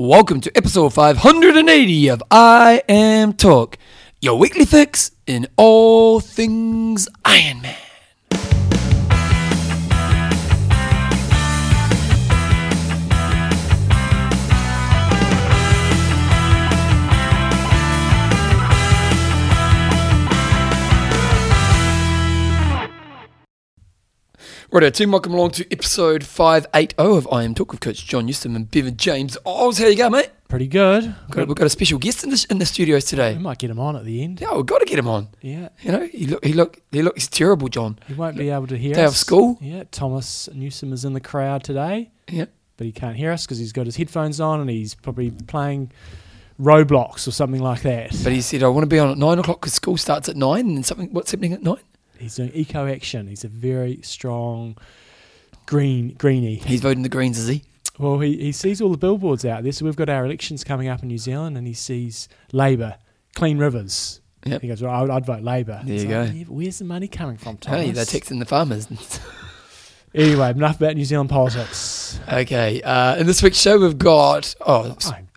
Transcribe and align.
Welcome 0.00 0.40
to 0.40 0.56
episode 0.56 0.94
580 0.94 2.08
of 2.08 2.22
I 2.30 2.82
Am 2.88 3.34
Talk, 3.34 3.76
your 4.22 4.38
weekly 4.38 4.64
fix 4.64 5.10
in 5.26 5.46
all 5.58 6.20
things 6.20 7.06
Iron 7.22 7.60
Man. 7.60 7.89
Right, 24.72 24.94
team, 24.94 25.10
welcome 25.10 25.34
along 25.34 25.50
to 25.52 25.72
episode 25.72 26.24
580 26.24 26.94
of 26.98 27.28
I 27.32 27.42
Am 27.42 27.54
Talk 27.54 27.72
with 27.72 27.80
Coach 27.80 28.06
John 28.06 28.26
Newsom 28.26 28.54
and 28.54 28.70
Bevan 28.70 28.96
James. 28.96 29.36
Oh, 29.44 29.72
how 29.72 29.86
you 29.86 29.96
go, 29.96 30.08
mate? 30.08 30.30
Pretty 30.48 30.68
good. 30.68 31.12
Got, 31.30 31.48
we've 31.48 31.56
got 31.56 31.66
a 31.66 31.70
special 31.70 31.98
guest 31.98 32.22
in 32.24 32.30
the, 32.30 32.46
in 32.50 32.58
the 32.58 32.66
studios 32.66 33.04
today. 33.04 33.32
We 33.34 33.40
might 33.40 33.58
get 33.58 33.70
him 33.70 33.80
on 33.80 33.96
at 33.96 34.04
the 34.04 34.22
end. 34.22 34.40
Yeah, 34.40 34.54
we've 34.54 34.64
got 34.66 34.78
to 34.78 34.84
get 34.84 34.98
him 34.98 35.08
on. 35.08 35.28
Yeah. 35.40 35.70
You 35.82 35.92
know, 35.92 36.06
he 36.06 36.26
look, 36.26 36.44
he 36.44 36.52
look, 36.52 36.80
he 36.92 37.02
looks 37.02 37.26
terrible, 37.26 37.68
John. 37.68 37.98
He 38.06 38.14
won't 38.14 38.36
be 38.36 38.50
able 38.50 38.68
to 38.68 38.78
hear 38.78 38.94
Day 38.94 39.04
us. 39.04 39.12
of 39.12 39.16
school. 39.16 39.58
Yeah. 39.60 39.84
Thomas 39.90 40.48
Newsom 40.54 40.92
is 40.92 41.04
in 41.04 41.12
the 41.14 41.20
crowd 41.20 41.64
today, 41.64 42.10
Yeah. 42.28 42.46
but 42.76 42.86
he 42.86 42.92
can't 42.92 43.16
hear 43.16 43.32
us 43.32 43.44
because 43.44 43.58
he's 43.58 43.72
got 43.72 43.86
his 43.86 43.96
headphones 43.96 44.40
on 44.40 44.60
and 44.60 44.70
he's 44.70 44.94
probably 44.94 45.30
playing 45.32 45.90
Roblox 46.60 47.26
or 47.26 47.32
something 47.32 47.60
like 47.60 47.82
that. 47.82 48.10
But 48.22 48.32
he 48.32 48.40
said, 48.40 48.62
I 48.62 48.68
want 48.68 48.84
to 48.84 48.88
be 48.88 48.98
on 49.00 49.10
at 49.10 49.18
nine 49.18 49.38
o'clock 49.40 49.60
because 49.60 49.72
school 49.74 49.96
starts 49.96 50.28
at 50.28 50.36
nine 50.36 50.66
and 50.68 50.86
something, 50.86 51.12
what's 51.12 51.32
happening 51.32 51.52
at 51.54 51.62
nine? 51.62 51.78
He's 52.20 52.36
doing 52.36 52.50
eco 52.54 52.86
action. 52.86 53.26
He's 53.26 53.44
a 53.44 53.48
very 53.48 54.00
strong 54.02 54.76
green 55.66 56.14
greenie. 56.14 56.56
He's 56.56 56.80
voting 56.80 57.02
the 57.02 57.08
Greens, 57.08 57.38
is 57.38 57.48
he? 57.48 57.64
Well, 57.98 58.18
he, 58.20 58.36
he 58.38 58.52
sees 58.52 58.80
all 58.80 58.90
the 58.90 58.96
billboards 58.98 59.44
out 59.44 59.62
there. 59.62 59.72
So 59.72 59.84
we've 59.84 59.96
got 59.96 60.08
our 60.08 60.24
elections 60.24 60.64
coming 60.64 60.88
up 60.88 61.02
in 61.02 61.08
New 61.08 61.18
Zealand, 61.18 61.56
and 61.58 61.66
he 61.66 61.74
sees 61.74 62.28
Labor, 62.52 62.96
clean 63.34 63.58
rivers. 63.58 64.20
Yep. 64.46 64.62
He 64.62 64.68
goes, 64.68 64.80
well, 64.82 64.92
I'd, 65.04 65.10
I'd 65.10 65.26
vote 65.26 65.42
Labor. 65.42 65.82
There 65.84 65.92
he's 65.92 66.04
you 66.04 66.08
like, 66.10 66.28
go. 66.28 66.34
"Yeah, 66.34 66.44
where's 66.44 66.78
the 66.78 66.86
money 66.86 67.08
coming 67.08 67.36
from, 67.36 67.58
Thomas? 67.58 67.80
Hey, 67.84 67.90
they're 67.90 68.04
texting 68.04 68.38
the 68.38 68.46
farmers. 68.46 68.88
Anyway, 70.12 70.50
enough 70.50 70.76
about 70.76 70.96
New 70.96 71.04
Zealand 71.04 71.30
politics. 71.30 72.18
okay, 72.32 72.82
uh, 72.82 73.16
in 73.16 73.26
this 73.26 73.42
week's 73.42 73.58
show, 73.60 73.78
we've 73.78 73.96
got, 73.96 74.54
oh, 74.66 74.96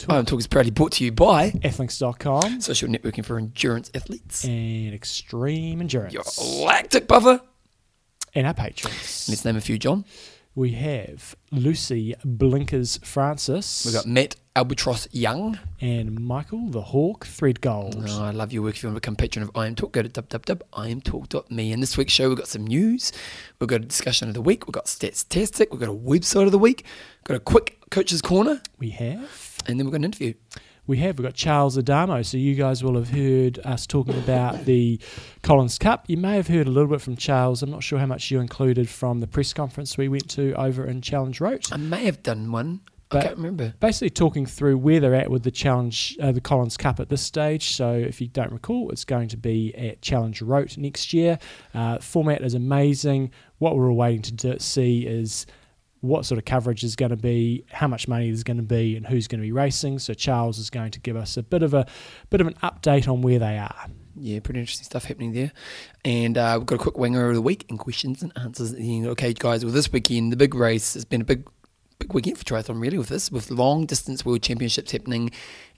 I'm 0.10 0.26
Talk 0.26 0.40
is 0.40 0.48
proudly 0.48 0.72
brought 0.72 0.94
to 0.94 1.04
you 1.06 1.12
by 1.12 1.52
Athlinks.com 1.52 2.60
social 2.60 2.90
networking 2.90 3.24
for 3.24 3.38
endurance 3.38 3.92
athletes. 3.94 4.44
and 4.44 4.94
Extreme 4.94 5.80
Endurance. 5.82 6.14
Your 6.14 6.66
lactic 6.66 7.08
buffer. 7.08 7.40
and 8.34 8.48
our 8.48 8.54
patrons. 8.56 9.28
Let's 9.30 9.46
name 9.46 9.56
a 9.58 9.62
few, 9.62 9.78
John. 9.78 10.06
We 10.56 10.74
have 10.74 11.36
Lucy 11.52 12.14
Blinkers 12.24 13.00
Francis 13.04 13.86
We've 13.86 13.94
got 13.96 14.06
Matt 14.06 14.36
Albatross 14.56 15.08
Young. 15.12 15.58
and 15.82 16.20
Michael 16.20 16.68
the 16.70 16.82
Hawk 16.82 17.26
Threadgold. 17.26 18.06
Oh, 18.08 18.24
I 18.24 18.30
love 18.30 18.54
your 18.54 18.62
work. 18.62 18.76
If 18.76 18.84
you 18.84 18.90
want 18.90 18.98
to 18.98 19.02
become 19.02 19.16
patron 19.16 19.42
of 19.42 19.50
I 19.56 19.66
Am 19.66 19.74
Talk, 19.74 19.94
go 19.94 20.04
to 20.04 20.10
www.iamtalk.me. 20.10 21.72
In 21.72 21.80
this 21.80 21.98
week's 21.98 22.14
show, 22.14 22.30
we've 22.30 22.38
got 22.38 22.48
some 22.48 22.68
news. 22.68 23.12
We've 23.60 23.68
got 23.68 23.82
a 23.82 23.86
discussion 23.86 24.28
of 24.28 24.36
the 24.36 24.42
week. 24.44 24.68
We've 24.68 24.74
got 24.74 24.88
Statistic. 24.88 25.72
We've 25.72 25.80
got 25.80 25.90
a 25.90 25.94
website 25.94 26.46
of 26.46 26.52
the 26.52 26.60
week. 26.60 26.86
We've 27.22 27.24
got 27.30 27.38
a 27.38 27.40
quick 27.40 27.80
coach's 27.90 28.22
corner. 28.22 28.62
We 28.78 28.92
have. 28.92 29.58
And 29.66 29.80
then 29.80 29.88
we've 29.88 29.92
got 29.94 29.98
an 30.02 30.06
interview. 30.06 30.36
We 30.86 30.98
have. 30.98 31.18
We've 31.18 31.26
got 31.26 31.34
Charles 31.34 31.78
Adamo. 31.78 32.22
So 32.24 32.38
you 32.38 32.56
guys 32.56 32.84
will 32.84 32.96
have 32.96 33.10
heard 33.10 33.60
us 33.60 33.88
talking 33.88 34.18
about 34.18 34.66
the 34.66 35.00
Collins 35.42 35.78
Cup. 35.78 36.06
You 36.10 36.18
may 36.18 36.36
have 36.36 36.48
heard 36.48 36.68
a 36.68 36.72
little 36.72 36.90
bit 36.90 37.00
from 37.02 37.16
Charles. 37.16 37.64
I'm 37.64 37.72
not 37.72 37.84
sure 37.84 38.00
how 38.00 38.06
much 38.06 38.30
you 38.32 38.42
included 38.42 38.90
from 38.90 39.22
the 39.22 39.28
press 39.28 39.54
conference 39.54 39.98
we 39.98 40.10
went 40.10 40.30
to 40.32 40.54
over 40.56 40.86
in 40.86 41.02
Challenge 41.02 41.40
Roth. 41.40 41.72
I 41.72 41.78
may 41.78 42.04
have 42.06 42.22
done 42.22 42.52
one. 42.52 42.82
I 43.12 43.22
can't 43.22 43.38
remember. 43.38 43.74
basically 43.80 44.10
talking 44.10 44.46
through 44.46 44.78
where 44.80 45.00
they're 45.00 45.14
at 45.14 45.30
with 45.30 45.44
the 45.44 45.52
challenge, 45.52 46.18
uh, 46.20 46.32
the 46.32 46.42
Collins 46.42 46.78
Cup 46.78 47.00
at 47.00 47.10
this 47.10 47.22
stage. 47.22 47.76
So 47.76 47.94
if 47.94 48.20
you 48.20 48.28
don't 48.28 48.52
recall, 48.52 48.90
it's 48.90 49.06
going 49.06 49.28
to 49.30 49.38
be 49.38 49.74
at 49.76 50.02
Challenge 50.02 50.42
Roth 50.42 50.78
next 50.78 51.14
year. 51.14 51.38
Uh, 51.76 52.00
format 52.00 52.42
is 52.42 52.56
amazing. 52.56 53.32
What 53.60 53.78
we're 53.78 53.90
all 53.90 53.96
waiting 53.96 54.24
to 54.24 54.34
do, 54.34 54.60
see 54.60 55.06
is 55.06 55.46
what 56.04 56.26
sort 56.26 56.38
of 56.38 56.44
coverage 56.44 56.84
is 56.84 56.98
going 56.98 57.12
to 57.12 57.18
be, 57.18 57.64
how 57.72 57.88
much 57.88 58.10
money 58.10 58.28
there's 58.28 58.44
going 58.44 58.58
to 58.58 58.64
be, 58.64 58.98
and 58.98 59.08
who's 59.08 59.30
going 59.30 59.40
to 59.40 59.46
be 59.46 59.54
racing. 59.54 60.00
So 60.00 60.14
Charles 60.14 60.60
is 60.60 60.70
going 60.70 60.92
to 60.92 61.00
give 61.00 61.16
us 61.16 61.38
a 61.38 61.44
bit 61.44 61.64
of 61.64 61.74
a 61.74 61.86
bit 62.30 62.42
of 62.42 62.48
an 62.48 62.56
update 62.56 63.08
on 63.08 63.22
where 63.22 63.40
they 63.40 63.58
are. 63.58 63.86
Yeah, 64.18 64.42
pretty 64.42 64.60
interesting 64.60 64.84
stuff 64.84 65.06
happening 65.06 65.32
there. 65.32 65.54
And 66.04 66.38
uh, 66.38 66.58
we've 66.60 66.66
got 66.66 66.76
a 66.76 66.80
quick 66.80 66.98
winger 66.98 67.30
of 67.30 67.36
the 67.36 67.42
week 67.42 67.66
and 67.70 67.80
questions 67.80 68.22
and 68.22 68.34
answers. 68.36 68.76
Okay, 68.76 69.34
guys, 69.34 69.64
well, 69.64 69.74
this 69.74 69.92
weekend, 69.94 70.34
the 70.34 70.38
big 70.38 70.54
race 70.54 70.94
has 70.94 71.06
been 71.06 71.22
a 71.22 71.26
big 71.26 71.48
big 72.00 72.14
weekend 72.14 72.38
for 72.38 72.44
triathlon, 72.44 72.82
really, 72.82 72.98
with 72.98 73.08
this, 73.08 73.32
with 73.32 73.50
long 73.50 73.86
distance 73.86 74.26
world 74.26 74.42
championships 74.42 74.92
happening. 74.92 75.32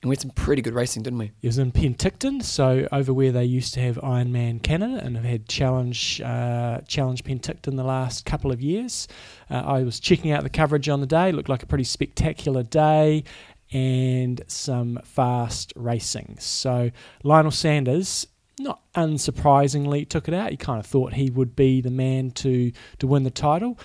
And 0.06 0.12
we 0.12 0.14
had 0.14 0.22
some 0.22 0.30
pretty 0.30 0.62
good 0.62 0.76
racing, 0.76 1.02
didn't 1.02 1.18
we? 1.18 1.32
It 1.42 1.48
was 1.48 1.58
in 1.58 1.72
Penticton, 1.72 2.44
so 2.44 2.88
over 2.92 3.12
where 3.12 3.32
they 3.32 3.44
used 3.44 3.74
to 3.74 3.80
have 3.80 3.96
Ironman 3.96 4.62
Canada 4.62 5.02
and 5.04 5.16
have 5.16 5.26
had 5.26 5.50
Challenge 5.50 6.22
uh, 6.22 6.82
Challenge 6.82 7.24
Penticton 7.24 7.76
the 7.76 7.84
last 7.84 8.24
couple 8.24 8.52
of 8.52 8.62
years. 8.62 9.08
Uh, 9.50 9.64
I 9.66 9.82
was 9.82 10.00
checking 10.00 10.30
out 10.30 10.44
the 10.44 10.50
coverage 10.52 10.90
on 10.90 11.02
the 11.02 11.08
day. 11.08 11.30
it 11.30 11.36
Looked 11.36 11.50
like 11.50 11.64
a 11.64 11.66
pretty 11.66 11.86
spectacular 11.86 12.62
day 12.62 13.24
and 13.72 14.44
some 14.46 15.00
fast 15.04 15.74
racing. 15.76 16.36
So 16.40 16.92
Lionel 17.24 17.50
Sanders. 17.50 18.28
Not 18.58 18.80
unsurprisingly, 18.96 20.08
took 20.08 20.30
it 20.30 20.34
out. 20.34 20.50
He 20.50 20.56
kind 20.56 20.80
of 20.80 20.86
thought 20.86 21.12
he 21.12 21.30
would 21.30 21.58
be 21.58 21.82
the 21.82 21.92
man 21.92 22.32
to 22.36 22.72
to 23.00 23.06
win 23.06 23.24
the 23.24 23.30
title, 23.30 23.78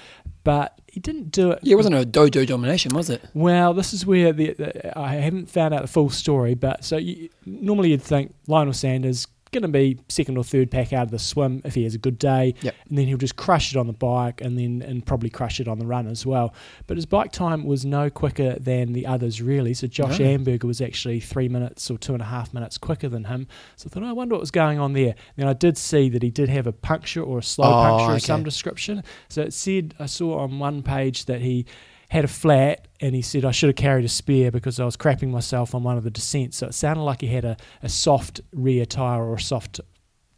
but 0.45 0.79
he 0.87 1.01
didn't 1.01 1.31
do 1.31 1.53
it. 1.53 1.61
Yeah, 1.63 1.75
it 1.75 1.77
wasn't 1.77 1.95
a 1.97 2.05
dojo 2.05 2.47
domination, 2.47 2.95
was 2.95 3.11
it? 3.11 3.23
Well, 3.35 3.75
this 3.75 3.93
is 3.93 4.05
where 4.05 4.33
the, 4.33 4.55
the 4.55 4.99
I 4.99 5.15
haven't 5.15 5.51
found 5.51 5.75
out 5.75 5.83
the 5.83 5.89
full 5.89 6.11
story, 6.11 6.55
but 6.55 6.85
so 6.85 6.97
you, 6.97 7.29
normally 7.47 7.91
you'd 7.91 8.03
think 8.03 8.35
Lionel 8.47 8.73
Sanders 8.73 9.27
going 9.53 9.63
to 9.63 9.69
be 9.69 9.99
second 10.09 10.37
or 10.37 10.45
third 10.45 10.71
pack 10.71 10.93
out 10.93 11.05
of 11.05 11.11
the 11.11 11.19
swim 11.19 11.61
if 11.65 11.75
he 11.75 11.85
has 11.85 11.95
a 11.95 11.99
good 11.99 12.19
day, 12.19 12.55
Yep. 12.63 12.75
and 12.89 12.99
then 12.99 13.07
he'll 13.07 13.19
just 13.19 13.37
crush 13.37 13.75
it 13.75 13.79
on 13.79 13.87
the 13.87 13.93
bike 13.93 14.41
and 14.41 14.59
then 14.59 14.83
and 14.83 15.05
probably 15.05 15.31
crush 15.31 15.61
it 15.61 15.67
on 15.69 15.79
the 15.79 15.87
run 15.87 16.07
as 16.07 16.25
well. 16.25 16.55
But 16.87 16.97
his 16.97 17.07
bike 17.07 17.33
time 17.33 17.65
was 17.65 17.85
no 17.85 18.11
quicker 18.11 18.55
than 18.59 18.93
the 18.93 19.07
others 19.07 19.43
really. 19.43 19.75
So 19.75 19.87
Josh 19.87 20.19
No. 20.21 20.27
Amberger 20.27 20.65
was 20.65 20.81
actually 20.81 21.21
three 21.21 21.49
minutes 21.49 21.91
or 21.91 21.99
two 21.99 22.13
and 22.13 22.23
a 22.23 22.27
half 22.27 22.55
minutes 22.55 22.79
quicker 22.79 23.09
than 23.09 23.25
him. 23.25 23.49
So 23.77 23.89
I 23.89 23.95
thought, 23.95 24.03
oh, 24.05 24.09
I 24.09 24.13
wonder 24.13 24.35
what 24.35 24.41
was 24.41 24.51
going 24.51 24.79
on 24.79 24.93
there. 24.93 25.15
Then 25.37 25.49
I 25.49 25.53
did 25.53 25.77
see 25.77 26.09
that 26.11 26.23
he 26.23 26.31
did 26.31 26.49
have 26.49 26.67
a 26.67 26.73
puncture 26.73 27.23
or 27.23 27.39
a 27.39 27.43
slow 27.43 27.67
Oh, 27.69 27.83
puncture 27.83 28.05
okay. 28.07 28.15
of 28.17 28.23
some 28.23 28.43
description. 28.45 29.03
So 29.29 29.43
it 29.43 29.53
said 29.53 29.95
I 29.99 30.07
saw 30.07 30.39
on 30.39 30.59
one 30.59 30.83
page 30.83 31.25
that 31.27 31.41
he 31.41 31.67
had 32.11 32.25
a 32.25 32.29
flat 32.29 32.89
and 33.01 33.15
he 33.15 33.23
said 33.23 33.45
I 33.45 33.53
should 33.53 33.69
have 33.69 33.77
carried 33.77 34.05
a 34.05 34.09
spare 34.09 34.51
because 34.51 34.79
I 34.79 34.85
was 34.85 34.97
crapping 34.97 35.31
myself 35.31 35.75
on 35.75 35.83
one 35.83 35.97
of 35.97 36.05
the 36.05 36.11
descents. 36.11 36.59
So 36.59 36.67
it 36.67 36.75
sounded 36.75 37.03
like 37.03 37.21
he 37.21 37.29
had 37.29 37.45
a, 37.45 37.57
a 37.83 37.89
soft 37.89 38.41
rear 38.53 38.85
tire 38.85 39.23
or 39.23 39.35
a 39.35 39.41
soft 39.41 39.81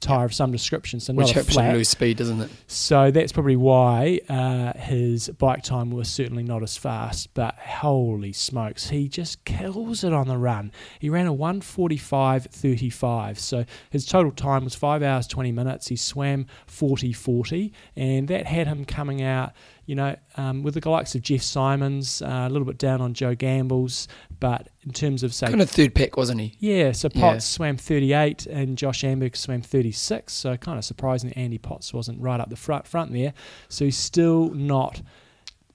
tire 0.02 0.26
of 0.26 0.34
some 0.34 0.52
description. 0.52 1.00
So 1.00 1.14
Which 1.14 1.30
helps 1.30 1.54
you 1.54 1.62
lose 1.62 1.88
speed, 1.88 2.18
doesn't 2.18 2.42
it? 2.42 2.50
So 2.66 3.10
that's 3.10 3.32
probably 3.32 3.56
why 3.56 4.20
uh, 4.28 4.78
his 4.78 5.30
bike 5.30 5.62
time 5.62 5.90
was 5.90 6.10
certainly 6.10 6.42
not 6.42 6.62
as 6.62 6.76
fast. 6.76 7.32
But 7.32 7.54
holy 7.54 8.34
smokes, 8.34 8.90
he 8.90 9.08
just 9.08 9.46
kills 9.46 10.04
it 10.04 10.12
on 10.12 10.28
the 10.28 10.36
run. 10.36 10.72
He 10.98 11.08
ran 11.08 11.26
a 11.26 11.34
145.35. 11.34 13.38
So 13.38 13.64
his 13.88 14.04
total 14.04 14.32
time 14.32 14.64
was 14.64 14.74
5 14.74 15.02
hours 15.02 15.26
20 15.26 15.52
minutes. 15.52 15.88
He 15.88 15.96
swam 15.96 16.44
40.40, 16.68 17.72
and 17.96 18.28
that 18.28 18.44
had 18.46 18.66
him 18.66 18.84
coming 18.84 19.22
out. 19.22 19.54
You 19.84 19.96
know, 19.96 20.16
um, 20.36 20.62
with 20.62 20.74
the 20.80 20.88
likes 20.88 21.14
of 21.16 21.22
Jeff 21.22 21.42
Symonds, 21.42 22.22
uh, 22.22 22.46
a 22.46 22.48
little 22.48 22.64
bit 22.66 22.78
down 22.78 23.00
on 23.00 23.14
Joe 23.14 23.34
Gambles, 23.34 24.06
but 24.38 24.68
in 24.84 24.92
terms 24.92 25.22
of 25.24 25.34
say 25.34 25.48
Kind 25.48 25.60
of 25.60 25.68
third 25.70 25.94
pick, 25.94 26.16
wasn't 26.16 26.40
he? 26.40 26.54
yeah, 26.60 26.92
so 26.92 27.08
Yeah. 27.12 27.20
Potts 27.20 27.44
swam 27.46 27.76
38 27.76 28.46
and 28.46 28.78
Josh 28.78 29.02
Amberg 29.02 29.36
swam 29.36 29.60
36. 29.60 30.32
So 30.32 30.56
kind 30.56 30.78
of 30.78 30.84
surprising 30.84 31.30
that 31.30 31.38
Andy 31.38 31.58
Potts 31.58 31.92
wasn't 31.92 32.20
right 32.20 32.38
up 32.40 32.48
the 32.48 32.56
front 32.56 32.86
front 32.86 33.12
there. 33.12 33.34
So 33.68 33.84
he's 33.84 33.96
still 33.96 34.50
not 34.50 35.02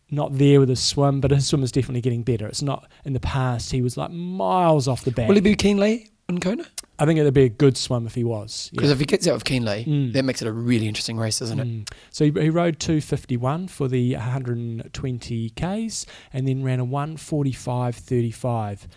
not 0.09 0.37
there 0.37 0.61
with 0.61 0.69
his 0.69 0.79
swim, 0.81 1.19
but 1.19 1.31
his 1.31 1.45
swim 1.47 1.63
is 1.63 1.71
definitely 1.73 1.99
getting 1.99 2.23
better. 2.23 2.47
It's 2.47 2.61
not 2.61 2.89
in 3.03 3.11
the 3.11 3.19
past 3.19 3.71
he 3.71 3.81
was 3.81 3.97
like 3.97 4.09
miles 4.09 4.87
off 4.87 5.03
the 5.03 5.11
back. 5.11 5.27
Will 5.27 5.35
he 5.35 5.41
be 5.41 5.53
Kienle 5.55 6.09
in 6.29 6.39
Kona? 6.39 6.65
I 6.99 7.05
think 7.05 7.19
it'd 7.19 7.33
be 7.33 7.43
a 7.43 7.49
good 7.49 7.77
swim 7.77 8.05
if 8.05 8.15
he 8.15 8.23
was. 8.23 8.69
Because 8.73 8.89
Yeah. 8.89 8.93
if 8.93 8.99
he 8.99 9.05
gets 9.05 9.27
out 9.27 9.35
of 9.35 9.43
Kienle, 9.45 9.85
Mm. 9.85 10.13
that 10.13 10.25
makes 10.25 10.41
it 10.41 10.47
a 10.47 10.51
really 10.51 10.87
interesting 10.87 11.17
race, 11.17 11.39
doesn't 11.39 11.59
it? 11.59 11.67
Mm. 11.67 11.87
So 12.11 12.25
he, 12.25 12.31
he 12.41 12.49
rode 12.49 12.79
251 12.79 13.67
for 13.69 13.87
the 13.87 14.15
120 14.15 15.49
Ks 15.51 16.05
and 16.33 16.47
then 16.47 16.63
ran 16.63 16.79
a 16.79 16.85
145.35. 16.85 18.87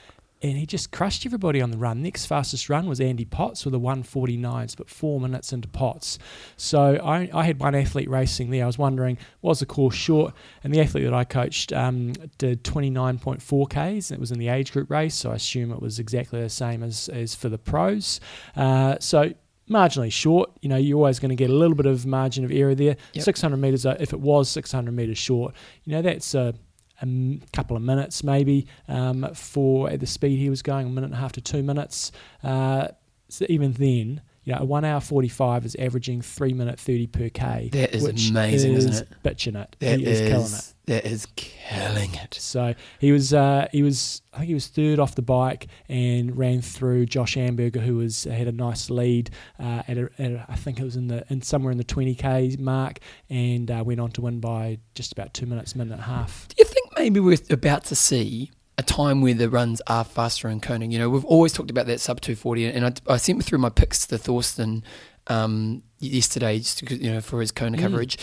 And 0.42 0.56
he 0.56 0.64
just 0.64 0.90
crushed 0.90 1.26
everybody 1.26 1.60
on 1.60 1.70
the 1.70 1.76
run. 1.76 2.02
Next 2.02 2.26
fastest 2.26 2.70
run 2.70 2.87
was 2.87 3.00
Andy 3.00 3.26
Potts 3.26 3.64
with 3.64 3.75
a 3.75 3.78
149s, 3.78 4.75
but 4.75 4.88
four 4.88 5.20
minutes 5.20 5.52
into 5.52 5.69
Potts. 5.69 6.19
So 6.56 6.96
I, 6.96 7.28
I 7.34 7.44
had 7.44 7.60
one 7.60 7.75
athlete 7.75 8.08
racing 8.08 8.50
there. 8.50 8.64
I 8.64 8.66
was 8.66 8.78
wondering, 8.78 9.19
was 9.42 9.60
the 9.60 9.66
course 9.66 9.94
short? 9.94 10.32
And 10.64 10.75
the 10.75 10.81
athlete 10.81 11.04
that 11.04 11.12
I 11.12 11.25
coached 11.25 11.75
um, 11.75 12.14
did 12.38 12.64
29.4 12.64 13.69
Ks, 13.69 14.10
and 14.10 14.16
it 14.16 14.20
was 14.20 14.32
in 14.32 14.38
the 14.38 14.48
age 14.48 14.72
group 14.72 14.90
race. 14.90 15.14
So 15.14 15.31
I 15.31 15.34
assume 15.34 15.72
it 15.72 15.82
was 15.82 15.98
exactly 15.98 16.40
the 16.40 16.48
same 16.48 16.82
as, 16.82 17.10
as 17.10 17.34
for 17.34 17.50
the 17.50 17.58
pros. 17.58 18.20
Uh, 18.56 18.96
so 18.98 19.34
marginally 19.70 20.12
short. 20.12 20.50
You 20.60 20.69
know, 20.69 20.76
you're 20.76 20.96
always 20.96 21.19
going 21.19 21.31
to 21.31 21.36
get 21.36 21.48
a 21.48 21.54
little 21.54 21.76
bit 21.76 21.86
of 21.86 22.04
margin 22.04 22.44
of 22.44 22.50
error 22.50 22.75
there. 22.75 22.96
Yep. 23.12 23.25
600 23.25 23.56
meters, 23.56 23.86
uh, 23.86 23.96
if 24.00 24.12
it 24.12 24.20
was 24.20 24.48
600 24.50 24.93
meters 24.93 25.19
short, 25.19 25.54
you 25.84 25.93
know, 25.93 26.02
that's 26.02 26.34
a 26.34 26.54
a 27.00 27.02
m- 27.02 27.41
couple 27.52 27.76
of 27.76 27.82
minutes 27.82 28.23
maybe 28.23 28.67
um, 28.88 29.29
for 29.35 29.88
at 29.91 30.00
the 30.00 30.06
speed 30.06 30.38
he 30.38 30.50
was 30.50 30.62
going, 30.62 30.87
a 30.87 30.91
minute 30.91 31.06
and 31.06 31.14
a 31.14 31.19
half 31.19 31.32
to 31.32 31.41
two 31.41 31.62
minutes. 31.62 32.12
Uh, 32.43 32.88
so 33.29 33.47
even 33.49 33.73
then, 33.73 34.20
you 34.44 34.55
know, 34.55 34.61
a 34.61 34.64
one 34.64 34.85
hour 34.85 35.00
forty 35.00 35.29
five 35.29 35.64
is 35.64 35.76
averaging 35.76 36.23
three 36.23 36.52
minute 36.52 36.79
thirty 36.81 37.06
per 37.06 37.29
k. 37.29 37.69
That 37.73 37.94
is 37.94 38.02
which 38.02 38.31
amazing, 38.31 38.75
is 38.75 38.87
isn't 38.87 39.06
it? 39.08 39.23
Bitching 39.23 39.61
it. 39.62 39.76
That 39.81 39.99
he 40.00 40.06
is, 40.06 40.20
killing 40.20 40.47
it. 40.52 40.75
That 40.90 41.06
is 41.06 41.26
killing 41.37 42.14
it. 42.14 42.34
So 42.34 42.75
he 42.98 43.12
was 43.12 43.32
uh, 43.32 43.69
he 43.70 43.82
was 43.84 44.22
I 44.34 44.38
think 44.38 44.48
he 44.48 44.54
was 44.54 44.66
third 44.66 44.98
off 44.98 45.14
the 45.14 45.22
bike 45.22 45.69
and 45.88 46.37
ran 46.37 46.60
through 46.62 47.06
Josh 47.06 47.37
Amberger, 47.37 47.81
who 47.81 47.96
was 47.96 48.25
had 48.25 48.48
a 48.48 48.52
nice 48.52 48.90
lead 48.90 49.31
uh, 49.58 49.82
at, 49.87 49.96
a, 49.96 50.10
at 50.19 50.31
a, 50.32 50.46
I 50.48 50.56
think 50.56 50.81
it 50.81 50.84
was 50.84 50.96
in 50.96 51.06
the 51.06 51.25
in 51.31 51.42
somewhere 51.42 51.70
in 51.70 51.78
the 51.78 51.84
twenty 51.84 52.14
k 52.16 52.56
mark, 52.58 52.98
and 53.28 53.70
uh, 53.70 53.82
went 53.87 54.00
on 54.00 54.10
to 54.12 54.20
win 54.20 54.40
by 54.40 54.78
just 54.94 55.12
about 55.12 55.32
two 55.32 55.46
minutes, 55.46 55.76
minute 55.76 55.92
and 55.92 56.00
a 56.00 56.04
half. 56.04 56.48
Do 56.48 56.56
you 56.58 56.64
think 56.64 56.88
maybe 56.98 57.20
we're 57.20 57.38
about 57.50 57.84
to 57.84 57.94
see 57.94 58.50
a 58.76 58.82
time 58.82 59.20
where 59.20 59.34
the 59.34 59.48
runs 59.48 59.81
are 59.86 60.04
faster 60.04 60.48
in 60.48 60.60
Kona? 60.60 60.86
You 60.86 60.98
know, 60.98 61.08
we've 61.08 61.25
always 61.25 61.52
talked 61.52 61.70
about 61.70 61.86
that 61.86 62.00
sub 62.00 62.20
240, 62.20 62.66
and 62.66 62.86
I, 62.86 62.93
I 63.14 63.16
sent 63.19 63.44
through 63.44 63.58
my 63.58 63.69
picks 63.70 64.06
to 64.08 64.19
Thorsten 64.19 64.82
um, 65.28 65.82
yesterday, 66.00 66.58
just 66.58 66.82
you 66.90 67.12
know, 67.12 67.20
for 67.20 67.40
his 67.40 67.52
Kona 67.52 67.76
Mm. 67.78 67.81
coverage. 67.82 68.19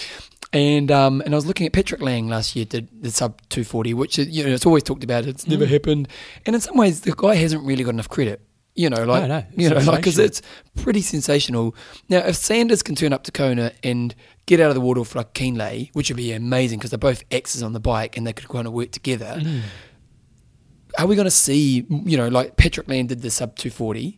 And 0.53 0.89
um, 0.91 1.21
and 1.21 1.33
I 1.33 1.37
was 1.37 1.45
looking 1.45 1.67
at 1.67 1.73
Patrick 1.73 2.01
Lang 2.01 2.27
last 2.29 2.55
year 2.55 2.63
did 2.65 2.87
the 3.03 3.11
sub 3.11 3.41
240, 3.49 3.93
which 3.93 4.17
is, 4.17 4.29
you 4.29 4.43
know 4.45 4.49
it's 4.51 4.65
always 4.65 4.83
talked 4.83 5.03
about. 5.03 5.25
It's 5.25 5.45
never 5.47 5.65
Mm. 5.65 5.69
happened, 5.69 6.07
and 6.45 6.55
in 6.55 6.61
some 6.61 6.77
ways 6.77 7.01
the 7.01 7.13
guy 7.15 7.35
hasn't 7.35 7.63
really 7.65 7.83
got 7.83 7.89
enough 7.91 8.07
credit. 8.09 8.41
You 8.73 8.89
know, 8.89 9.03
like 9.05 9.27
no, 9.27 9.43
you 9.57 9.69
know, 9.69 9.77
like 9.79 9.97
because 9.97 10.17
it's 10.19 10.41
pretty 10.75 11.01
sensational. 11.01 11.75
Now, 12.09 12.19
if 12.19 12.35
Sanders 12.35 12.81
can 12.83 12.93
turn 12.95 13.11
up 13.11 13.23
to 13.23 13.31
Kona 13.31 13.71
and 13.83 14.13
get 14.45 14.59
out 14.61 14.69
of 14.69 14.75
the 14.75 14.81
water 14.81 15.03
for 15.03 15.17
like 15.19 15.33
Kienle, 15.33 15.89
which 15.93 16.09
would 16.09 16.17
be 16.17 16.31
amazing 16.31 16.77
because 16.79 16.91
they're 16.91 16.97
both 16.99 17.23
X's 17.31 17.61
on 17.63 17.73
the 17.73 17.79
bike 17.79 18.15
and 18.17 18.25
they 18.25 18.33
could 18.33 18.47
kind 18.47 18.67
of 18.67 18.73
work 18.73 18.91
together. 18.91 19.37
Mm. 19.39 19.61
Are 20.99 21.07
we 21.07 21.15
going 21.15 21.25
to 21.25 21.31
see, 21.31 21.85
you 21.89 22.17
know, 22.17 22.27
like 22.27 22.55
Patrick 22.55 22.87
Lang 22.87 23.07
did 23.07 23.21
the 23.21 23.29
sub 23.31 23.55
240? 23.55 24.17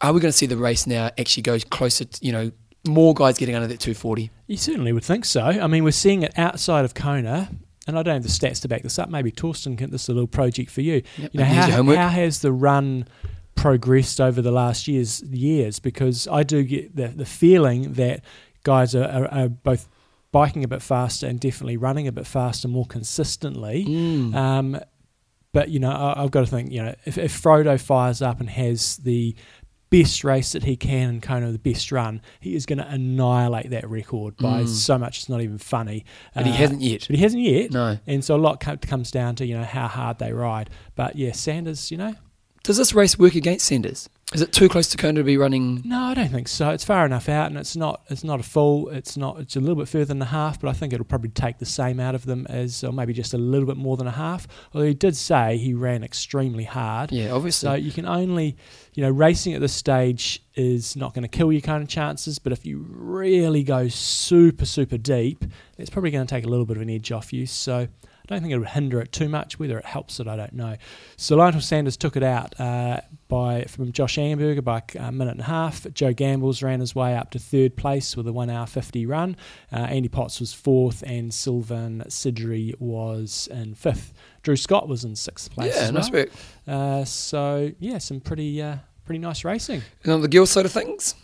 Are 0.00 0.12
we 0.12 0.20
going 0.20 0.30
to 0.32 0.36
see 0.36 0.46
the 0.46 0.56
race 0.56 0.86
now 0.86 1.10
actually 1.18 1.42
go 1.42 1.58
closer, 1.70 2.04
to, 2.04 2.24
you 2.24 2.32
know, 2.32 2.50
more 2.86 3.14
guys 3.14 3.38
getting 3.38 3.54
under 3.54 3.68
that 3.68 3.80
240? 3.80 4.30
You 4.46 4.56
certainly 4.56 4.92
would 4.92 5.04
think 5.04 5.24
so. 5.24 5.42
I 5.42 5.66
mean, 5.66 5.84
we're 5.84 5.92
seeing 5.92 6.22
it 6.22 6.36
outside 6.38 6.84
of 6.84 6.94
Kona, 6.94 7.50
and 7.86 7.98
I 7.98 8.02
don't 8.02 8.14
have 8.14 8.22
the 8.22 8.28
stats 8.28 8.60
to 8.62 8.68
back 8.68 8.82
this 8.82 8.98
up. 8.98 9.08
Maybe 9.08 9.32
Torsten 9.32 9.76
can. 9.76 9.90
This 9.90 10.02
is 10.02 10.08
a 10.08 10.12
little 10.12 10.26
project 10.26 10.70
for 10.70 10.80
you. 10.80 11.02
Yep, 11.16 11.30
You 11.34 11.40
know, 11.40 11.44
how, 11.44 11.82
how 11.82 12.08
has 12.08 12.40
the 12.40 12.52
run 12.52 13.06
progressed 13.54 14.20
over 14.20 14.40
the 14.42 14.52
last 14.52 14.88
years? 14.88 15.22
Years, 15.22 15.78
because 15.78 16.28
I 16.28 16.42
do 16.42 16.62
get 16.62 16.94
the 16.94 17.08
the 17.08 17.26
feeling 17.26 17.94
that 17.94 18.22
guys 18.64 18.94
are, 18.94 19.04
are, 19.04 19.26
are 19.28 19.48
both 19.48 19.88
biking 20.30 20.64
a 20.64 20.68
bit 20.68 20.82
faster 20.82 21.26
and 21.26 21.38
definitely 21.38 21.76
running 21.76 22.08
a 22.08 22.12
bit 22.12 22.26
faster 22.26 22.66
more 22.66 22.86
consistently. 22.86 23.84
Mm. 23.84 24.34
Um, 24.34 24.80
but 25.52 25.68
you 25.68 25.78
know, 25.78 25.90
I, 25.90 26.22
I've 26.22 26.30
got 26.30 26.40
to 26.40 26.46
think. 26.46 26.72
You 26.72 26.82
know, 26.84 26.94
if, 27.04 27.18
if 27.18 27.40
Frodo 27.40 27.80
fires 27.80 28.22
up 28.22 28.40
and 28.40 28.48
has 28.48 28.96
the 28.98 29.36
best 30.00 30.24
race 30.24 30.52
that 30.52 30.64
he 30.64 30.76
can 30.76 31.08
and 31.10 31.22
kind 31.22 31.44
of 31.44 31.52
the 31.52 31.58
best 31.58 31.92
run, 31.92 32.20
he 32.40 32.54
is 32.54 32.66
going 32.66 32.78
to 32.78 32.88
annihilate 32.88 33.70
that 33.70 33.88
record 33.88 34.36
by 34.38 34.62
Mm. 34.62 34.68
so 34.68 34.98
much. 34.98 35.18
It's 35.18 35.28
not 35.28 35.40
even 35.42 35.58
funny. 35.58 36.04
but 36.34 36.46
he 36.46 36.52
Uh, 36.52 36.56
hasn't 36.56 36.80
yet. 36.80 37.06
But 37.08 37.16
he 37.16 37.22
hasn't 37.22 37.42
yet. 37.42 37.70
No. 37.72 37.98
And 38.06 38.24
so 38.24 38.34
a 38.34 38.38
lot 38.38 38.60
comes 38.60 39.10
down 39.10 39.36
to 39.36 39.46
you 39.46 39.54
know 39.56 39.64
how 39.64 39.86
hard 39.88 40.18
they 40.18 40.32
ride. 40.32 40.70
But 40.96 41.16
yeah, 41.16 41.32
Sanders, 41.32 41.90
you 41.90 41.96
know, 41.98 42.14
Does 42.64 42.76
this 42.76 42.94
race 42.94 43.18
work 43.18 43.34
against 43.34 43.66
Sanders? 43.66 44.08
Is 44.32 44.40
it 44.40 44.52
too 44.52 44.68
close 44.68 44.88
to 44.90 44.96
Kona 44.96 45.18
to 45.20 45.24
be 45.24 45.36
running? 45.36 45.82
no, 45.84 46.04
I 46.04 46.14
don't 46.14 46.30
think 46.30 46.46
so. 46.48 46.70
It's 46.70 46.84
far 46.84 47.04
enough 47.04 47.28
out, 47.28 47.48
and 47.50 47.58
it's 47.58 47.74
not 47.76 48.00
it's 48.08 48.22
not 48.24 48.38
a 48.40 48.42
full. 48.44 48.88
It's 48.88 49.16
not. 49.16 49.40
It's 49.40 49.56
a 49.56 49.60
little 49.60 49.74
bit 49.74 49.88
further 49.88 50.04
than 50.06 50.22
a 50.22 50.26
half, 50.26 50.60
but 50.60 50.68
I 50.70 50.72
think 50.72 50.92
it'll 50.92 51.04
probably 51.04 51.28
take 51.30 51.58
the 51.58 51.66
same 51.66 51.98
out 52.00 52.14
of 52.14 52.24
them 52.24 52.46
as, 52.48 52.82
or 52.84 52.92
maybe 52.92 53.12
just 53.12 53.34
a 53.34 53.38
little 53.38 53.66
bit 53.66 53.76
more 53.76 53.96
than 53.98 54.06
a 54.06 54.12
half. 54.12 54.46
Although 54.72 54.86
he 54.86 54.94
did 54.94 55.16
say 55.16 55.58
he 55.58 55.74
ran 55.74 56.02
extremely 56.04 56.64
hard. 56.64 57.10
Yeah, 57.12 57.32
obviously. 57.32 57.66
So 57.68 57.74
you 57.74 57.90
can 57.92 58.06
only, 58.06 58.56
you 58.94 59.02
know, 59.02 59.10
racing 59.10 59.54
at 59.54 59.60
this 59.60 59.72
stage 59.72 60.42
is 60.54 60.96
not 60.96 61.14
going 61.14 61.22
to 61.22 61.28
kill 61.28 61.50
your 61.50 61.62
kind 61.62 61.82
of 61.82 61.88
chances. 61.88 62.38
But 62.38 62.52
if 62.52 62.66
you 62.66 62.84
really 62.88 63.62
go 63.62 63.88
super, 63.88 64.66
super 64.66 64.98
deep, 64.98 65.44
it's 65.78 65.90
probably 65.90 66.10
going 66.10 66.26
to 66.26 66.34
take 66.34 66.44
a 66.44 66.48
little 66.48 66.66
bit 66.66 66.76
of 66.76 66.82
an 66.82 66.90
edge 66.90 67.10
off 67.10 67.32
you. 67.32 67.46
So 67.46 67.88
I 68.22 68.26
don't 68.26 68.40
think 68.40 68.52
it 68.52 68.58
would 68.58 68.68
hinder 68.68 69.00
it 69.00 69.10
too 69.10 69.28
much. 69.28 69.58
Whether 69.58 69.78
it 69.78 69.86
helps 69.86 70.20
it, 70.20 70.28
I 70.28 70.36
don't 70.36 70.52
know. 70.52 70.76
So 71.16 71.36
Lionel 71.36 71.60
Sanders 71.60 71.96
took 71.96 72.16
it 72.16 72.22
out 72.22 72.58
uh, 72.60 73.00
by 73.28 73.64
from 73.64 73.92
Josh 73.92 74.16
Amberger 74.16 74.62
by 74.62 74.82
a 74.98 75.10
minute 75.10 75.32
and 75.32 75.40
a 75.40 75.44
half. 75.44 75.86
Joe 75.94 76.12
Gambles 76.12 76.62
ran 76.62 76.80
his 76.80 76.94
way 76.94 77.16
up 77.16 77.30
to 77.30 77.38
third 77.38 77.76
place 77.76 78.16
with 78.16 78.28
a 78.28 78.32
one 78.32 78.50
hour 78.50 78.66
fifty 78.66 79.06
run. 79.06 79.36
Uh, 79.72 79.76
Andy 79.78 80.08
Potts 80.08 80.38
was 80.38 80.52
fourth, 80.52 81.02
and 81.06 81.32
Sylvain 81.32 82.04
Sudrie 82.08 82.78
was 82.78 83.48
in 83.50 83.74
fifth. 83.74 84.12
Drew 84.42 84.56
Scott 84.56 84.88
was 84.88 85.04
in 85.04 85.16
sixth 85.16 85.50
place. 85.50 85.74
yeah, 85.76 85.90
nice 85.90 86.10
well. 86.10 86.22
work. 86.22 86.30
Uh, 86.66 87.04
so 87.04 87.72
yeah, 87.78 87.98
some 87.98 88.20
pretty 88.20 88.60
uh, 88.60 88.76
pretty 89.04 89.18
nice 89.18 89.44
racing. 89.44 89.82
And 90.04 90.12
on 90.12 90.20
the 90.20 90.28
girls' 90.28 90.50
side 90.50 90.64
of 90.64 90.72
things, 90.72 91.14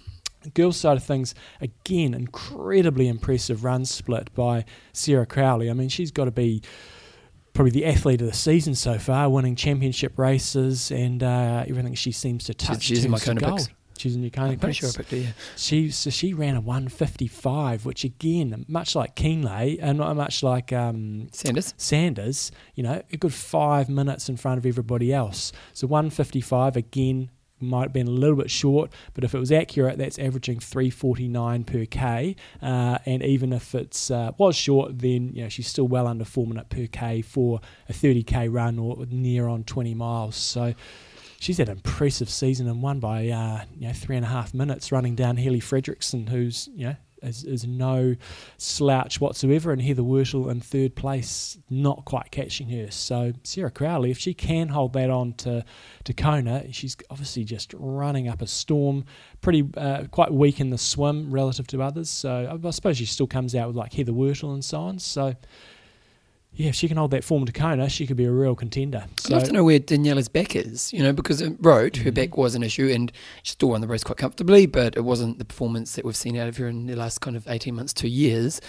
Girls' 0.55 0.77
side 0.77 0.97
of 0.97 1.03
things, 1.03 1.35
again, 1.61 2.15
incredibly 2.15 3.09
impressive 3.09 3.65
run 3.65 3.85
split 3.85 4.33
by 4.35 4.65
Sarah 4.93 5.27
Crowley. 5.27 5.69
I 5.69 5.73
mean, 5.73 5.89
she's 5.89 6.11
got 6.11 6.27
to 6.27 6.31
be 6.31 6.63
probably 7.55 7.73
the 7.73 7.87
athlete 7.87 8.21
of 8.21 8.29
the 8.29 8.33
season 8.33 8.75
so 8.75 8.99
far, 8.99 9.29
winning 9.29 9.57
championship 9.57 10.17
races 10.17 10.93
and 10.93 11.23
uh, 11.23 11.65
everything 11.67 11.95
she 11.95 12.13
seems 12.13 12.45
to 12.45 12.55
touch. 12.55 12.83
she's 12.83 13.05
in 13.05 13.11
my 13.11 13.19
turns 13.19 13.69
to 13.99 14.09
Kona 14.11 14.17
picks. 14.17 14.17
gold. 14.17 14.17
She's 14.17 14.17
in 14.17 14.23
your 14.23 14.31
Kona 14.31 14.53
I'm 14.53 14.59
pretty 14.59 14.75
sure 14.75 14.89
I 14.89 14.93
picked 14.93 15.11
her. 15.11 15.17
Yeah. 15.19 15.33
She 15.57 15.91
so 15.91 16.11
she 16.11 16.35
ran 16.35 16.57
a 16.57 16.61
155, 16.61 17.85
which 17.85 18.05
again, 18.05 18.65
much 18.69 18.95
like 18.95 19.15
Kienle 19.17 19.79
and 19.81 19.99
not 19.99 20.17
much 20.17 20.43
like 20.43 20.73
um, 20.73 21.29
Sanders. 21.33 21.75
Sanders, 21.77 22.53
you 22.75 22.83
know, 22.83 23.03
a 23.13 23.17
good 23.17 23.35
five 23.35 23.89
minutes 23.89 24.29
in 24.29 24.37
front 24.37 24.59
of 24.59 24.67
everybody 24.67 25.13
else. 25.13 25.53
So 25.73 25.87
155 25.87 26.77
again 26.77 27.31
might 27.61 27.83
have 27.83 27.93
been 27.93 28.07
a 28.07 28.13
little 28.13 28.37
bit 28.37 28.51
short, 28.51 28.93
but 29.15 29.25
if 29.25 29.35
it 29.35 29.39
was 29.39 29.51
accurate, 29.51 29.99
that's 29.99 30.19
averaging 30.19 30.61
349 30.61 31.65
per 31.65 31.85
k. 31.87 32.37
Uh, 32.63 32.99
and 33.07 33.23
even 33.23 33.53
if 33.53 33.75
it's 33.75 34.11
uh, 34.11 34.33
was 34.39 34.57
short, 34.57 34.99
then 34.99 35.33
you 35.35 35.43
know 35.43 35.49
she's 35.49 35.69
still 35.69 35.89
well 35.89 36.07
under 36.07 36.25
four 36.25 36.47
minute 36.47 36.69
per 36.69 36.87
k 36.87 37.23
for 37.23 37.61
a 37.89 37.93
30k 37.93 38.53
run 38.53 38.79
or 38.79 39.07
near 39.11 39.49
on 39.49 39.65
20 39.65 39.95
miles. 39.95 40.37
So. 40.37 40.75
She's 41.41 41.59
had 41.59 41.69
an 41.69 41.77
impressive 41.77 42.29
season 42.29 42.67
and 42.69 42.83
won 42.83 43.01
by 43.01 43.29
uh, 43.29 43.65
you 43.75 43.87
know 43.87 43.93
three 43.93 44.17
and 44.17 44.25
a 44.25 44.29
half 44.29 44.55
minutes 44.55 44.91
running 44.91 45.15
down 45.15 45.37
Helle 45.37 45.55
Frederiksen, 45.55 46.29
who's 46.29 46.69
you 46.75 46.87
know 46.87 46.97
is, 47.23 47.45
is 47.45 47.67
no 47.67 48.17
slouch 48.57 49.21
whatsoever, 49.21 49.73
and 49.73 49.83
Heather 49.83 50.03
Wurtle 50.03 50.51
in 50.51 50.61
third 50.61 50.95
place, 50.95 51.59
not 51.71 52.05
quite 52.05 52.31
catching 52.31 52.69
her. 52.71 52.91
So 52.91 53.33
Sarah 53.45 53.71
Crowley, 53.71 54.11
if 54.11 54.19
she 54.19 54.35
can 54.35 54.69
hold 54.69 54.93
that 54.95 55.11
on 55.11 55.35
to 55.35 55.65
to 56.05 56.13
Kona, 56.13 56.73
she's 56.73 56.97
obviously 57.11 57.45
just 57.45 57.75
running 57.79 58.29
up 58.29 58.43
a 58.43 58.47
storm. 58.47 59.05
Pretty 59.41 59.69
uh, 59.77 60.05
quite 60.11 60.33
weak 60.33 60.61
in 60.61 60.71
the 60.71 60.79
swim 60.79 61.31
relative 61.31 61.67
to 61.69 61.83
others. 61.83 62.11
So 62.11 62.59
I, 62.63 62.67
I 62.67 62.71
suppose 62.71 62.97
she 62.97 63.07
still 63.07 63.27
comes 63.27 63.55
out 63.55 63.69
with 63.69 63.77
like 63.77 63.93
Heather 63.93 64.13
Wurtle 64.13 64.53
and 64.55 64.65
so 64.65 64.81
on. 64.81 64.99
So. 64.99 65.35
Yeah, 66.55 66.69
if 66.71 66.75
she 66.75 66.89
can 66.89 66.97
hold 66.97 67.13
that 67.13 67.23
form 67.23 67.47
to 67.47 67.53
Kona, 67.53 67.89
she 67.89 68.05
could 68.07 68.17
be 68.17 68.25
a 68.25 68.33
real 68.33 68.57
contender. 68.57 69.05
I'd 69.27 69.31
love 69.31 69.45
to 69.45 69.53
know 69.53 69.63
where 69.63 69.79
Daniela's 69.79 70.29
back 70.29 70.57
is, 70.57 70.93
you 70.93 71.03
know, 71.05 71.13
because 71.13 71.41
it 71.41 71.55
road, 71.61 71.97
her 71.99 72.11
Mhm. 72.11 72.15
back 72.15 72.37
was 72.37 72.57
an 72.57 72.65
issue 72.65 72.89
and 72.89 73.13
she 73.45 73.53
still 73.53 73.69
won 73.71 73.81
the 73.81 73.87
race 73.87 74.03
quite 74.03 74.19
comfortably, 74.19 74.67
but 74.67 74.97
it 74.97 75.03
wasn't 75.05 75.39
the 75.39 75.45
performance 75.45 75.93
that 75.93 76.05
we've 76.05 76.17
seen 76.17 76.37
out 76.37 76.49
of 76.49 76.57
her 76.57 76.67
in 76.67 76.87
the 76.87 76.97
last 76.97 77.21
kind 77.21 77.37
of 77.37 77.47
18 77.47 77.77
months, 77.77 77.93
two 77.93 78.09
years. 78.09 78.61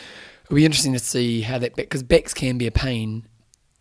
It'll 0.45 0.55
be 0.57 0.65
interesting 0.65 0.93
to 0.93 0.99
see 0.99 1.41
how 1.41 1.57
that 1.57 1.75
back, 1.75 1.85
because 1.85 2.03
backs 2.03 2.33
can 2.33 2.59
be 2.59 2.67
a 2.67 2.71
pain 2.71 3.23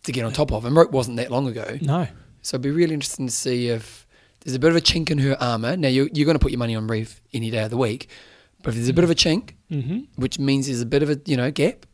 to 0.05 0.12
get 0.12 0.25
on 0.25 0.33
top 0.33 0.52
of, 0.52 0.64
and 0.64 0.75
Roth 0.75 0.90
wasn't 0.90 1.19
that 1.19 1.31
long 1.31 1.47
ago. 1.47 1.76
no, 1.83 2.07
So 2.40 2.55
it'd 2.55 2.62
be 2.62 2.71
really 2.71 2.95
interesting 2.95 3.26
to 3.26 3.33
see 3.35 3.69
if 3.69 4.07
there's 4.40 4.55
a 4.55 4.59
bit 4.59 4.71
of 4.71 4.76
a 4.76 4.81
chink 4.81 5.11
in 5.11 5.19
her 5.19 5.37
armour. 5.43 5.76
Now, 5.76 5.88
you're, 5.88 6.09
you're 6.14 6.25
going 6.25 6.38
to 6.38 6.43
put 6.43 6.52
your 6.52 6.59
money 6.59 6.75
on 6.75 6.88
Ryf 6.88 7.21
any 7.35 7.50
day 7.50 7.64
of 7.64 7.71
the 7.71 7.76
week, 7.76 8.09
but 8.62 8.71
if 8.71 8.76
there's 8.76 8.88
a 8.88 8.95
bit 8.95 9.05
of 9.05 9.11
a 9.11 9.14
chink, 9.14 9.50
mm-hmm. 9.71 9.99
which 10.17 10.38
means 10.38 10.67
there's 10.67 10.81
a 10.81 10.87
bit 10.87 11.02
of 11.02 11.11
a, 11.11 11.21
you 11.26 11.37
know, 11.37 11.50
gap 11.50 11.85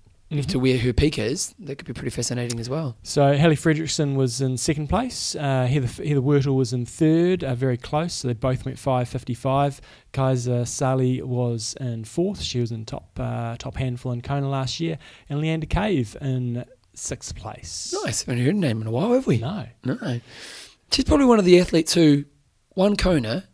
to 0.43 0.59
where 0.59 0.79
her 0.79 0.93
peak 0.93 1.19
is, 1.19 1.55
that 1.59 1.77
could 1.77 1.87
be 1.87 1.93
pretty 1.93 2.11
fascinating 2.11 2.59
as 2.61 2.69
well. 2.69 2.97
So 3.03 3.35
Helle 3.35 3.53
Frederiksen 3.53 4.17
was 4.17 4.41
in 4.41 4.57
second 4.57 4.89
place. 4.89 5.35
Uh, 5.35 5.67
Heather, 5.67 5.87
Heather 5.87 6.21
Wurtle 6.21 6.57
was 6.57 6.73
in 6.73 6.87
third, 6.87 7.45
uh, 7.45 7.55
very 7.55 7.77
close. 7.77 8.15
So 8.15 8.29
they 8.29 8.35
both 8.35 8.65
went 8.65 8.79
5.55. 8.79 9.81
Kaisa 10.13 10.67
Sali 10.67 11.23
was 11.23 11.75
in 11.81 12.05
fourth. 12.05 12.41
She 12.41 12.61
was 12.61 12.73
in 12.73 12.85
top 12.85 13.11
uh, 13.19 13.57
top 13.59 13.77
handful 13.77 14.13
in 14.13 14.23
Kona 14.23 14.49
last 14.49 14.81
year. 14.81 14.99
And 15.29 15.41
Leanda 15.41 15.67
Cave 15.69 16.17
in 16.21 16.65
sixth 16.95 17.35
place. 17.37 17.95
Nice. 18.05 18.23
Haven't 18.23 18.39
heard 18.39 18.47
her 18.47 18.53
name 18.53 18.81
in 18.81 18.87
a 18.87 18.91
while, 18.91 19.13
have 19.13 19.27
we? 19.27 19.39
No. 19.39 19.67
No. 19.85 20.21
She's 20.93 21.05
probably 21.05 21.27
one 21.27 21.39
of 21.39 21.45
the 21.45 21.59
athletes 21.61 21.95
who 21.95 22.25
won 22.75 22.97
Kona 22.97 23.49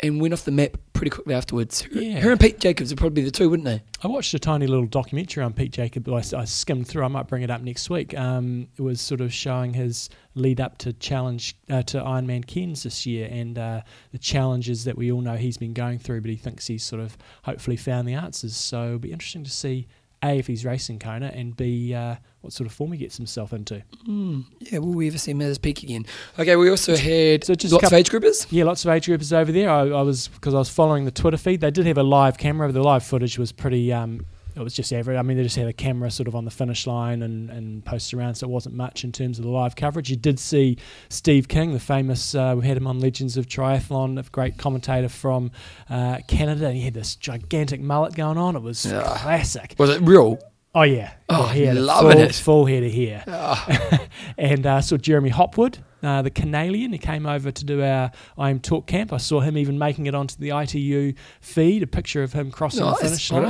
and 0.00 0.20
went 0.20 0.34
off 0.34 0.44
the 0.44 0.50
map 0.50 0.76
pretty 0.92 1.10
quickly 1.10 1.34
afterwards. 1.34 1.82
Her, 1.82 2.00
Yeah. 2.00 2.20
her 2.20 2.30
and 2.30 2.40
Pete 2.40 2.58
Jacobs 2.60 2.92
are 2.92 2.96
probably 2.96 3.22
the 3.22 3.30
two, 3.30 3.48
wouldn't 3.48 3.64
they? 3.64 3.82
I 4.02 4.08
watched 4.08 4.34
a 4.34 4.38
tiny 4.38 4.66
little 4.66 4.86
documentary 4.86 5.42
on 5.44 5.52
Pete 5.52 5.72
Jacobs. 5.72 6.32
I, 6.34 6.40
I 6.40 6.44
skimmed 6.44 6.86
through. 6.88 7.04
I 7.04 7.08
might 7.08 7.26
bring 7.28 7.42
it 7.42 7.50
up 7.50 7.62
next 7.62 7.88
week. 7.90 8.16
Um, 8.16 8.68
it 8.76 8.82
was 8.82 9.00
sort 9.00 9.20
of 9.20 9.32
showing 9.32 9.72
his 9.74 10.10
lead 10.34 10.60
up 10.60 10.78
to 10.78 10.92
challenge 10.94 11.56
uh, 11.70 11.82
to 11.82 11.98
Ironman 12.00 12.46
Cairns 12.46 12.82
this 12.82 13.06
year 13.06 13.28
and 13.30 13.58
uh, 13.58 13.82
the 14.12 14.18
challenges 14.18 14.84
that 14.84 14.96
we 14.96 15.10
all 15.12 15.20
know 15.20 15.36
he's 15.36 15.56
been 15.58 15.74
going 15.74 15.98
through. 15.98 16.20
But 16.22 16.30
he 16.30 16.36
thinks 16.36 16.66
he's 16.66 16.84
sort 16.84 17.00
of 17.00 17.16
hopefully 17.44 17.76
found 17.76 18.06
the 18.08 18.14
answers. 18.14 18.56
So 18.56 18.86
it'll 18.86 18.98
be 18.98 19.12
interesting 19.12 19.44
to 19.44 19.50
see 19.50 19.86
A, 20.24 20.38
if 20.38 20.46
he's 20.46 20.64
racing 20.64 20.98
Kona, 20.98 21.26
and 21.34 21.54
B, 21.56 21.92
uh, 21.94 22.16
what 22.40 22.52
sort 22.52 22.66
of 22.66 22.72
form 22.72 22.92
he 22.92 22.98
gets 22.98 23.16
himself 23.16 23.52
into. 23.52 23.82
Mm, 24.08 24.44
yeah, 24.60 24.78
will 24.78 24.94
we 24.94 25.06
ever 25.08 25.18
see 25.18 25.30
him 25.32 25.42
at 25.42 25.46
his 25.48 25.58
peak 25.58 25.82
again? 25.82 26.06
Okay, 26.38 26.56
we 26.56 26.70
also 26.70 26.96
had 26.96 27.44
So 27.44 27.54
just 27.54 27.72
lots 27.72 27.82
couple- 27.82 27.96
of 27.96 28.00
age 28.00 28.10
groupers. 28.10 28.46
Yeah, 28.50 28.64
lots 28.64 28.84
of 28.84 28.90
age 28.90 29.06
groupers 29.06 29.32
over 29.32 29.52
there. 29.52 29.70
I, 29.70 29.80
I 29.82 30.02
was 30.02 30.28
because 30.28 30.54
I 30.54 30.58
was 30.58 30.68
following 30.70 31.04
the 31.04 31.10
Twitter 31.10 31.36
feed. 31.36 31.60
They 31.60 31.70
did 31.70 31.86
have 31.86 31.98
a 31.98 32.02
live 32.02 32.38
camera. 32.38 32.72
The 32.72 32.82
live 32.82 33.04
footage 33.04 33.38
was 33.38 33.52
pretty. 33.52 33.92
Um, 33.92 34.26
it 34.56 34.60
was 34.62 34.74
just 34.74 34.92
average. 34.92 35.16
I 35.18 35.22
mean, 35.22 35.36
they 35.36 35.42
just 35.42 35.56
had 35.56 35.66
a 35.66 35.72
camera 35.72 36.10
sort 36.10 36.28
of 36.28 36.34
on 36.36 36.44
the 36.44 36.50
finish 36.50 36.86
line 36.86 37.22
and, 37.22 37.50
and 37.50 37.84
posted 37.84 38.18
around, 38.18 38.34
so 38.36 38.46
it 38.46 38.50
wasn't 38.50 38.74
much 38.74 39.04
in 39.04 39.12
terms 39.12 39.38
of 39.38 39.44
the 39.44 39.50
live 39.50 39.76
coverage. 39.76 40.10
You 40.10 40.16
did 40.16 40.38
see 40.38 40.78
Steve 41.08 41.48
King, 41.48 41.72
the 41.72 41.80
famous. 41.80 42.34
Uh, 42.34 42.54
we 42.58 42.66
had 42.66 42.76
him 42.76 42.86
on 42.86 43.00
Legends 43.00 43.36
of 43.36 43.46
Triathlon, 43.46 44.18
a 44.18 44.22
great 44.30 44.56
commentator 44.58 45.08
from 45.08 45.50
uh, 45.90 46.18
Canada, 46.28 46.66
and 46.68 46.76
he 46.76 46.82
had 46.82 46.94
this 46.94 47.16
gigantic 47.16 47.80
mullet 47.80 48.14
going 48.14 48.38
on. 48.38 48.56
It 48.56 48.62
was 48.62 48.86
Yeah. 48.86 49.02
classic. 49.18 49.74
Was 49.78 49.90
it 49.90 50.00
real? 50.02 50.38
Oh 50.76 50.82
yeah, 50.82 51.12
Oh, 51.28 51.46
yeah, 51.48 51.52
he 51.54 51.62
had 51.66 51.76
a 51.76 51.80
loving 51.80 52.12
full, 52.18 52.20
it. 52.22 52.34
full 52.34 52.66
head 52.66 52.82
of 52.82 52.92
hair 52.92 53.22
Ah, 53.28 54.00
and 54.38 54.66
uh, 54.66 54.80
saw 54.80 54.96
Jeremy 54.96 55.28
Hopwood, 55.30 55.78
uh, 56.04 56.22
the 56.22 56.30
Canadian. 56.30 56.92
He 56.92 56.98
came 56.98 57.26
over 57.26 57.50
to 57.50 57.64
do 57.64 57.82
our 57.82 58.10
I 58.38 58.50
Am 58.50 58.60
Talk 58.60 58.86
camp. 58.86 59.12
I 59.12 59.16
saw 59.18 59.40
him 59.40 59.56
even 59.56 59.78
making 59.78 60.06
it 60.06 60.14
onto 60.14 60.36
the 60.36 60.50
ITU 60.50 61.14
feed, 61.40 61.82
a 61.82 61.86
picture 61.86 62.22
of 62.22 62.32
him 62.32 62.50
crossing 62.50 62.80
the 62.84 62.94
finish 63.08 63.30
line. 63.32 63.42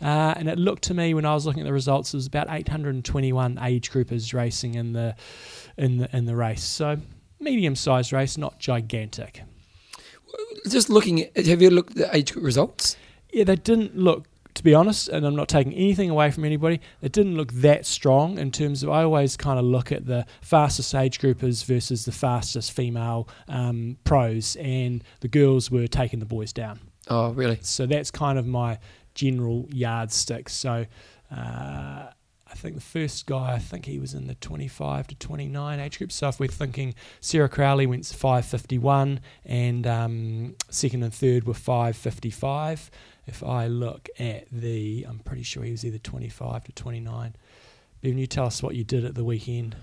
Uh, 0.00 0.34
and 0.36 0.48
it 0.48 0.58
looked 0.58 0.84
to 0.84 0.94
me 0.94 1.14
when 1.14 1.24
I 1.24 1.34
was 1.34 1.46
looking 1.46 1.62
at 1.62 1.66
the 1.66 1.72
results, 1.72 2.12
it 2.14 2.16
was 2.18 2.26
about 2.26 2.48
821 2.50 3.58
age 3.62 3.90
groupers 3.90 4.32
racing 4.34 4.74
in 4.74 4.92
the 4.92 5.14
in 5.76 5.98
the 5.98 6.16
in 6.16 6.26
the 6.26 6.36
race. 6.36 6.62
So 6.62 6.98
medium 7.40 7.76
sized 7.76 8.12
race, 8.12 8.36
not 8.36 8.58
gigantic. 8.58 9.42
Just 10.68 10.90
looking 10.90 11.22
at, 11.22 11.46
have 11.46 11.62
you 11.62 11.70
looked 11.70 11.90
at 11.92 11.96
the 11.96 12.16
age 12.16 12.32
group 12.32 12.44
results? 12.44 12.96
Yeah, 13.32 13.44
they 13.44 13.56
didn't 13.56 13.96
look, 13.96 14.26
to 14.54 14.62
be 14.62 14.74
honest, 14.74 15.08
and 15.08 15.26
I'm 15.26 15.34
not 15.34 15.48
taking 15.48 15.72
anything 15.74 16.10
away 16.10 16.30
from 16.30 16.44
anybody, 16.44 16.80
it 17.02 17.12
didn't 17.12 17.36
look 17.36 17.52
that 17.54 17.84
strong 17.84 18.38
in 18.38 18.52
terms 18.52 18.82
of. 18.82 18.90
I 18.90 19.02
always 19.02 19.36
kind 19.36 19.58
of 19.58 19.64
look 19.64 19.90
at 19.90 20.06
the 20.06 20.26
fastest 20.40 20.94
age 20.94 21.18
groupers 21.18 21.64
versus 21.64 22.04
the 22.04 22.12
fastest 22.12 22.72
female 22.72 23.28
um, 23.48 23.98
pros, 24.04 24.56
and 24.56 25.02
the 25.20 25.28
girls 25.28 25.70
were 25.70 25.86
taking 25.86 26.20
the 26.20 26.26
boys 26.26 26.52
down. 26.52 26.80
Oh, 27.08 27.32
really? 27.32 27.58
So 27.62 27.86
that's 27.86 28.10
kind 28.10 28.38
of 28.38 28.46
my 28.46 28.78
general 29.14 29.66
yardstick. 29.70 30.48
So 30.48 30.86
uh, 31.30 32.06
I 32.54 32.56
think 32.56 32.76
the 32.76 32.80
first 32.80 33.26
guy, 33.26 33.54
I 33.54 33.58
think 33.58 33.86
he 33.86 33.98
was 33.98 34.14
in 34.14 34.26
the 34.26 34.36
25 34.36 35.08
to 35.08 35.14
29 35.16 35.80
age 35.80 35.98
group. 35.98 36.12
So 36.12 36.28
if 36.28 36.38
we're 36.38 36.46
thinking 36.46 36.94
Sarah 37.20 37.48
Crowley 37.48 37.86
went 37.86 38.06
551 38.06 39.20
and 39.44 39.86
um, 39.86 40.54
second 40.70 41.02
and 41.02 41.12
third 41.12 41.44
were 41.44 41.54
555. 41.54 42.90
If 43.26 43.42
I 43.42 43.66
look 43.68 44.08
at 44.18 44.46
the, 44.52 45.06
I'm 45.08 45.18
pretty 45.20 45.42
sure 45.42 45.62
he 45.62 45.70
was 45.70 45.84
either 45.84 45.98
25 45.98 46.64
to 46.64 46.72
29. 46.72 47.34
Bevan, 48.02 48.18
you 48.18 48.26
tell 48.26 48.46
us 48.46 48.62
what 48.62 48.74
you 48.74 48.84
did 48.84 49.04
at 49.04 49.14
the 49.14 49.24
weekend. 49.24 49.76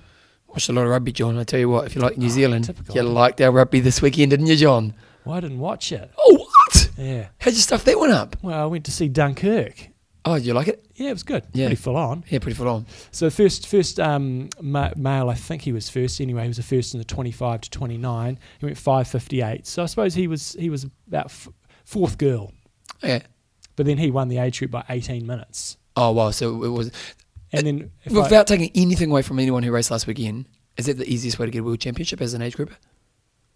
Watched 0.47 0.69
a 0.69 0.73
lot 0.73 0.83
of 0.83 0.89
rugby, 0.89 1.11
John. 1.11 1.37
I 1.39 1.43
tell 1.43 1.59
you 1.59 1.69
what, 1.69 1.85
if 1.85 1.95
you 1.95 2.01
like 2.01 2.17
New 2.17 2.27
Oh, 2.27 2.29
Zealand, 2.29 2.65
typical. 2.65 2.95
you 2.95 3.01
liked 3.03 3.41
our 3.41 3.51
rugby 3.51 3.79
this 3.79 4.01
weekend, 4.01 4.31
didn't 4.31 4.47
you, 4.47 4.55
John? 4.57 4.93
Well, 5.25 5.37
I 5.37 5.39
didn't 5.39 5.59
watch 5.59 5.91
it. 5.91 6.11
Oh, 6.19 6.35
what? 6.37 6.89
Yeah. 6.97 7.27
How'd 7.39 7.53
you 7.53 7.59
stuff 7.59 7.83
that 7.85 7.97
one 7.97 8.11
up? 8.11 8.35
Well, 8.43 8.61
I 8.61 8.65
went 8.65 8.85
to 8.85 8.91
see 8.91 9.07
Dunkirk. 9.07 9.87
Oh, 10.23 10.35
did 10.35 10.45
you 10.45 10.53
like 10.53 10.67
it? 10.67 10.85
Yeah, 10.95 11.09
it 11.09 11.13
was 11.13 11.23
good. 11.23 11.45
Yeah. 11.53 11.65
Pretty 11.65 11.81
full 11.81 11.95
on. 11.97 12.23
Yeah, 12.29 12.37
pretty 12.39 12.55
full 12.55 12.67
on. 12.67 12.85
So 13.09 13.31
first, 13.31 13.65
first 13.65 13.99
um, 13.99 14.49
ma- 14.61 14.91
male, 14.95 15.29
I 15.29 15.33
think 15.33 15.63
he 15.63 15.71
was 15.71 15.89
first 15.89 16.21
anyway. 16.21 16.43
He 16.43 16.47
was 16.49 16.57
the 16.57 16.63
first 16.63 16.93
in 16.93 16.99
the 16.99 17.05
twenty-five 17.05 17.61
to 17.61 17.69
twenty-nine. 17.71 18.37
He 18.59 18.65
went 18.67 18.77
five 18.77 19.07
fifty-eight. 19.07 19.65
So 19.65 19.81
I 19.81 19.87
suppose 19.87 20.13
he 20.13 20.27
was 20.27 20.55
he 20.59 20.69
was 20.69 20.85
about 21.07 21.25
f- 21.25 21.47
fourth 21.85 22.19
girl, 22.19 22.51
Okay. 23.03 23.23
but 23.75 23.85
then 23.85 23.97
he 23.97 24.11
won 24.11 24.27
the 24.27 24.37
age 24.37 24.59
group 24.59 24.71
by 24.71 24.83
eighteen 24.89 25.25
minutes. 25.25 25.77
Oh, 25.97 26.11
wow. 26.11 26.31
So 26.31 26.63
it 26.63 26.69
was, 26.69 26.91
And 27.51 27.67
then 27.67 27.91
if 28.05 28.15
I, 28.15 28.19
without 28.21 28.47
taking 28.47 28.71
anything 28.75 29.11
away 29.11 29.21
from 29.23 29.39
anyone 29.39 29.61
who 29.63 29.71
raced 29.71 29.91
last 29.91 30.07
weekend, 30.07 30.45
is 30.77 30.85
that 30.85 30.97
the 30.97 31.11
easiest 31.11 31.37
way 31.37 31.45
to 31.45 31.51
get 31.51 31.59
a 31.59 31.63
world 31.63 31.79
championship 31.81 32.21
as 32.21 32.33
an 32.33 32.41
age 32.41 32.55
group? 32.55 32.71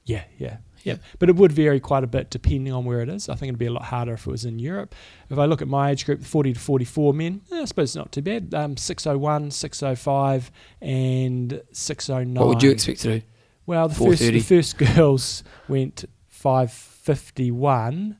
yeah, 0.07 0.23
yeah, 0.37 0.57
Yeah. 0.83 0.93
yeah, 0.93 0.97
but 1.17 1.29
it 1.29 1.35
would 1.37 1.51
vary 1.51 1.79
quite 1.79 2.03
a 2.03 2.07
bit 2.07 2.29
depending 2.29 2.71
on 2.73 2.83
where 2.85 3.01
it 3.01 3.09
is. 3.09 3.27
I 3.29 3.35
think 3.35 3.49
it'd 3.49 3.57
be 3.57 3.65
a 3.67 3.71
lot 3.71 3.83
harder 3.85 4.13
if 4.13 4.27
it 4.27 4.29
was 4.29 4.43
in 4.45 4.59
Europe. 4.59 4.93
If 5.29 5.39
I 5.39 5.45
look 5.45 5.61
at 5.61 5.67
my 5.67 5.91
age 5.91 6.05
group, 6.05 6.23
forty 6.23 6.51
to 6.53 6.59
forty-four 6.59 7.13
men, 7.13 7.41
eh, 7.51 7.61
I 7.61 7.65
suppose 7.65 7.89
it's 7.89 7.95
not 7.95 8.11
too 8.11 8.21
bad. 8.21 8.53
Um, 8.53 8.75
601, 8.77 9.49
605, 9.51 10.51
and 10.81 11.61
six 11.71 12.09
oh 12.09 12.19
nine. 12.23 12.33
What 12.35 12.47
would 12.49 12.63
you 12.63 12.71
expect 12.71 12.99
to 13.01 13.19
do? 13.19 13.25
Well, 13.65 13.87
the 13.87 13.95
first, 13.95 14.19
the 14.21 14.39
first 14.41 14.77
girls 14.95 15.43
went 15.67 16.03
551, 16.27 18.17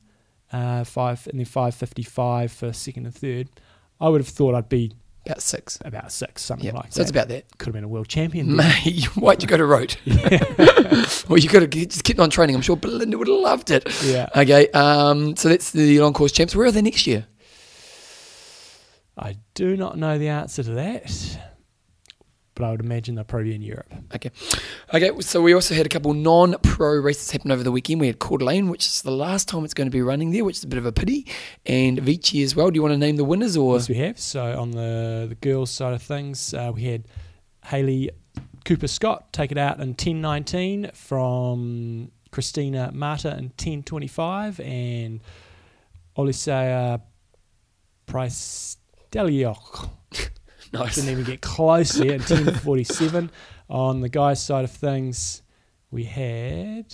uh, 0.56 0.84
five, 0.84 1.26
and 1.28 1.38
then 1.38 1.44
555 1.46 2.52
for 2.52 2.72
second 2.72 3.04
and 3.06 3.14
third. 3.14 3.48
I 4.00 4.08
would 4.08 4.20
have 4.20 4.28
thought 4.28 4.54
I'd 4.54 4.68
be 4.68 4.92
About 5.24 5.42
six. 5.42 5.78
about 5.84 6.12
six, 6.12 6.42
something 6.42 6.66
Yeah. 6.66 6.74
like 6.74 6.92
so 6.92 7.00
it's 7.02 7.10
about 7.10 7.28
that. 7.28 7.44
Could 7.58 7.66
have 7.68 7.74
been 7.74 7.84
a 7.84 7.88
world 7.88 8.08
champion. 8.08 8.54
Mate, 8.56 9.04
why'd 9.16 9.42
you 9.42 9.48
go 9.48 9.56
to 9.56 9.64
road? 9.66 9.96
well, 11.28 11.38
you 11.38 11.48
could 11.48 11.62
have 11.62 11.70
just 11.70 12.04
kept 12.04 12.18
on 12.20 12.30
training. 12.30 12.54
I'm 12.56 12.62
sure 12.62 12.76
Belinda 12.76 13.16
would 13.18 13.28
have 13.28 13.36
loved 13.50 13.70
it. 13.70 13.84
yeah. 14.04 14.28
Okay, 14.36 14.68
um, 14.70 15.34
so 15.36 15.48
that's 15.48 15.70
the 15.72 16.00
long 16.00 16.12
course 16.12 16.32
champs. 16.32 16.54
Where 16.54 16.66
are 16.66 16.72
they 16.72 16.82
next 16.82 17.06
year? 17.06 17.26
I 19.18 19.36
do 19.54 19.76
not 19.78 19.96
know 19.96 20.18
the 20.18 20.28
answer 20.28 20.62
to 20.62 20.70
that, 20.72 21.38
but 22.56 22.64
I 22.64 22.70
would 22.72 22.80
imagine 22.80 23.14
they're 23.14 23.24
probably 23.24 23.54
in 23.54 23.62
Europe. 23.62 23.94
Okay. 24.14 24.30
Okay, 24.92 25.12
so 25.20 25.40
we 25.40 25.52
also 25.52 25.74
had 25.74 25.86
a 25.86 25.88
couple 25.88 26.12
non 26.14 26.56
pro 26.62 26.96
races 26.96 27.30
happen 27.30 27.52
over 27.52 27.62
the 27.62 27.70
weekend. 27.70 28.00
We 28.00 28.08
had 28.08 28.18
Coeur 28.18 28.38
d'Alene, 28.38 28.68
which 28.68 28.86
is 28.86 29.02
the 29.02 29.12
last 29.12 29.46
time 29.46 29.64
it's 29.64 29.74
going 29.74 29.86
to 29.86 29.92
be 29.92 30.02
running 30.02 30.32
there, 30.32 30.44
which 30.44 30.56
is 30.56 30.64
a 30.64 30.66
bit 30.66 30.78
of 30.78 30.86
a 30.86 30.92
pity, 30.92 31.26
and 31.66 32.00
Vichy 32.00 32.42
as 32.42 32.56
well. 32.56 32.70
Do 32.70 32.76
you 32.76 32.82
want 32.82 32.94
to 32.94 32.98
name 32.98 33.16
the 33.16 33.24
winners 33.24 33.56
or? 33.56 33.76
Yes, 33.76 33.88
we 33.88 33.94
have. 33.96 34.18
So 34.18 34.58
on 34.58 34.72
the, 34.72 35.26
the 35.28 35.36
girls' 35.36 35.70
side 35.70 35.92
of 35.92 36.02
things, 36.02 36.52
uh, 36.54 36.72
we 36.74 36.84
had 36.84 37.04
Haley 37.66 38.10
Cooper 38.64 38.88
Scott 38.88 39.32
take 39.32 39.52
it 39.52 39.58
out 39.58 39.78
in 39.78 39.94
10.19 39.94 40.96
from 40.96 42.10
Christina 42.32 42.90
Marta 42.92 43.36
in 43.36 43.50
10.25 43.50 44.64
and 44.64 45.20
Olisea 46.16 47.00
Price 48.06 48.76
Deliok 49.12 49.90
Nice. 50.72 50.96
didn't 50.96 51.10
even 51.10 51.24
get 51.24 51.40
close 51.40 51.92
there 51.92 52.12
in 52.12 52.20
10.47. 52.22 53.30
On 53.68 54.00
the 54.00 54.08
guys' 54.08 54.42
side 54.44 54.64
of 54.64 54.70
things, 54.70 55.42
we 55.90 56.04
had 56.04 56.92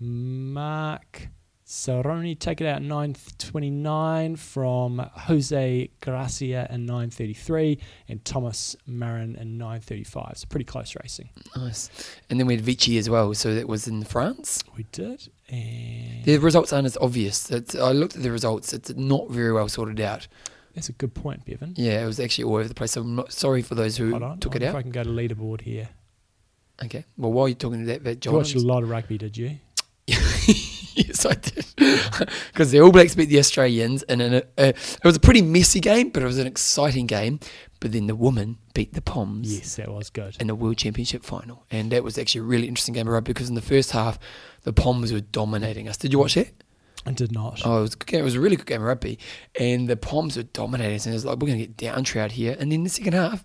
Mark 0.00 1.28
Saroni 1.66 2.38
take 2.38 2.60
it 2.62 2.66
out 2.66 2.80
9.29 2.80 4.38
from 4.38 4.98
Jose 5.14 5.90
Gracia 6.00 6.66
in 6.70 6.86
9.33 6.86 7.78
and 8.08 8.24
Thomas 8.24 8.74
Marin 8.86 9.36
in 9.36 9.58
9.35. 9.58 10.38
So 10.38 10.46
pretty 10.48 10.64
close 10.64 10.94
racing. 11.02 11.28
Nice. 11.56 11.90
And 12.30 12.40
then 12.40 12.46
we 12.46 12.54
had 12.56 12.64
Vichy 12.64 12.96
as 12.96 13.10
well. 13.10 13.34
So 13.34 13.54
that 13.54 13.68
was 13.68 13.86
in 13.86 14.02
France. 14.04 14.64
We 14.76 14.86
did. 14.92 15.28
And 15.50 16.24
The 16.24 16.38
results 16.38 16.72
aren't 16.72 16.86
as 16.86 16.96
obvious. 17.02 17.50
It's, 17.50 17.74
I 17.74 17.92
looked 17.92 18.16
at 18.16 18.22
the 18.22 18.30
results. 18.32 18.72
It's 18.72 18.94
not 18.96 19.28
very 19.30 19.52
well 19.52 19.68
sorted 19.68 20.00
out. 20.00 20.26
That's 20.78 20.88
a 20.88 20.92
good 20.92 21.14
point, 21.14 21.44
Bevan. 21.44 21.74
Yeah, 21.76 22.02
it 22.02 22.06
was 22.06 22.18
actually 22.20 22.44
all 22.44 22.54
over 22.56 22.68
the 22.68 22.74
place. 22.74 22.92
So 22.92 23.02
I'm 23.02 23.14
not 23.16 23.32
sorry 23.32 23.62
for 23.62 23.74
those 23.74 23.96
who 23.96 24.14
on. 24.14 24.38
took 24.40 24.54
I 24.54 24.56
it 24.56 24.62
wonder 24.62 24.66
If 24.68 24.74
I 24.74 24.82
can 24.82 24.90
go 24.92 25.02
to 25.04 25.10
leaderboard 25.10 25.60
here. 25.62 25.88
Okay. 26.84 27.04
Well, 27.16 27.32
while 27.32 27.48
you're 27.48 27.56
talking 27.56 27.80
to 27.80 27.86
that, 27.86 28.04
that 28.04 28.24
You 28.24 28.32
watched 28.32 28.54
a 28.54 28.60
lot 28.60 28.82
of 28.82 28.88
rugby, 28.90 29.18
did 29.18 29.36
you? 29.36 29.56
yes, 30.06 31.26
I 31.26 31.34
did. 31.34 31.64
Because 32.52 32.72
the 32.72 32.80
All 32.80 32.90
Blacks 32.90 33.14
beat 33.14 33.26
the 33.26 33.38
Australians, 33.38 34.02
and 34.04 34.20
in 34.20 34.34
a, 34.34 34.38
uh, 34.38 34.72
it 34.72 35.04
was 35.04 35.14
a 35.14 35.20
pretty 35.20 35.42
messy 35.42 35.78
game, 35.78 36.08
but 36.10 36.22
it 36.22 36.26
was 36.26 36.38
an 36.38 36.46
exciting 36.48 37.06
game. 37.06 37.38
But 37.80 37.92
then 37.92 38.08
the 38.08 38.16
women 38.16 38.58
beat 38.74 38.94
the 38.94 39.00
Poms 39.02 39.56
Yes, 39.56 39.76
that 39.76 39.88
was 39.92 40.10
good. 40.10 40.36
in 40.40 40.48
the 40.48 40.56
World 40.56 40.76
Championship 40.76 41.22
final, 41.22 41.64
and 41.70 41.92
that 41.92 42.02
was 42.02 42.18
actually 42.18 42.40
a 42.40 42.44
really 42.44 42.66
interesting 42.66 42.94
game 42.94 43.06
of 43.06 43.12
rugby 43.12 43.32
because 43.32 43.48
in 43.48 43.54
the 43.54 43.62
first 43.62 43.92
half, 43.92 44.18
the 44.64 44.72
Poms 44.72 45.12
were 45.12 45.20
dominating 45.20 45.88
us. 45.88 45.96
Did 45.96 46.12
you 46.12 46.18
watch 46.18 46.34
that? 46.34 46.48
I 47.08 47.12
did 47.12 47.32
not. 47.32 47.62
Oh, 47.64 47.78
it 47.78 47.80
was, 47.80 47.94
a 47.94 47.96
good 47.96 48.06
game. 48.06 48.20
it 48.20 48.24
was 48.24 48.34
a 48.34 48.40
really 48.40 48.56
good 48.56 48.66
game 48.66 48.82
of 48.82 48.86
rugby, 48.86 49.18
and 49.58 49.88
the 49.88 49.96
Poms 49.96 50.36
were 50.36 50.42
dominating 50.42 50.96
and 50.96 51.06
it 51.06 51.12
was 51.12 51.24
like 51.24 51.38
we're 51.38 51.46
going 51.46 51.58
to 51.58 51.66
get 51.66 51.76
down 51.76 52.04
downtrout 52.04 52.32
here, 52.32 52.54
and 52.58 52.70
then 52.70 52.84
the 52.84 52.90
second 52.90 53.14
half 53.14 53.44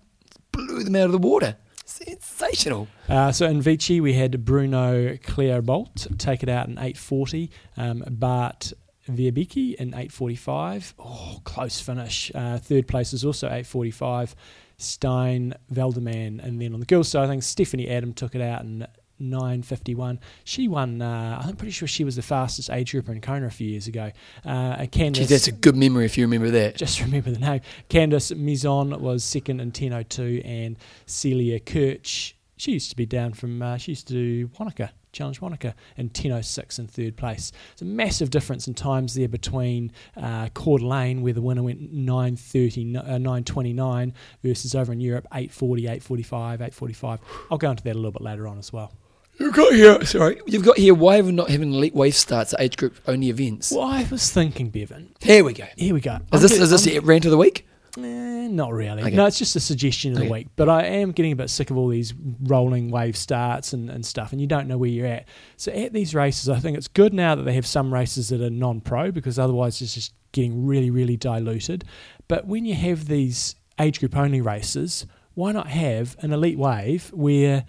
blew 0.52 0.84
them 0.84 0.96
out 0.96 1.06
of 1.06 1.12
the 1.12 1.18
water. 1.18 1.56
Sensational. 1.86 2.88
Uh, 3.08 3.32
so 3.32 3.46
in 3.46 3.62
Vichy, 3.62 4.00
we 4.00 4.12
had 4.12 4.44
Bruno 4.44 5.16
Clerbout 5.22 6.06
take 6.18 6.42
it 6.42 6.48
out 6.48 6.68
in 6.68 6.76
8.40, 6.76 7.50
um, 7.76 8.04
Bart 8.10 8.72
Viabiki 9.08 9.74
in 9.74 9.92
8.45. 9.92 10.94
Oh, 10.98 11.40
close 11.44 11.80
finish. 11.80 12.30
Uh, 12.34 12.58
third 12.58 12.86
place 12.86 13.12
is 13.12 13.24
also 13.24 13.48
8.45, 13.48 14.34
Stein 14.78 15.54
Veldeman. 15.72 16.42
And 16.42 16.60
then 16.60 16.74
on 16.74 16.80
the 16.80 16.86
girls' 16.86 17.08
side, 17.08 17.24
I 17.24 17.28
think 17.28 17.42
Stephanie 17.42 17.88
Adam 17.88 18.12
took 18.12 18.34
it 18.34 18.40
out 18.40 18.62
in 18.62 18.86
9.51. 19.20 20.18
She 20.44 20.68
won, 20.68 21.00
uh, 21.00 21.42
I'm 21.44 21.56
pretty 21.56 21.72
sure 21.72 21.88
she 21.88 22.04
was 22.04 22.16
the 22.16 22.22
fastest 22.22 22.70
age 22.70 22.92
grouper 22.92 23.12
in 23.12 23.20
Kona 23.20 23.46
a 23.46 23.50
few 23.50 23.68
years 23.68 23.86
ago. 23.86 24.10
Uh, 24.44 24.76
and 24.78 24.92
Candice, 24.92 25.28
that's 25.28 25.48
a 25.48 25.52
good 25.52 25.76
memory 25.76 26.04
if 26.04 26.18
you 26.18 26.24
remember 26.24 26.50
that. 26.50 26.76
just 26.76 27.00
remember 27.00 27.30
the 27.30 27.38
name. 27.38 27.60
Candice 27.88 28.36
Mizon 28.36 28.98
was 29.00 29.24
second 29.24 29.60
in 29.60 29.72
10.02 29.72 30.44
and 30.44 30.76
Celia 31.06 31.60
Kirch 31.60 32.34
she 32.56 32.72
used 32.72 32.90
to 32.90 32.96
be 32.96 33.06
down 33.06 33.32
from 33.32 33.60
uh, 33.60 33.76
she 33.76 33.92
used 33.92 34.06
to 34.08 34.14
do 34.14 34.50
Wanaka 34.58 34.92
challenge 35.12 35.40
Wanaka 35.40 35.74
in 35.96 36.10
10.06 36.10 36.78
in 36.78 36.86
third 36.88 37.16
place. 37.16 37.52
It's 37.72 37.82
a 37.82 37.84
massive 37.84 38.30
difference 38.30 38.66
in 38.66 38.74
times 38.74 39.14
there 39.14 39.28
between 39.28 39.92
uh, 40.16 40.48
Coeur 40.54 40.78
d'Alene 40.78 41.22
where 41.22 41.32
the 41.32 41.40
winner 41.40 41.62
went 41.62 41.94
9.30 41.94 42.96
uh, 42.96 43.02
9.29 43.18 44.12
versus 44.42 44.74
over 44.74 44.92
in 44.92 45.00
Europe 45.00 45.26
8.40 45.32 46.00
8.45 46.00 46.58
8.45. 46.58 47.18
I'll 47.50 47.58
go 47.58 47.70
into 47.70 47.84
that 47.84 47.92
a 47.92 47.94
little 47.94 48.12
bit 48.12 48.22
later 48.22 48.48
on 48.48 48.58
as 48.58 48.72
well. 48.72 48.92
You've 49.38 49.54
got 49.54 49.72
here, 49.72 50.04
sorry, 50.04 50.40
you've 50.46 50.64
got 50.64 50.78
here. 50.78 50.94
Why 50.94 51.16
have 51.16 51.26
we 51.26 51.32
not 51.32 51.50
having 51.50 51.72
elite 51.72 51.94
wave 51.94 52.14
starts 52.14 52.54
at 52.54 52.60
age 52.60 52.76
group 52.76 52.96
only 53.06 53.30
events? 53.30 53.72
Well, 53.72 53.82
I 53.82 54.06
was 54.10 54.30
thinking, 54.30 54.70
Bevan. 54.70 55.14
Here 55.20 55.44
we 55.44 55.52
go. 55.52 55.66
Here 55.76 55.92
we 55.92 56.00
go. 56.00 56.18
Is 56.32 56.42
this 56.42 56.52
is 56.52 56.70
this 56.70 56.84
the 56.84 56.98
rant 57.00 57.24
of 57.24 57.30
the 57.30 57.36
week? 57.36 57.66
Eh, 57.96 58.48
not 58.48 58.72
really. 58.72 59.02
Okay. 59.02 59.14
No, 59.14 59.26
it's 59.26 59.38
just 59.38 59.54
a 59.56 59.60
suggestion 59.60 60.12
of 60.12 60.18
the 60.18 60.30
week. 60.30 60.48
But 60.56 60.68
I 60.68 60.84
am 60.84 61.12
getting 61.12 61.32
a 61.32 61.36
bit 61.36 61.50
sick 61.50 61.70
of 61.70 61.76
all 61.76 61.88
these 61.88 62.12
rolling 62.42 62.90
wave 62.90 63.16
starts 63.16 63.72
and, 63.72 63.90
and 63.90 64.04
stuff, 64.04 64.32
and 64.32 64.40
you 64.40 64.46
don't 64.46 64.66
know 64.66 64.78
where 64.78 64.90
you're 64.90 65.06
at. 65.06 65.26
So 65.56 65.72
at 65.72 65.92
these 65.92 66.14
races, 66.14 66.48
I 66.48 66.58
think 66.58 66.76
it's 66.76 66.88
good 66.88 67.12
now 67.12 67.34
that 67.34 67.42
they 67.42 67.54
have 67.54 67.66
some 67.66 67.92
races 67.94 68.28
that 68.28 68.40
are 68.40 68.50
non-pro 68.50 69.12
because 69.12 69.38
otherwise 69.38 69.80
it's 69.80 69.94
just 69.94 70.12
getting 70.32 70.66
really, 70.66 70.90
really 70.90 71.16
diluted. 71.16 71.84
But 72.26 72.46
when 72.46 72.64
you 72.64 72.74
have 72.74 73.06
these 73.06 73.54
age 73.78 74.00
group 74.00 74.16
only 74.16 74.40
races, 74.40 75.06
why 75.34 75.52
not 75.52 75.68
have 75.68 76.16
an 76.20 76.32
elite 76.32 76.58
wave 76.58 77.10
where 77.12 77.64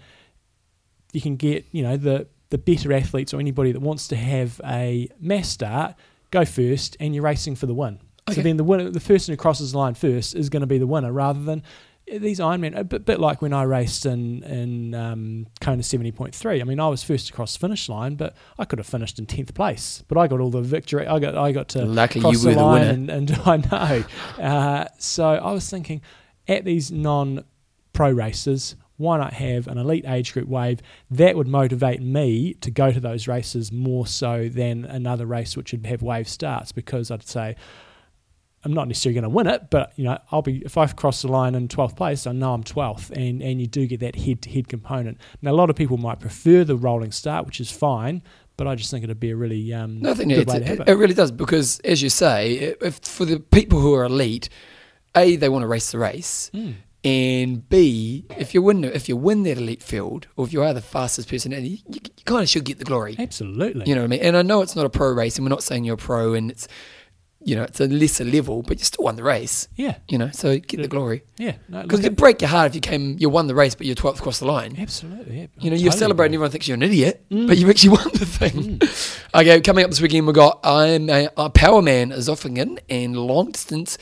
you 1.12 1.20
can 1.20 1.36
get 1.36 1.64
you 1.72 1.82
know 1.82 1.96
the 1.96 2.26
the 2.50 2.58
better 2.58 2.92
athletes 2.92 3.34
or 3.34 3.40
anybody 3.40 3.72
that 3.72 3.80
wants 3.80 4.08
to 4.08 4.16
have 4.16 4.60
a 4.64 5.08
mass 5.20 5.48
start 5.48 5.94
go 6.30 6.44
first, 6.44 6.96
and 7.00 7.14
you're 7.14 7.24
racing 7.24 7.56
for 7.56 7.66
the 7.66 7.74
win. 7.74 7.98
So 8.32 8.42
then 8.42 8.56
the 8.56 8.64
winner, 8.64 8.90
the 8.90 9.00
person 9.00 9.32
who 9.32 9.36
crosses 9.36 9.70
the 9.72 9.78
line 9.78 9.94
first, 9.94 10.34
is 10.34 10.48
going 10.48 10.62
to 10.62 10.66
be 10.66 10.78
the 10.78 10.86
winner, 10.86 11.12
rather 11.12 11.40
than 11.42 11.62
these 12.08 12.40
Ironman. 12.40 12.76
A 12.76 12.82
bit, 12.82 13.04
bit 13.04 13.20
like 13.20 13.40
when 13.40 13.52
I 13.52 13.62
raced 13.62 14.04
in 14.04 14.42
in 14.42 14.94
um, 14.94 15.46
Kona 15.60 15.84
seventy 15.84 16.10
point 16.10 16.34
three. 16.34 16.60
I 16.60 16.64
mean, 16.64 16.80
I 16.80 16.88
was 16.88 17.04
first 17.04 17.30
across 17.30 17.52
the 17.52 17.60
finish 17.60 17.88
line, 17.88 18.16
but 18.16 18.34
I 18.58 18.64
could 18.64 18.80
have 18.80 18.86
finished 18.86 19.20
in 19.20 19.26
tenth 19.26 19.54
place. 19.54 20.02
But 20.08 20.18
I 20.18 20.26
got 20.26 20.40
all 20.40 20.50
the 20.50 20.60
victory. 20.60 21.06
I 21.06 21.20
got 21.20 21.36
I 21.36 21.52
got 21.52 21.68
to 21.70 21.84
Lucky 21.84 22.20
cross 22.20 22.32
you 22.42 22.48
were 22.48 22.54
the 22.54 22.60
the 22.60 22.64
line, 22.64 22.80
winner. 22.80 23.14
and, 23.14 23.30
and 23.30 23.40
I 23.44 23.56
know. 24.38 24.44
Uh, 24.44 24.84
so 24.98 25.24
I 25.24 25.52
was 25.52 25.70
thinking, 25.70 26.02
at 26.48 26.64
these 26.64 26.90
non-pro 26.90 28.10
races, 28.10 28.74
why 28.96 29.18
not 29.18 29.32
have 29.34 29.66
an 29.68 29.78
elite 29.78 30.04
age 30.06 30.32
group 30.32 30.48
wave 30.48 30.80
that 31.10 31.36
would 31.36 31.48
motivate 31.48 32.00
me 32.00 32.54
to 32.54 32.70
go 32.70 32.90
to 32.92 33.00
those 33.00 33.28
races 33.28 33.70
more 33.70 34.06
so 34.06 34.48
than 34.48 34.84
another 34.84 35.26
race 35.26 35.56
which 35.56 35.72
would 35.72 35.84
have 35.86 36.02
wave 36.02 36.28
starts 36.28 36.72
because 36.72 37.10
I'd 37.10 37.26
say 37.26 37.56
I'm 38.64 38.72
not 38.72 38.88
necessarily 38.88 39.14
going 39.14 39.30
to 39.30 39.36
win 39.36 39.46
it, 39.46 39.70
but 39.70 39.92
you 39.96 40.04
know 40.04 40.18
I'll 40.32 40.42
be 40.42 40.58
if 40.64 40.76
I 40.76 40.86
cross 40.88 41.22
the 41.22 41.28
line 41.28 41.54
in 41.54 41.68
12th 41.68 41.94
place, 41.96 42.26
I 42.26 42.32
know 42.32 42.52
I'm 42.52 42.64
12th, 42.64 43.10
and 43.10 43.40
and 43.40 43.60
you 43.60 43.68
do 43.68 43.86
get 43.86 44.00
that 44.00 44.16
head-to-head 44.16 44.66
component. 44.68 45.18
Now 45.40 45.52
a 45.52 45.54
lot 45.54 45.70
of 45.70 45.76
people 45.76 45.98
might 45.98 46.18
prefer 46.18 46.64
the 46.64 46.74
rolling 46.76 47.12
start, 47.12 47.46
which 47.46 47.60
is 47.60 47.70
fine, 47.70 48.22
but 48.56 48.66
I 48.66 48.74
just 48.74 48.90
think 48.90 49.04
it'd 49.04 49.20
be 49.20 49.30
a 49.30 49.36
really 49.36 49.72
um, 49.72 50.00
No, 50.00 50.14
good 50.14 50.30
it's, 50.32 50.52
way 50.52 50.58
to 50.58 50.64
have 50.64 50.80
it, 50.80 50.88
it. 50.88 50.92
it 50.92 50.94
really 50.96 51.14
does 51.14 51.30
because, 51.30 51.78
as 51.80 52.02
you 52.02 52.08
say, 52.10 52.74
if 52.80 52.98
for 53.04 53.24
the 53.24 53.38
people 53.38 53.78
who 53.78 53.94
are 53.94 54.04
elite, 54.04 54.48
a 55.14 55.36
they 55.36 55.48
want 55.48 55.62
to 55.62 55.68
race 55.68 55.92
the 55.92 55.98
race, 55.98 56.50
Mm. 56.52 56.74
And 57.04 57.68
b 57.68 58.26
if 58.36 58.52
you 58.54 58.62
win 58.62 58.82
if 58.82 59.08
you 59.08 59.16
win 59.16 59.44
that 59.44 59.58
elite 59.58 59.82
field 59.82 60.26
or 60.36 60.44
if 60.46 60.52
you 60.52 60.62
are 60.62 60.74
the 60.74 60.80
fastest 60.80 61.28
person, 61.28 61.52
you, 61.52 61.60
you, 61.60 61.78
you 61.88 62.00
kind 62.24 62.42
of 62.42 62.48
should 62.48 62.64
get 62.64 62.78
the 62.78 62.84
glory. 62.84 63.14
Absolutely. 63.18 63.86
You 63.88 63.94
know 63.94 64.00
what 64.02 64.06
I 64.06 64.08
mean? 64.08 64.20
And 64.22 64.36
I 64.36 64.42
know 64.42 64.60
it's 64.62 64.74
not 64.74 64.86
a 64.86 64.90
pro 64.90 65.12
race, 65.12 65.36
and 65.36 65.44
we're 65.44 65.50
not 65.50 65.62
saying 65.62 65.84
you're 65.84 65.94
a 65.94 65.98
pro, 65.98 66.34
and 66.34 66.50
it's 66.50 66.66
you 67.44 67.54
know 67.54 67.62
it's 67.62 67.78
a 67.80 67.86
lesser 67.86 68.24
level, 68.24 68.62
but 68.62 68.78
you 68.80 68.84
still 68.84 69.04
won 69.04 69.14
the 69.14 69.22
race. 69.22 69.68
yeah, 69.76 69.98
You 70.08 70.18
know, 70.18 70.30
so 70.32 70.58
get 70.58 70.82
the 70.82 70.88
glory 70.88 71.22
yeah. 71.38 71.52
Because 71.68 72.00
look 72.00 72.06
it'd 72.06 72.16
break 72.16 72.40
your 72.40 72.48
heart 72.48 72.70
if 72.70 72.74
you 72.74 72.80
came, 72.80 73.16
you 73.20 73.28
won 73.28 73.46
the 73.46 73.54
race, 73.54 73.76
but 73.76 73.86
you're 73.86 73.94
12th 73.94 74.18
across 74.18 74.40
the 74.40 74.46
line. 74.46 74.74
absolutely. 74.80 75.40
Yeah, 75.42 75.46
You 75.60 75.70
know, 75.70 75.76
you're 75.76 75.92
totally 75.92 75.98
celebrating, 75.98 76.34
everyone 76.34 76.50
thinks 76.50 76.66
you're 76.66 76.74
an 76.76 76.82
idiot, 76.82 77.24
Mm. 77.30 77.46
but 77.46 77.56
you 77.56 77.70
actually 77.70 77.90
won 77.90 78.08
the 78.14 78.26
thing. 78.26 78.80
Okay, 79.32 79.60
coming 79.60 79.84
up 79.84 79.90
this 79.90 80.00
weekend, 80.00 80.26
we've 80.26 80.34
got 80.34 80.58
I'm 80.64 81.08
a, 81.08 81.26
a 81.36 81.50
Powerman 81.50 82.12
Zofingen 82.14 82.80
and 82.88 83.16
long 83.16 83.52
distance 83.52 83.96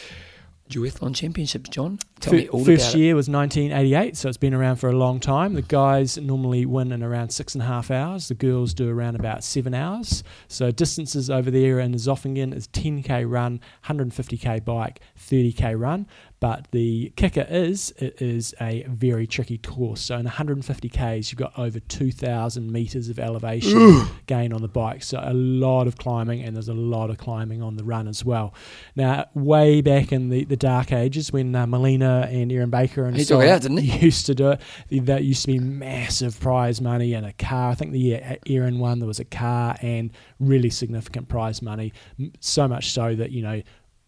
duathlon 0.74 1.14
championships. 1.14 1.70
John, 1.70 1.98
tell 2.20 2.32
Fir- 2.32 2.36
me 2.36 2.48
all 2.48 2.64
First 2.64 2.88
about 2.90 2.98
year 2.98 3.14
was 3.14 3.28
1988, 3.28 4.16
so 4.16 4.28
it's 4.28 4.36
been 4.36 4.54
around 4.54 4.76
for 4.76 4.88
a 4.88 4.96
long 4.96 5.20
time. 5.20 5.54
The 5.54 5.62
guys 5.62 6.18
normally 6.18 6.66
win 6.66 6.90
in 6.90 7.02
around 7.02 7.30
six 7.30 7.54
and 7.54 7.62
a 7.62 7.66
half 7.66 7.90
hours. 7.90 8.28
The 8.28 8.34
girls 8.34 8.74
do 8.74 8.88
around 8.88 9.14
about 9.14 9.44
seven 9.44 9.74
hours. 9.74 10.24
So 10.48 10.70
distances 10.70 11.30
over 11.30 11.50
there 11.50 11.78
in 11.78 11.92
Zofingen 11.94 12.52
is 12.54 12.66
10k 12.68 13.30
run, 13.30 13.60
150k 13.86 14.64
bike, 14.64 15.00
30k 15.18 15.78
run. 15.78 16.06
But 16.44 16.68
the 16.72 17.10
kicker 17.16 17.46
is 17.48 17.94
it 17.96 18.20
is 18.20 18.54
a 18.60 18.84
very 18.86 19.26
tricky 19.26 19.56
course. 19.56 20.02
So 20.02 20.18
in 20.18 20.26
150k's, 20.26 21.32
you've 21.32 21.38
got 21.38 21.58
over 21.58 21.80
2,000 21.80 22.70
meters 22.70 23.08
of 23.08 23.18
elevation 23.18 24.04
gain 24.26 24.52
on 24.52 24.60
the 24.60 24.68
bike. 24.68 25.02
So 25.02 25.18
a 25.22 25.32
lot 25.32 25.86
of 25.86 25.96
climbing, 25.96 26.42
and 26.42 26.54
there's 26.54 26.68
a 26.68 26.74
lot 26.74 27.08
of 27.08 27.16
climbing 27.16 27.62
on 27.62 27.76
the 27.76 27.84
run 27.84 28.06
as 28.06 28.26
well. 28.26 28.52
Now, 28.94 29.24
way 29.32 29.80
back 29.80 30.12
in 30.12 30.28
the, 30.28 30.44
the 30.44 30.58
dark 30.58 30.92
ages 30.92 31.32
when 31.32 31.54
uh, 31.54 31.66
Melina 31.66 32.28
and 32.30 32.52
Erin 32.52 32.68
Baker 32.68 33.06
and 33.06 33.16
He 33.16 33.24
so 33.24 33.40
out, 33.40 33.62
didn't 33.62 33.78
he? 33.78 33.98
used 34.04 34.26
to 34.26 34.34
do 34.34 34.50
it, 34.50 35.06
that 35.06 35.24
used 35.24 35.46
to 35.46 35.52
be 35.52 35.58
massive 35.58 36.38
prize 36.38 36.78
money 36.78 37.14
and 37.14 37.24
a 37.24 37.32
car. 37.32 37.70
I 37.70 37.74
think 37.74 37.92
the 37.92 37.98
year 37.98 38.36
Erin 38.46 38.78
won, 38.78 38.98
there 38.98 39.08
was 39.08 39.18
a 39.18 39.24
car 39.24 39.76
and 39.80 40.10
really 40.38 40.68
significant 40.68 41.26
prize 41.30 41.62
money. 41.62 41.94
So 42.40 42.68
much 42.68 42.90
so 42.90 43.14
that, 43.14 43.30
you 43.30 43.40
know, 43.40 43.62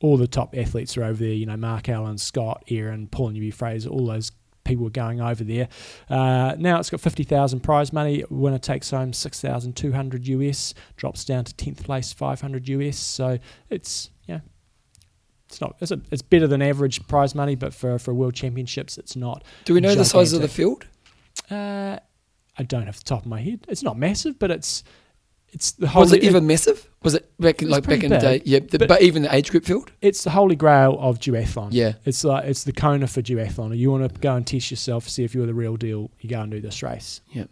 all 0.06 0.16
the 0.16 0.28
top 0.28 0.56
athletes 0.56 0.96
are 0.96 1.04
over 1.04 1.18
there. 1.18 1.34
You 1.34 1.46
know, 1.46 1.56
Mark 1.56 1.88
Allen, 1.88 2.16
Scott, 2.16 2.62
Erin, 2.68 3.08
Paul 3.08 3.30
Newby 3.30 3.50
Fraser, 3.50 3.90
all 3.90 4.06
those 4.06 4.30
people 4.64 4.84
were 4.84 4.90
going 4.90 5.20
over 5.20 5.42
there. 5.42 5.68
Uh, 6.08 6.54
now 6.58 6.78
it's 6.78 6.90
got 6.90 7.00
50,000 7.00 7.60
prize 7.60 7.92
money. 7.92 8.24
Winner 8.30 8.58
takes 8.58 8.90
home 8.90 9.12
6,200 9.12 10.28
US, 10.28 10.74
drops 10.96 11.24
down 11.24 11.44
to 11.44 11.54
10th 11.54 11.82
place, 11.82 12.12
500 12.12 12.68
US. 12.68 12.96
So 12.96 13.38
it's, 13.68 14.10
yeah. 14.26 14.40
It's 15.48 15.60
not. 15.60 15.76
It's, 15.80 15.90
a, 15.90 16.00
it's 16.10 16.22
better 16.22 16.46
than 16.46 16.62
average 16.62 17.06
prize 17.08 17.34
money, 17.34 17.54
but 17.54 17.74
for, 17.74 17.98
for 17.98 18.14
world 18.14 18.34
championships, 18.34 18.98
it's 18.98 19.16
not. 19.16 19.44
Do 19.64 19.74
we 19.74 19.80
know 19.80 19.94
the 19.94 20.04
size 20.04 20.32
of 20.32 20.40
the 20.40 20.48
field? 20.48 20.86
Uh, 21.50 21.98
I 22.58 22.62
don't 22.62 22.86
have 22.86 22.96
the 22.96 23.04
top 23.04 23.20
of 23.20 23.26
my 23.26 23.40
head. 23.40 23.64
It's 23.68 23.82
not 23.82 23.98
massive, 23.98 24.38
but 24.38 24.50
it's 24.50 24.82
it's 25.56 25.72
the 25.72 25.88
whole. 25.88 26.02
Was 26.02 26.12
it 26.12 26.22
ever 26.24 26.40
massive? 26.40 26.88
Was 27.02 27.14
it 27.14 27.28
back 27.40 27.60
It 27.60 27.66
was 27.66 27.72
like 27.72 27.82
back 27.82 27.88
pretty 28.00 28.06
in 28.06 28.12
the 28.12 28.18
day? 28.18 28.42
Yeah, 28.44 28.60
the, 28.60 28.78
but- 28.78 28.88
but, 28.88 29.02
even 29.02 29.22
the 29.22 29.34
age 29.34 29.50
group 29.50 29.64
field. 29.64 29.90
it's 30.00 30.22
the 30.24 30.30
holy 30.30 30.54
grail 30.56 30.96
of 31.00 31.18
duathlon. 31.18 31.68
Yeah, 31.72 31.94
It's 32.04 32.22
like 32.24 32.44
it's 32.44 32.64
the 32.64 32.72
Kona 32.72 33.06
for 33.08 33.22
duathlon. 33.22 33.76
You 33.76 33.90
want 33.90 34.12
to 34.12 34.20
go 34.20 34.34
and 34.36 34.46
test 34.46 34.70
yourself, 34.70 35.08
see 35.08 35.24
if 35.24 35.34
you're 35.34 35.46
the 35.46 35.54
real 35.54 35.76
deal. 35.76 36.10
You 36.20 36.30
go 36.30 36.40
and 36.42 36.50
do 36.52 36.60
this 36.60 36.82
race. 36.82 37.20
Yeah. 37.32 37.44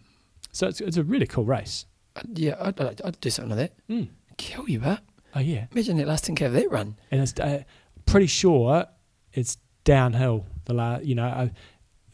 So 0.53 0.69
it's 0.69 0.81
it's 0.81 0.97
a 0.97 1.03
really 1.05 1.27
cool 1.27 1.45
race. 1.45 1.87
Uh, 2.17 2.23
yeah, 2.35 2.55
I'd, 2.61 2.81
I'd, 2.81 3.01
I'd 3.03 3.21
do 3.21 3.31
something 3.31 3.57
like 3.57 3.71
that. 3.88 3.93
Mm. 3.93 4.09
Kill 4.37 4.69
you, 4.69 4.79
but 4.81 5.01
Oh 5.35 5.40
yeah, 5.40 5.67
imagine 5.73 5.97
that 5.97 6.07
last 6.07 6.27
10k 6.27 6.47
of 6.47 6.53
that 6.53 6.71
run. 6.71 6.97
and 7.11 7.21
it's 7.21 7.38
uh, 7.40 7.62
pretty 8.07 8.27
sure 8.29 8.87
it's 9.33 9.57
downhill. 9.85 10.47
The 10.67 10.75
last, 10.75 11.05
you 11.05 11.14
know. 11.14 11.27
I, 11.27 11.51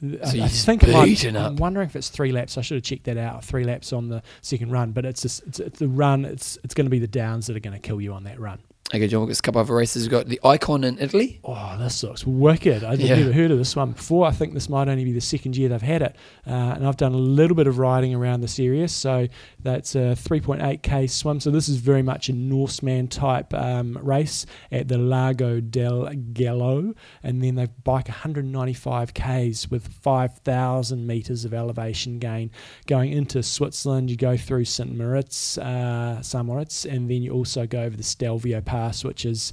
So 0.01 0.19
I 0.23 0.49
just 0.49 0.65
think 0.65 0.83
might, 0.89 1.25
I'm 1.37 1.57
wondering 1.57 1.87
if 1.87 1.95
it's 1.95 2.09
three 2.09 2.33
laps. 2.33 2.57
I 2.57 2.63
should 2.63 2.77
have 2.77 2.85
checked 2.85 3.05
that 3.05 3.19
out. 3.19 3.45
Three 3.45 3.65
laps 3.65 3.93
on 3.93 4.09
the 4.09 4.23
second 4.41 4.71
run, 4.71 4.93
but 4.93 5.05
it's 5.05 5.21
just, 5.23 5.43
it's, 5.47 5.61
it's 5.61 5.79
the 5.79 5.89
run. 5.89 6.25
It's 6.25 6.59
it's 6.65 6.73
going 6.73 6.87
to 6.87 6.91
be 6.91 6.99
the 6.99 7.07
downs 7.07 7.47
that 7.49 7.57
are 7.57 7.61
going 7.61 7.75
to 7.75 7.87
kill 7.87 8.01
you 8.01 8.15
on 8.15 8.25
that 8.25 8.41
run. 8.41 8.61
Okay, 8.93 9.07
John, 9.07 9.21
we've 9.21 9.29
got 9.29 9.39
a 9.39 9.43
couple 9.43 9.61
of 9.61 9.71
races. 9.71 10.03
We've 10.03 10.11
got 10.11 10.27
the 10.27 10.41
Icon 10.43 10.83
in 10.83 10.99
Italy. 10.99 11.39
Oh, 11.45 11.77
this 11.79 12.03
looks 12.03 12.27
wicked. 12.27 12.83
I've 12.83 13.01
Yeah. 13.01 13.15
never 13.21 13.33
heard 13.33 13.53
of 13.53 13.59
this 13.59 13.77
one 13.77 13.93
before. 13.93 14.27
I 14.27 14.33
think 14.33 14.53
this 14.53 14.69
might 14.69 14.89
only 14.89 15.05
be 15.05 15.13
the 15.13 15.21
second 15.21 15.57
year 15.57 15.69
they've 15.69 15.81
had 15.81 16.03
it. 16.03 16.17
Uh, 16.45 16.51
and 16.75 16.85
I've 16.85 16.97
done 16.97 17.13
a 17.15 17.17
little 17.17 17.55
bit 17.57 17.69
of 17.69 17.79
riding 17.79 18.17
around 18.17 18.41
this 18.41 18.59
area. 18.59 18.89
So 18.89 19.29
that's 19.63 19.95
a 19.95 20.17
3.8k 20.17 21.07
swim. 21.09 21.39
So 21.39 21.53
this 21.53 21.69
is 21.69 21.77
very 21.77 22.03
much 22.03 22.29
a 22.29 22.33
Norseman 22.33 23.07
type 23.07 23.55
um, 23.55 23.97
race 24.03 24.45
at 24.73 24.89
the 24.89 24.99
Lago 24.99 25.61
del 25.61 26.11
Gallo. 26.33 26.93
And 27.23 27.45
then 27.45 27.55
they 27.55 27.69
bike 27.85 28.09
195ks 28.09 29.71
with 29.71 29.87
5,000 29.87 31.07
meters 31.07 31.45
of 31.45 31.55
elevation 31.55 32.19
gain. 32.19 32.51
Going 32.89 33.13
into 33.13 33.41
Switzerland, 33.45 34.11
you 34.11 34.17
go 34.17 34.37
through 34.37 34.65
St. 34.65 34.93
Moritz, 34.99 35.59
uh, 35.59 36.21
St. 36.23 36.45
Moritz, 36.45 36.85
and 36.85 37.09
then 37.09 37.23
you 37.23 37.31
also 37.33 37.69
go 37.69 37.83
over 37.83 37.97
the 37.97 38.03
Stelvio 38.03 38.61
Pass, 38.61 38.80
which 39.05 39.25
is 39.25 39.53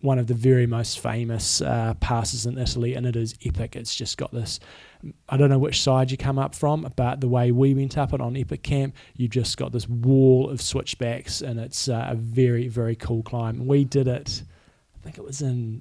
one 0.00 0.18
of 0.18 0.26
the 0.26 0.34
very 0.34 0.66
most 0.66 1.00
famous 1.00 1.62
uh, 1.62 1.94
passes 1.98 2.44
in 2.44 2.58
Italy, 2.58 2.94
and 2.94 3.06
it 3.06 3.16
is 3.16 3.34
epic. 3.44 3.74
It's 3.74 3.94
just 3.94 4.18
got 4.18 4.32
this. 4.32 4.60
I 5.28 5.36
don't 5.38 5.48
know 5.48 5.58
which 5.58 5.80
side 5.80 6.10
you 6.10 6.18
come 6.18 6.38
up 6.38 6.54
from, 6.54 6.92
but 6.94 7.20
the 7.20 7.28
way 7.28 7.52
we 7.52 7.74
went 7.74 7.96
up 7.96 8.12
it 8.12 8.20
on 8.20 8.36
Epic 8.36 8.62
Camp, 8.62 8.94
you 9.16 9.28
just 9.28 9.56
got 9.56 9.72
this 9.72 9.88
wall 9.88 10.50
of 10.50 10.60
switchbacks, 10.60 11.40
and 11.40 11.58
it's 11.58 11.88
uh, 11.88 12.08
a 12.10 12.14
very, 12.14 12.68
very 12.68 12.96
cool 12.96 13.22
climb. 13.22 13.66
We 13.66 13.84
did 13.84 14.06
it, 14.06 14.42
I 14.94 14.98
think 15.02 15.16
it 15.16 15.24
was 15.24 15.40
in, 15.40 15.80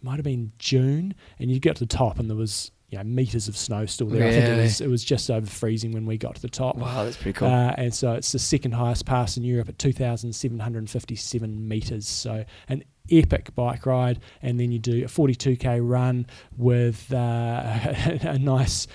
might 0.00 0.16
have 0.16 0.24
been 0.24 0.52
June, 0.58 1.14
and 1.38 1.50
you 1.50 1.60
get 1.60 1.76
to 1.76 1.84
the 1.84 1.94
top, 1.94 2.18
and 2.18 2.28
there 2.30 2.36
was 2.36 2.70
you 2.88 2.98
know 2.98 3.04
meters 3.04 3.48
of 3.48 3.56
snow 3.56 3.86
still 3.86 4.06
there. 4.06 4.26
I 4.26 4.30
think 4.30 4.44
it 4.46 4.62
was 4.62 4.80
it 4.80 4.88
was 4.88 5.04
just 5.04 5.30
over 5.30 5.46
freezing 5.46 5.92
when 5.92 6.06
we 6.06 6.16
got 6.16 6.36
to 6.36 6.42
the 6.42 6.48
top. 6.48 6.76
Wow, 6.76 7.04
that's 7.04 7.16
pretty 7.16 7.34
cool. 7.34 7.48
Uh, 7.48 7.74
and 7.76 7.94
so 7.94 8.12
it's 8.12 8.32
the 8.32 8.38
second 8.38 8.72
highest 8.72 9.04
pass 9.04 9.36
in 9.36 9.44
Europe 9.44 9.68
at 9.68 9.78
2,757 9.78 11.68
metres. 11.68 12.08
So 12.08 12.44
an 12.68 12.84
epic 13.10 13.54
bike 13.54 13.86
ride. 13.86 14.20
And 14.42 14.58
then 14.58 14.72
you 14.72 14.78
do 14.78 15.04
a 15.04 15.08
42k 15.08 15.80
run 15.82 16.26
with 16.56 17.12
uh, 17.12 17.16
a 18.22 18.38
nice 18.38 18.86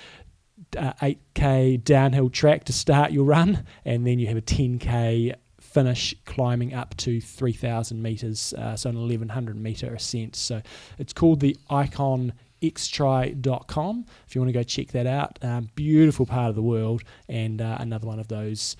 uh, 0.77 0.93
8k 1.01 1.83
downhill 1.83 2.29
track 2.29 2.65
to 2.65 2.73
start 2.73 3.11
your 3.11 3.25
run, 3.25 3.65
and 3.85 4.05
then 4.07 4.19
you 4.19 4.27
have 4.27 4.37
a 4.37 4.41
10k 4.41 5.35
finish 5.59 6.13
climbing 6.25 6.73
up 6.73 6.95
to 6.97 7.19
3,000 7.19 8.01
meters, 8.01 8.53
uh, 8.57 8.75
so 8.75 8.89
an 8.89 8.95
1100 8.95 9.55
meter 9.55 9.93
ascent. 9.93 10.35
So 10.35 10.61
it's 10.99 11.13
called 11.13 11.39
the 11.39 11.57
Icon 11.69 12.33
xtri.com 12.63 14.05
if 14.25 14.35
you 14.35 14.41
want 14.41 14.49
to 14.49 14.53
go 14.53 14.63
check 14.63 14.87
that 14.89 15.05
out. 15.05 15.37
Um, 15.41 15.69
beautiful 15.75 16.25
part 16.25 16.49
of 16.49 16.55
the 16.55 16.61
world, 16.61 17.03
and 17.27 17.61
uh, 17.61 17.77
another 17.79 18.07
one 18.07 18.19
of 18.19 18.29
those 18.29 18.75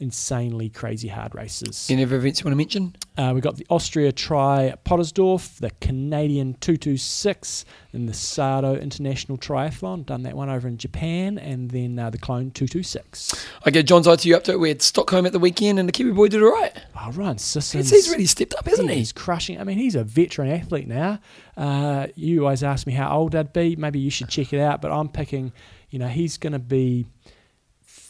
insanely 0.00 0.68
crazy 0.68 1.08
hard 1.08 1.34
races. 1.34 1.88
Any 1.90 2.02
other 2.02 2.16
events 2.16 2.40
you 2.40 2.44
want 2.44 2.52
to 2.52 2.56
mention? 2.56 2.96
Uh, 3.16 3.30
we've 3.32 3.42
got 3.42 3.56
the 3.56 3.66
Austria 3.70 4.10
Tri 4.10 4.74
Podersdorf, 4.84 5.58
the 5.58 5.70
Canadian 5.80 6.54
226, 6.54 7.64
and 7.92 8.08
the 8.08 8.14
Sado 8.14 8.74
International 8.74 9.38
Triathlon. 9.38 10.04
Done 10.04 10.22
that 10.24 10.34
one 10.34 10.50
over 10.50 10.66
in 10.66 10.78
Japan, 10.78 11.38
and 11.38 11.70
then 11.70 11.98
uh, 11.98 12.10
the 12.10 12.18
Clone 12.18 12.50
226. 12.50 13.46
Okay, 13.66 13.82
John's 13.82 14.08
eye 14.08 14.16
to 14.16 14.28
you 14.28 14.36
up 14.36 14.44
to 14.44 14.52
it. 14.52 14.60
We 14.60 14.68
had 14.68 14.82
Stockholm 14.82 15.26
at 15.26 15.32
the 15.32 15.38
weekend, 15.38 15.78
and 15.78 15.88
the 15.88 15.92
Kiwi 15.92 16.12
boy 16.12 16.28
did 16.28 16.42
all 16.42 16.52
right. 16.52 16.72
Oh, 17.00 17.12
Ryan 17.12 17.38
Sissons. 17.38 17.90
He's 17.90 18.10
really 18.10 18.26
stepped 18.26 18.54
up, 18.54 18.66
hasn't 18.66 18.90
he? 18.90 18.96
He's 18.96 19.12
crushing. 19.12 19.60
I 19.60 19.64
mean, 19.64 19.78
he's 19.78 19.94
a 19.94 20.04
veteran 20.04 20.50
athlete 20.50 20.88
now. 20.88 21.20
Uh, 21.56 22.08
you 22.16 22.44
always 22.44 22.64
ask 22.64 22.86
me 22.86 22.94
how 22.94 23.16
old 23.16 23.34
I'd 23.34 23.52
be. 23.52 23.76
Maybe 23.76 24.00
you 24.00 24.10
should 24.10 24.28
check 24.28 24.52
it 24.52 24.60
out, 24.60 24.82
but 24.82 24.90
I'm 24.90 25.08
picking, 25.08 25.52
you 25.90 25.98
know, 26.00 26.08
he's 26.08 26.36
going 26.36 26.52
to 26.52 26.58
be 26.58 27.06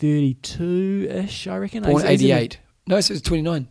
32 0.05 1.09
ish, 1.11 1.47
I 1.47 1.57
reckon. 1.57 1.83
Born 1.83 1.95
He's- 2.03 2.11
he's 2.11 2.21
in 2.23 2.27
the- 2.29 2.33
88. 2.33 2.59
No, 2.87 3.01
so 3.01 3.15
it's 3.15 3.23
29. 3.23 3.69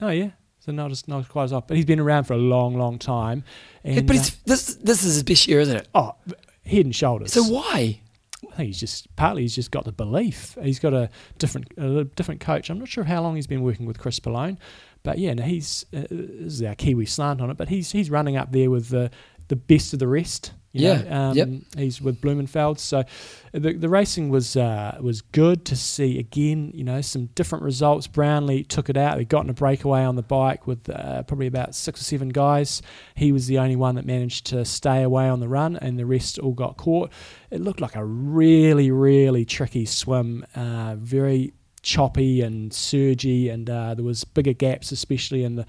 Oh, 0.00 0.08
yeah. 0.08 0.30
So 0.58 0.72
not 0.72 0.90
as 0.90 1.06
not 1.06 1.28
quite 1.28 1.44
as 1.44 1.52
old, 1.52 1.66
but 1.66 1.76
he's 1.76 1.84
been 1.86 2.00
around 2.00 2.24
for 2.24 2.32
a 2.32 2.38
long, 2.38 2.76
long 2.76 2.98
time. 2.98 3.44
And, 3.84 4.06
but 4.06 4.16
uh, 4.16 4.22
this 4.46 4.76
this 4.76 5.04
is 5.04 5.14
his 5.14 5.22
best 5.22 5.46
year, 5.46 5.60
isn't 5.60 5.76
it? 5.76 5.88
oh, 5.94 6.14
head 6.64 6.86
and 6.86 6.96
shoulders. 6.96 7.34
So 7.34 7.42
why? 7.44 8.00
I 8.50 8.56
think 8.56 8.66
he's 8.68 8.80
just 8.80 9.14
partly 9.14 9.42
he's 9.42 9.54
just 9.54 9.70
got 9.70 9.84
the 9.84 9.92
belief. 9.92 10.56
He's 10.62 10.78
got 10.78 10.94
a 10.94 11.10
different 11.38 11.70
a 11.76 12.04
different 12.04 12.40
coach. 12.40 12.70
I'm 12.70 12.78
not 12.78 12.88
sure 12.88 13.04
how 13.04 13.20
long 13.22 13.36
he's 13.36 13.46
been 13.46 13.62
working 13.62 13.84
with 13.84 13.98
Chris 13.98 14.18
Pallone, 14.18 14.56
but 15.02 15.18
yeah, 15.18 15.34
no, 15.34 15.42
he's 15.42 15.84
uh, 15.94 16.04
this 16.10 16.54
is 16.54 16.62
our 16.62 16.74
Kiwi 16.74 17.04
slant 17.04 17.42
on 17.42 17.50
it. 17.50 17.58
But 17.58 17.68
he's 17.68 17.92
he's 17.92 18.10
running 18.10 18.38
up 18.38 18.50
there 18.50 18.70
with 18.70 18.88
the 18.88 19.10
the 19.48 19.56
best 19.56 19.92
of 19.92 19.98
the 19.98 20.08
rest. 20.08 20.54
Yeah, 20.74 21.02
know. 21.02 21.16
um, 21.16 21.36
yep. 21.36 21.48
he's 21.76 22.02
with 22.02 22.20
Blummenfelt. 22.20 22.80
So 22.80 23.04
the 23.52 23.74
the 23.74 23.88
racing 23.88 24.28
was 24.28 24.56
uh, 24.56 24.98
was 25.00 25.22
good 25.22 25.64
to 25.66 25.76
see 25.76 26.18
again. 26.18 26.72
You 26.74 26.82
know, 26.82 27.00
some 27.00 27.26
different 27.34 27.64
results. 27.64 28.08
Brownlee 28.08 28.64
took 28.64 28.90
it 28.90 28.96
out. 28.96 29.18
He 29.18 29.24
got 29.24 29.44
in 29.44 29.50
a 29.50 29.54
breakaway 29.54 30.02
on 30.02 30.16
the 30.16 30.22
bike 30.22 30.66
with 30.66 30.90
uh, 30.90 31.22
probably 31.22 31.46
about 31.46 31.76
six 31.76 32.00
or 32.00 32.04
seven 32.04 32.30
guys. 32.30 32.82
He 33.14 33.30
was 33.30 33.46
the 33.46 33.58
only 33.58 33.76
one 33.76 33.94
that 33.94 34.04
managed 34.04 34.46
to 34.46 34.64
stay 34.64 35.02
away 35.02 35.28
on 35.28 35.38
the 35.38 35.48
run, 35.48 35.76
and 35.76 35.96
the 35.98 36.06
rest 36.06 36.40
all 36.40 36.52
got 36.52 36.76
caught. 36.76 37.10
It 37.50 37.60
looked 37.60 37.80
like 37.80 37.94
a 37.94 38.04
really, 38.04 38.90
really 38.90 39.44
tricky 39.44 39.86
swim. 39.86 40.44
Uh, 40.56 40.96
very 40.98 41.52
choppy 41.84 42.40
and 42.40 42.72
surgy, 42.72 43.48
and 43.48 43.68
uh, 43.68 43.94
there 43.94 44.04
was 44.04 44.24
bigger 44.24 44.52
gaps, 44.52 44.90
especially 44.90 45.44
in 45.44 45.54
the 45.54 45.66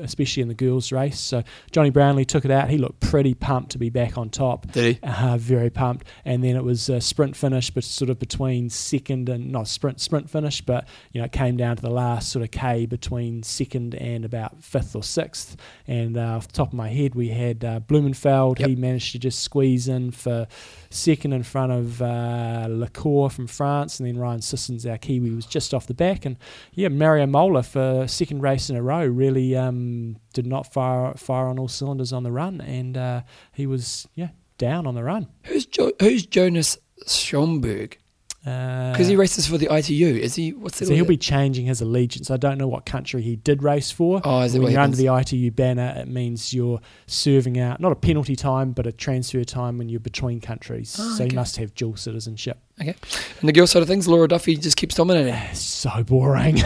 especially 0.00 0.42
in 0.42 0.48
the 0.48 0.54
girls' 0.54 0.90
race. 0.90 1.20
So 1.20 1.44
Johnny 1.70 1.90
Brownlee 1.90 2.24
took 2.24 2.44
it 2.44 2.50
out. 2.50 2.70
He 2.70 2.78
looked 2.78 3.00
pretty 3.00 3.34
pumped 3.34 3.72
to 3.72 3.78
be 3.78 3.90
back 3.90 4.18
on 4.18 4.30
top. 4.30 4.72
Did 4.72 4.96
he? 4.96 5.00
Uh, 5.02 5.36
very 5.38 5.70
pumped, 5.70 6.06
and 6.24 6.42
then 6.42 6.56
it 6.56 6.64
was 6.64 6.88
a 6.88 7.00
sprint 7.00 7.36
finish, 7.36 7.70
but 7.70 7.84
sort 7.84 8.10
of 8.10 8.18
between 8.18 8.70
second 8.70 9.28
and 9.28 9.52
not 9.52 9.68
sprint 9.68 10.00
sprint 10.00 10.28
finish, 10.28 10.60
but 10.62 10.88
you 11.12 11.20
know 11.20 11.26
it 11.26 11.32
came 11.32 11.56
down 11.56 11.76
to 11.76 11.82
the 11.82 11.90
last 11.90 12.32
sort 12.32 12.42
of 12.42 12.50
k 12.50 12.86
between 12.86 13.42
second 13.42 13.94
and 13.94 14.24
about 14.24 14.64
fifth 14.64 14.96
or 14.96 15.02
sixth. 15.02 15.56
And 15.86 16.16
uh, 16.16 16.36
off 16.36 16.48
the 16.48 16.54
top 16.54 16.68
of 16.68 16.74
my 16.74 16.88
head, 16.88 17.14
we 17.14 17.28
had 17.28 17.64
uh, 17.64 17.80
Blummenfelt. 17.80 18.58
Yep. 18.58 18.68
He 18.68 18.76
managed 18.76 19.12
to 19.12 19.18
just 19.18 19.40
squeeze 19.40 19.88
in 19.88 20.10
for 20.10 20.48
second 20.90 21.32
in 21.32 21.42
front 21.42 21.72
of 21.72 22.02
uh, 22.02 22.66
Le 22.68 22.88
Corre 22.88 23.30
from 23.30 23.46
France, 23.46 24.00
and 24.00 24.08
then 24.08 24.18
Ryan 24.18 24.42
Sissons, 24.42 24.84
our 24.84 24.98
Kiwi, 24.98 25.30
was 25.30 25.46
just 25.46 25.72
off 25.72 25.86
the 25.86 25.94
back. 25.94 26.24
And 26.24 26.36
yeah, 26.74 26.88
Mario 26.88 27.26
Mola 27.26 27.62
for 27.62 28.06
second 28.08 28.42
race 28.42 28.68
in 28.68 28.76
a 28.76 28.82
row 28.82 29.06
really 29.06 29.56
um, 29.56 30.16
did 30.32 30.46
not 30.46 30.72
fire 30.72 31.14
fire 31.14 31.46
on 31.46 31.58
all 31.58 31.68
cylinders 31.68 32.12
on 32.12 32.22
the 32.22 32.32
run, 32.32 32.60
and 32.60 32.96
uh, 32.96 33.22
he 33.52 33.66
was 33.66 34.08
yeah 34.14 34.28
down 34.58 34.86
on 34.86 34.94
the 34.94 35.04
run. 35.04 35.28
Who's 35.44 35.66
jo- 35.66 35.92
who's 36.00 36.26
Jonas 36.26 36.78
Schomburg? 37.06 37.94
Because 38.42 38.92
Because 38.92 39.08
he 39.08 39.16
races 39.16 39.46
for 39.46 39.58
the 39.58 39.68
ITU. 39.70 40.16
Is 40.16 40.34
he? 40.34 40.54
What's 40.54 40.80
it? 40.80 40.86
Uh, 40.86 40.88
so 40.88 40.94
he'll 40.94 41.04
be 41.04 41.18
changing 41.18 41.66
his 41.66 41.82
allegiance. 41.82 42.30
I 42.30 42.38
don't 42.38 42.56
know 42.56 42.68
what 42.68 42.86
country 42.86 43.20
he 43.20 43.36
did 43.36 43.62
race 43.62 43.90
for. 43.90 44.22
Oh, 44.24 44.40
is 44.40 44.54
it 44.54 44.60
when 44.60 44.72
you're 44.72 44.80
under 44.80 44.96
the 44.96 45.14
ITU 45.14 45.50
banner, 45.50 45.94
it 45.96 46.08
means 46.08 46.54
you're 46.54 46.80
serving 47.06 47.58
out 47.58 47.80
not 47.80 47.92
a 47.92 47.96
penalty 47.96 48.36
time, 48.36 48.72
but 48.72 48.86
a 48.86 48.92
transfer 48.92 49.44
time 49.44 49.76
when 49.76 49.90
you're 49.90 50.00
between 50.00 50.40
countries. 50.40 50.96
Oh, 50.98 51.16
so 51.16 51.24
okay. 51.24 51.32
you 51.32 51.36
must 51.36 51.58
have 51.58 51.74
dual 51.74 51.96
citizenship. 51.96 52.58
Okay. 52.80 52.94
And 53.40 53.48
the 53.48 53.52
girl 53.52 53.66
side 53.66 53.82
of 53.82 53.88
things, 53.88 54.06
Flora 54.06 54.26
Duffy 54.26 54.56
just 54.56 54.78
keeps 54.78 54.94
dominating. 54.94 55.34
It's 55.34 55.60
so 55.60 56.02
boring. 56.02 56.62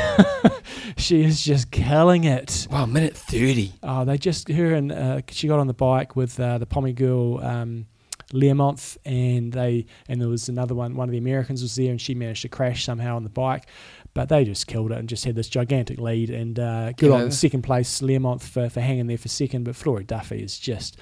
she 0.96 1.24
is 1.24 1.42
just 1.42 1.72
killing 1.72 2.22
it. 2.22 2.68
Wow, 2.70 2.86
minute 2.86 3.16
thirty. 3.16 3.72
Oh, 3.82 4.04
they 4.04 4.16
just 4.16 4.48
her 4.48 4.74
and 4.74 4.92
uh, 4.92 5.22
she 5.28 5.48
got 5.48 5.58
on 5.58 5.66
the 5.66 5.74
bike 5.74 6.14
with 6.14 6.38
uh, 6.38 6.58
the 6.58 6.66
Pommy 6.66 6.92
girl 6.92 7.42
um, 7.42 7.86
Learmonth, 8.34 8.96
and 9.04 9.52
they 9.52 9.86
and 10.08 10.20
there 10.20 10.28
was 10.28 10.48
another 10.48 10.74
one. 10.74 10.96
One 10.96 11.08
of 11.08 11.12
the 11.12 11.18
Americans 11.18 11.62
was 11.62 11.74
there, 11.76 11.90
and 11.90 12.00
she 12.00 12.14
managed 12.14 12.42
to 12.42 12.48
crash 12.48 12.84
somehow 12.84 13.16
on 13.16 13.22
the 13.22 13.30
bike. 13.30 13.66
But 14.12 14.28
they 14.28 14.44
just 14.44 14.66
killed 14.66 14.92
it 14.92 14.98
and 14.98 15.08
just 15.08 15.24
had 15.24 15.34
this 15.34 15.48
gigantic 15.48 15.98
lead. 15.98 16.30
And 16.30 16.58
uh, 16.58 16.92
good 16.92 17.10
Yeah. 17.10 17.22
on 17.22 17.30
second 17.30 17.62
place 17.62 18.00
Learmonth 18.00 18.42
for, 18.42 18.68
for 18.68 18.80
hanging 18.80 19.06
there 19.06 19.18
for 19.18 19.28
second. 19.28 19.64
But 19.64 19.76
Flora 19.76 20.04
Duffy 20.04 20.42
is 20.42 20.58
just 20.58 20.98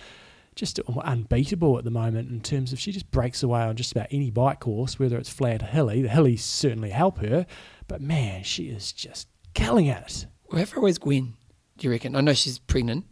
just 0.54 0.78
unbeatable 1.02 1.78
at 1.78 1.84
the 1.84 1.90
moment 1.90 2.30
in 2.30 2.40
terms 2.40 2.72
of 2.74 2.78
she 2.78 2.92
just 2.92 3.10
breaks 3.10 3.42
away 3.42 3.62
on 3.62 3.74
just 3.74 3.92
about 3.92 4.06
any 4.10 4.30
bike 4.30 4.60
course, 4.60 4.98
whether 4.98 5.16
it's 5.16 5.30
flat 5.30 5.62
or 5.62 5.66
hilly. 5.66 6.02
The 6.02 6.08
hillies 6.08 6.40
certainly 6.40 6.90
help 6.90 7.18
her, 7.18 7.46
but 7.88 8.00
man, 8.02 8.42
she 8.42 8.64
is 8.68 8.92
just 8.92 9.28
killing 9.54 9.86
it. 9.86 10.26
Wherever 10.46 10.76
always 10.76 10.98
Gwen? 10.98 11.34
Do 11.78 11.86
you 11.86 11.90
reckon? 11.90 12.14
I 12.14 12.20
know 12.20 12.34
she's 12.34 12.58
pregnant. 12.58 13.06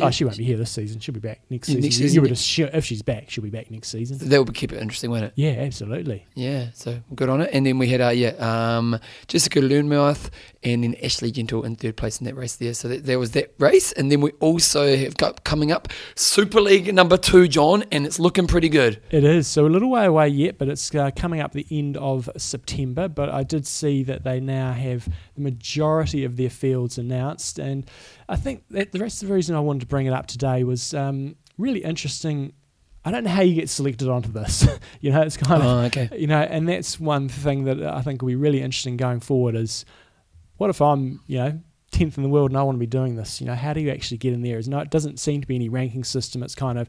Oh, 0.00 0.10
she 0.10 0.24
won't 0.24 0.36
be 0.36 0.42
here 0.42 0.56
this 0.56 0.72
season. 0.72 0.98
She'll 0.98 1.14
be 1.14 1.20
back 1.20 1.42
next 1.48 1.68
season. 1.68 1.80
next 1.82 1.96
season, 1.96 2.14
You 2.16 2.20
would 2.22 2.30
yeah. 2.30 2.34
assume 2.34 2.70
if 2.72 2.84
she's 2.84 3.02
back, 3.02 3.30
she'll 3.30 3.44
be 3.44 3.50
back 3.50 3.70
next 3.70 3.88
season. 3.88 4.18
That 4.28 4.42
would 4.44 4.52
keep 4.52 4.72
it 4.72 4.82
interesting, 4.82 5.10
won't 5.10 5.22
it? 5.24 5.32
Yeah, 5.36 5.50
absolutely. 5.50 6.26
Yeah, 6.34 6.70
so 6.74 7.00
good 7.14 7.28
on 7.28 7.40
it. 7.42 7.50
And 7.52 7.64
then 7.64 7.78
we 7.78 7.88
had 7.88 8.00
uh, 8.00 8.08
yeah, 8.08 8.30
um, 8.40 8.98
Jessica 9.28 9.60
Learmonth 9.60 10.30
and 10.64 10.82
then 10.82 10.96
Ashley 11.00 11.30
Gentle 11.30 11.64
in 11.64 11.76
third 11.76 11.96
place 11.96 12.18
in 12.20 12.24
that 12.24 12.34
race 12.34 12.56
there. 12.56 12.74
So 12.74 12.88
that, 12.88 13.06
there 13.06 13.20
was 13.20 13.30
that 13.32 13.54
race. 13.60 13.92
And 13.92 14.10
then 14.10 14.20
we 14.22 14.32
also 14.40 14.96
have 14.96 15.16
got 15.16 15.44
coming 15.44 15.70
up 15.70 15.86
Super 16.16 16.60
League 16.60 16.92
number 16.92 17.16
two, 17.16 17.46
John, 17.46 17.84
and 17.92 18.04
it's 18.06 18.18
looking 18.18 18.48
pretty 18.48 18.68
good. 18.68 19.00
It 19.12 19.22
is. 19.22 19.46
So 19.46 19.66
a 19.66 19.68
little 19.68 19.90
way 19.90 20.06
away 20.06 20.28
yet, 20.28 20.58
but 20.58 20.68
it's 20.68 20.92
uh, 20.96 21.12
coming 21.14 21.40
up 21.40 21.52
the 21.52 21.66
end 21.70 21.96
of 21.96 22.28
September. 22.36 23.06
But 23.06 23.28
I 23.28 23.44
did 23.44 23.64
see 23.68 24.02
that 24.02 24.24
they 24.24 24.40
now 24.40 24.72
have 24.72 25.08
the 25.36 25.42
majority 25.42 26.24
of 26.24 26.36
their 26.36 26.50
fields 26.50 26.98
announced. 26.98 27.60
And 27.60 27.88
I 28.28 28.34
think 28.34 28.64
that 28.70 28.90
the 28.90 28.98
rest 28.98 29.22
of 29.22 29.28
the 29.28 29.34
reason 29.34 29.54
I 29.54 29.60
wanted 29.76 29.84
to 29.84 29.90
bring 29.90 30.06
it 30.06 30.12
up 30.14 30.26
today 30.26 30.64
was 30.64 30.94
um, 30.94 31.36
really 31.58 31.84
interesting. 31.84 32.54
I 33.04 33.10
don't 33.10 33.24
know 33.24 33.30
how 33.30 33.42
you 33.42 33.54
get 33.54 33.68
selected 33.68 34.08
onto 34.08 34.32
this. 34.32 34.66
you 35.02 35.10
know, 35.12 35.20
it's 35.20 35.36
kind 35.36 35.62
of 35.62 35.68
Oh, 35.68 35.78
okay. 35.86 36.08
you 36.18 36.26
know, 36.26 36.40
and 36.40 36.66
that's 36.66 36.98
one 36.98 37.28
thing 37.28 37.64
that 37.64 37.82
I 37.82 38.00
think 38.00 38.22
will 38.22 38.28
be 38.28 38.36
really 38.36 38.62
interesting 38.62 38.96
going 38.96 39.20
forward 39.20 39.54
is 39.54 39.84
what 40.56 40.70
if 40.70 40.80
I'm, 40.80 41.20
you 41.26 41.38
know, 41.38 41.60
10th 41.92 42.16
in 42.16 42.22
the 42.22 42.28
world 42.30 42.50
and 42.50 42.58
I 42.58 42.62
want 42.62 42.76
to 42.76 42.80
be 42.80 42.86
doing 42.86 43.16
this? 43.16 43.38
You 43.40 43.46
know, 43.46 43.54
how 43.54 43.74
do 43.74 43.80
you 43.80 43.90
actually 43.90 44.16
get 44.16 44.32
in 44.32 44.40
there? 44.40 44.58
Is 44.58 44.66
no, 44.66 44.78
it 44.78 44.90
doesn't 44.90 45.20
seem 45.20 45.42
to 45.42 45.46
be 45.46 45.56
any 45.56 45.68
ranking 45.68 46.04
system. 46.04 46.42
It's 46.42 46.54
kind 46.54 46.78
of 46.78 46.88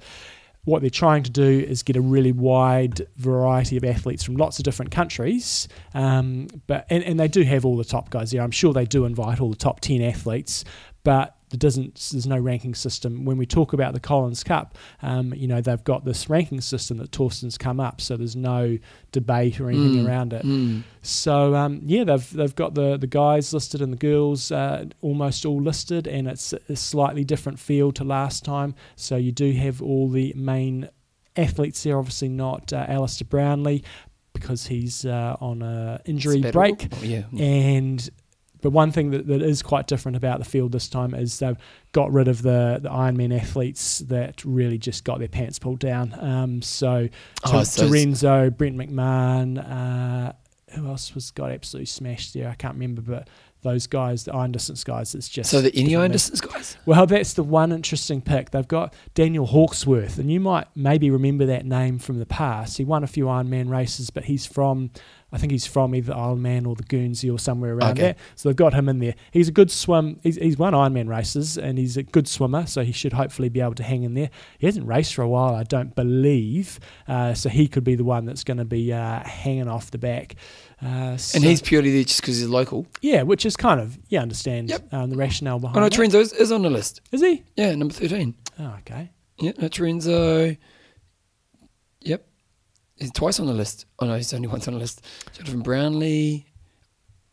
what 0.63 0.81
they're 0.81 0.89
trying 0.89 1.23
to 1.23 1.31
do 1.31 1.65
is 1.67 1.83
get 1.83 1.97
a 1.97 2.01
really 2.01 2.31
wide 2.31 3.05
variety 3.17 3.77
of 3.77 3.83
athletes 3.83 4.23
from 4.23 4.35
lots 4.37 4.59
of 4.59 4.63
different 4.63 4.91
countries. 4.91 5.67
Um, 5.93 6.47
but 6.67 6.87
and, 6.89 7.03
and 7.03 7.19
they 7.19 7.27
do 7.27 7.43
have 7.43 7.65
all 7.65 7.75
the 7.75 7.85
top 7.85 8.09
guys 8.09 8.31
there. 8.31 8.41
I'm 8.41 8.51
sure 8.51 8.73
they 8.73 8.85
do 8.85 9.05
invite 9.05 9.39
all 9.41 9.49
the 9.49 9.55
top 9.57 9.81
10 9.81 10.01
athletes, 10.01 10.63
but 11.03 11.36
there 11.49 11.57
doesn't 11.57 11.95
there's 12.11 12.27
no 12.27 12.37
ranking 12.37 12.75
system 12.75 13.23
when 13.23 13.37
we 13.37 13.45
talk 13.45 13.71
about 13.71 13.93
the 13.93 13.99
Collins 13.99 14.43
Cup 14.43 14.77
um, 15.01 15.33
you 15.33 15.47
know 15.47 15.61
they've 15.61 15.83
got 15.85 16.03
this 16.03 16.29
ranking 16.29 16.59
system 16.59 16.97
that 16.97 17.11
Torsten's 17.11 17.57
come 17.57 17.79
up 17.79 18.01
so 18.01 18.17
there's 18.17 18.35
no 18.35 18.77
debate 19.11 19.59
or 19.61 19.69
anything 19.69 20.03
Mm, 20.03 20.07
around 20.07 20.33
it 20.33 20.45
mm. 20.45 20.83
so 21.01 21.55
um, 21.55 21.79
yeah, 21.85 22.03
they've 22.03 22.33
they've 22.33 22.55
got 22.55 22.73
the 22.75 22.97
the 22.97 23.07
guys 23.07 23.53
listed 23.53 23.81
and 23.81 23.93
the 23.93 23.97
girls 23.97 24.51
uh, 24.51 24.85
almost 25.01 25.45
all 25.45 25.61
listed, 25.61 26.05
and 26.07 26.27
it's 26.27 26.51
a 26.53 26.75
slightly 26.75 27.23
different 27.23 27.59
field 27.59 27.95
to 27.95 28.03
last 28.03 28.43
time. 28.43 28.75
So 28.97 29.15
you 29.15 29.31
do 29.31 29.51
have 29.53 29.81
all 29.81 30.09
the 30.09 30.33
main 30.35 30.89
athletes 31.37 31.83
there. 31.83 31.97
Obviously 31.97 32.27
not 32.29 32.73
uh, 32.73 32.85
Alistair 32.89 33.25
Brownlee 33.29 33.83
because 34.33 34.67
he's 34.67 35.05
uh, 35.05 35.35
on 35.39 35.61
a 35.61 36.01
injury 36.05 36.41
break, 36.41 36.87
Oh, 36.93 37.03
yeah. 37.03 37.23
and 37.39 38.07
but 38.61 38.71
one 38.71 38.91
thing 38.91 39.11
that, 39.11 39.27
that 39.27 39.41
is 39.41 39.61
quite 39.61 39.87
different 39.87 40.15
about 40.15 40.39
the 40.39 40.45
field 40.45 40.71
this 40.71 40.87
time 40.89 41.13
is 41.13 41.39
they've 41.39 41.57
got 41.91 42.11
rid 42.11 42.27
of 42.27 42.41
the, 42.41 42.79
the 42.81 42.89
Ironman 42.89 43.37
athletes 43.39 43.99
that 43.99 44.43
really 44.45 44.77
just 44.77 45.03
got 45.03 45.19
their 45.19 45.27
pants 45.27 45.59
pulled 45.59 45.79
down. 45.79 46.13
Um, 46.19 46.61
so 46.61 47.09
Oh, 47.45 47.63
so 47.63 47.85
Lorenzo, 47.85 48.49
Brent 48.49 48.77
McMahon, 48.77 49.57
uh, 50.29 50.33
who 50.71 50.87
else 50.87 51.15
was 51.15 51.31
got 51.31 51.51
absolutely 51.51 51.85
smashed 51.85 52.33
there? 52.33 52.49
I 52.49 52.55
can't 52.55 52.73
remember, 52.73 53.01
but 53.01 53.29
those 53.63 53.87
guys, 53.87 54.23
the 54.23 54.33
iron 54.33 54.51
distance 54.51 54.83
guys. 54.83 55.15
It's 55.15 55.27
just 55.27 55.49
So 55.49 55.61
the 55.61 55.75
any 55.75 55.95
iron 55.95 56.11
distance 56.11 56.41
guys? 56.41 56.77
Well, 56.85 57.05
that's 57.05 57.33
the 57.33 57.43
one 57.43 57.71
interesting 57.71 58.21
pick. 58.21 58.51
They've 58.51 58.67
got 58.67 58.93
Daniel 59.13 59.47
Halksworth, 59.47 60.19
and 60.19 60.31
you 60.31 60.39
might 60.39 60.67
maybe 60.75 61.09
remember 61.09 61.45
that 61.47 61.65
name 61.65 61.99
from 61.99 62.19
the 62.19 62.25
past. 62.25 62.77
He 62.77 62.83
won 62.85 63.03
a 63.03 63.07
few 63.07 63.25
Ironman 63.25 63.69
races, 63.69 64.09
but 64.09 64.25
he's 64.25 64.45
from, 64.45 64.91
I 65.31 65.37
think 65.37 65.51
he's 65.51 65.67
from 65.67 65.93
either 65.93 66.13
Isle 66.13 66.37
Man 66.37 66.65
or 66.65 66.75
the 66.75 66.83
Guernsey 66.83 67.29
or 67.29 67.37
somewhere 67.37 67.73
around 67.75 67.91
Okay. 67.91 68.01
there. 68.01 68.15
So 68.35 68.47
they've 68.47 68.55
got 68.55 68.73
him 68.73 68.87
in 68.87 68.99
there. 68.99 69.13
He's 69.31 69.49
a 69.49 69.51
good 69.51 69.69
swim. 69.69 70.19
He's, 70.23 70.37
he's 70.37 70.57
won 70.57 70.71
Ironman 70.73 71.09
races, 71.09 71.57
and 71.57 71.77
he's 71.77 71.97
a 71.97 72.03
good 72.03 72.29
swimmer, 72.29 72.65
so 72.65 72.81
he 72.83 72.93
should 72.93 73.11
hopefully 73.11 73.49
be 73.49 73.59
able 73.59 73.75
to 73.75 73.83
hang 73.83 74.03
in 74.03 74.13
there. 74.13 74.29
He 74.57 74.67
hasn't 74.67 74.87
raced 74.87 75.13
for 75.15 75.23
a 75.23 75.27
while, 75.27 75.53
I 75.53 75.63
don't 75.63 75.93
believe, 75.95 76.79
uh, 77.09 77.33
so 77.33 77.49
he 77.49 77.67
could 77.67 77.83
be 77.83 77.95
the 77.95 78.05
one 78.05 78.25
that's 78.25 78.45
going 78.45 78.57
to 78.57 78.65
be 78.65 78.93
uh, 78.93 79.19
hanging 79.27 79.67
off 79.67 79.91
the 79.91 79.97
back. 79.97 80.35
Uh, 80.81 81.17
so- 81.17 81.35
And 81.35 81.43
he's 81.43 81.61
purely 81.61 81.91
there 81.91 82.03
just 82.05 82.21
because 82.21 82.37
he's 82.37 82.47
local. 82.47 82.87
yeah, 83.01 83.23
which 83.23 83.45
is 83.45 83.57
kind 83.57 83.81
of 83.81 83.97
you 84.07 84.19
understand 84.19 84.69
Yep. 84.69 84.93
um, 84.93 85.09
the 85.09 85.17
rationale 85.17 85.59
behind. 85.59 85.77
Oh 85.77 85.81
no. 85.81 85.89
Terenzo 85.89 86.21
is, 86.21 86.31
is 86.33 86.51
on 86.53 86.61
the 86.61 86.69
list. 86.69 87.01
is 87.11 87.19
he? 87.21 87.43
Yeah, 87.57 87.75
number 87.75 87.93
13. 87.93 88.33
Oh, 88.59 88.75
okay. 88.79 89.11
Yeah, 89.39 89.51
no, 89.59 89.67
Terenzo. 89.67 90.57
He's 92.97 93.11
twice 93.11 93.39
on 93.39 93.45
the 93.45 93.53
list. 93.53 93.85
Oh 93.99 94.05
no, 94.05 94.15
he's 94.15 94.33
only 94.33 94.47
once 94.55 94.67
on 94.67 94.73
the 94.73 94.79
list. 94.79 95.05
Jonathan 95.33 95.61
Brownlee. 95.61 96.45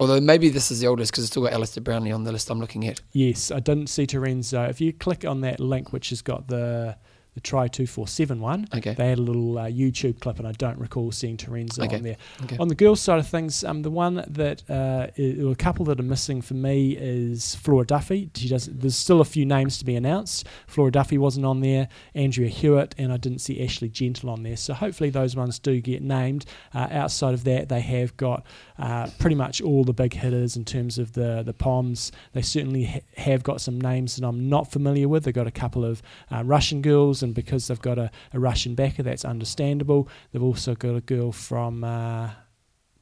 Although 0.01 0.21
maybe 0.21 0.49
this 0.49 0.71
is 0.71 0.81
the 0.81 0.89
oldest 0.89 1.13
because 1.13 1.25
it's 1.25 1.31
still 1.31 1.45
got 1.45 1.53
Alistair 1.53 1.83
Brownlee 1.83 2.11
on 2.11 2.25
the 2.25 2.33
list 2.33 2.51
I'm 2.51 2.59
looking 2.61 2.87
at. 2.87 3.01
Yes, 3.13 3.51
I 3.51 3.61
didn't 3.61 3.87
see 3.87 4.07
Terenzo. 4.07 4.67
Uh, 4.67 4.69
if 4.69 4.81
you 4.81 4.93
click 4.93 5.25
on 5.25 5.41
that 5.43 5.61
link, 5.61 5.93
which 5.93 6.11
has 6.11 6.21
got 6.21 6.49
the 6.49 6.97
the 7.35 7.41
Try 7.41 7.67
two 7.69 7.87
four 7.87 8.07
seven 8.09 8.41
one, 8.41 8.67
Okay. 8.75 8.95
they 8.95 9.09
had 9.09 9.19
a 9.19 9.23
little 9.23 9.59
uh, 9.59 9.67
YouTube 9.67 10.21
clip, 10.21 10.39
and 10.39 10.47
I 10.47 10.53
don't 10.53 10.79
recall 10.79 11.11
seeing 11.13 11.37
Terenzo 11.37 11.81
Okay. 11.85 11.97
on 11.97 12.03
there. 12.03 12.17
Okay. 12.45 12.57
On 12.59 12.69
the 12.69 12.75
girls' 12.77 13.01
side 13.01 13.19
of 13.19 13.27
things, 13.29 13.65
um, 13.65 13.83
the 13.83 13.91
one 13.91 14.25
that 14.29 14.63
uh, 14.71 15.09
i- 15.19 15.43
or 15.43 15.53
a 15.53 15.57
couple 15.57 15.85
that 15.87 15.99
are 15.99 16.05
missing 16.05 16.41
for 16.43 16.55
me 16.55 16.97
is 16.99 17.55
Flora 17.57 17.85
Duffy. 17.85 18.31
She 18.35 18.49
does. 18.49 18.67
There's 18.67 18.97
still 18.97 19.21
a 19.21 19.25
few 19.25 19.45
names 19.45 19.79
to 19.79 19.85
be 19.85 19.97
announced. 19.97 20.47
Flora 20.67 20.93
Duffy 20.93 21.19
wasn't 21.19 21.45
on 21.47 21.61
there. 21.61 21.89
Andrea 22.15 22.49
Hewitt, 22.49 22.95
and 22.99 23.13
I 23.13 23.17
didn't 23.17 23.41
see 23.41 23.63
Ashley 23.65 23.89
Gentle 23.89 24.31
on 24.31 24.43
there. 24.45 24.57
So 24.57 24.73
hopefully 24.73 25.11
those 25.11 25.35
ones 25.35 25.59
do 25.59 25.81
get 25.81 26.03
named. 26.03 26.45
Uh, 26.73 26.87
outside 26.91 27.35
of 27.35 27.45
that, 27.45 27.69
they 27.69 27.81
have 27.81 28.17
got 28.17 28.47
uh, 28.79 29.09
pretty 29.19 29.37
much 29.37 29.61
all 29.61 29.85
the 29.85 29.93
big 29.93 30.15
hitters 30.15 30.57
in 30.57 30.65
terms 30.65 30.99
of 30.99 31.13
the 31.13 31.43
the 31.45 31.53
Poms. 31.53 32.11
They 32.33 32.43
certainly 32.43 32.85
ha- 32.85 33.01
have 33.17 33.43
got 33.43 33.61
some 33.61 33.81
names 33.81 34.17
that 34.17 34.27
I'm 34.27 34.49
not 34.49 34.71
familiar 34.71 35.09
with. 35.09 35.25
They've 35.25 35.35
got 35.35 35.47
a 35.47 35.53
couple 35.53 35.85
of 35.85 36.03
uh, 36.33 36.43
Russian 36.45 36.83
girls, 36.83 37.23
and 37.23 37.35
because 37.35 37.69
they've 37.69 37.81
got 37.81 37.99
a, 37.99 38.11
a 38.33 38.41
Russian 38.41 38.75
backer, 38.75 39.03
that's 39.03 39.25
understandable. 39.25 40.09
They've 40.33 40.43
also 40.43 40.75
got 40.75 40.97
a 40.97 41.01
girl 41.01 41.33
from 41.33 41.85
uh, 41.85 42.31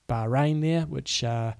Bahrain 0.09 0.61
there, 0.61 0.83
which 0.83 1.25
uh, 1.25 1.55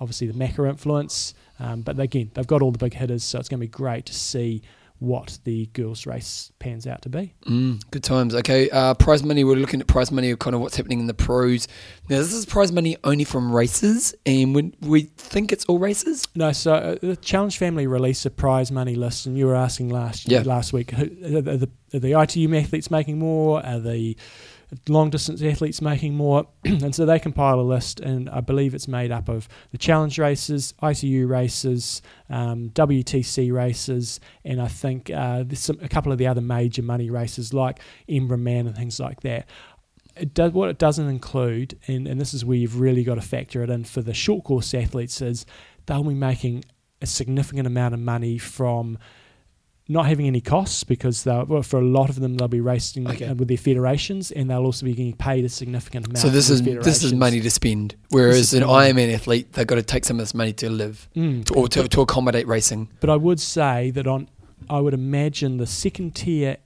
obviously 0.00 0.28
the 0.28 0.38
Macca 0.38 0.68
influence. 0.68 1.34
Um, 1.58 1.82
but 1.82 1.98
again, 1.98 2.30
they've 2.34 2.46
got 2.46 2.62
all 2.62 2.70
the 2.70 2.78
big 2.78 2.94
hitters, 2.94 3.24
so 3.24 3.38
it's 3.38 3.48
going 3.48 3.60
to 3.60 3.66
be 3.66 3.70
great 3.70 4.06
to 4.06 4.14
see 4.14 4.62
what 4.98 5.38
the 5.44 5.66
girls' 5.74 6.06
race 6.06 6.50
pans 6.58 6.86
out 6.86 7.02
to 7.02 7.08
be. 7.08 7.34
Mm, 7.46 7.82
good 7.90 8.02
times. 8.02 8.34
Okay, 8.34 8.70
uh, 8.70 8.94
prize 8.94 9.22
money. 9.22 9.44
We're 9.44 9.56
looking 9.56 9.80
at 9.80 9.86
prize 9.86 10.10
money 10.10 10.30
of 10.30 10.38
kind 10.38 10.54
of 10.54 10.60
what's 10.62 10.76
happening 10.76 11.00
in 11.00 11.06
the 11.06 11.14
pros. 11.14 11.68
Now, 12.08 12.18
this 12.18 12.32
is 12.32 12.46
prize 12.46 12.72
money 12.72 12.96
only 13.04 13.24
from 13.24 13.54
races, 13.54 14.14
and 14.24 14.54
when 14.54 14.74
we 14.80 15.02
think 15.16 15.52
it's 15.52 15.64
all 15.66 15.78
races. 15.78 16.26
No, 16.34 16.52
so 16.52 16.74
uh, 16.74 16.96
the 17.02 17.16
Challenge 17.16 17.56
family 17.58 17.86
released 17.86 18.24
a 18.26 18.30
prize 18.30 18.70
money 18.72 18.94
list, 18.94 19.26
and 19.26 19.36
you 19.36 19.46
were 19.46 19.54
asking 19.56 19.90
last 19.90 20.28
Yeah. 20.30 20.42
last 20.46 20.72
week, 20.72 20.92
who, 20.92 21.04
are, 21.04 21.40
the, 21.42 21.70
are 21.94 21.98
the 21.98 22.20
ITU 22.20 22.54
athletes 22.56 22.90
making 22.90 23.18
more? 23.18 23.64
Are 23.64 23.78
the 23.80 24.16
long 24.88 25.10
distance 25.10 25.42
athletes 25.42 25.80
making 25.80 26.14
more? 26.14 26.46
and 26.64 26.94
so 26.94 27.06
they 27.06 27.18
compile 27.18 27.60
a 27.60 27.62
list, 27.62 28.00
and 28.00 28.28
I 28.30 28.40
believe 28.40 28.74
it's 28.74 28.88
made 28.88 29.12
up 29.12 29.28
of 29.28 29.48
the 29.70 29.78
Challenge 29.78 30.18
races, 30.18 30.74
ITU 30.82 31.26
races, 31.26 32.02
um, 32.30 32.70
WTC 32.70 33.52
races, 33.52 34.20
and 34.44 34.60
I 34.60 34.68
think 34.68 35.10
uh, 35.10 35.44
some, 35.54 35.78
a 35.82 35.88
couple 35.88 36.12
of 36.12 36.18
the 36.18 36.26
other 36.26 36.40
major 36.40 36.82
money 36.82 37.10
races 37.10 37.52
like 37.52 37.80
Embrunman 38.08 38.66
and 38.66 38.76
things 38.76 38.98
like 39.00 39.20
that. 39.20 39.48
It 40.16 40.32
does, 40.32 40.52
what 40.52 40.70
it 40.70 40.78
doesn't 40.78 41.08
include, 41.08 41.78
and, 41.86 42.08
and 42.08 42.20
this 42.20 42.32
is 42.32 42.44
where 42.44 42.56
you've 42.56 42.80
really 42.80 43.04
got 43.04 43.16
to 43.16 43.20
factor 43.20 43.62
it 43.62 43.70
in 43.70 43.84
for 43.84 44.00
the 44.00 44.14
short 44.14 44.44
course 44.44 44.72
athletes, 44.72 45.20
is 45.20 45.44
they'll 45.84 46.02
be 46.02 46.14
making 46.14 46.64
a 47.02 47.06
significant 47.06 47.66
amount 47.66 47.94
of 47.94 48.00
money 48.00 48.38
from 48.38 48.98
not 49.88 50.06
having 50.06 50.26
any 50.26 50.40
costs 50.40 50.82
because 50.84 51.22
they'll, 51.24 51.44
well, 51.44 51.62
for 51.62 51.78
a 51.78 51.84
lot 51.84 52.08
of 52.10 52.18
them 52.20 52.36
they'll 52.36 52.48
be 52.48 52.60
racing 52.60 53.06
Okay. 53.08 53.32
with 53.32 53.46
their 53.48 53.56
federations 53.56 54.32
and 54.32 54.50
they'll 54.50 54.64
also 54.64 54.84
be 54.84 54.94
getting 54.94 55.14
paid 55.14 55.44
a 55.44 55.48
significant 55.48 56.06
amount. 56.06 56.18
So 56.18 56.28
this 56.28 56.50
is 56.50 56.62
this 56.62 57.02
is 57.04 57.12
money 57.14 57.40
to 57.40 57.50
spend. 57.50 57.94
Whereas 58.10 58.52
an 58.52 58.66
money. 58.66 58.92
Ironman 58.92 59.14
athlete, 59.14 59.52
they've 59.52 59.66
got 59.66 59.76
to 59.76 59.82
take 59.82 60.04
some 60.04 60.18
of 60.18 60.22
this 60.22 60.34
money 60.34 60.52
to 60.54 60.68
live 60.70 61.08
Mm. 61.14 61.44
to, 61.44 61.54
or 61.54 61.68
to, 61.68 61.86
to 61.88 62.00
accommodate 62.00 62.46
racing. 62.48 62.88
But 63.00 63.10
I 63.10 63.16
would 63.16 63.38
say 63.40 63.90
that 63.92 64.06
on, 64.06 64.28
I 64.68 64.80
would 64.80 64.94
imagine 64.94 65.58
the 65.58 65.66
second 65.66 66.14
tier 66.16 66.56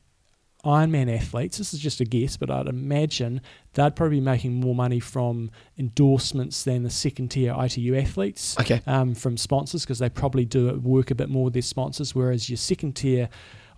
Ironman 0.64 1.14
athletes. 1.14 1.58
This 1.58 1.72
is 1.72 1.80
just 1.80 2.00
a 2.00 2.04
guess, 2.04 2.36
but 2.36 2.50
I'd 2.50 2.66
imagine 2.66 3.40
they'd 3.74 3.96
probably 3.96 4.16
be 4.16 4.24
making 4.24 4.54
more 4.54 4.74
money 4.74 5.00
from 5.00 5.50
endorsements 5.78 6.62
than 6.64 6.82
the 6.82 6.90
second 6.90 7.30
tier 7.30 7.54
ITU 7.58 7.96
athletes. 7.96 8.58
Okay. 8.60 8.82
um, 8.86 9.14
from 9.14 9.36
sponsors 9.36 9.82
because 9.82 9.98
they 9.98 10.08
probably 10.08 10.44
do 10.44 10.78
work 10.78 11.10
a 11.10 11.14
bit 11.14 11.28
more 11.28 11.44
with 11.44 11.54
their 11.54 11.62
sponsors, 11.62 12.14
whereas 12.14 12.50
your 12.50 12.56
second 12.56 12.96
tier 12.96 13.28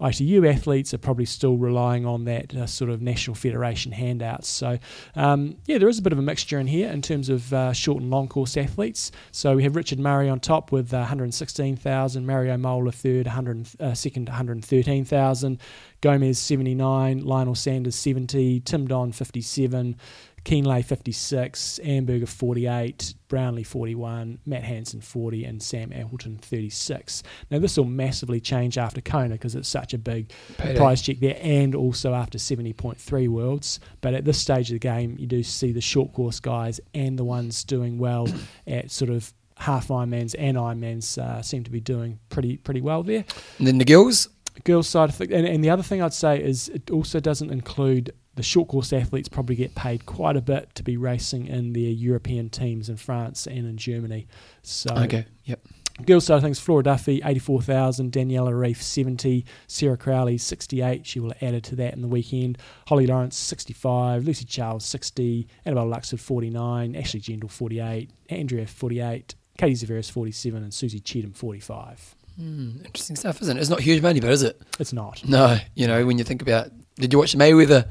ITU 0.03 0.47
athletes 0.47 0.93
are 0.93 0.99
probably 0.99 1.25
still 1.25 1.57
relying 1.57 2.05
on 2.05 2.25
that 2.25 2.55
uh, 2.55 2.67
sort 2.67 2.91
of 2.91 3.01
national 3.01 3.35
federation 3.35 3.93
handouts. 3.93 4.49
So, 4.49 4.79
um, 5.15 5.57
yeah, 5.67 5.79
there 5.79 5.89
is 5.89 5.99
a 5.99 6.03
bit 6.03 6.13
of 6.13 6.19
a 6.19 6.23
mixture 6.23 6.59
in 6.59 6.67
here 6.67 6.91
in 6.91 7.03
terms 7.03 7.29
of 7.29 7.53
uh, 7.53 7.73
short 7.73 8.03
and 8.03 8.11
long 8.11 8.29
course 8.29 8.57
athletes. 8.57 9.13
So 9.31 9.57
we 9.57 9.63
have 9.63 9.77
Richard 9.77 9.99
Murray 9.99 10.29
on 10.29 10.41
top 10.41 10.73
with 10.73 10.93
uh, 10.93 10.99
116,000, 10.99 12.27
Mario 12.27 12.57
Mola 12.57 12.93
third, 12.93 13.27
100, 13.27 13.69
uh, 13.81 13.95
second 13.95 14.29
113,000, 14.29 15.59
Gomez 16.01 16.39
79, 16.39 17.21
Lionel 17.21 17.55
Sanders 17.55 17.95
70, 17.95 18.61
Tim 18.61 18.89
Don 18.89 19.13
57. 19.13 19.97
Kienle 20.45 20.85
56, 20.85 21.81
Amberger 21.85 22.29
48, 22.29 23.15
Brownlee 23.29 23.63
41, 23.63 24.41
Matt 24.45 24.65
Hanson 24.65 25.01
40, 25.01 25.45
and 25.45 25.63
Sam 25.63 25.93
Appleton 25.93 26.39
36. 26.39 27.23
Now, 27.51 27.61
this 27.61 27.77
will 27.77 27.85
massively 27.85 28.41
change 28.41 28.77
after 28.77 29.01
Kona 29.01 29.35
because 29.35 29.55
it's 29.55 29.69
such 29.69 29.95
a 29.95 29.99
big 29.99 30.33
Payday. 30.59 30.77
prize 30.77 31.01
check 31.01 31.21
there, 31.21 31.39
and 31.41 31.75
also 31.75 32.13
after 32.15 32.39
70.3 32.39 33.29
Worlds. 33.29 33.79
But 34.01 34.15
at 34.15 34.25
this 34.25 34.39
stage 34.39 34.69
of 34.71 34.75
the 34.75 34.79
game, 34.81 35.17
you 35.19 35.27
do 35.27 35.43
see 35.43 35.71
the 35.71 35.81
short 35.81 36.13
course 36.13 36.41
guys 36.41 36.81
and 36.93 37.19
the 37.19 37.25
ones 37.25 37.63
doing 37.63 37.99
well 37.99 38.27
at 38.67 38.91
sort 38.91 39.11
of 39.11 39.33
half 39.59 39.89
Ironmans 39.89 40.35
and 40.39 40.57
Ironmans 40.57 41.19
uh, 41.19 41.41
seem 41.41 41.63
to 41.63 41.71
be 41.71 41.79
doing 41.81 42.19
pretty 42.31 42.57
pretty 42.57 42.81
well 42.81 43.05
there 43.05 43.25
And 43.59 43.67
then 43.67 43.79
the 43.79 43.85
girls. 43.85 44.29
girls 44.65 44.89
side. 44.89 45.13
And, 45.21 45.47
and 45.47 45.63
the 45.63 45.71
other 45.71 45.85
thing 45.85 46.03
I'd 46.03 46.13
say 46.15 46.43
is 46.43 46.69
it 46.69 46.91
also 46.91 47.21
doesn't 47.21 47.51
include 47.51 48.13
the 48.35 48.43
short 48.43 48.69
course 48.69 48.93
athletes 48.93 49.29
probably 49.29 49.57
get 49.57 49.75
paid 49.75 50.07
quite 50.07 50.37
a 50.37 50.41
bit 50.41 50.75
to 50.75 50.83
be 50.83 50.97
racing 50.97 51.47
in 51.49 51.73
their 51.73 51.83
European 51.91 52.49
teams 52.49 52.89
in 52.89 52.97
France 52.97 53.47
and 53.47 53.67
in 53.67 53.77
Germany. 53.77 54.27
So 54.63 54.95
Okay. 54.97 55.27
Yep. 55.45 55.61
girls 56.07 56.25
side 56.25 56.37
of 56.37 56.43
things, 56.43 56.59
Flora 56.59 56.83
Duffy, 56.83 57.21
84,000, 57.23 58.11
Daniela 58.13 58.53
Ryf, 58.53 58.77
70, 58.81 59.45
Sarah 59.67 59.99
Crowley, 59.99 60.39
68. 60.39 61.07
She 61.07 61.21
will 61.21 61.31
have 61.33 61.43
added 61.43 61.65
to 61.65 61.77
that 61.77 61.93
in 61.93 62.01
the 62.01 62.09
weekend. 62.09 62.57
Holly 62.89 63.07
Lawrence, 63.07 63.37
65, 63.37 64.25
Lucy 64.25 64.47
Charles, 64.47 64.85
60, 64.87 65.47
Annabelle 65.67 65.89
Luxford, 65.89 66.21
49, 66.21 66.97
Ashley 66.97 67.21
Gentle, 67.21 67.51
48, 67.51 68.11
Andrea, 68.31 68.67
48, 68.67 69.35
Katie 69.59 69.75
Zaferes, 69.87 70.11
47, 70.11 70.63
and 70.63 70.73
Susie 70.73 71.01
Cheetham, 71.01 71.37
45. 71.37 72.15
Hmm, 72.37 72.71
interesting 72.87 73.17
stuff, 73.17 73.43
isn't 73.43 73.59
it? 73.59 73.61
It's 73.61 73.69
not 73.69 73.81
huge 73.81 74.01
money, 74.03 74.21
but 74.21 74.31
is 74.31 74.43
it? 74.43 74.59
It's 74.81 74.95
not. 74.95 75.23
No. 75.29 75.59
You 75.75 75.87
know, 75.87 76.07
when 76.07 76.17
you 76.17 76.25
think 76.25 76.41
about, 76.41 76.71
did 76.97 77.13
you 77.13 77.19
watch 77.19 77.37
Mayweather? 77.37 77.87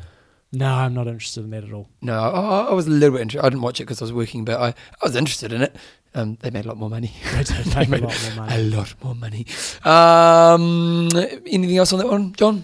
No, 0.53 0.67
I'm 0.67 0.93
not 0.93 1.07
interested 1.07 1.43
in 1.45 1.49
that 1.51 1.63
at 1.63 1.71
all. 1.71 1.87
No, 2.01 2.19
I, 2.19 2.65
I 2.69 2.73
was 2.73 2.85
a 2.87 2.89
little 2.89 3.11
bit 3.15 3.21
interested. 3.21 3.45
I 3.45 3.49
didn't 3.49 3.61
watch 3.61 3.79
it 3.79 3.83
because 3.85 4.01
I 4.01 4.05
was 4.05 4.11
working, 4.13 4.43
but 4.43 4.59
I, 4.59 4.67
I 4.69 4.73
was 5.03 5.15
interested 5.15 5.53
in 5.53 5.61
it. 5.61 5.75
Um, 6.13 6.37
they 6.41 6.49
made 6.49 6.65
a 6.65 6.67
lot 6.67 6.77
more 6.77 6.89
money. 6.89 7.13
They 7.33 7.43
did 7.43 7.89
make 7.89 8.01
a 8.01 8.05
lot 8.05 8.21
more 8.35 8.45
money. 8.45 8.55
A 8.55 8.63
lot 8.77 8.93
more 9.01 9.15
money. 9.15 9.45
Um, 9.85 11.09
anything 11.47 11.77
else 11.77 11.93
on 11.93 11.99
that 11.99 12.07
one, 12.07 12.33
John? 12.33 12.63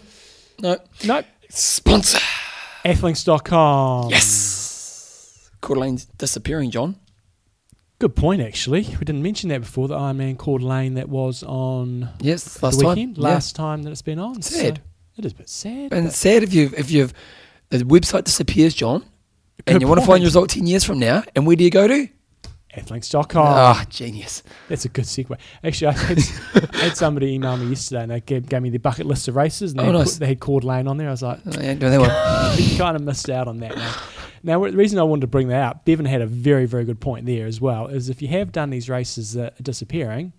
No. 0.60 0.78
No, 1.06 1.24
Sponsor. 1.50 2.20
athlinks.com. 2.84 4.10
Yes. 4.10 5.50
Coeur 5.62 5.76
d'Alene's 5.76 6.06
disappearing, 6.18 6.72
John. 6.72 6.98
Good 8.00 8.16
point, 8.16 8.42
actually. 8.42 8.82
We 8.82 8.98
didn't 9.06 9.24
mention 9.24 9.50
that 9.50 9.62
before, 9.62 9.88
the 9.88 9.96
Ironman 9.98 10.38
Coeur 10.38 10.60
d'Alene 10.60 10.96
that 10.96 11.10
was 11.10 11.42
on 11.44 12.10
Yes, 12.20 12.62
last 12.62 12.78
the 12.78 12.84
time. 12.84 12.96
weekend, 12.96 13.18
Yeah. 13.18 13.24
last 13.24 13.56
time 13.56 13.84
that 13.84 13.92
it's 13.92 14.02
been 14.04 14.20
on. 14.20 14.42
Sad. 14.42 14.78
So 14.78 15.20
it 15.20 15.26
is 15.26 15.32
a 15.32 15.36
bit 15.36 15.50
sad. 15.50 15.94
And 15.94 16.12
sad 16.12 16.44
if 16.44 16.54
you've 16.54 16.74
if 16.76 16.92
you've 16.92 17.14
the 17.70 17.80
website 17.80 18.24
disappears, 18.24 18.74
John, 18.74 19.04
and 19.66 19.76
Good 19.76 19.82
you 19.82 19.88
want 19.88 20.00
to 20.02 20.06
find 20.08 20.22
your 20.22 20.28
result 20.28 20.50
ten 20.50 20.68
years 20.68 20.84
from 20.84 21.00
now, 21.00 21.24
and 21.36 21.46
where 21.48 21.56
do 21.56 21.64
you 21.64 21.70
go 21.72 21.88
to? 21.88 22.08
athlinks.com. 22.76 23.44
Ah, 23.44 23.86
genius. 23.90 24.44
That's 24.70 24.86
a 24.86 24.90
good 24.90 25.06
segue. 25.06 25.36
Actually, 25.64 25.88
I 25.88 25.92
had, 25.94 26.20
I 26.74 26.78
had 26.78 26.98
somebody 26.98 27.34
email 27.34 27.58
me 27.58 27.68
yesterday 27.70 28.04
and 28.04 28.12
they 28.12 28.20
gave, 28.22 28.48
gave 28.48 28.62
me 28.62 28.70
the 28.70 28.78
bucket 28.78 29.08
list 29.08 29.28
of 29.28 29.36
races 29.36 29.72
and 29.72 29.80
they, 29.80 29.84
Oh, 29.84 29.88
had, 29.88 29.94
nice. 29.94 30.14
put- 30.14 30.20
they 30.20 30.28
had 30.28 30.40
Coeur 30.40 30.60
d'Alene 30.60 30.88
on 30.88 30.98
there. 30.98 31.08
I 31.08 31.12
was 31.12 31.24
like, 31.24 31.40
Oh, 31.46 31.52
yeah, 31.60 31.74
doing 31.74 31.92
that 31.94 32.00
one. 32.00 32.58
you 32.72 32.78
kind 32.78 32.96
of 32.96 33.02
missed 33.02 33.30
out 33.32 33.48
on 33.48 33.58
that. 33.62 33.76
Now, 34.44 34.64
the 34.64 34.78
reason 34.78 35.00
I 35.00 35.04
wanted 35.04 35.22
to 35.22 35.28
bring 35.28 35.48
that 35.48 35.64
up, 35.64 35.86
Bevan 35.86 36.06
had 36.06 36.22
a 36.22 36.28
very, 36.28 36.68
very 36.68 36.84
good 36.86 37.00
point 37.00 37.26
there 37.26 37.48
as 37.48 37.60
well, 37.60 37.88
is 37.88 38.10
if 38.10 38.22
you 38.22 38.28
have 38.28 38.52
done 38.52 38.70
these 38.70 38.90
races 38.90 39.34
that 39.34 39.60
are 39.60 39.64
disappearing, 39.64 40.34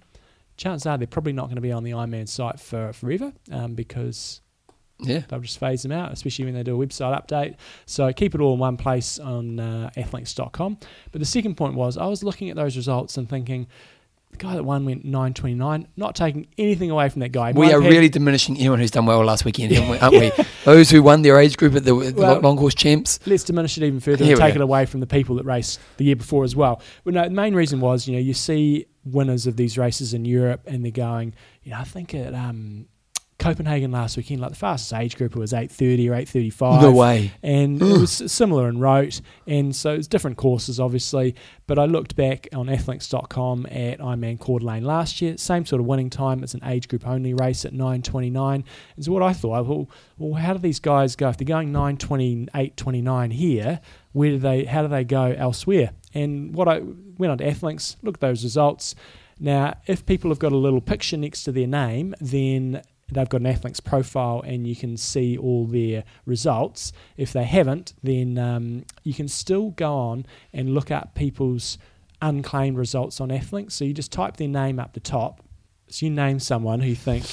chances 0.56 0.86
are 0.86 0.96
they're 0.96 1.08
probably 1.08 1.32
not 1.32 1.46
going 1.46 1.56
to 1.56 1.60
be 1.62 1.72
on 1.72 1.82
the 1.82 1.90
Ironman 1.90 2.28
site 2.28 2.60
for 2.60 2.92
forever 2.92 3.32
um, 3.50 3.74
because 3.74 4.40
Yeah. 5.00 5.22
they'll 5.28 5.40
just 5.40 5.58
phase 5.60 5.82
them 5.82 5.92
out, 5.92 6.12
especially 6.12 6.44
when 6.46 6.54
they 6.54 6.62
do 6.62 6.80
a 6.80 6.86
website 6.86 7.14
update. 7.26 7.54
So 7.86 8.12
keep 8.12 8.34
it 8.34 8.40
all 8.40 8.54
in 8.54 8.58
one 8.58 8.76
place 8.76 9.18
on 9.18 9.60
uh, 9.60 9.90
athlinks.com. 9.96 10.78
But 11.12 11.20
the 11.20 11.24
second 11.26 11.56
point 11.56 11.74
was 11.74 11.96
I 11.96 12.06
was 12.06 12.24
looking 12.24 12.50
at 12.50 12.56
those 12.56 12.76
results 12.76 13.16
and 13.16 13.28
thinking, 13.28 13.68
the 14.30 14.36
guy 14.36 14.54
that 14.56 14.62
won 14.62 14.84
went 14.84 15.06
9.29, 15.06 15.86
not 15.96 16.14
taking 16.14 16.48
anything 16.58 16.90
away 16.90 17.08
from 17.08 17.20
that 17.20 17.30
guy. 17.30 17.52
We 17.52 17.72
are 17.72 17.80
had- 17.80 17.90
really 17.90 18.10
diminishing 18.10 18.58
anyone 18.58 18.78
who's 18.78 18.90
done 18.90 19.06
well 19.06 19.24
last 19.24 19.44
weekend, 19.46 19.72
aren't 20.02 20.12
we? 20.18 20.30
Those 20.66 20.90
who 20.90 21.02
won 21.02 21.22
their 21.22 21.38
age 21.38 21.56
group 21.56 21.74
at 21.76 21.84
the, 21.84 21.94
the 21.94 22.12
Well- 22.20 22.40
long 22.40 22.58
course 22.58 22.74
champs. 22.74 23.20
let's 23.26 23.44
diminish 23.44 23.78
it 23.78 23.84
even 23.84 24.00
further 24.00 24.24
Here 24.24 24.34
and 24.34 24.40
take 24.42 24.54
go. 24.54 24.60
it 24.60 24.64
away 24.64 24.84
from 24.84 25.00
the 25.00 25.06
people 25.06 25.36
that 25.36 25.46
raced 25.46 25.80
the 25.96 26.04
year 26.04 26.16
before 26.16 26.44
as 26.44 26.54
well. 26.54 26.82
But 27.04 27.14
no, 27.14 27.24
the 27.24 27.30
main 27.30 27.54
reason 27.54 27.80
was, 27.80 28.06
you 28.06 28.12
know, 28.14 28.20
you 28.20 28.34
see 28.34 28.84
winners 29.04 29.46
of 29.46 29.56
these 29.56 29.78
races 29.78 30.12
in 30.12 30.26
Europe 30.26 30.60
and 30.66 30.84
they're 30.84 30.92
going, 30.92 31.32
you 31.62 31.70
know, 31.70 31.78
I 31.78 31.84
think 31.84 32.14
at 32.14 32.34
um, 32.34 32.86
Copenhagen 33.38 33.92
last 33.92 34.16
weekend, 34.16 34.40
like 34.40 34.50
the 34.50 34.56
fastest 34.56 34.92
age 34.92 35.16
group 35.16 35.36
it 35.36 35.38
was 35.38 35.52
8.30 35.52 36.08
or 36.10 36.14
8.35. 36.14 36.82
No 36.82 36.90
way. 36.90 37.32
And 37.40 37.80
it 37.80 37.98
was 37.98 38.32
similar 38.32 38.68
in 38.68 38.80
Roth. 38.80 39.20
And 39.46 39.74
so 39.76 39.94
it's 39.94 40.08
different 40.08 40.36
courses, 40.36 40.80
obviously. 40.80 41.36
But 41.68 41.78
I 41.78 41.84
looked 41.84 42.16
back 42.16 42.48
on 42.52 42.66
athlinks.com 42.66 43.66
at 43.66 44.00
Ironman 44.00 44.40
Coeur 44.40 44.58
d'Alene 44.58 44.84
last 44.84 45.22
year. 45.22 45.36
Same 45.36 45.64
sort 45.64 45.80
of 45.80 45.86
winning 45.86 46.10
time. 46.10 46.42
It's 46.42 46.54
an 46.54 46.64
age 46.64 46.88
group 46.88 47.06
only 47.06 47.32
race 47.32 47.64
at 47.64 47.72
9.29. 47.72 48.64
And 48.96 49.04
so 49.04 49.12
what 49.12 49.22
I 49.22 49.32
thought, 49.32 49.66
well, 49.66 49.88
well 50.18 50.42
how 50.42 50.54
do 50.54 50.58
these 50.58 50.80
guys 50.80 51.14
go? 51.14 51.28
If 51.28 51.36
they're 51.36 51.46
going 51.46 51.72
9.28, 51.72 52.74
29 52.74 53.30
here, 53.30 53.80
where 54.12 54.30
do 54.30 54.38
they, 54.38 54.64
how 54.64 54.82
do 54.82 54.88
they 54.88 55.04
go 55.04 55.34
elsewhere? 55.38 55.90
And 56.12 56.54
what 56.54 56.66
I 56.66 56.80
went 57.18 57.30
on 57.30 57.38
to 57.38 57.44
Athlinks, 57.44 57.96
looked 58.02 58.16
at 58.16 58.28
those 58.28 58.42
results. 58.42 58.96
Now, 59.38 59.74
if 59.86 60.04
people 60.06 60.32
have 60.32 60.40
got 60.40 60.50
a 60.50 60.56
little 60.56 60.80
picture 60.80 61.16
next 61.16 61.44
to 61.44 61.52
their 61.52 61.68
name, 61.68 62.16
then 62.20 62.82
they've 63.10 63.28
got 63.28 63.40
an 63.40 63.46
Athlinks 63.46 63.82
profile 63.82 64.42
and 64.44 64.66
you 64.66 64.76
can 64.76 64.96
see 64.96 65.36
all 65.36 65.66
their 65.66 66.04
results. 66.26 66.92
If 67.16 67.32
they 67.32 67.44
haven't, 67.44 67.94
then 68.02 68.38
um, 68.38 68.84
you 69.02 69.14
can 69.14 69.28
still 69.28 69.70
go 69.70 69.94
on 69.94 70.26
and 70.52 70.74
look 70.74 70.90
up 70.90 71.14
people's 71.14 71.78
unclaimed 72.20 72.76
results 72.76 73.20
on 73.20 73.28
Athlinks. 73.28 73.72
So 73.72 73.84
you 73.84 73.94
just 73.94 74.12
type 74.12 74.36
their 74.36 74.48
name 74.48 74.78
up 74.78 74.92
the 74.92 75.00
top. 75.00 75.42
So 75.88 76.06
you 76.06 76.10
name 76.12 76.38
someone 76.38 76.80
who 76.80 76.88
you 76.88 76.96
think 76.96 77.24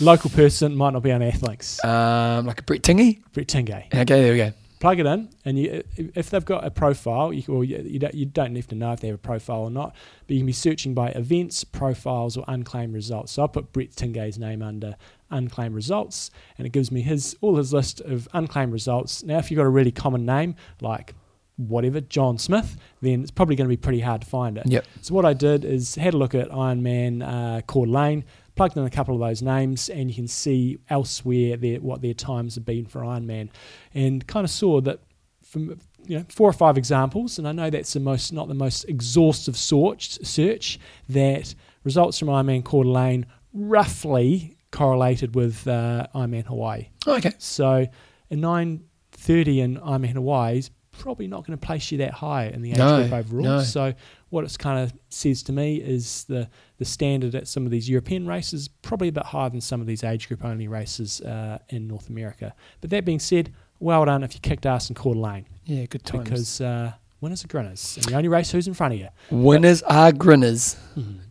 local 0.00 0.30
person 0.30 0.76
might 0.76 0.92
not 0.92 1.02
be 1.02 1.12
on 1.12 1.20
Athlinks. 1.20 1.82
Um, 1.84 2.46
like 2.46 2.60
a 2.60 2.62
Brett 2.62 2.82
Tingey? 2.82 3.22
Brett 3.32 3.48
Tingay. 3.48 3.86
Okay, 3.86 4.04
there 4.04 4.32
we 4.32 4.38
go. 4.38 4.52
Plug 4.80 4.98
it 4.98 5.06
in, 5.06 5.28
and 5.44 5.56
you, 5.56 5.84
if 5.96 6.30
they've 6.30 6.44
got 6.44 6.64
a 6.64 6.70
profile, 6.70 7.32
you, 7.32 7.44
or 7.46 7.62
you, 7.62 7.80
you, 7.84 8.00
don't, 8.00 8.14
you 8.14 8.26
don't 8.26 8.56
have 8.56 8.66
to 8.66 8.74
know 8.74 8.92
if 8.92 8.98
they 8.98 9.06
have 9.06 9.14
a 9.14 9.18
profile 9.18 9.60
or 9.60 9.70
not, 9.70 9.94
but 10.26 10.34
you 10.34 10.40
can 10.40 10.46
be 10.46 10.52
searching 10.52 10.92
by 10.92 11.10
events, 11.10 11.62
profiles, 11.62 12.36
or 12.36 12.44
unclaimed 12.48 12.92
results. 12.92 13.30
So 13.30 13.42
I'll 13.42 13.48
put 13.48 13.72
Brett 13.72 13.92
Tingay's 13.92 14.40
name 14.40 14.60
under 14.60 14.96
unclaimed 15.32 15.74
results, 15.74 16.30
and 16.58 16.66
it 16.66 16.70
gives 16.70 16.92
me 16.92 17.00
his 17.00 17.36
all 17.40 17.56
his 17.56 17.72
list 17.72 18.00
of 18.02 18.28
unclaimed 18.32 18.72
results. 18.72 19.22
Now, 19.22 19.38
if 19.38 19.50
you've 19.50 19.58
got 19.58 19.66
a 19.66 19.70
really 19.70 19.92
common 19.92 20.24
name 20.24 20.54
like 20.80 21.14
whatever 21.56 22.00
John 22.00 22.38
Smith, 22.38 22.76
then 23.00 23.22
it's 23.22 23.30
probably 23.30 23.56
going 23.56 23.66
to 23.66 23.72
be 23.72 23.76
pretty 23.76 24.00
hard 24.00 24.22
to 24.22 24.26
find 24.26 24.58
it. 24.58 24.66
Yep. 24.66 24.86
So 25.02 25.14
what 25.14 25.24
I 25.24 25.34
did 25.34 25.64
is 25.64 25.94
had 25.94 26.14
a 26.14 26.16
look 26.16 26.34
at 26.34 26.50
Ironman 26.50 27.22
uh, 27.22 27.60
Coeur 27.62 27.86
d'Alene, 27.86 28.24
plugged 28.54 28.76
in 28.76 28.84
a 28.84 28.90
couple 28.90 29.14
of 29.14 29.20
those 29.20 29.42
names, 29.42 29.88
and 29.88 30.08
you 30.08 30.14
can 30.14 30.28
see 30.28 30.78
elsewhere 30.88 31.56
their, 31.56 31.80
what 31.80 32.02
their 32.02 32.14
times 32.14 32.54
have 32.54 32.64
been 32.64 32.86
for 32.86 33.00
Ironman, 33.00 33.48
and 33.94 34.26
kind 34.26 34.44
of 34.44 34.50
saw 34.50 34.80
that 34.80 35.00
from 35.42 35.78
you 36.06 36.18
know 36.18 36.24
four 36.28 36.48
or 36.48 36.54
five 36.54 36.78
examples, 36.78 37.38
and 37.38 37.46
I 37.46 37.52
know 37.52 37.70
that's 37.70 37.92
the 37.92 38.00
most 38.00 38.32
not 38.32 38.48
the 38.48 38.54
most 38.54 38.84
exhaustive 38.84 39.56
sort, 39.56 40.02
search 40.02 40.78
that 41.08 41.54
results 41.84 42.18
from 42.18 42.28
Ironman 42.28 42.64
Coeur 42.64 42.84
d'Alene 42.84 43.26
roughly 43.52 44.56
correlated 44.72 45.34
with 45.36 45.66
uh, 45.68 46.06
Ironman 46.14 46.44
Hawaii. 46.46 46.88
Oh, 47.06 47.14
okay. 47.16 47.32
So 47.38 47.86
a 48.30 48.36
nine 48.36 48.82
thirty 49.12 49.60
in 49.60 49.76
Ironman 49.76 50.14
Hawaii 50.14 50.58
is 50.58 50.70
probably 50.90 51.26
not 51.26 51.46
going 51.46 51.56
to 51.58 51.66
place 51.66 51.90
you 51.92 51.98
that 51.98 52.12
high 52.12 52.46
in 52.48 52.60
the 52.62 52.72
age 52.72 52.78
No, 52.78 53.00
group 53.08 53.12
overall. 53.12 53.44
no. 53.44 53.62
So 53.62 53.94
what 54.30 54.44
it's 54.44 54.56
kind 54.56 54.82
of 54.82 54.92
says 55.08 55.42
to 55.44 55.52
me 55.52 55.76
is 55.76 56.24
the 56.24 56.48
the 56.78 56.84
standard 56.84 57.34
at 57.34 57.46
some 57.48 57.64
of 57.64 57.70
these 57.70 57.88
European 57.88 58.26
races 58.26 58.68
probably 58.68 59.08
a 59.08 59.12
bit 59.12 59.24
higher 59.26 59.48
than 59.50 59.60
some 59.60 59.80
of 59.80 59.86
these 59.86 60.02
age 60.04 60.26
group 60.28 60.44
only 60.44 60.68
races 60.68 61.20
uh, 61.22 61.58
in 61.68 61.86
North 61.86 62.08
America. 62.08 62.54
But 62.80 62.90
that 62.90 63.04
being 63.04 63.20
said, 63.20 63.52
well 63.78 64.04
done 64.04 64.22
if 64.22 64.34
you 64.34 64.40
kicked 64.40 64.66
ass 64.66 64.88
in 64.90 64.94
Coeur 64.94 65.14
d'Alene 65.14 65.46
Yeah, 65.64 65.86
good 65.86 66.04
times. 66.04 66.24
because 66.24 66.60
uh, 66.60 66.92
winners 67.22 67.44
are 67.44 67.48
grinners 67.48 67.96
and 67.96 68.10
you 68.10 68.16
only 68.16 68.28
race 68.28 68.50
who's 68.50 68.66
in 68.66 68.74
front 68.74 68.92
of 68.92 69.00
you. 69.00 69.08
Winners 69.30 69.82
are 69.84 70.12
grinners. 70.12 70.76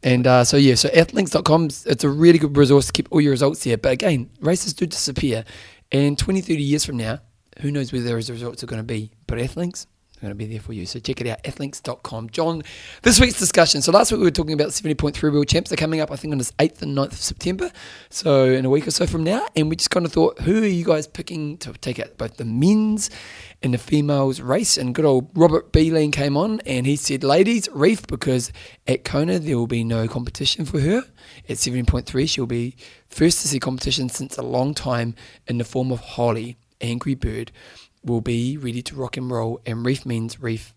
And 0.02 0.26
uh, 0.26 0.44
so, 0.44 0.58
yeah, 0.58 0.74
so 0.74 0.90
athlinks.com, 0.90 1.66
it's 1.66 2.04
a 2.04 2.10
really 2.10 2.40
good 2.40 2.58
resource 2.58 2.88
to 2.88 2.94
keep 2.94 3.08
all 3.12 3.22
your 3.22 3.32
results 3.32 3.64
there. 3.64 3.78
But 3.78 3.92
again, 3.92 4.32
races 4.40 4.74
do 4.74 4.88
disappear. 4.88 5.44
And 5.92 6.18
20, 6.18 6.42
30 6.42 6.56
years 6.64 6.86
from 6.86 6.98
now, 6.98 7.20
who 7.60 7.70
knows 7.70 7.92
where 7.92 8.02
those 8.02 8.32
results 8.32 8.64
are 8.64 8.68
going 8.68 8.80
to 8.80 8.84
be. 8.84 9.12
But 9.28 9.38
Athlinks, 9.38 9.86
going 10.22 10.32
to 10.32 10.36
be 10.36 10.46
there 10.46 10.62
for 10.62 10.74
you. 10.74 10.86
So 10.86 11.00
check 11.00 11.20
it 11.20 11.28
out, 11.28 11.44
athlinks.com. 11.44 12.30
John, 12.30 12.64
this 13.02 13.20
week's 13.20 13.40
discussion. 13.40 13.82
So 13.82 13.92
last 13.92 14.12
week 14.12 14.20
we 14.20 14.26
were 14.26 14.32
talking 14.32 14.54
about 14.54 14.70
70.3 14.70 15.22
World 15.34 15.48
Champs. 15.48 15.70
They're 15.70 15.78
coming 15.78 16.00
up, 16.00 16.12
I 16.12 16.16
think, 16.16 16.32
on 16.32 16.38
the 16.38 16.46
8th 16.60 16.82
and 16.84 16.96
9th 16.96 17.14
of 17.14 17.18
September. 17.18 17.72
So 18.10 18.46
in 18.46 18.66
a 18.66 18.70
week 18.70 18.88
or 18.88 18.92
so 18.92 19.06
from 19.06 19.24
now. 19.24 19.46
And 19.56 19.70
we 19.70 19.76
just 19.76 19.90
kind 19.90 20.06
of 20.06 20.14
thought, 20.14 20.40
who 20.42 20.62
are 20.62 20.68
you 20.68 20.86
guys 20.86 21.08
picking 21.08 21.58
to 21.58 21.74
take 21.74 22.00
out 22.00 22.18
both 22.18 22.38
the 22.38 22.46
men's 22.46 23.10
and 23.64 23.74
the 23.74 23.78
females 23.78 24.40
race? 24.40 24.78
And 24.78 24.94
good 24.94 25.06
old 25.06 25.30
Robert 25.34 25.72
Beeline 25.72 26.12
came 26.12 26.38
on 26.38 26.62
and 26.62 26.86
he 26.86 26.96
said, 26.96 27.24
ladies, 27.24 27.68
Reef, 27.72 28.06
because 28.08 28.52
at 28.88 29.04
Kona 29.04 29.40
there 29.40 29.58
will 29.58 29.68
be 29.68 29.84
no 29.84 30.08
competition 30.08 30.66
for 30.66 30.80
her. 30.80 31.04
At 31.50 31.58
70.3, 31.58 32.30
she'll 32.30 32.46
be 32.46 32.76
first 33.08 33.42
to 33.42 33.48
see 33.48 33.60
competition 33.60 34.10
since 34.10 34.38
a 34.38 34.44
long 34.44 34.74
time 34.74 35.16
in 35.48 35.58
the 35.58 35.64
form 35.64 35.92
of 35.92 36.00
Holly. 36.00 36.58
Angry 36.82 37.14
Bird 37.14 37.52
will 38.04 38.22
be 38.22 38.58
ready 38.58 38.82
to 38.82 38.96
rock 38.96 39.18
and 39.18 39.30
roll, 39.30 39.62
and 39.66 39.86
Reef 39.86 40.06
means 40.06 40.42
Reef. 40.42 40.74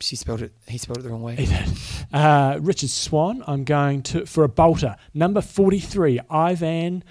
She 0.00 0.16
spelled 0.16 0.40
it. 0.40 0.52
He 0.66 0.78
spelled 0.78 0.98
it 0.98 1.02
the 1.02 1.10
wrong 1.10 1.22
way. 1.22 1.36
He 1.36 1.46
did. 1.46 1.68
Uh, 2.12 2.58
Richard 2.62 2.88
Swan, 2.88 3.44
I'm 3.46 3.64
going 3.64 4.02
to 4.04 4.24
for 4.24 4.44
a 4.44 4.48
bolter. 4.48 4.96
Number 5.12 5.42
43, 5.42 6.20
Ivan 6.30 7.04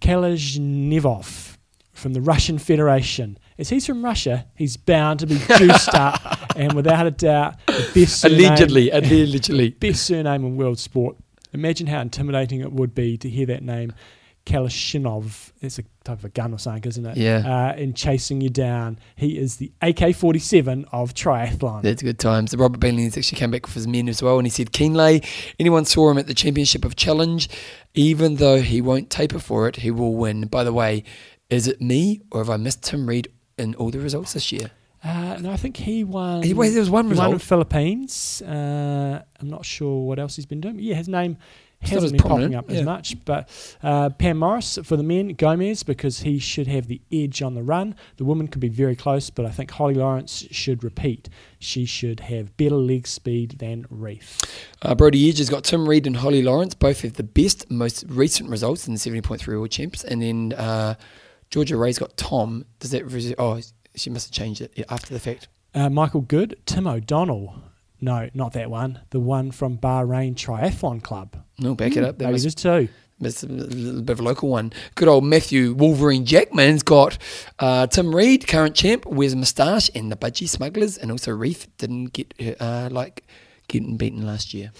Kalashnikov 0.00 1.56
from 1.92 2.12
the 2.12 2.20
Russian 2.20 2.58
Federation. 2.58 3.38
As 3.58 3.70
he's 3.70 3.86
from 3.86 4.04
Russia, 4.04 4.46
he's 4.54 4.76
bound 4.76 5.20
to 5.20 5.26
be 5.26 5.38
juiced 5.56 5.94
up, 5.94 6.20
and 6.56 6.74
without 6.74 7.06
a 7.06 7.10
doubt, 7.10 7.54
the 7.66 7.90
best 7.94 8.20
surname, 8.20 8.40
Allegedly, 8.40 8.90
allegedly. 8.90 9.70
best 9.80 10.04
surname 10.04 10.44
in 10.44 10.56
world 10.56 10.78
sport. 10.78 11.16
Imagine 11.52 11.86
how 11.86 12.00
intimidating 12.00 12.60
it 12.60 12.72
would 12.72 12.94
be 12.94 13.16
to 13.16 13.30
hear 13.30 13.46
that 13.46 13.62
name, 13.62 13.94
Kalashnikov. 14.46 15.52
It's 15.60 15.78
a 15.78 15.82
type 16.04 16.18
of 16.18 16.24
a 16.24 16.28
gun 16.28 16.54
or 16.54 16.58
something, 16.58 16.84
isn't 16.88 17.04
it? 17.04 17.16
Yeah. 17.16 17.42
Uh, 17.44 17.80
and 17.80 17.96
chasing 17.96 18.40
you 18.40 18.48
down. 18.48 18.98
He 19.16 19.36
is 19.36 19.56
the 19.56 19.72
AK-47 19.82 20.86
of 20.92 21.12
triathlon. 21.14 21.82
That's 21.82 22.02
good 22.02 22.18
times. 22.18 22.56
Robert 22.56 22.80
Bailey's 22.80 23.18
actually 23.18 23.38
came 23.38 23.50
back 23.50 23.66
with 23.66 23.74
his 23.74 23.86
men 23.88 24.08
as 24.08 24.22
well, 24.22 24.38
and 24.38 24.46
he 24.46 24.50
said 24.50 24.72
Kienle, 24.72 25.24
anyone 25.58 25.84
saw 25.84 26.10
him 26.10 26.18
at 26.18 26.28
the 26.28 26.34
Championship 26.34 26.84
of 26.84 26.96
Challenge, 26.96 27.48
even 27.94 28.36
though 28.36 28.60
he 28.62 28.80
won't 28.80 29.10
taper 29.10 29.40
for 29.40 29.68
it, 29.68 29.76
he 29.76 29.90
will 29.90 30.14
win. 30.14 30.46
By 30.46 30.64
the 30.64 30.72
way, 30.72 31.02
is 31.50 31.66
it 31.66 31.80
me 31.80 32.22
or 32.30 32.40
have 32.40 32.50
I 32.50 32.56
missed 32.56 32.84
Tim 32.84 33.06
Reed 33.08 33.28
in 33.58 33.74
all 33.74 33.90
the 33.90 33.98
results 33.98 34.32
this 34.32 34.52
year? 34.52 34.70
Uh, 35.02 35.38
no, 35.40 35.52
I 35.52 35.56
think 35.56 35.76
he 35.76 36.02
won. 36.02 36.42
He, 36.42 36.52
wait, 36.54 36.70
there 36.70 36.80
was 36.80 36.90
one 36.90 37.06
he 37.10 37.16
won 37.16 37.26
in 37.26 37.32
result. 37.34 37.42
Philippines. 37.42 38.42
Uh, 38.42 39.22
I'm 39.40 39.50
not 39.50 39.64
sure 39.64 40.04
what 40.06 40.18
else 40.18 40.34
he's 40.36 40.46
been 40.46 40.60
doing. 40.60 40.78
Yeah, 40.80 40.96
his 40.96 41.08
name 41.08 41.36
hasn't 41.82 42.04
as 42.04 42.12
been 42.12 42.18
popping 42.20 42.28
prominent, 42.28 42.54
up 42.56 42.70
yeah. 42.70 42.78
as 42.78 42.84
much. 42.84 43.24
But 43.24 43.48
uh, 43.82 44.10
Pam 44.10 44.38
Morris 44.38 44.78
for 44.82 44.96
the 44.96 45.02
men, 45.02 45.28
Gomez 45.28 45.82
because 45.82 46.20
he 46.20 46.38
should 46.38 46.66
have 46.66 46.88
the 46.88 47.00
edge 47.12 47.42
on 47.42 47.54
the 47.54 47.62
run. 47.62 47.94
The 48.16 48.24
women 48.24 48.48
could 48.48 48.60
be 48.60 48.68
very 48.68 48.96
close, 48.96 49.30
but 49.30 49.44
I 49.46 49.50
think 49.50 49.70
Holly 49.70 49.94
Lawrence 49.94 50.46
should 50.50 50.82
repeat. 50.82 51.28
She 51.58 51.84
should 51.84 52.20
have 52.20 52.56
better 52.56 52.76
leg 52.76 53.06
speed 53.06 53.56
than 53.58 53.84
Ryf. 53.84 54.48
Uh, 54.82 54.94
Brody 54.94 55.28
Edge 55.28 55.38
has 55.38 55.48
got 55.50 55.64
Tim 55.64 55.88
Reed 55.88 56.06
and 56.06 56.16
Holly 56.18 56.42
Lawrence, 56.42 56.74
both 56.74 57.02
have 57.02 57.14
the 57.14 57.22
best, 57.22 57.70
most 57.70 58.04
recent 58.08 58.50
results 58.50 58.86
in 58.86 58.94
the 58.94 59.00
70.3 59.00 59.46
World 59.46 59.70
Champs. 59.70 60.04
And 60.04 60.22
then 60.22 60.52
uh, 60.52 60.94
Georgia 61.50 61.76
Ray's 61.76 61.98
got 61.98 62.16
Tom. 62.16 62.64
Does 62.80 62.90
that. 62.90 63.04
res- 63.10 63.34
Oh, 63.38 63.60
she 63.94 64.10
must 64.10 64.28
have 64.28 64.32
changed 64.32 64.60
it 64.60 64.84
after 64.88 65.12
the 65.14 65.20
fact. 65.20 65.48
Uh, 65.74 65.90
Michael 65.90 66.20
Good, 66.22 66.56
Tim 66.66 66.86
O'Donnell. 66.86 67.54
No, 68.00 68.28
not 68.34 68.52
that 68.52 68.70
one. 68.70 69.00
The 69.10 69.20
one 69.20 69.50
from 69.50 69.78
Bahrain 69.78 70.34
Triathlon 70.34 71.02
Club. 71.02 71.36
No, 71.58 71.74
back 71.74 71.96
it 71.96 72.04
up. 72.04 72.18
That 72.18 72.30
must 72.30 72.44
there's 72.44 72.54
two. 72.54 72.88
That's 73.18 73.42
a 73.42 73.46
little 73.46 74.02
bit 74.02 74.12
of 74.12 74.20
a 74.20 74.22
local 74.22 74.50
one. 74.50 74.74
Good 74.94 75.08
old 75.08 75.24
Matthew 75.24 75.72
Wolverine 75.72 76.26
Jackman's 76.26 76.82
got 76.82 77.16
uh, 77.58 77.86
Tim 77.86 78.14
Reed, 78.14 78.46
current 78.46 78.74
champ, 78.74 79.06
wears 79.06 79.32
a 79.32 79.36
moustache, 79.36 79.90
and 79.94 80.12
the 80.12 80.16
Budgie 80.16 80.48
Smugglers, 80.48 80.98
and 80.98 81.10
also 81.10 81.30
Ryf 81.30 81.66
didn't 81.78 82.12
get 82.12 82.34
uh, 82.60 82.90
like 82.92 83.24
getting 83.68 83.96
beaten 83.96 84.26
last 84.26 84.52
year. 84.52 84.70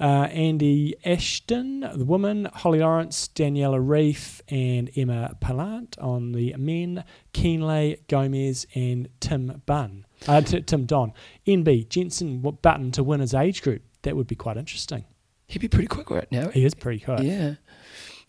Uh, 0.00 0.28
Andy 0.30 0.94
Ashton, 1.04 1.80
the 1.80 2.06
woman, 2.06 2.48
Holly 2.54 2.78
Lawrence, 2.78 3.28
Daniela 3.34 3.78
Ryf, 3.78 4.40
and 4.48 4.90
Emma 4.96 5.36
Pallant 5.40 5.98
on 6.02 6.32
the 6.32 6.54
men, 6.56 7.04
Kienle, 7.34 7.98
Gomez, 8.08 8.66
and 8.74 9.08
Tim 9.20 9.62
Bunn. 9.66 10.06
Uh, 10.26 10.40
t- 10.40 10.62
Tim 10.62 10.86
Don. 10.86 11.12
NB, 11.46 11.88
Jensen 11.88 12.40
Button 12.40 12.92
to 12.92 13.02
win 13.02 13.20
his 13.20 13.34
age 13.34 13.62
group. 13.62 13.82
That 14.02 14.16
would 14.16 14.26
be 14.26 14.34
quite 14.34 14.56
interesting. 14.56 15.04
He'd 15.48 15.58
be 15.58 15.68
pretty 15.68 15.88
quick 15.88 16.10
right 16.10 16.30
now. 16.30 16.48
He 16.48 16.64
is 16.64 16.74
pretty 16.74 17.00
quick. 17.00 17.20
Yeah. 17.20 17.54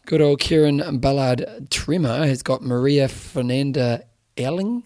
Good 0.05 0.21
old 0.21 0.39
Kieran 0.39 0.99
Ballard 0.99 1.67
Tremor 1.69 2.25
has 2.25 2.41
got 2.41 2.63
Maria 2.63 3.07
Fernanda 3.07 4.03
Elling, 4.35 4.83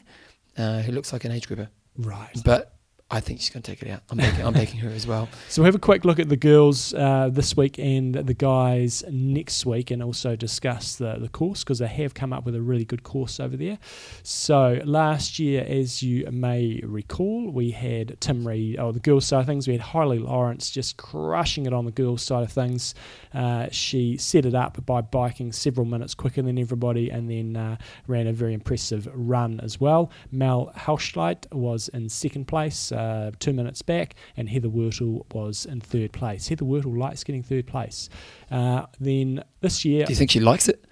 uh, 0.58 0.82
who 0.82 0.92
looks 0.92 1.14
like 1.14 1.24
an 1.24 1.32
age 1.32 1.48
grouper. 1.48 1.70
Right. 1.98 2.36
But 2.44 2.75
I 3.12 3.20
think 3.20 3.40
she's 3.40 3.52
going 3.52 3.62
to 3.62 3.72
take 3.72 3.84
it 3.84 3.92
out. 3.92 4.02
I'm 4.10 4.18
backing, 4.18 4.44
I'm 4.44 4.54
backing 4.54 4.80
her 4.80 4.90
as 4.90 5.06
well. 5.06 5.30
So 5.48 5.62
we'll 5.62 5.68
have 5.68 5.76
a 5.76 5.80
quick 5.80 6.06
look 6.06 6.20
at 6.20 6.28
the 6.28 6.36
girls 6.36 6.94
uh, 6.94 7.30
this 7.32 7.56
week 7.56 7.78
and 7.78 8.16
the 8.16 8.34
guys 8.34 9.04
next 9.10 9.66
week, 9.66 9.92
and 9.92 10.02
also 10.02 10.36
discuss 10.36 10.96
the, 10.96 11.18
the 11.20 11.30
course 11.30 11.64
because 11.64 11.80
they 11.80 11.88
have 11.88 12.14
come 12.14 12.34
up 12.34 12.46
with 12.46 12.56
a 12.56 12.62
really 12.62 12.84
good 12.84 13.04
course 13.04 13.40
over 13.40 13.56
there. 13.56 13.78
So 14.24 14.82
last 14.84 15.38
year, 15.40 15.64
as 15.68 16.02
you 16.02 16.30
may 16.32 16.82
recall, 16.84 17.52
we 17.52 17.72
had 17.72 18.20
Tim 18.20 18.46
Reed, 18.46 18.78
oh, 18.80 18.92
the 18.92 19.00
girls 19.00 19.26
side 19.26 19.42
of 19.42 19.46
things. 19.46 19.68
We 19.68 19.76
had 19.76 19.82
Harley 19.82 20.20
Lawrence 20.20 20.72
just 20.72 20.98
crushing 20.98 21.68
it 21.68 21.74
on 21.74 21.86
the 21.86 21.92
girls 21.92 22.24
side 22.24 22.44
of 22.44 22.52
things. 22.52 22.96
Uh, 23.34 23.68
she 23.72 24.18
set 24.18 24.46
it 24.46 24.56
up 24.56 24.84
by 24.86 25.02
biking 25.02 25.52
several 25.52 25.86
minutes 25.86 26.16
quicker 26.16 26.42
than 26.42 26.58
everybody 26.58 27.12
and 27.12 27.30
then 27.30 27.56
uh, 27.56 27.78
ran 28.08 28.28
a 28.28 28.34
very 28.34 28.54
impressive 28.54 29.08
run 29.14 29.60
as 29.62 29.80
well. 29.80 30.12
Mel 30.32 30.72
Hauschildt 30.76 31.54
was 31.54 31.88
in 31.90 32.10
second 32.10 32.46
place 32.48 32.92
uh, 32.96 33.32
two 33.40 33.54
minutes 33.54 33.82
back, 33.82 34.16
and 34.38 34.50
Heather 34.50 34.70
Wurtele 34.70 35.26
was 35.34 35.66
in 35.66 35.82
third 35.82 36.12
place. 36.14 36.48
Heather 36.48 36.66
Wurtele 36.66 36.98
likes 36.98 37.24
getting 37.24 37.44
third 37.44 37.68
place. 37.68 38.10
Uh, 38.50 38.86
then 39.00 39.44
this 39.62 39.84
year, 39.86 40.06
Do 40.06 40.12
you 40.14 40.18
think 40.18 40.32
she 40.32 40.40
likes 40.40 40.68
it? 40.70 40.84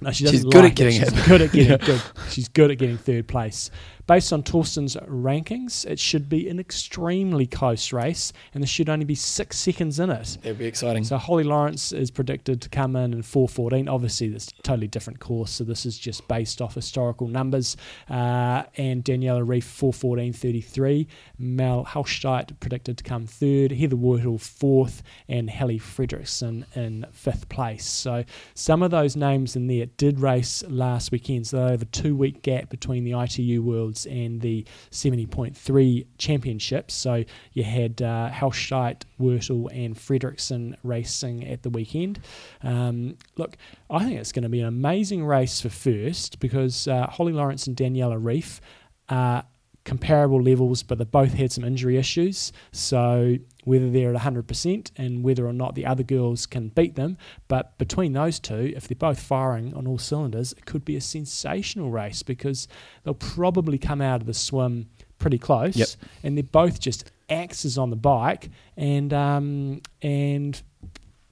no, 0.00 0.10
she 0.10 0.24
she's 0.26 0.32
doesn't 0.32 0.38
She's 0.38 0.44
like 0.46 0.52
good 0.52 0.64
at 0.64 0.74
getting 0.74 0.92
She's 1.00 1.12
it. 1.12 1.28
good 1.28 1.42
at 1.42 1.52
getting 1.52 1.76
good. 1.86 2.02
She's 2.30 2.48
good 2.48 2.70
at 2.72 2.78
getting 2.78 2.98
third 2.98 3.28
place. 3.28 3.70
Based 4.06 4.32
on 4.32 4.42
Thorsten's 4.42 4.96
rankings, 4.96 5.84
it 5.86 5.98
should 5.98 6.28
be 6.28 6.48
an 6.48 6.58
extremely 6.58 7.46
close 7.46 7.92
race, 7.92 8.32
and 8.52 8.62
there 8.62 8.68
should 8.68 8.88
only 8.88 9.04
be 9.04 9.14
six 9.14 9.58
seconds 9.58 10.00
in 10.00 10.10
it. 10.10 10.38
That'd 10.42 10.58
be 10.58 10.66
exciting. 10.66 11.04
So 11.04 11.16
Holly 11.18 11.44
Lawrence 11.44 11.92
is 11.92 12.10
predicted 12.10 12.60
to 12.62 12.68
come 12.68 12.96
in 12.96 13.12
in 13.12 13.22
4:14. 13.22 13.88
Obviously, 13.88 14.28
this 14.28 14.48
a 14.58 14.62
totally 14.62 14.88
different 14.88 15.20
course, 15.20 15.52
so 15.52 15.64
this 15.64 15.86
is 15.86 15.98
just 15.98 16.26
based 16.26 16.60
off 16.60 16.74
historical 16.74 17.28
numbers. 17.28 17.76
Uh, 18.10 18.64
and 18.76 19.04
Daniela 19.04 19.46
Ryf 19.46 19.64
4:14.33. 19.64 21.06
Mel 21.38 21.84
Hauschildt 21.84 22.58
predicted 22.58 22.98
to 22.98 23.04
come 23.04 23.26
third. 23.26 23.72
Heather 23.72 23.96
Wurtele 23.96 24.40
fourth, 24.40 25.02
and 25.28 25.48
Helle 25.48 25.78
Frederiksen 25.78 26.64
in 26.76 27.06
fifth 27.12 27.48
place. 27.48 27.84
So 27.86 28.24
some 28.54 28.82
of 28.82 28.90
those 28.90 29.16
names 29.16 29.56
in 29.56 29.68
there 29.68 29.86
did 29.86 30.20
race 30.20 30.64
last 30.68 31.12
weekend. 31.12 31.46
So 31.46 31.64
they 31.64 31.70
have 31.70 31.82
a 31.82 31.86
two-week 31.86 32.42
gap 32.42 32.68
between 32.68 33.04
the 33.04 33.12
ITU 33.12 33.62
Worlds 33.92 34.06
and 34.06 34.40
the 34.40 34.64
70.3 34.90 36.06
championships. 36.18 36.94
So 36.94 37.24
you 37.52 37.64
had 37.64 38.02
uh, 38.02 38.30
Hauschildt, 38.30 39.02
Wurtele, 39.20 39.68
and 39.72 39.96
Frederiksen 39.96 40.76
racing 40.82 41.46
at 41.46 41.62
the 41.62 41.70
weekend. 41.70 42.20
Um, 42.62 43.16
look, 43.36 43.56
I 43.90 44.04
think 44.04 44.18
it's 44.18 44.32
going 44.32 44.44
to 44.44 44.48
be 44.48 44.60
an 44.60 44.66
amazing 44.66 45.24
race 45.24 45.60
for 45.60 45.68
first 45.68 46.40
because 46.40 46.88
uh, 46.88 47.06
Holly 47.06 47.32
Lawrence 47.32 47.66
and 47.66 47.76
Daniela 47.76 48.20
Ryf 48.20 48.60
are 49.08 49.44
comparable 49.84 50.40
levels, 50.40 50.82
but 50.82 50.98
they 50.98 51.04
both 51.04 51.34
had 51.34 51.50
some 51.50 51.64
injury 51.64 51.96
issues. 51.96 52.52
So 52.70 53.36
whether 53.64 53.90
they're 53.90 54.14
at 54.14 54.20
100% 54.22 54.90
and 54.96 55.22
whether 55.22 55.46
or 55.46 55.52
not 55.52 55.74
the 55.74 55.86
other 55.86 56.02
girls 56.02 56.46
can 56.46 56.68
beat 56.68 56.94
them. 56.96 57.16
But 57.48 57.78
between 57.78 58.12
those 58.12 58.40
two, 58.40 58.72
if 58.76 58.88
they're 58.88 58.96
both 58.96 59.20
firing 59.20 59.72
on 59.74 59.86
all 59.86 59.98
cylinders, 59.98 60.52
it 60.52 60.66
could 60.66 60.84
be 60.84 60.96
a 60.96 61.00
sensational 61.00 61.90
race 61.90 62.22
because 62.22 62.66
they'll 63.04 63.14
probably 63.14 63.78
come 63.78 64.00
out 64.00 64.20
of 64.20 64.26
the 64.26 64.34
swim 64.34 64.88
pretty 65.18 65.38
close, 65.38 65.76
Yep. 65.76 65.88
and 66.24 66.36
they're 66.36 66.42
both 66.42 66.80
just 66.80 67.10
axes 67.30 67.78
on 67.78 67.90
the 67.90 67.96
bike, 67.96 68.50
and 68.76 69.12
um, 69.14 69.80
and 70.02 70.60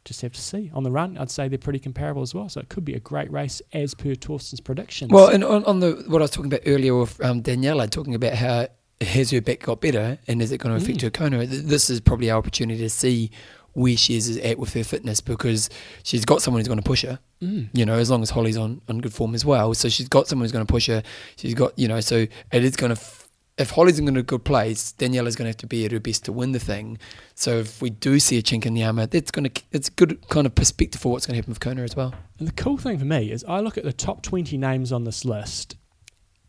just 0.05 0.23
have 0.23 0.33
to 0.33 0.41
see 0.41 0.71
on 0.73 0.83
the 0.85 0.91
run. 0.91 1.19
I'd 1.19 1.31
say 1.31 1.49
they're 1.49 1.59
pretty 1.59 1.79
comparable 1.81 2.23
as 2.23 2.33
well, 2.35 2.49
so 2.49 2.61
it 2.61 2.69
could 2.69 2.85
be 2.85 2.95
a 2.95 3.01
great 3.01 3.31
race 3.33 3.61
as 3.73 3.95
per 3.95 4.15
Thorsten's 4.15 4.61
predictions. 4.61 5.11
Well, 5.13 5.29
and 5.29 5.43
on, 5.45 5.65
on 5.65 5.81
the 5.81 6.05
what 6.07 6.23
I 6.23 6.25
was 6.25 6.31
talking 6.31 6.53
about 6.53 6.63
earlier 6.67 6.95
with 6.97 7.23
um, 7.25 7.43
Daniela, 7.43 7.91
talking 7.91 8.15
about 8.15 8.35
how 8.35 8.69
has 9.01 9.31
her 9.31 9.41
back 9.41 9.61
got 9.61 9.81
better 9.81 10.19
and 10.29 10.43
is 10.43 10.53
it 10.53 10.59
going 10.59 10.77
to 10.77 10.83
affect 10.83 10.99
Mm. 10.99 11.03
her 11.03 11.11
Kona? 11.11 11.47
This 11.47 11.89
is 11.91 12.01
probably 12.01 12.31
our 12.31 12.39
opportunity 12.39 12.81
to 12.81 12.91
see 12.91 13.31
where 13.73 13.97
she 13.97 14.17
is 14.17 14.37
at 14.39 14.59
with 14.59 14.75
her 14.75 14.83
fitness 14.85 15.21
because 15.21 15.71
she's 16.03 16.25
got 16.25 16.43
someone 16.43 16.61
who's 16.61 16.69
going 16.69 16.81
to 16.81 16.85
push 16.85 17.03
her. 17.03 17.19
Mm. 17.43 17.69
You 17.73 17.87
know, 17.87 17.95
as 17.95 18.11
long 18.11 18.21
as 18.23 18.31
Holly's 18.31 18.57
on, 18.57 18.81
on 18.89 18.99
good 18.99 19.15
form 19.15 19.35
as 19.35 19.45
well, 19.45 19.73
so 19.75 19.89
she's 19.89 20.09
got 20.09 20.27
someone 20.29 20.45
who's 20.45 20.53
going 20.53 20.67
to 20.67 20.71
push 20.71 20.89
her. 20.89 21.03
She's 21.37 21.55
got 21.55 21.79
you 21.79 21.89
know, 21.89 22.01
so 22.01 22.27
it 22.53 22.65
is 22.65 22.77
going 22.77 22.95
to. 22.95 23.01
F- 23.01 23.29
if 23.59 23.71
Holly's 23.73 23.99
in 23.99 24.17
a 24.17 24.23
good 24.23 24.45
place, 24.45 24.95
Daniela's 24.99 25.37
going 25.37 25.45
to 25.45 25.51
have 25.51 25.57
to 25.59 25.67
be 25.67 25.85
at 25.85 25.93
her 25.93 26.01
best 26.01 26.25
to 26.25 26.33
win 26.33 26.53
the 26.53 26.59
thing. 26.59 26.97
So 27.35 27.59
if 27.59 27.83
we 27.83 27.91
do 27.91 28.19
see 28.19 28.39
a 28.39 28.43
chink 28.43 28.65
in 28.65 28.73
the 28.73 28.83
armour, 28.85 29.07
that's 29.07 29.31
going 29.31 29.51
to 29.51 29.63
it's 29.71 29.89
a 29.89 29.93
good 29.93 30.27
kind 30.29 30.47
of 30.47 30.55
perspective 30.55 31.01
for 31.01 31.13
what's 31.13 31.27
going 31.27 31.35
to 31.35 31.37
happen 31.39 31.51
with 31.51 31.61
Kona 31.61 31.83
as 31.83 31.95
well. 31.95 32.15
And 32.39 32.49
the 32.49 32.53
cool 32.53 32.77
thing 32.79 32.99
for 32.99 33.05
me 33.05 33.31
is 33.31 33.45
I 33.45 33.61
look 33.61 33.77
at 33.77 33.85
the 33.85 33.93
top 33.93 34.23
20 34.23 34.57
names 34.57 34.93
on 34.93 35.05
this 35.05 35.25
list, 35.27 35.77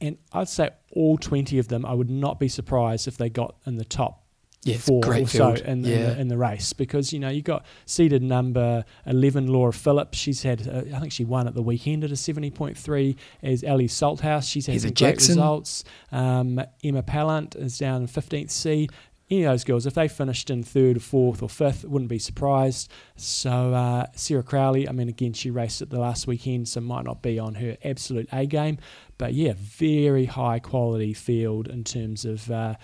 and 0.01 0.17
I'd 0.33 0.49
say 0.49 0.69
all 0.91 1.17
20 1.17 1.57
of 1.59 1.67
them, 1.69 1.85
I 1.85 1.93
would 1.93 2.09
not 2.09 2.39
be 2.39 2.47
surprised 2.47 3.07
if 3.07 3.17
they 3.17 3.29
got 3.29 3.55
in 3.65 3.77
the 3.77 3.85
top 3.85 4.25
Yeah, 4.63 4.77
four 4.77 5.01
great 5.01 5.23
or 5.23 5.27
so 5.27 5.49
in, 5.53 5.55
Yeah. 5.55 5.71
in, 5.71 5.81
the, 5.83 6.19
in 6.21 6.27
the 6.27 6.37
race 6.37 6.73
because, 6.73 7.13
you 7.13 7.19
know, 7.19 7.29
you've 7.29 7.45
got 7.45 7.65
seeded 7.85 8.21
number 8.21 8.83
11, 9.05 9.47
Laura 9.47 9.71
Phillips. 9.73 10.17
She's 10.17 10.43
had, 10.43 10.67
uh, 10.67 10.95
I 10.95 10.99
think 10.99 11.11
she 11.11 11.23
won 11.25 11.47
at 11.47 11.53
the 11.55 11.61
weekend 11.63 12.03
at 12.03 12.11
a 12.11 12.15
70.3 12.15 13.15
as 13.41 13.63
Ellie 13.63 13.87
Salthouse. 13.87 14.49
She's 14.49 14.65
had 14.67 14.95
great 14.95 15.15
results. 15.29 15.83
Um, 16.11 16.61
Emma 16.83 17.03
Pallant 17.03 17.55
is 17.55 17.77
down 17.77 18.01
in 18.01 18.07
15th 18.07 18.51
seed. 18.51 18.91
Any 19.31 19.43
of 19.43 19.53
those 19.53 19.63
girls, 19.63 19.85
if 19.85 19.93
they 19.93 20.09
finished 20.09 20.49
in 20.49 20.61
third 20.61 20.97
or 20.97 20.99
fourth 20.99 21.41
or 21.41 21.47
fifth, 21.47 21.85
wouldn't 21.85 22.09
be 22.09 22.19
surprised. 22.19 22.91
So 23.15 23.73
uh, 23.73 24.07
Sarah 24.13 24.43
Crowley, 24.43 24.89
I 24.89 24.91
mean, 24.91 25.07
again, 25.07 25.31
she 25.31 25.49
raced 25.49 25.81
at 25.81 25.89
the 25.89 25.99
last 25.99 26.27
weekend, 26.27 26.67
so 26.67 26.81
might 26.81 27.05
not 27.05 27.21
be 27.21 27.39
on 27.39 27.55
her 27.55 27.77
absolute 27.85 28.27
A 28.33 28.45
game, 28.45 28.77
but 29.17 29.33
yeah, 29.33 29.53
very 29.55 30.25
high 30.25 30.59
quality 30.59 31.13
field 31.13 31.69
in 31.69 31.85
terms 31.85 32.25
of 32.25 32.51
uh, 32.51 32.75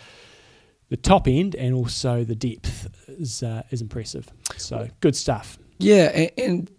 the 0.88 0.96
top 0.96 1.28
end 1.28 1.54
and 1.54 1.76
also 1.76 2.24
the 2.24 2.36
depth 2.36 2.88
is 3.10 3.44
uh, 3.44 3.64
is 3.70 3.82
impressive. 3.82 4.30
So 4.56 4.88
good 5.02 5.18
stuff. 5.18 5.58
Yeah, 5.80 6.06
and, 6.16 6.32
and 6.38 6.72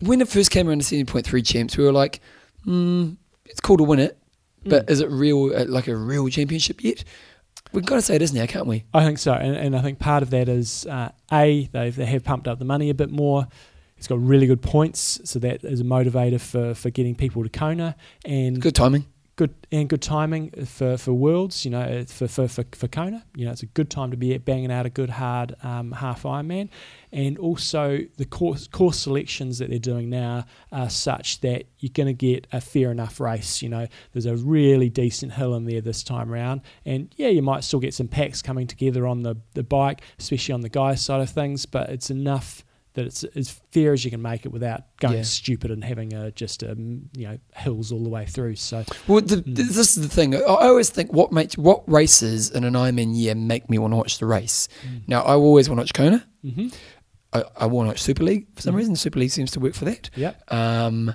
when 0.00 0.20
it 0.20 0.26
first 0.28 0.50
came 0.50 0.68
around 0.68 0.78
to 0.80 0.84
seventy 0.84 1.04
point 1.04 1.26
three 1.26 1.42
champs, 1.42 1.76
we 1.76 1.84
were 1.84 1.92
like, 1.92 2.20
mm, 2.66 3.16
it's 3.44 3.60
cool 3.60 3.76
to 3.76 3.84
win 3.84 4.00
it, 4.00 4.18
but 4.64 4.86
Mm. 4.86 4.90
is 4.90 5.00
it 5.00 5.10
real 5.10 5.54
uh, 5.54 5.64
like 5.68 5.86
a 5.86 5.94
real 5.94 6.28
championship 6.28 6.82
yet? 6.82 7.04
We've 7.72 7.84
got 7.84 7.96
to 7.96 8.02
say 8.02 8.16
it 8.16 8.22
is 8.22 8.32
now, 8.32 8.46
can't 8.46 8.66
we? 8.66 8.84
I 8.92 9.04
think 9.04 9.18
so, 9.18 9.32
and, 9.32 9.56
and 9.56 9.76
I 9.76 9.82
think 9.82 9.98
part 9.98 10.22
of 10.22 10.30
that 10.30 10.48
is 10.48 10.86
uh, 10.86 11.10
a 11.32 11.68
they 11.72 11.90
they 11.90 12.06
have 12.06 12.24
pumped 12.24 12.48
up 12.48 12.58
the 12.58 12.64
money 12.64 12.90
a 12.90 12.94
bit 12.94 13.10
more. 13.10 13.46
It's 13.96 14.08
got 14.08 14.20
really 14.20 14.46
good 14.46 14.62
points, 14.62 15.20
so 15.24 15.38
that 15.40 15.62
is 15.62 15.80
a 15.80 15.84
motivator 15.84 16.40
for, 16.40 16.74
for 16.74 16.88
getting 16.88 17.14
people 17.14 17.42
to 17.42 17.50
Kona, 17.50 17.96
and 18.24 18.60
Good 18.60 18.74
timing. 18.74 19.04
Good 19.36 19.54
and 19.72 19.88
good 19.88 20.02
timing 20.02 20.50
for, 20.66 20.96
for 20.96 21.12
worlds. 21.12 21.64
You 21.64 21.70
know, 21.70 22.04
for, 22.06 22.28
for 22.28 22.48
for 22.48 22.64
for 22.72 22.88
Kona, 22.88 23.24
you 23.34 23.44
know, 23.44 23.52
it's 23.52 23.62
a 23.62 23.66
good 23.66 23.90
time 23.90 24.10
to 24.10 24.16
be 24.16 24.36
banging 24.38 24.70
out 24.70 24.86
a 24.86 24.90
good 24.90 25.10
hard 25.10 25.54
um, 25.62 25.92
half 25.92 26.24
Ironman, 26.24 26.68
and 27.12 27.38
also 27.38 28.00
the 28.16 28.24
course 28.24 28.66
course 28.66 28.98
selections 28.98 29.58
that 29.58 29.70
they're 29.70 29.78
doing 29.78 30.10
now 30.10 30.44
are 30.72 30.90
such 30.90 31.40
that 31.40 31.64
you're 31.78 31.92
going 31.92 32.06
to 32.06 32.12
get 32.12 32.46
a 32.52 32.60
fair 32.60 32.90
enough 32.90 33.20
race. 33.20 33.62
You 33.62 33.68
know, 33.68 33.86
there's 34.12 34.26
a 34.26 34.36
really 34.36 34.88
decent 34.88 35.32
hill 35.32 35.54
in 35.54 35.64
there 35.64 35.80
this 35.80 36.02
time 36.02 36.32
around, 36.32 36.60
and 36.84 37.12
yeah, 37.16 37.28
you 37.28 37.42
might 37.42 37.64
still 37.64 37.80
get 37.80 37.94
some 37.94 38.08
packs 38.08 38.42
coming 38.42 38.66
together 38.66 39.06
on 39.06 39.22
the 39.22 39.36
the 39.54 39.62
bike, 39.62 40.02
especially 40.18 40.52
on 40.52 40.60
the 40.60 40.68
guys 40.68 41.04
side 41.04 41.20
of 41.20 41.30
things, 41.30 41.66
but 41.66 41.90
it's 41.90 42.10
enough. 42.10 42.64
That 42.94 43.06
it's 43.06 43.22
as 43.22 43.50
fair 43.70 43.92
as 43.92 44.04
you 44.04 44.10
can 44.10 44.20
make 44.20 44.44
it 44.44 44.48
without 44.50 44.82
going 44.98 45.18
Yeah. 45.18 45.22
stupid 45.22 45.70
and 45.70 45.84
having 45.84 46.12
a, 46.12 46.32
just 46.32 46.64
um, 46.64 47.08
you 47.16 47.28
know 47.28 47.38
hills 47.54 47.92
all 47.92 48.02
the 48.02 48.08
way 48.10 48.26
through. 48.26 48.56
So 48.56 48.84
Well, 49.06 49.20
the, 49.20 49.36
Mm. 49.36 49.54
this 49.54 49.76
is 49.76 49.94
the 49.94 50.08
thing. 50.08 50.34
I 50.34 50.40
always 50.40 50.90
think 50.90 51.12
what 51.12 51.30
makes 51.30 51.56
what 51.56 51.88
races 51.88 52.50
in 52.50 52.64
an 52.64 52.74
Ironman 52.74 53.16
year 53.16 53.36
make 53.36 53.70
me 53.70 53.78
want 53.78 53.92
to 53.92 53.96
watch 53.96 54.18
the 54.18 54.26
race. 54.26 54.66
Now, 55.06 55.22
I 55.22 55.34
always 55.34 55.68
want 55.68 55.78
to 55.78 55.82
watch 55.82 55.94
Kona. 55.94 56.26
hmm 56.42 56.68
I, 57.32 57.44
I 57.58 57.66
want 57.66 57.86
to 57.86 57.90
watch 57.90 58.02
Super 58.02 58.24
League 58.24 58.48
for 58.56 58.62
some 58.62 58.74
Mhm. 58.74 58.78
reason. 58.78 58.96
Super 58.96 59.20
League 59.20 59.30
seems 59.30 59.52
to 59.52 59.60
work 59.60 59.74
for 59.74 59.84
that. 59.84 60.10
Yep. 60.16 60.52
Um, 60.52 61.14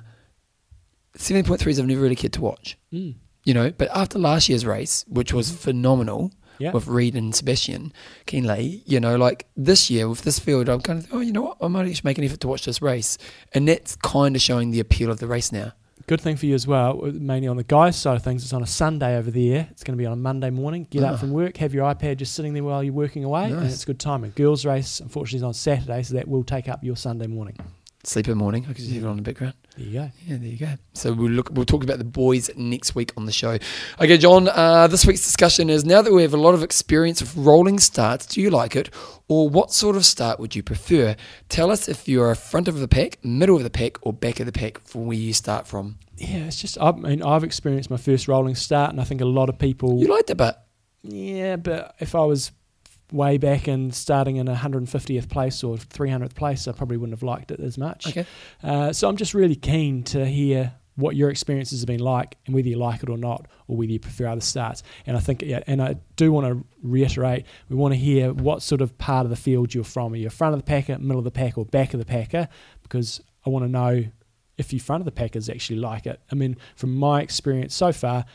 Seven 1.17 1.43
point 1.45 1.61
threes 1.61 1.80
I've 1.80 1.88
never 1.88 2.01
really 2.01 2.15
cared 2.15 2.34
to 2.34 2.41
watch. 2.41 2.78
Mm. 2.93 3.15
You 3.45 3.53
know, 3.53 3.71
but 3.71 3.89
after 3.95 4.19
last 4.19 4.49
year's 4.49 4.65
race, 4.65 5.05
which 5.07 5.32
was 5.34 5.49
phenomenal, 5.51 6.32
Yeah. 6.60 6.72
with 6.72 6.88
Reed 6.88 7.16
and 7.16 7.34
Sebastian 7.36 7.91
Kienle, 8.28 8.82
you 8.86 8.99
know, 8.99 9.16
like 9.16 9.47
this 9.58 9.89
year 9.89 10.08
with 10.10 10.22
this 10.24 10.39
field, 10.39 10.70
I'm 10.70 10.82
kind 10.82 11.03
of, 11.03 11.14
oh, 11.14 11.20
you 11.20 11.32
know 11.34 11.41
what, 11.43 11.58
I 11.62 11.68
might 11.68 11.88
actually 11.88 12.08
make 12.10 12.18
an 12.18 12.24
effort 12.24 12.39
to 12.41 12.47
watch 12.47 12.66
this 12.66 12.82
race. 12.82 13.18
And 13.53 13.68
that's 13.68 13.95
kind 13.97 14.36
of 14.36 14.41
showing 14.41 14.72
the 14.72 14.80
appeal 14.80 15.10
of 15.12 15.20
the 15.20 15.28
race 15.28 15.51
now. 15.51 15.74
good 16.08 16.22
thing 16.22 16.36
for 16.38 16.45
you 16.45 16.53
as 16.53 16.68
well, 16.68 17.03
uh, 17.03 17.12
mainly 17.14 17.47
on 17.47 17.58
the 17.58 17.64
guys' 17.64 17.95
side 17.95 18.16
of 18.16 18.24
things, 18.24 18.43
it's 18.43 18.53
on 18.53 18.62
a 18.62 18.68
Sunday 18.68 19.18
over 19.18 19.32
there. 19.32 19.68
It's 19.72 19.84
going 19.84 19.97
to 19.97 20.01
be 20.01 20.06
on 20.06 20.14
a 20.14 20.16
Monday 20.16 20.51
morning. 20.51 20.86
Get 20.91 21.01
Oh. 21.03 21.08
Ah. 21.08 21.10
up 21.14 21.20
from 21.20 21.32
work, 21.32 21.58
have 21.58 21.74
your 21.74 21.91
iPad 21.91 22.18
just 22.18 22.34
sitting 22.34 22.53
there 22.53 22.64
while 22.64 22.84
you're 22.84 22.93
working 22.93 23.24
away, 23.24 23.45
and 23.45 23.60
Nice. 23.62 23.74
it's 23.74 23.86
good 23.86 23.99
timing. 23.99 24.32
Girls' 24.36 24.66
race, 24.66 24.99
unfortunately, 24.99 25.38
is 25.38 25.43
on 25.43 25.53
Saturday, 25.56 26.03
so 26.03 26.14
that 26.14 26.28
will 26.28 26.43
take 26.43 26.70
up 26.70 26.84
your 26.84 26.95
Sunday 26.95 27.26
morning. 27.28 27.58
Sleeper 28.03 28.36
morning. 28.36 28.68
I 28.70 28.74
can 28.74 28.86
see 28.86 28.97
it 28.97 29.03
on 29.03 29.16
the 29.16 29.24
background. 29.24 29.56
There 29.78 29.86
you 29.86 29.93
go. 29.93 30.11
Yeah, 30.26 30.38
there 30.38 30.47
you 30.47 30.57
go. 30.57 30.73
So 30.93 31.11
we'll 31.13 31.32
look. 31.32 31.49
We'll 31.51 31.65
talk 31.65 31.84
about 31.84 31.97
the 31.97 32.05
boys 32.05 32.49
next 32.55 32.95
week 32.95 33.11
on 33.17 33.26
the 33.26 33.32
show. 33.32 33.57
Okay, 33.99 34.17
John. 34.17 34.47
Uh, 34.47 34.88
this 34.88 35.05
week's 35.05 35.23
discussion 35.23 35.69
is 35.69 35.84
now 35.84 36.01
that 36.01 36.13
we 36.13 36.21
have 36.21 36.34
a 36.34 36.38
lot 36.38 36.53
of 36.53 36.63
experience 36.63 37.21
with 37.21 37.36
rolling 37.36 37.80
starts. 37.80 38.26
Do 38.26 38.39
you 38.39 38.49
like 38.49 38.76
it, 38.76 38.89
or 39.28 39.49
what 39.49 39.71
sort 39.73 39.95
of 39.95 40.05
start 40.05 40.39
would 40.39 40.55
you 40.55 40.63
prefer? 40.63 41.15
Tell 41.49 41.71
us 41.71 41.89
if 41.89 42.07
you're 42.07 42.34
front 42.36 42.67
of 42.69 42.80
the 42.80 42.88
pack, 42.88 43.17
middle 43.23 43.57
of 43.57 43.63
the 43.63 43.69
pack, 43.69 43.97
or 44.01 44.13
back 44.13 44.39
of 44.39 44.45
the 44.45 44.53
pack 44.53 44.80
from 44.88 45.07
where 45.07 45.17
you 45.17 45.34
start 45.34 45.67
from. 45.67 45.97
Yeah, 46.17 46.45
it's 46.45 46.61
just, 46.61 46.78
I 46.80 46.93
mean, 46.93 47.21
I've 47.21 47.43
experienced 47.43 47.89
my 47.89 47.97
first 47.97 48.30
rolling 48.30 48.55
start, 48.55 48.91
and 48.91 49.01
I 49.01 49.03
think 49.03 49.19
a 49.19 49.26
lot 49.26 49.49
of 49.49 49.59
people. 49.59 49.99
You 49.99 50.07
liked 50.07 50.30
it, 50.30 50.38
but 50.38 50.65
Yeah, 51.03 51.57
but 51.57 51.95
if 51.99 52.15
I 52.15 52.21
was 52.21 52.51
way 53.12 53.38
back 53.38 53.68
and 53.68 53.93
starting 53.93 54.38
in 54.38 54.47
150th 54.47 55.30
place 55.30 55.64
or 55.64 55.76
300th 55.76 56.36
place, 56.36 56.68
I 56.68 56.72
probably 56.72 56.97
wouldn't 56.97 57.18
have 57.18 57.24
liked 57.24 57.51
it 57.51 57.60
as 57.60 57.78
much. 57.78 58.08
okay. 58.08 58.26
Uh, 58.64 58.91
so 58.93 59.08
I'm 59.08 59.18
just 59.18 59.34
really 59.34 59.56
keen 59.56 60.03
to 60.06 60.26
hear 60.26 60.74
what 60.95 61.16
your 61.16 61.30
experiences 61.30 61.82
have 61.82 61.88
been 61.88 61.99
like 61.99 62.38
and 62.45 62.56
whether 62.56 62.68
you 62.68 62.78
like 62.78 63.03
it 63.03 63.10
or 63.10 63.18
not, 63.18 63.47
or 63.68 63.76
whether 63.78 63.91
you 63.91 63.99
prefer 63.99 64.28
other 64.28 64.41
starts. 64.41 64.82
And 65.06 65.18
I 65.18 65.20
think, 65.20 65.41
yeah, 65.41 65.62
and 65.68 65.82
I 65.82 65.95
do 66.16 66.32
want 66.32 66.47
to 66.47 66.66
reiterate, 66.82 67.45
we 67.70 67.76
want 67.76 67.93
to 67.93 67.97
hear 67.97 68.34
what 68.34 68.62
sort 68.62 68.82
of 68.82 68.97
part 68.97 69.26
of 69.26 69.30
the 69.30 69.36
field 69.36 69.74
you're 69.74 69.84
from. 69.84 70.14
Are 70.14 70.16
you 70.16 70.30
front 70.30 70.53
of 70.53 70.60
the 70.60 70.66
packer, 70.66 70.97
middle 70.97 71.18
of 71.18 71.26
the 71.26 71.32
pack, 71.32 71.58
or 71.58 71.66
back 71.66 71.93
of 71.93 71.99
the 71.99 72.06
packer? 72.06 72.47
Because 72.82 73.22
I 73.45 73.49
want 73.49 73.66
to 73.66 73.70
know 73.70 74.06
if 74.58 74.72
you 74.72 74.80
front 74.80 75.01
of 75.01 75.06
the 75.06 75.12
packers 75.12 75.49
actually 75.49 75.80
like 75.80 76.06
it. 76.06 76.22
I 76.32 76.36
mean, 76.36 76.56
from 76.76 76.95
my 76.95 77.22
experience 77.22 77.76
so 77.76 77.91
far, 77.91 78.26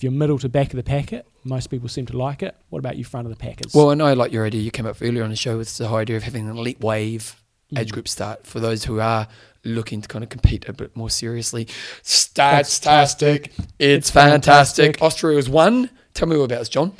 if 0.00 0.02
you're 0.04 0.12
middle 0.12 0.38
to 0.38 0.48
back 0.48 0.68
of 0.72 0.78
the 0.78 0.82
packet, 0.82 1.26
most 1.44 1.66
people 1.66 1.86
seem 1.86 2.06
to 2.06 2.16
like 2.16 2.42
it. 2.42 2.56
What 2.70 2.78
about 2.78 2.96
you 2.96 3.04
front 3.04 3.26
of 3.26 3.30
the 3.30 3.36
packers? 3.38 3.74
Well, 3.74 3.90
I 3.90 3.94
know 3.94 4.06
I 4.06 4.14
like 4.14 4.32
your 4.32 4.46
idea. 4.46 4.62
You 4.62 4.70
came 4.70 4.86
up 4.86 4.96
earlier 5.02 5.22
on 5.24 5.28
the 5.28 5.36
show 5.36 5.58
with 5.58 5.76
the 5.76 5.88
whole 5.88 5.98
idea 5.98 6.16
of 6.16 6.22
having 6.22 6.48
an 6.48 6.56
elite 6.56 6.80
wave 6.80 7.36
age 7.76 7.88
Mm. 7.88 7.92
group 7.92 8.08
start 8.08 8.46
for 8.46 8.60
those 8.60 8.84
who 8.86 8.98
are 8.98 9.28
looking 9.62 10.00
to 10.00 10.08
kind 10.08 10.24
of 10.24 10.30
compete 10.30 10.66
a 10.66 10.72
bit 10.72 10.96
more 10.96 11.10
seriously. 11.10 11.66
Stats 12.02 12.82
Fantastic. 12.82 13.48
It's, 13.48 13.58
It's 13.78 14.10
fantastic. 14.10 14.84
fantastic. 14.96 15.02
Austria 15.02 15.36
was 15.36 15.50
one. 15.50 15.90
Tell 16.14 16.26
me 16.28 16.36
all 16.36 16.44
about 16.44 16.60
this, 16.60 16.70
John. 16.70 16.94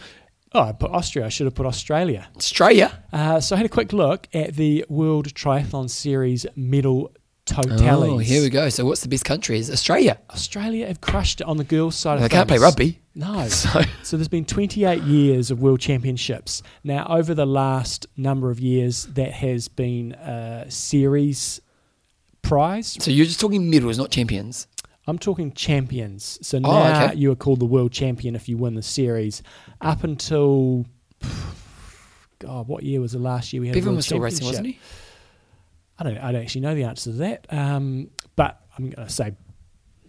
Oh, 0.52 0.60
I 0.60 0.72
put 0.72 0.90
Austria. 0.90 1.24
I 1.24 1.30
should 1.30 1.46
have 1.46 1.54
put 1.54 1.64
Australia. 1.64 2.28
Australia. 2.36 3.02
Uh, 3.14 3.40
so 3.40 3.54
I 3.54 3.58
had 3.58 3.66
a 3.66 3.70
quick 3.70 3.92
look 3.94 4.28
at 4.34 4.56
the 4.56 4.84
World 4.90 5.32
Triathlon 5.32 5.88
Series 5.88 6.44
medal 6.54 7.12
Oh, 7.56 8.18
here 8.18 8.42
we 8.42 8.50
go. 8.50 8.68
So, 8.68 8.84
what's 8.84 9.02
the 9.02 9.08
best 9.08 9.24
country? 9.24 9.58
Is 9.58 9.70
Australia? 9.70 10.18
Australia 10.30 10.86
have 10.86 11.00
crushed 11.00 11.40
it 11.40 11.46
on 11.46 11.56
the 11.56 11.64
girls' 11.64 11.96
side 11.96 12.14
of 12.16 12.22
They 12.22 12.28
can't 12.28 12.48
play 12.48 12.58
rugby. 12.58 13.00
No. 13.14 13.48
So, 13.48 13.82
So 14.02 14.16
there's 14.16 14.28
been 14.28 14.44
28 14.44 15.02
years 15.02 15.50
of 15.50 15.60
World 15.60 15.80
Championships. 15.80 16.62
Now, 16.84 17.06
over 17.08 17.34
the 17.34 17.46
last 17.46 18.06
number 18.16 18.50
of 18.50 18.60
years, 18.60 19.04
that 19.14 19.32
has 19.32 19.68
been 19.68 20.12
a 20.12 20.66
series 20.70 21.60
prize. 22.42 22.96
so 23.00 23.10
you're 23.10 23.26
just 23.26 23.40
talking 23.40 23.68
medals, 23.68 23.98
not 23.98 24.10
champions. 24.10 24.66
I'm 25.06 25.18
talking 25.18 25.52
champions. 25.52 26.38
So 26.42 26.58
oh, 26.58 26.60
now 26.60 27.02
Oh, 27.02 27.04
okay. 27.06 27.14
you 27.16 27.32
are 27.32 27.36
called 27.36 27.58
the 27.60 27.66
world 27.66 27.90
champion 27.92 28.34
if 28.36 28.48
you 28.48 28.56
win 28.56 28.74
the 28.74 28.82
series. 28.82 29.42
Up 29.80 30.04
until, 30.04 30.86
God, 32.38 32.68
what 32.68 32.82
year 32.84 33.00
was 33.00 33.12
the 33.12 33.18
last 33.18 33.52
year 33.52 33.60
we 33.60 33.68
had? 33.68 33.74
Bevan 33.74 33.96
was 33.96 34.06
still 34.06 34.20
racing, 34.20 34.46
wasn't 34.46 34.66
he? 34.68 34.78
I 36.00 36.04
don't. 36.04 36.18
I 36.18 36.32
don't 36.32 36.42
actually 36.42 36.62
know 36.62 36.74
the 36.74 36.84
answer 36.84 37.12
to 37.12 37.16
that. 37.18 37.46
Um, 37.50 38.10
but 38.34 38.60
I'm 38.76 38.90
going 38.90 39.06
to 39.06 39.12
say 39.12 39.34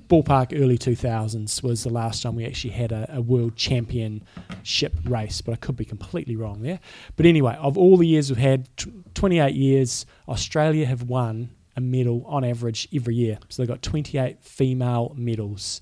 ballpark 0.07 0.59
early 0.61 0.77
2000s 0.77 1.63
was 1.63 1.83
the 1.85 1.89
last 1.89 2.21
time 2.21 2.35
we 2.35 2.45
actually 2.45 2.71
had 2.71 2.91
a, 2.91 3.15
a 3.15 3.21
world 3.21 3.55
championship 3.55 4.93
race. 5.05 5.41
But 5.41 5.53
I 5.53 5.55
could 5.55 5.77
be 5.77 5.85
completely 5.85 6.35
wrong 6.35 6.61
there. 6.61 6.79
But 7.15 7.25
anyway, 7.25 7.57
of 7.59 7.77
all 7.77 7.97
the 7.97 8.07
years 8.07 8.29
we've 8.29 8.37
had, 8.37 8.67
tw 8.77 8.89
28 9.13 9.53
years, 9.53 10.05
Australia 10.27 10.85
have 10.85 11.03
won 11.03 11.49
a 11.75 11.81
medal 11.81 12.25
on 12.27 12.43
average 12.43 12.87
every 12.93 13.15
year. 13.15 13.39
So 13.49 13.61
they've 13.61 13.69
got 13.69 13.81
28 13.81 14.41
female 14.41 15.13
medals. 15.17 15.79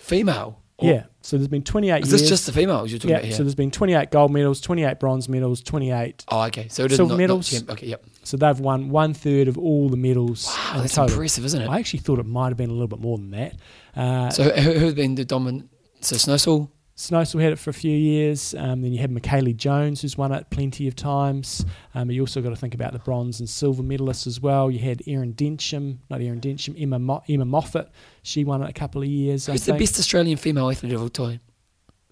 Female. 0.00 0.59
Yeah. 0.82 1.04
So 1.22 1.36
there's 1.36 1.48
been 1.48 1.62
28 1.62 2.02
Is 2.02 2.10
years. 2.10 2.20
this 2.20 2.28
just 2.30 2.46
the 2.46 2.52
females 2.52 2.90
you're 2.90 2.98
talking 2.98 3.10
yeah. 3.10 3.16
about 3.16 3.26
here? 3.26 3.36
So 3.36 3.42
there's 3.42 3.54
been 3.54 3.70
28 3.70 4.10
gold 4.10 4.32
medals, 4.32 4.60
28 4.60 4.98
bronze 4.98 5.28
medals, 5.28 5.62
28. 5.62 6.24
oh, 6.28 6.42
okay. 6.44 6.68
So 6.68 6.84
it 6.84 6.92
is 6.92 6.96
silver 6.96 7.12
not, 7.12 7.18
medals. 7.18 7.52
Not 7.52 7.72
okay, 7.72 7.86
yep. 7.88 8.04
So 8.22 8.36
they've 8.36 8.58
won 8.58 8.88
one 8.88 9.12
third 9.14 9.48
of 9.48 9.58
all 9.58 9.88
the 9.88 9.96
medals. 9.96 10.46
Wow, 10.46 10.80
that's 10.80 10.94
total. 10.94 11.12
impressive, 11.12 11.44
isn't 11.44 11.62
it? 11.62 11.68
I 11.68 11.78
actually 11.78 12.00
thought 12.00 12.18
it 12.18 12.26
might 12.26 12.48
have 12.48 12.56
been 12.56 12.70
a 12.70 12.72
little 12.72 12.88
bit 12.88 13.00
more 13.00 13.18
than 13.18 13.30
that. 13.32 13.54
Uh, 13.94 14.30
so 14.30 14.44
who, 14.44 14.72
who's 14.72 14.94
been 14.94 15.14
the 15.14 15.24
dominant? 15.24 15.70
So 16.00 16.16
Snowsill. 16.16 16.70
Snowsill 17.00 17.40
had 17.40 17.52
it 17.52 17.58
for 17.58 17.70
a 17.70 17.72
few 17.74 17.96
years. 17.96 18.54
Um, 18.54 18.82
then 18.82 18.92
you 18.92 18.98
had 18.98 19.10
Michellie 19.10 19.56
Jones, 19.56 20.02
who's 20.02 20.18
won 20.18 20.32
it 20.32 20.50
plenty 20.50 20.86
of 20.86 20.94
times. 20.94 21.64
Um, 21.94 22.10
you 22.10 22.20
also 22.20 22.42
got 22.42 22.50
to 22.50 22.56
think 22.56 22.74
about 22.74 22.92
the 22.92 22.98
bronze 22.98 23.40
and 23.40 23.48
silver 23.48 23.82
medalists 23.82 24.26
as 24.26 24.38
well. 24.40 24.70
You 24.70 24.80
had 24.80 25.02
Erin 25.06 25.32
Densham, 25.32 26.00
not 26.10 26.20
Erin 26.20 26.40
Densham, 26.40 26.74
Emma 26.78 26.98
Mo- 26.98 27.22
Emma 27.26 27.46
Moffat. 27.46 27.90
She 28.22 28.44
won 28.44 28.62
it 28.62 28.68
a 28.68 28.72
couple 28.74 29.00
of 29.00 29.08
years. 29.08 29.48
I 29.48 29.52
Who's 29.52 29.64
the 29.64 29.72
best 29.72 29.98
Australian 29.98 30.36
female 30.36 30.70
athlete 30.70 30.92
of 30.92 31.00
all 31.00 31.08
time? 31.08 31.40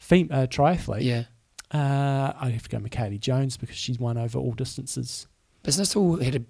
Fem- 0.01 0.29
uh, 0.31 0.47
triathlete? 0.47 1.03
Yeah. 1.03 1.25
Uh, 1.71 2.33
I 2.41 2.49
have 2.49 2.63
to 2.63 2.69
go 2.71 2.79
Michellie 2.79 3.21
Jones 3.21 3.59
because 3.59 3.77
she's 3.77 3.99
won 3.99 4.17
over 4.17 4.39
all 4.39 4.53
distances. 4.53 5.27
But 5.63 5.75
Snowsill 5.75 6.23
had 6.23 6.35
a 6.37 6.43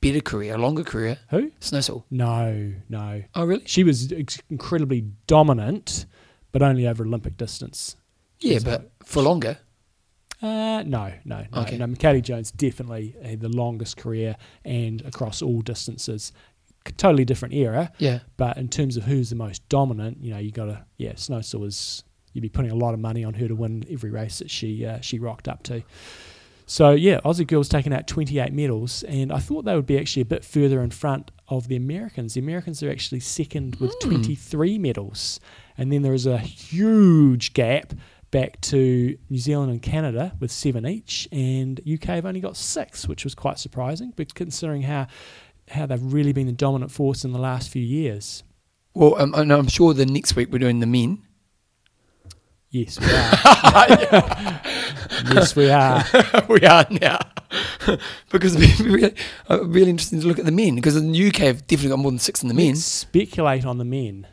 better 0.00 0.20
career, 0.20 0.54
a 0.54 0.58
longer 0.58 0.82
career. 0.82 1.18
Who? 1.28 1.50
Snowsill. 1.60 2.04
No, 2.10 2.72
no. 2.88 3.22
Oh, 3.34 3.44
really? 3.44 3.64
She 3.66 3.84
was 3.84 4.10
ex- 4.12 4.40
incredibly 4.48 5.02
dominant, 5.26 6.06
but 6.52 6.62
only 6.62 6.86
over 6.86 7.04
Olympic 7.04 7.36
distance. 7.36 7.96
Yeah, 8.40 8.58
So- 8.58 8.64
but 8.64 8.90
for 9.04 9.22
longer. 9.22 9.58
Uh, 10.40 10.82
no, 10.84 11.12
no, 11.24 11.44
no. 11.52 11.60
Okay. 11.62 11.78
No, 11.78 11.86
McCady 11.86 12.20
Jones 12.20 12.50
definitely 12.50 13.14
had 13.22 13.40
the 13.40 13.48
longest 13.48 13.96
career 13.96 14.36
and 14.64 15.00
across 15.02 15.40
all 15.40 15.60
distances. 15.60 16.32
Totally 16.96 17.24
different 17.24 17.54
era, 17.54 17.92
Yeah. 17.98 18.20
but 18.36 18.56
in 18.56 18.66
terms 18.68 18.96
of 18.96 19.04
who's 19.04 19.30
the 19.30 19.36
most 19.36 19.68
dominant, 19.68 20.18
you 20.20 20.32
know, 20.32 20.38
you 20.38 20.50
got 20.50 20.64
to 20.64 20.84
yeah. 20.96 21.12
Snowsill 21.12 21.60
was 21.60 22.02
you'd 22.32 22.40
be 22.42 22.48
putting 22.48 22.72
a 22.72 22.74
lot 22.74 22.92
of 22.92 22.98
money 22.98 23.22
on 23.22 23.34
her 23.34 23.46
to 23.46 23.54
win 23.54 23.84
every 23.88 24.10
race 24.10 24.38
that 24.40 24.50
she 24.50 24.84
uh, 24.84 25.00
she 25.00 25.20
rocked 25.20 25.46
up 25.46 25.62
to. 25.64 25.84
So 26.66 26.90
yeah, 26.90 27.20
Aussie 27.24 27.46
girls 27.46 27.68
taking 27.68 27.92
out 27.92 28.08
28 28.08 28.52
medals, 28.52 29.04
and 29.04 29.30
I 29.32 29.38
thought 29.38 29.64
they 29.64 29.76
would 29.76 29.86
be 29.86 29.98
actually 29.98 30.22
a 30.22 30.26
bit 30.26 30.44
further 30.44 30.80
in 30.82 30.90
front 30.90 31.30
of 31.48 31.68
the 31.68 31.76
Americans. 31.76 32.34
The 32.34 32.40
Americans 32.40 32.82
are 32.82 32.90
actually 32.90 33.20
second 33.20 33.76
with 33.76 33.92
Hmm. 34.02 34.08
23 34.10 34.76
medals, 34.78 35.38
and 35.76 35.92
then 35.92 36.02
there 36.02 36.14
is 36.14 36.26
a 36.26 36.38
huge 36.38 37.52
gap 37.52 37.92
back 38.30 38.60
to 38.62 39.16
New 39.28 39.38
Zealand 39.38 39.70
and 39.70 39.82
Canada 39.82 40.32
with 40.40 40.50
seven 40.50 40.86
each, 40.86 41.28
and 41.30 41.80
UK 41.80 42.04
have 42.04 42.26
only 42.26 42.40
got 42.40 42.56
six, 42.56 43.06
which 43.06 43.24
was 43.24 43.34
quite 43.34 43.58
surprising, 43.58 44.12
but 44.16 44.34
considering 44.34 44.82
how 44.82 45.06
how 45.70 45.86
they've 45.86 46.12
really 46.12 46.32
been 46.32 46.46
the 46.46 46.52
dominant 46.52 46.90
force 46.90 47.24
in 47.24 47.32
the 47.32 47.38
last 47.38 47.70
few 47.70 47.82
years. 47.82 48.42
Well, 48.94 49.20
um, 49.20 49.32
and 49.34 49.52
I'm 49.52 49.68
sure 49.68 49.94
the 49.94 50.04
next 50.04 50.36
week 50.36 50.50
we're 50.50 50.58
doing 50.58 50.80
the 50.80 50.86
men. 50.86 51.22
Yes, 52.70 52.98
we 52.98 53.06
are. 53.06 54.60
yes, 55.34 55.54
we 55.54 55.70
are. 55.70 56.04
we 56.48 56.60
are 56.62 56.86
now. 56.90 57.18
because 58.30 58.56
it'd 58.56 58.78
be 58.78 58.90
really, 58.90 59.14
uh, 59.50 59.64
really 59.64 59.90
interesting 59.90 60.20
to 60.20 60.26
look 60.26 60.38
at 60.38 60.46
the 60.46 60.52
men 60.52 60.76
because 60.76 60.96
in 60.96 61.12
the 61.12 61.28
UK 61.28 61.36
have 61.36 61.66
definitely 61.66 61.90
got 61.90 61.98
more 61.98 62.10
than 62.10 62.18
six 62.18 62.42
in 62.42 62.48
the 62.48 62.54
men. 62.54 62.68
Let's 62.68 62.84
speculate 62.84 63.66
on 63.66 63.78
the 63.78 63.84
men. 63.84 64.26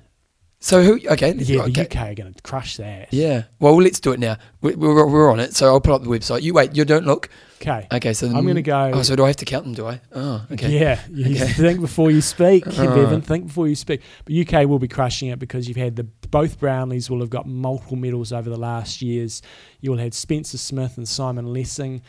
So 0.62 0.84
who? 0.84 1.00
Okay, 1.08 1.34
Yeah, 1.36 1.64
the 1.64 1.70
okay. 1.70 1.82
UK 1.84 1.96
are 2.12 2.14
going 2.16 2.34
to 2.34 2.42
crush 2.42 2.76
that. 2.78 3.14
Yeah. 3.14 3.44
Well, 3.60 3.82
let's 3.82 4.02
do 4.02 4.12
it 4.12 4.20
now. 4.20 4.36
We- 4.62 4.76
We're, 4.76 5.06
we're 5.08 5.32
on 5.32 5.40
it, 5.40 5.56
so 5.56 5.68
I'll 5.68 5.80
pull 5.80 5.94
up 5.94 6.04
the 6.04 6.10
website. 6.10 6.42
You 6.42 6.54
wait. 6.54 6.76
You 6.76 6.84
don't 6.84 7.06
look. 7.06 7.30
Okay. 7.62 7.88
Okay. 7.92 8.14
So 8.14 8.28
I'm 8.28 8.46
gonna 8.46 8.62
go- 8.62 8.92
Oh, 8.94 9.02
so 9.02 9.16
do 9.16 9.24
I 9.24 9.28
have 9.28 9.38
to 9.38 9.46
count 9.46 9.64
them? 9.66 9.74
Do 9.74 9.88
I? 9.88 10.02
Oh, 10.14 10.46
okay. 10.52 10.78
Yeah, 10.80 11.00
you 11.10 11.34
Okay. 11.36 11.48
think 11.54 11.80
before 11.80 12.12
you 12.12 12.20
speak. 12.22 12.66
Bevan. 12.66 13.22
Think 13.22 13.48
before 13.48 13.68
you 13.70 13.76
speak. 13.76 14.02
But 14.26 14.34
UK 14.36 14.68
will 14.68 14.80
be 14.80 14.88
crushing 14.90 15.30
it 15.30 15.40
because 15.40 15.68
you've 15.68 15.78
had 15.78 15.96
the 15.96 16.04
both 16.30 16.60
Brownlees 16.60 17.10
will 17.10 17.20
have 17.22 17.30
got 17.30 17.48
multiple 17.48 17.96
medals 17.98 18.32
over 18.34 18.50
the 18.50 18.58
last 18.58 19.02
years. 19.02 19.42
You 19.82 19.92
will 19.92 19.98
have 19.98 20.06
had 20.08 20.14
Spencer 20.14 20.58
Smith 20.58 20.98
and 20.98 21.08
Simon 21.08 21.54
Lessing 21.54 22.02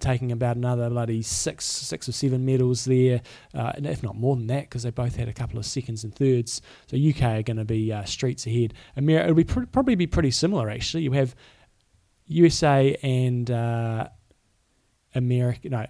taking 0.00 0.32
about 0.32 0.56
another 0.56 0.88
bloody 0.90 1.22
six, 1.22 1.64
six 1.64 2.08
or 2.08 2.12
seven 2.12 2.44
medals 2.44 2.84
there, 2.84 3.22
uh, 3.54 3.72
if 3.76 4.02
not 4.02 4.16
more 4.16 4.36
than 4.36 4.46
that, 4.48 4.62
because 4.62 4.82
they 4.82 4.90
both 4.90 5.16
had 5.16 5.28
a 5.28 5.32
couple 5.32 5.58
of 5.58 5.66
seconds 5.66 6.04
and 6.04 6.14
thirds. 6.14 6.60
So 6.86 6.96
UK 6.96 7.22
are 7.22 7.42
going 7.42 7.56
to 7.58 7.64
be 7.64 7.92
uh, 7.92 8.04
streets 8.04 8.46
ahead. 8.46 8.74
Amer- 8.96 9.20
it'll 9.20 9.34
be 9.34 9.44
pr- 9.44 9.66
probably 9.66 9.94
be 9.94 10.06
pretty 10.06 10.30
similar 10.30 10.70
actually. 10.70 11.02
You 11.02 11.12
have 11.12 11.34
USA 12.26 12.96
and 13.02 13.50
uh, 13.50 14.08
America, 15.14 15.68
no, 15.68 15.86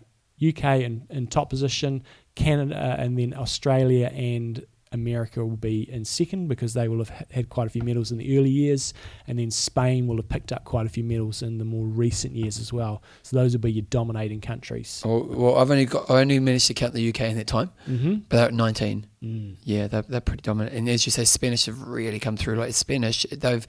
UK 0.46 0.80
in, 0.80 1.06
in 1.10 1.26
top 1.26 1.50
position, 1.50 2.02
Canada, 2.34 2.96
and 2.98 3.18
then 3.18 3.34
Australia 3.34 4.06
and 4.08 4.64
America 4.94 5.44
will 5.44 5.56
be 5.56 5.90
in 5.90 6.04
second 6.04 6.48
because 6.48 6.72
they 6.72 6.88
will 6.88 6.98
have 6.98 7.10
had 7.30 7.50
quite 7.50 7.66
a 7.66 7.70
few 7.70 7.82
medals 7.82 8.10
in 8.12 8.18
the 8.18 8.38
early 8.38 8.48
years, 8.48 8.94
and 9.26 9.38
then 9.38 9.50
Spain 9.50 10.06
will 10.06 10.16
have 10.16 10.28
picked 10.28 10.52
up 10.52 10.64
quite 10.64 10.86
a 10.86 10.88
few 10.88 11.04
medals 11.04 11.42
in 11.42 11.58
the 11.58 11.64
more 11.64 11.84
recent 11.84 12.34
years 12.34 12.58
as 12.58 12.72
well. 12.72 13.02
So 13.22 13.36
those 13.36 13.52
will 13.52 13.60
be 13.60 13.72
your 13.72 13.84
dominating 13.90 14.40
countries. 14.40 15.02
Well, 15.04 15.24
well, 15.28 15.56
I've 15.58 15.70
only 15.70 15.84
got 15.84 16.08
I 16.10 16.20
only 16.22 16.38
managed 16.40 16.68
to 16.68 16.74
count 16.74 16.94
the 16.94 17.06
UK 17.08 17.20
in 17.22 17.36
that 17.36 17.46
time, 17.46 17.70
Mm-hmm. 17.88 18.14
but 18.28 18.36
they're 18.36 18.46
at 18.46 18.54
19. 18.54 19.06
Mm. 19.22 19.56
Yeah, 19.62 19.86
they're, 19.88 20.02
they're 20.02 20.20
pretty 20.20 20.42
dominant. 20.42 20.74
And 20.76 20.88
as 20.88 21.04
you 21.06 21.12
say, 21.12 21.24
Spanish 21.24 21.66
have 21.66 21.80
really 21.82 22.18
come 22.20 22.36
through. 22.36 22.54
Like 22.56 22.72
Spanish, 22.74 23.26
they've 23.30 23.66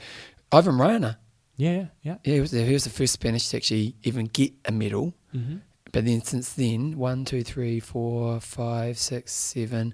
Ivan 0.52 0.78
Rana. 0.78 1.20
Yeah, 1.58 1.86
yeah. 2.02 2.18
Yeah, 2.24 2.34
he 2.36 2.40
was, 2.42 2.52
the, 2.52 2.64
he 2.66 2.74
was 2.74 2.84
the 2.84 2.90
first 2.90 3.14
Spanish 3.14 3.48
to 3.50 3.58
actually 3.58 3.96
even 4.04 4.26
get 4.26 4.52
a 4.66 4.72
medal. 4.72 5.14
Mm-hmm. 5.34 5.58
But 5.94 6.04
then 6.04 6.22
since 6.24 6.52
then, 6.54 6.98
1, 6.98 7.24
2, 7.26 7.44
3, 7.44 7.80
4, 7.80 8.40
5, 8.42 8.98
6, 8.98 9.32
7, 9.32 9.94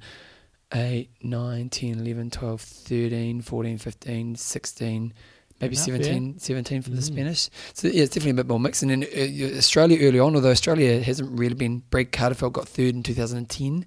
8, 0.73 1.09
9, 1.21 1.69
10, 1.69 1.99
11, 1.99 2.29
12, 2.31 2.61
13, 2.61 3.41
14, 3.41 3.77
15, 3.77 4.35
16, 4.35 5.13
maybe 5.59 5.75
Enough, 5.75 5.85
17, 5.85 6.39
17 6.39 6.81
for 6.81 6.89
the 6.91 6.97
Mhm. 6.97 7.03
Spanish. 7.03 7.49
So 7.73 7.87
yeah, 7.87 8.03
it's 8.03 8.13
definitely 8.13 8.31
a 8.31 8.43
bit 8.43 8.47
more 8.47 8.59
mixed. 8.59 8.81
And 8.83 8.91
then 8.91 9.03
uh, 9.03 9.57
Australia 9.57 9.99
early 10.07 10.19
on, 10.19 10.35
although 10.35 10.51
Australia 10.51 11.01
hasn't 11.03 11.37
really 11.37 11.55
been, 11.55 11.83
Brad 11.89 12.11
Kahlefeldt 12.11 12.53
got 12.53 12.67
third 12.67 12.95
in 12.95 13.03
2010. 13.03 13.85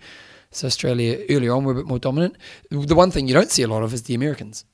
So 0.51 0.66
Australia 0.66 1.24
early 1.30 1.49
on 1.49 1.64
were 1.64 1.72
a 1.72 1.76
bit 1.76 1.87
more 1.87 1.99
dominant. 1.99 2.37
The 2.70 2.95
one 2.95 3.11
thing 3.11 3.26
you 3.28 3.35
don't 3.35 3.51
see 3.51 3.62
a 3.62 3.68
lot 3.68 3.82
of 3.82 3.93
is 3.93 4.03
the 4.03 4.14
Americans. 4.14 4.64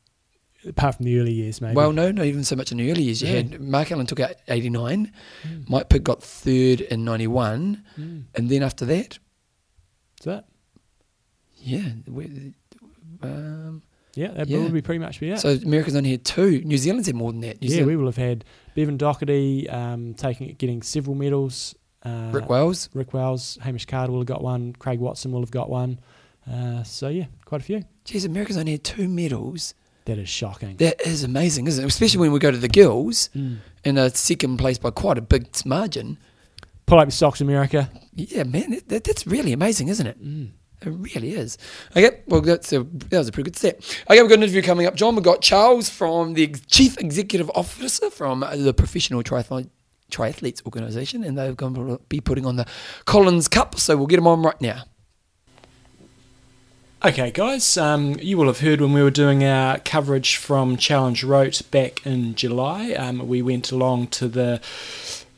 Apart 0.69 0.97
from 0.97 1.07
the 1.07 1.19
early 1.19 1.33
years, 1.33 1.63
maybe. 1.63 1.75
Well, 1.75 1.91
no, 1.91 2.11
not 2.11 2.27
even 2.27 2.45
so 2.45 2.55
much 2.55 2.71
in 2.71 2.77
the 2.77 2.91
early 2.91 3.05
years. 3.05 3.23
You 3.23 3.29
Yeah. 3.29 3.35
had 3.37 3.61
Mark 3.63 3.91
Allen 3.91 4.05
took 4.05 4.21
out 4.21 4.35
89, 4.47 5.11
Mm. 5.43 5.71
Mike 5.71 5.89
Pitt 5.89 6.05
got 6.05 6.23
third 6.23 6.83
in 6.83 7.03
91, 7.03 7.83
Mm. 7.99 8.25
and 8.35 8.51
then 8.51 8.63
after 8.63 8.85
that, 8.85 9.19
Is 10.19 10.25
that? 10.27 10.45
Yeah, 11.61 11.83
we- 12.07 12.55
um, 13.23 13.83
Yeah, 14.17 14.33
that 14.33 14.49
Yeah. 14.49 14.59
would 14.59 14.73
be 14.73 14.83
pretty 14.83 14.99
much 14.99 15.21
be 15.21 15.31
it. 15.31 15.39
So 15.39 15.51
America's 15.51 15.95
only 15.95 16.11
had 16.11 16.25
two. 16.25 16.63
New 16.65 16.77
Zealand's 16.79 17.07
had 17.07 17.15
more 17.15 17.31
than 17.31 17.43
that. 17.43 17.61
New 17.63 17.69
yeah, 17.69 17.75
Zealand, 17.77 17.87
we 17.89 17.97
will 17.97 18.07
have 18.07 18.17
had 18.17 18.45
Bevan 18.75 18.99
Docherty 18.99 19.73
um, 19.73 20.15
taking 20.15 20.53
getting 20.59 20.83
several 20.83 21.15
medals. 21.15 21.77
Uh, 22.05 22.31
Rick 22.33 22.49
Wells. 22.49 22.89
Rick 22.93 23.13
Wells, 23.15 23.57
Hamish 23.63 23.85
Carter 23.87 24.11
will 24.11 24.19
have 24.21 24.27
got 24.27 24.43
one. 24.43 24.73
Craig 24.79 24.99
Watson 24.99 25.31
will 25.31 25.41
have 25.41 25.51
got 25.53 25.71
one. 25.71 26.01
Uh, 26.51 26.83
so 26.83 27.09
yeah, 27.09 27.27
quite 27.45 27.61
a 27.61 27.65
few. 27.65 27.85
Geez, 28.05 28.25
America's 28.25 28.57
only 28.57 28.73
had 28.73 28.83
two 28.85 29.07
medals. 29.07 29.75
That 30.07 30.19
is 30.19 30.29
shocking. 30.29 30.77
That 30.79 31.01
is 31.07 31.23
amazing, 31.23 31.69
isn't 31.69 31.85
it? 31.85 31.87
Especially 31.87 32.19
when 32.19 32.33
we 32.33 32.41
go 32.41 32.51
to 32.51 32.57
the 32.59 32.69
girls 32.69 33.29
Mm. 33.37 33.59
in 33.85 33.97
a 33.97 34.11
second 34.11 34.57
place 34.57 34.79
by 34.79 34.91
quite 34.91 35.19
a 35.19 35.23
big 35.23 35.47
margin. 35.65 36.19
Pull 36.87 36.99
up 36.99 37.05
your 37.07 37.11
socks, 37.13 37.41
America. 37.41 37.89
Yeah, 38.17 38.43
man, 38.43 38.71
that, 38.73 38.89
that, 38.89 39.05
that's 39.05 39.25
really 39.27 39.53
amazing, 39.53 39.87
isn't 39.89 40.07
it? 40.07 40.21
Mm. 40.25 40.49
It 40.83 40.91
really 40.91 41.35
is. 41.35 41.59
Okay, 41.95 42.21
well, 42.27 42.41
that's 42.41 42.73
a, 42.73 42.85
that 42.85 43.19
was 43.19 43.29
a 43.29 43.33
pretty 43.33 43.51
good 43.51 43.57
set. 43.57 43.77
Okay, 44.11 44.21
we've 44.21 44.31
got 44.31 44.37
an 44.37 44.43
interview 44.45 44.63
coming 44.63 44.87
up. 44.87 44.95
John, 44.95 45.15
we've 45.15 45.25
got 45.25 45.43
Charles 45.43 45.91
from 45.91 46.35
the 46.35 46.47
Chief 46.69 46.97
Executive 46.99 47.51
Officer 47.55 48.09
from 48.09 48.45
the 48.55 48.73
Professional 48.73 49.23
Triathlon 49.23 49.69
Triathletes 50.11 50.65
Organisation, 50.65 51.23
and 51.23 51.37
they're 51.37 51.53
going 51.53 51.75
to 51.75 52.01
be 52.09 52.21
putting 52.21 52.47
on 52.47 52.57
the 52.57 52.67
Collins 53.05 53.47
Cup, 53.47 53.79
so 53.79 53.97
we'll 53.97 54.07
get 54.07 54.17
them 54.17 54.27
on 54.27 54.43
right 54.43 54.61
now. 54.61 54.85
Okay, 57.03 57.31
guys, 57.31 57.79
um, 57.79 58.17
you 58.21 58.37
will 58.37 58.47
have 58.47 58.61
heard 58.61 58.83
when 58.83 58.93
we 58.93 59.03
were 59.03 59.11
doing 59.11 59.43
our 59.43 59.79
coverage 59.79 60.37
from 60.37 60.77
Challenge 60.77 61.25
Roth 61.25 61.71
back 61.71 62.05
in 62.07 62.35
July. 62.35 62.93
Um, 62.93 63.27
we 63.27 63.41
went 63.41 63.73
along 63.73 64.09
to 64.09 64.29
the 64.29 64.61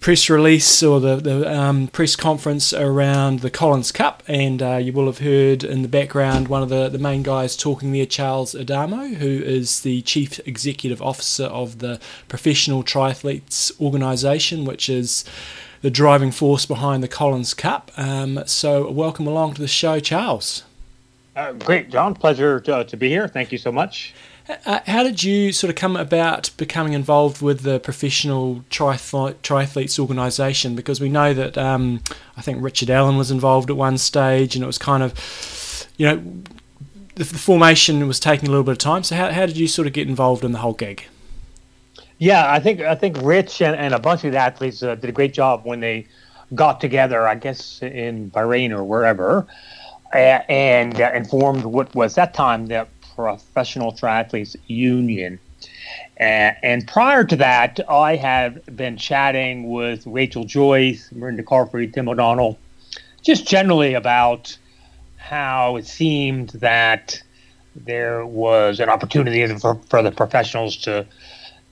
press 0.03 0.29
release 0.29 0.83
or 0.83 0.99
the, 0.99 1.17
the 1.17 1.57
um, 1.57 1.87
press 1.87 2.17
conference 2.17 2.73
around 2.73 3.39
the 3.39 3.51
Collins 3.51 3.93
Cup, 3.93 4.25
and 4.27 4.61
uh, 4.61 4.77
you 4.77 4.93
will 4.93 5.07
have 5.07 5.19
heard 5.19 5.63
in 5.63 5.83
the 5.83 5.89
background 5.89 6.49
one 6.49 6.61
of 6.61 6.69
the, 6.69 6.89
the 6.89 6.99
main 6.99 7.23
guys 7.23 7.57
talking 7.57 7.93
there, 7.93 8.05
Charles 8.05 8.53
Adamo, 8.53 9.07
who 9.07 9.29
is 9.29 9.83
the 9.83 10.03
Chief 10.03 10.41
Executive 10.47 11.01
Officer 11.01 11.45
of 11.45 11.79
the 11.79 12.01
Professional 12.27 12.83
Triathletes 12.83 13.81
Organisation, 13.81 14.65
which 14.65 14.89
is 14.89 15.25
the 15.83 15.91
driving 15.91 16.33
force 16.33 16.67
behind 16.67 17.01
the 17.05 17.09
Collins 17.09 17.55
Cup. 17.55 17.93
Um, 17.97 18.43
so, 18.45 18.91
welcome 18.91 19.29
along 19.29 19.55
to 19.55 19.61
the 19.61 19.69
show, 19.69 20.01
Charles. 20.01 20.65
Uh, 21.37 21.53
great, 21.53 21.91
John. 21.91 22.15
Pleasure 22.15 22.59
to, 22.59 22.85
to 22.85 22.97
be 22.97 23.09
here. 23.09 23.29
Thank 23.29 23.53
you 23.53 23.59
so 23.59 23.71
much. 23.71 24.15
Uh, 24.49 24.81
how 24.87 25.03
did 25.03 25.23
you 25.23 25.53
sort 25.53 25.71
of 25.71 25.77
come 25.77 25.97
about 25.97 26.51
becoming 26.57 26.95
involved 26.95 27.41
with 27.41 27.61
the 27.61 27.79
professional 27.79 28.65
triathlete, 28.71 29.37
triathletes 29.37 29.99
organisation? 29.99 30.75
Because 30.75 31.01
we 31.01 31.09
know 31.09 31.33
that 31.33 31.57
um, 31.57 32.01
I 32.37 32.43
think 32.43 32.63
Richard 32.63 32.91
Allen 32.91 33.17
was 33.17 33.31
involved 33.31 33.71
at 33.71 33.77
one 33.77 33.99
stage, 33.99 34.57
and 34.57 34.65
it 34.65 34.67
was 34.67 34.79
kind 34.79 35.03
of, 35.03 35.87
you 35.97 36.07
know, 36.07 36.17
the, 37.15 37.25
the 37.25 37.39
formation 37.39 38.07
was 38.09 38.19
taking 38.19 38.49
a 38.49 38.51
little 38.51 38.65
bit 38.65 38.73
of 38.73 38.79
time. 38.79 39.05
So 39.05 39.15
how, 39.15 39.31
how 39.31 39.47
did 39.47 39.57
you 39.57 39.69
sort 39.69 39.87
of 39.87 39.93
get 39.93 40.09
involved 40.09 40.45
in 40.45 40.53
the 40.53 40.59
whole 40.59 40.75
gig? 40.75 41.05
Yeah, 42.19 42.53
I 42.53 42.61
think 42.61 42.81
I 42.81 42.95
think 42.95 43.17
Rich 43.21 43.63
and, 43.63 43.77
and 43.77 43.95
a 43.95 43.99
bunch 43.99 44.25
of 44.25 44.33
the 44.33 44.39
athletes 44.39 44.83
uh, 44.83 44.95
did 44.95 45.11
a 45.11 45.13
great 45.13 45.35
job 45.35 45.63
when 45.65 45.81
they 45.81 46.07
got 46.55 46.81
together. 46.81 47.27
I 47.27 47.35
guess 47.35 47.83
in 47.83 48.31
Bahrain 48.31 48.71
or 48.71 48.85
wherever, 48.85 49.47
and 50.13 51.01
uh, 51.01 51.11
and 51.13 51.29
formed 51.29 51.65
what 51.65 51.93
was 51.95 52.15
that 52.15 52.33
time 52.33 52.67
the 52.67 52.87
Professional 53.15 53.93
Triathletes 53.93 54.57
Union. 54.67 55.39
Uh, 56.19 56.53
and 56.63 56.87
prior 56.87 57.25
to 57.25 57.37
that, 57.37 57.81
I 57.89 58.17
had 58.17 58.65
been 58.77 58.97
chatting 58.97 59.71
with 59.71 60.07
Rachel 60.07 60.45
Joyce, 60.45 61.11
Mirinda 61.15 61.43
Carfrae, 61.45 61.93
Tim 61.93 62.09
O'Donnell, 62.09 62.59
just 63.23 63.47
generally 63.47 63.95
about 63.95 64.57
how 65.17 65.77
it 65.77 65.87
seemed 65.87 66.51
that 66.51 67.23
there 67.75 68.27
was 68.27 68.81
an 68.81 68.89
opportunity 68.89 69.47
for, 69.59 69.81
for 69.89 70.03
the 70.03 70.11
professionals 70.11 70.77
to 70.79 71.07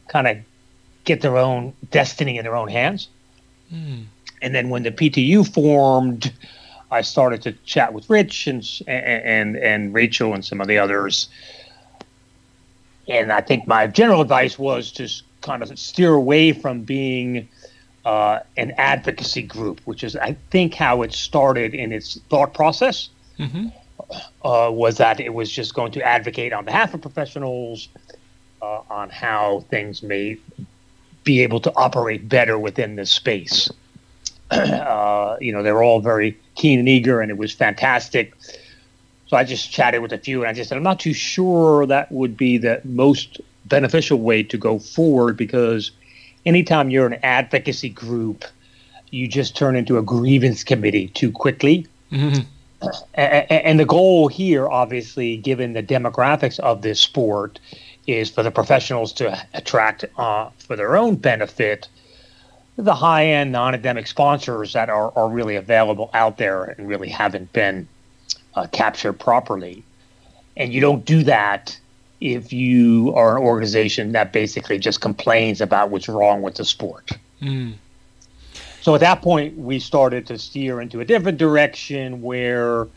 kind 0.09 0.27
of 0.27 0.39
get 1.05 1.21
their 1.21 1.37
own 1.37 1.75
destiny 1.91 2.39
in 2.39 2.45
their 2.45 2.57
own 2.57 2.69
hands. 2.69 3.09
And 4.43 4.55
then 4.55 4.71
when 4.71 4.83
the 4.83 4.91
PTU 4.91 5.47
formed, 5.53 6.33
I 6.91 7.03
started 7.03 7.43
to 7.43 7.53
chat 7.65 7.93
with 7.93 8.09
Rich 8.11 8.47
and 8.47 8.67
and 8.87 9.57
and 9.57 9.95
Rachel 9.95 10.35
and 10.35 10.45
some 10.45 10.61
of 10.61 10.69
the 10.69 10.79
others. 10.79 11.29
And 13.09 13.33
I 13.33 13.41
think 13.41 13.67
my 13.67 13.87
general 13.87 14.21
advice 14.21 14.59
was 14.59 14.93
to 14.93 15.09
kind 15.41 15.63
of 15.63 15.77
steer 15.79 16.13
away 16.13 16.53
from 16.53 16.83
being 16.83 17.49
uh, 18.05 18.41
an 18.57 18.73
advocacy 18.77 19.43
group, 19.43 19.81
which 19.85 20.05
is 20.05 20.17
I 20.17 20.37
think 20.51 20.75
how 20.75 21.03
it 21.03 21.13
started 21.13 21.75
in 21.75 21.93
its 21.93 22.19
thought 22.29 22.55
process. 22.55 23.09
Mm-hmm. 23.39 23.69
Uh, 24.43 24.71
was 24.73 24.97
that 24.97 25.21
it 25.21 25.35
was 25.35 25.51
just 25.51 25.75
going 25.75 25.93
to 25.93 26.03
advocate 26.03 26.53
on 26.53 26.65
behalf 26.65 26.95
of 26.95 27.01
professionals 27.01 27.89
uh, 28.61 28.81
on 28.91 29.09
how 29.09 29.61
things 29.71 30.03
may 30.03 30.37
be 31.23 31.43
able 31.43 31.61
to 31.61 31.73
operate 31.77 32.29
better 32.29 32.59
within 32.59 32.97
this 32.97 33.11
space. 33.11 33.71
Uh, 34.51 35.37
you 35.41 35.53
know, 35.53 35.63
they 35.63 35.73
were 35.73 35.83
all 35.83 36.01
very 36.01 36.39
keen 36.55 36.79
and 36.79 36.89
eager, 36.89 37.21
and 37.21 37.31
it 37.31 37.37
was 37.39 37.53
fantastic. 37.53 38.35
So 39.27 39.37
I 39.37 39.45
just 39.45 39.71
chatted 39.71 40.03
with 40.03 40.13
a 40.13 40.19
few, 40.19 40.41
and 40.41 40.49
I 40.49 40.53
just 40.53 40.69
said, 40.69 40.77
I'm 40.77 40.83
not 40.83 41.01
too 41.01 41.15
sure 41.15 41.87
that 41.87 42.11
would 42.11 42.37
be 42.37 42.59
the 42.59 42.81
most 42.85 43.41
beneficial 43.67 44.19
way 44.19 44.43
to 44.43 44.59
go 44.59 44.79
forward 44.79 45.37
because 45.37 45.93
anytime 46.45 46.91
you're 46.91 47.07
an 47.07 47.19
advocacy 47.23 47.91
group, 47.91 48.45
you 49.11 49.29
just 49.29 49.57
turn 49.57 49.77
into 49.77 49.99
a 49.99 50.03
grievance 50.03 50.65
committee 50.65 51.09
too 51.09 51.31
quickly. 51.31 51.87
Mm-hmm. 52.11 52.43
And 53.15 53.79
the 53.79 53.85
goal 53.85 54.29
here, 54.29 54.67
obviously, 54.67 55.37
given 55.37 55.75
the 55.75 55.83
demographics 55.83 56.59
of 56.61 56.83
this 56.83 56.99
sport, 56.99 57.61
is 58.07 58.31
for 58.31 58.43
the 58.43 58.51
professionals 58.51 59.13
to 59.13 59.47
attract, 59.55 60.05
uh, 60.17 60.49
for 60.59 60.77
their 60.77 60.97
own 60.97 61.17
benefit, 61.17 61.89
the 62.85 62.95
high 62.95 63.27
end 63.27 63.53
non 63.53 63.75
endemic 63.75 64.07
sponsors 64.07 64.73
that 64.73 64.89
are, 64.89 65.13
are 65.17 65.29
really 65.29 65.57
available 65.57 66.11
out 66.15 66.39
there 66.39 66.65
and 66.65 66.89
really 66.89 67.09
haven't 67.09 67.53
been 67.53 67.89
uh, 68.55 68.67
captured 68.73 69.15
properly. 69.15 69.83
And 70.57 70.73
you 70.73 70.81
don't 70.81 71.05
do 71.05 71.23
that 71.25 71.79
if 72.21 72.53
you 72.53 73.15
are 73.15 73.37
an 73.37 73.43
organization 73.43 74.13
that 74.13 74.33
basically 74.33 74.79
just 74.79 75.01
complains 75.01 75.61
about 75.61 75.91
what's 75.91 76.09
wrong 76.09 76.43
with 76.43 76.57
the 76.57 76.65
sport. 76.65 77.11
Mm. 77.41 77.75
So 78.83 78.95
at 78.95 79.01
that 79.01 79.23
point, 79.23 79.57
we 79.57 79.79
started 79.79 80.27
to 80.27 80.39
steer 80.39 80.81
into 80.81 81.01
a 81.01 81.05
different 81.05 81.39
direction 81.39 82.23
where. 82.23 82.89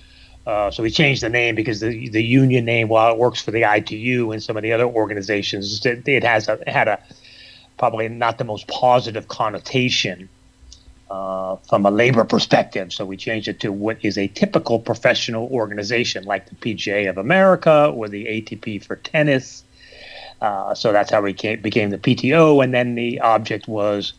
Uh, 0.46 0.70
so 0.70 0.84
we 0.84 0.92
changed 0.92 1.24
the 1.24 1.30
name 1.30 1.56
because 1.56 1.80
the 1.80 2.10
the 2.10 2.22
union 2.22 2.66
name, 2.66 2.90
while 2.90 3.14
it 3.14 3.18
works 3.18 3.42
for 3.42 3.52
the 3.52 3.64
ITU 3.64 4.30
and 4.34 4.44
some 4.44 4.58
of 4.58 4.64
the 4.64 4.74
other 4.74 4.84
organizations, 4.84 5.86
it, 5.86 6.06
it 6.06 6.22
has 6.22 6.50
a 6.50 6.60
had 6.68 6.90
a 6.90 7.00
probably 7.78 8.08
not 8.10 8.38
the 8.38 8.44
most 8.44 8.68
positive 8.68 9.28
connotation 9.28 10.30
uh, 11.10 11.58
from 11.70 11.86
a 11.86 11.92
labor 11.92 12.24
perspective. 12.24 12.92
So 12.92 13.06
we 13.06 13.18
changed 13.18 13.48
it 13.48 13.60
to 13.62 13.72
what 13.72 13.98
is 14.04 14.18
a 14.18 14.28
typical 14.28 14.80
professional 14.80 15.48
organization, 15.48 16.24
like 16.24 16.50
the 16.50 16.56
PGA 16.56 17.10
of 17.10 17.18
America 17.18 17.92
or 17.96 18.08
the 18.08 18.26
ATP 18.26 18.84
for 18.84 18.96
tennis. 18.96 19.64
Uh, 20.42 20.74
so 20.74 20.92
that's 20.92 21.12
how 21.12 21.22
we 21.22 21.34
came, 21.34 21.62
became 21.62 21.90
the 21.90 21.98
PTO, 21.98 22.64
and 22.64 22.74
then 22.74 22.96
the 22.96 23.20
object 23.22 23.68
was 23.68 24.14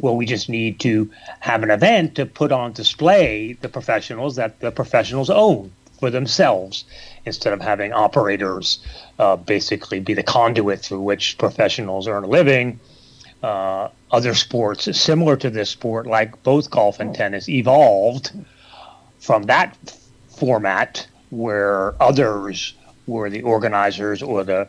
well, 0.00 0.16
we 0.16 0.26
just 0.26 0.48
need 0.48 0.80
to 0.80 1.10
have 1.40 1.62
an 1.62 1.70
event 1.70 2.16
to 2.16 2.26
put 2.26 2.52
on 2.52 2.72
display 2.72 3.56
the 3.60 3.68
professionals 3.68 4.36
that 4.36 4.60
the 4.60 4.70
professionals 4.70 5.30
own 5.30 5.72
for 6.00 6.10
themselves 6.10 6.84
instead 7.24 7.52
of 7.52 7.60
having 7.60 7.92
operators 7.92 8.78
uh, 9.18 9.36
basically 9.36 10.00
be 10.00 10.14
the 10.14 10.22
conduit 10.22 10.80
through 10.80 11.00
which 11.00 11.38
professionals 11.38 12.08
earn 12.08 12.24
a 12.24 12.26
living. 12.26 12.78
Uh, 13.44 13.90
other 14.10 14.32
sports 14.32 14.88
similar 14.98 15.36
to 15.36 15.50
this 15.50 15.68
sport, 15.68 16.06
like 16.06 16.42
both 16.44 16.70
golf 16.70 16.98
and 16.98 17.14
tennis, 17.14 17.46
evolved 17.46 18.32
from 19.18 19.42
that 19.42 19.76
format 20.28 21.06
where 21.28 21.94
others 22.02 22.72
were 23.06 23.28
the 23.28 23.42
organizers 23.42 24.22
or 24.22 24.44
the 24.44 24.66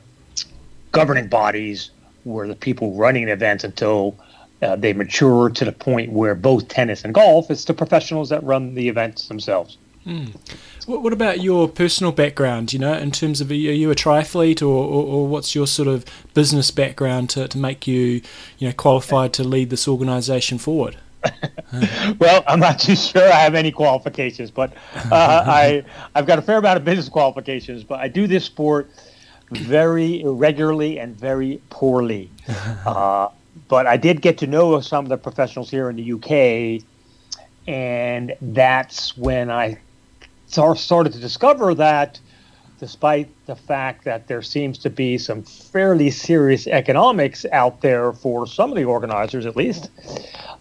governing 0.91 1.29
bodies 1.29 1.91
were 2.25 2.49
the 2.49 2.55
people 2.55 2.91
running 2.95 3.29
events 3.29 3.63
until 3.63 4.13
uh, 4.61 4.75
they 4.75 4.91
mature 4.91 5.49
to 5.49 5.63
the 5.63 5.71
point 5.71 6.11
where 6.11 6.35
both 6.35 6.67
tennis 6.67 7.05
and 7.05 7.13
golf, 7.13 7.49
it's 7.49 7.63
the 7.63 7.73
professionals 7.73 8.27
that 8.27 8.43
run 8.43 8.73
the 8.75 8.89
events 8.89 9.29
themselves. 9.29 9.77
Mm. 10.05 10.35
What, 10.85 11.01
what, 11.01 11.13
about 11.13 11.41
your 11.41 11.67
personal 11.67 12.11
background? 12.11 12.73
You 12.73 12.79
know, 12.79 12.93
in 12.93 13.11
terms 13.11 13.41
of 13.41 13.49
are 13.49 13.55
you 13.55 13.89
a 13.89 13.95
triathlete, 13.95 14.61
or, 14.61 14.65
or, 14.65 15.03
or, 15.03 15.27
what's 15.27 15.55
your 15.55 15.65
sort 15.65 15.87
of 15.87 16.05
business 16.35 16.69
background 16.69 17.31
to, 17.31 17.47
to 17.47 17.57
make 17.57 17.87
you, 17.87 18.21
you 18.59 18.67
know, 18.67 18.73
qualified 18.73 19.33
to 19.33 19.43
lead 19.43 19.71
this 19.71 19.87
organisation 19.87 20.59
forward? 20.59 20.97
well, 22.19 22.43
I'm 22.47 22.59
not 22.59 22.79
too 22.79 22.95
sure 22.95 23.23
I 23.23 23.37
have 23.37 23.55
any 23.55 23.71
qualifications, 23.71 24.51
but 24.51 24.73
uh, 25.11 25.43
I 25.47 25.83
I've 26.15 26.27
got 26.27 26.37
a 26.37 26.41
fair 26.41 26.57
amount 26.57 26.77
of 26.77 26.85
business 26.85 27.09
qualifications. 27.09 27.83
But 27.83 27.99
I 27.99 28.07
do 28.07 28.27
this 28.27 28.45
sport 28.45 28.89
very 29.51 30.21
irregularly 30.21 30.99
and 30.99 31.15
very 31.15 31.61
poorly. 31.69 32.29
Uh, 32.85 33.29
but 33.67 33.87
I 33.87 33.97
did 33.97 34.21
get 34.21 34.37
to 34.39 34.47
know 34.47 34.79
some 34.81 35.05
of 35.05 35.09
the 35.09 35.17
professionals 35.17 35.71
here 35.71 35.89
in 35.89 35.95
the 35.95 36.13
UK, 36.13 36.83
and 37.67 38.35
that's 38.41 39.17
when 39.17 39.49
I 39.49 39.79
started 40.47 41.13
to 41.13 41.19
discover 41.19 41.73
that 41.75 42.19
despite 42.79 43.29
the 43.45 43.55
fact 43.55 44.03
that 44.03 44.27
there 44.27 44.41
seems 44.41 44.77
to 44.77 44.89
be 44.89 45.17
some 45.17 45.41
fairly 45.43 46.11
serious 46.11 46.67
economics 46.67 47.45
out 47.51 47.81
there 47.81 48.11
for 48.11 48.45
some 48.45 48.69
of 48.69 48.75
the 48.75 48.83
organizers, 48.83 49.45
at 49.45 49.55
least, 49.55 49.89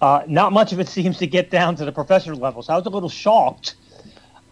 uh, 0.01 0.23
not 0.27 0.53
much 0.53 0.73
of 0.73 0.81
it 0.81 0.89
seems 0.99 1.19
to 1.19 1.27
get 1.27 1.51
down 1.51 1.75
to 1.77 1.85
the 1.85 1.93
professional 1.93 2.39
level. 2.39 2.63
So 2.63 2.73
I 2.73 2.77
was 2.77 2.87
a 2.87 2.91
little 2.91 3.09
shocked 3.09 3.75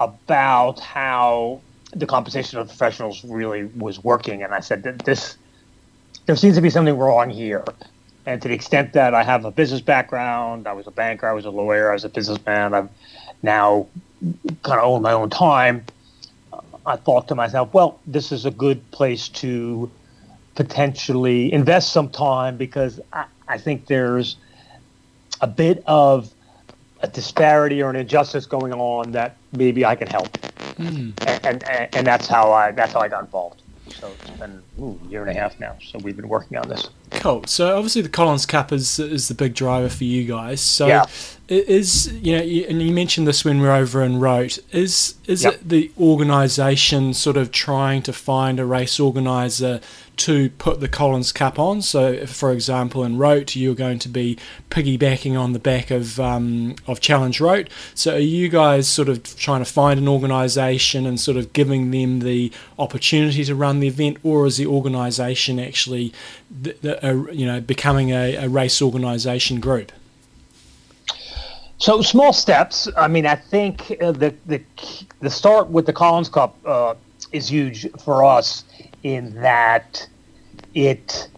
about 0.00 0.80
how 0.80 1.60
the 1.94 2.06
compensation 2.06 2.58
of 2.58 2.68
professionals 2.68 3.22
really 3.24 3.64
was 3.64 4.02
working, 4.02 4.42
and 4.42 4.52
I 4.54 4.60
said 4.60 4.82
that 4.84 5.04
this 5.04 5.36
there 6.26 6.36
seems 6.36 6.54
to 6.54 6.60
be 6.60 6.70
something 6.70 6.96
wrong 6.96 7.30
here. 7.30 7.64
And 8.26 8.40
to 8.42 8.48
the 8.48 8.54
extent 8.54 8.92
that 8.92 9.14
I 9.14 9.24
have 9.24 9.44
a 9.44 9.50
business 9.50 9.80
background, 9.80 10.68
I 10.68 10.72
was 10.72 10.86
a 10.86 10.92
banker, 10.92 11.28
I 11.28 11.32
was 11.32 11.44
a 11.44 11.50
lawyer, 11.50 11.90
I 11.90 11.94
was 11.94 12.04
a 12.04 12.08
businessman, 12.08 12.74
I've 12.74 12.88
now 13.42 13.86
kind 14.62 14.78
of 14.78 14.84
own 14.84 15.02
my 15.02 15.12
own 15.12 15.30
time. 15.30 15.84
I 16.84 16.96
thought 16.96 17.28
to 17.28 17.34
myself, 17.34 17.72
well, 17.72 18.00
this 18.06 18.32
is 18.32 18.44
a 18.44 18.50
good 18.50 18.88
place 18.90 19.28
to 19.28 19.90
potentially 20.54 21.52
invest 21.52 21.92
some 21.92 22.08
time 22.08 22.56
because 22.56 23.00
I, 23.12 23.24
I 23.48 23.58
think 23.58 23.86
there's 23.86 24.36
a 25.40 25.46
bit 25.46 25.82
of 25.86 26.32
a 27.02 27.08
disparity 27.08 27.82
or 27.82 27.90
an 27.90 27.96
injustice 27.96 28.46
going 28.46 28.72
on 28.72 29.12
that 29.12 29.36
maybe 29.52 29.84
I 29.84 29.94
can 29.94 30.08
help. 30.08 30.32
Mm. 30.76 31.12
And, 31.44 31.62
and, 31.68 31.94
and 31.94 32.06
that's 32.06 32.26
how 32.26 32.52
I 32.52 32.70
that's 32.72 32.92
how 32.92 33.00
I 33.00 33.08
got 33.08 33.24
involved. 33.24 33.62
So 33.88 34.10
it's 34.20 34.30
been 34.30 34.62
ooh, 34.80 34.98
a 35.04 35.08
year 35.08 35.22
and 35.22 35.36
a 35.36 35.40
half 35.40 35.58
now. 35.60 35.76
So 35.84 35.98
we've 35.98 36.16
been 36.16 36.28
working 36.28 36.56
on 36.56 36.68
this. 36.68 36.88
Cool. 37.10 37.44
So 37.46 37.76
obviously 37.76 38.02
the 38.02 38.08
Collins 38.08 38.46
Cup 38.46 38.72
is 38.72 38.98
is 38.98 39.28
the 39.28 39.34
big 39.34 39.54
driver 39.54 39.88
for 39.88 40.04
you 40.04 40.24
guys. 40.24 40.60
So 40.60 40.86
yeah. 40.86 41.06
Is 41.52 42.12
you 42.12 42.36
know, 42.36 42.42
and 42.42 42.82
you 42.82 42.92
mentioned 42.92 43.26
this 43.26 43.44
when 43.44 43.60
we 43.60 43.68
are 43.68 43.76
over 43.76 44.02
in 44.02 44.20
Roth. 44.20 44.58
Is 44.74 45.14
is 45.26 45.44
yep. 45.44 45.54
it 45.54 45.68
the 45.68 45.90
organisation 46.00 47.14
sort 47.14 47.36
of 47.36 47.52
trying 47.52 48.02
to 48.02 48.12
find 48.12 48.58
a 48.58 48.64
race 48.64 48.98
organizer 48.98 49.80
to 50.14 50.50
put 50.50 50.80
the 50.80 50.88
Collins 50.88 51.32
Cup 51.32 51.58
on. 51.58 51.82
So, 51.82 52.12
if, 52.12 52.30
for 52.30 52.52
example, 52.52 53.02
in 53.02 53.18
Roth, 53.18 53.56
you're 53.56 53.74
going 53.74 53.98
to 54.00 54.08
be 54.08 54.38
piggybacking 54.70 55.38
on 55.38 55.52
the 55.52 55.58
back 55.58 55.90
of 55.90 56.20
um, 56.20 56.76
of 56.86 57.00
Challenge 57.00 57.40
Roth. 57.40 57.66
So, 57.94 58.14
are 58.14 58.18
you 58.18 58.48
guys 58.48 58.88
sort 58.88 59.08
of 59.08 59.22
trying 59.36 59.64
to 59.64 59.70
find 59.70 59.98
an 59.98 60.08
organisation 60.08 61.06
and 61.06 61.18
sort 61.18 61.36
of 61.36 61.52
giving 61.52 61.90
them 61.90 62.20
the 62.20 62.52
opportunity 62.78 63.44
to 63.44 63.54
run 63.54 63.80
the 63.80 63.88
event, 63.88 64.18
or 64.22 64.46
is 64.46 64.58
the 64.58 64.66
organisation 64.66 65.58
actually, 65.58 66.12
the, 66.50 66.76
the, 66.82 67.06
uh, 67.06 67.32
you 67.32 67.46
know, 67.46 67.60
becoming 67.60 68.10
a, 68.10 68.36
a 68.36 68.48
race 68.48 68.82
organisation 68.82 69.60
group? 69.60 69.92
So 71.82 72.00
small 72.00 72.32
steps. 72.32 72.86
I 72.96 73.08
mean, 73.08 73.26
I 73.26 73.34
think 73.34 73.96
uh, 74.00 74.12
the 74.12 74.32
the 74.46 74.62
the 75.18 75.28
start 75.28 75.66
with 75.68 75.84
the 75.84 75.92
Collins 75.92 76.28
Cup 76.28 76.56
uh, 76.64 76.94
is 77.32 77.50
huge 77.50 77.90
for 78.04 78.22
us 78.22 78.62
in 79.02 79.34
that 79.42 80.08
it 80.74 81.28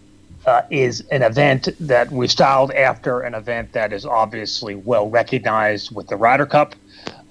uh, 0.45 0.61
is 0.69 1.01
an 1.11 1.23
event 1.23 1.71
that 1.81 2.13
we 2.13 2.29
styled 2.29 2.73
after 2.73 3.23
an 3.23 3.33
event 3.33 3.73
that 3.73 3.91
is 3.91 4.05
obviously 4.05 4.75
well 4.75 5.09
recognized 5.09 5.97
with 5.97 6.09
the 6.09 6.17
Ryder 6.17 6.45
Cup. 6.45 6.75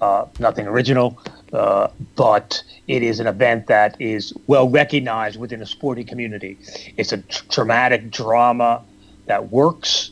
Uh, 0.00 0.26
nothing 0.40 0.66
original, 0.66 1.16
uh, 1.52 1.86
but 2.16 2.64
it 2.88 3.04
is 3.04 3.20
an 3.20 3.28
event 3.28 3.68
that 3.68 3.96
is 4.00 4.32
well 4.48 4.68
recognized 4.68 5.38
within 5.38 5.60
the 5.60 5.66
sporting 5.66 6.04
community. 6.04 6.58
It's 6.96 7.12
a 7.12 7.18
tr- 7.18 7.44
dramatic 7.48 8.10
drama 8.10 8.82
that 9.26 9.52
works 9.52 10.10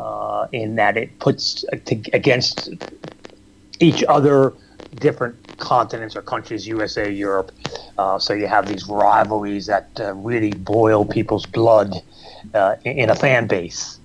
uh, 0.00 0.48
in 0.52 0.76
that 0.76 0.96
it 0.96 1.18
puts 1.18 1.64
against 2.12 2.70
each 3.80 4.02
other 4.08 4.54
different 4.98 5.36
continents 5.58 6.16
or 6.16 6.22
countries, 6.22 6.66
USA, 6.66 7.10
Europe. 7.10 7.52
Uh, 7.98 8.18
so 8.18 8.32
you 8.32 8.46
have 8.46 8.66
these 8.66 8.88
rivalries 8.88 9.66
that 9.66 9.88
uh, 10.00 10.14
really 10.14 10.54
boil 10.54 11.04
people's 11.04 11.46
blood 11.46 11.94
uh, 12.54 12.76
in 12.84 13.10
a 13.10 13.14
fan 13.14 13.46
base. 13.46 13.98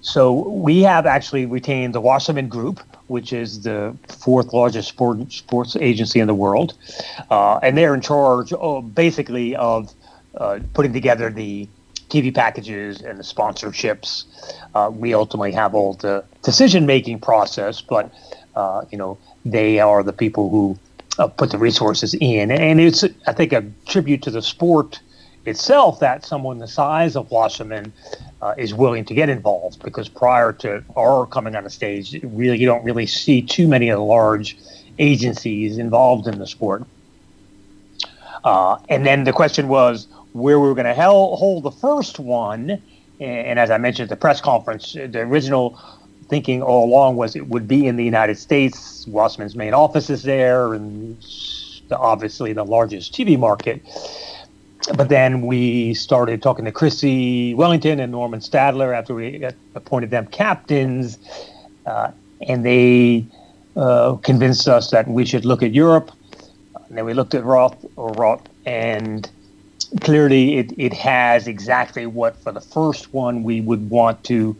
So 0.00 0.48
we 0.48 0.82
have 0.82 1.06
actually 1.06 1.46
retained 1.46 1.94
the 1.94 2.00
Wasserman 2.00 2.48
Group, 2.48 2.80
which 3.06 3.32
is 3.32 3.62
the 3.62 3.96
fourth 4.08 4.52
largest 4.52 4.88
sport, 4.88 5.32
sports 5.32 5.76
agency 5.76 6.20
in 6.20 6.26
the 6.26 6.34
world, 6.34 6.74
uh, 7.30 7.58
and 7.62 7.76
they're 7.76 7.94
in 7.94 8.00
charge, 8.00 8.52
of, 8.54 8.94
basically, 8.94 9.54
of 9.56 9.92
uh, 10.36 10.60
putting 10.72 10.92
together 10.92 11.30
the 11.30 11.68
TV 12.14 12.34
packages 12.34 13.00
and 13.00 13.18
the 13.18 13.24
sponsorships. 13.24 14.24
Uh, 14.74 14.90
we 14.92 15.14
ultimately 15.14 15.52
have 15.52 15.74
all 15.74 15.94
the 15.94 16.24
decision-making 16.42 17.18
process, 17.18 17.80
but 17.80 18.12
you 18.90 18.98
know 18.98 19.18
they 19.44 19.80
are 19.80 20.02
the 20.02 20.12
people 20.12 20.48
who 20.48 20.78
uh, 21.18 21.28
put 21.28 21.50
the 21.50 21.58
resources 21.58 22.14
in. 22.20 22.50
And 22.50 22.80
it's, 22.80 23.04
I 23.26 23.32
think, 23.32 23.52
a 23.52 23.64
tribute 23.86 24.22
to 24.22 24.30
the 24.30 24.42
sport 24.42 25.00
itself 25.46 26.00
that 26.00 26.24
someone 26.24 26.58
the 26.58 26.68
size 26.68 27.16
of 27.16 27.30
Wasserman 27.30 27.92
uh, 28.40 28.54
is 28.56 28.74
willing 28.74 29.04
to 29.04 29.14
get 29.14 29.28
involved 29.28 29.82
because 29.82 30.08
prior 30.08 30.52
to 30.52 30.82
our 30.96 31.26
coming 31.26 31.54
on 31.54 31.64
the 31.64 31.70
stage, 31.70 32.18
really, 32.22 32.58
you 32.58 32.66
don't 32.66 32.84
really 32.84 33.06
see 33.06 33.42
too 33.42 33.68
many 33.68 33.88
of 33.90 33.98
the 33.98 34.04
large 34.04 34.56
agencies 34.98 35.78
involved 35.78 36.26
in 36.26 36.38
the 36.38 36.46
sport. 36.46 36.84
Uh, 38.44 38.78
and 38.88 39.06
then 39.06 39.24
the 39.24 39.32
question 39.32 39.68
was 39.68 40.06
where 40.34 40.58
we 40.58 40.66
were 40.66 40.74
going 40.74 40.84
to 40.84 40.94
hold 40.94 41.62
the 41.62 41.70
first 41.70 42.18
one. 42.18 42.82
And 43.20 43.58
as 43.58 43.70
I 43.70 43.78
mentioned 43.78 44.10
at 44.10 44.10
the 44.10 44.20
press 44.20 44.40
conference, 44.40 44.92
the 44.92 45.20
original 45.20 45.80
thinking 46.28 46.60
all 46.60 46.84
along 46.86 47.16
was 47.16 47.36
it 47.36 47.46
would 47.46 47.68
be 47.68 47.86
in 47.86 47.96
the 47.96 48.04
United 48.04 48.36
States. 48.36 49.06
Wasserman's 49.06 49.54
main 49.54 49.74
office 49.74 50.10
is 50.10 50.24
there, 50.24 50.74
and 50.74 51.16
the, 51.88 51.96
obviously 51.96 52.52
the 52.52 52.64
largest 52.64 53.14
TV 53.14 53.38
market. 53.38 53.80
But 54.96 55.08
then 55.08 55.42
we 55.42 55.94
started 55.94 56.42
talking 56.42 56.64
to 56.64 56.72
Chrissie 56.72 57.54
Wellington 57.54 58.00
and 58.00 58.10
Normann 58.10 58.40
Stadler 58.40 58.92
after 58.92 59.14
we 59.14 59.46
appointed 59.76 60.10
them 60.10 60.26
captains, 60.26 61.16
uh, 61.86 62.10
and 62.48 62.64
they 62.64 63.24
uh, 63.76 64.14
convinced 64.16 64.66
us 64.66 64.90
that 64.90 65.06
we 65.06 65.24
should 65.24 65.44
look 65.44 65.62
at 65.62 65.72
Europe. 65.72 66.10
And 66.88 66.98
then 66.98 67.04
we 67.04 67.14
looked 67.14 67.34
at 67.34 67.44
Roth 67.44 67.84
or 67.94 68.10
Roth, 68.10 68.42
and 68.66 69.30
clearly 70.00 70.58
it, 70.58 70.72
it 70.76 70.92
has 70.92 71.46
exactly 71.46 72.06
what 72.06 72.36
for 72.36 72.52
the 72.52 72.60
first 72.60 73.12
one 73.12 73.42
we 73.42 73.60
would 73.60 73.88
want 73.90 74.22
to 74.24 74.56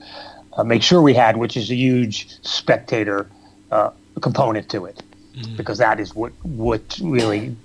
uh, 0.55 0.64
make 0.64 0.82
sure 0.82 1.03
we 1.03 1.14
had, 1.14 1.37
which 1.37 1.57
is 1.57 1.70
a 1.70 1.74
huge 1.74 2.41
spectator 2.43 3.28
uh, 3.70 3.91
component 4.20 4.68
to 4.70 4.85
it, 4.85 5.03
mm-hmm. 5.37 5.57
because 5.57 5.78
that 5.78 5.99
is 5.99 6.14
what 6.14 6.32
what 6.43 6.99
really 7.03 7.57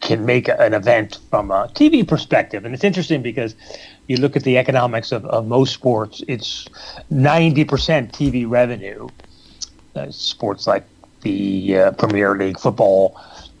can 0.00 0.26
make 0.26 0.48
an 0.48 0.74
event 0.74 1.18
from 1.30 1.50
a 1.50 1.68
TV 1.74 2.06
perspective. 2.06 2.64
And 2.64 2.74
it's 2.74 2.84
interesting 2.84 3.22
because 3.22 3.54
you 4.06 4.18
look 4.18 4.36
at 4.36 4.44
the 4.44 4.58
economics 4.58 5.10
of, 5.10 5.24
of 5.26 5.46
most 5.46 5.72
sports, 5.72 6.22
it's 6.28 6.68
90% 7.10 7.66
TV 8.12 8.48
revenue. 8.48 9.08
Uh, 9.94 10.10
sports 10.10 10.66
like 10.66 10.84
the 11.22 11.78
uh, 11.78 11.90
Premier 11.92 12.36
League 12.36 12.58
football, 12.58 13.18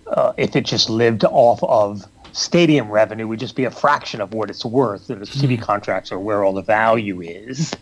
uh, 0.08 0.34
if 0.36 0.54
it 0.54 0.66
just 0.66 0.90
lived 0.90 1.24
off 1.24 1.62
of 1.64 2.04
stadium 2.36 2.90
revenue, 2.90 3.26
would 3.26 3.40
just 3.40 3.56
be 3.56 3.64
a 3.64 3.70
fraction 3.70 4.20
of 4.20 4.34
what 4.34 4.50
it's 4.50 4.64
worth. 4.64 5.06
The 5.06 5.16
TV 5.16 5.54
mm-hmm. 5.54 5.62
contracts 5.62 6.12
are 6.12 6.18
where 6.18 6.44
all 6.44 6.52
the 6.52 6.62
value 6.62 7.20
is. 7.20 7.72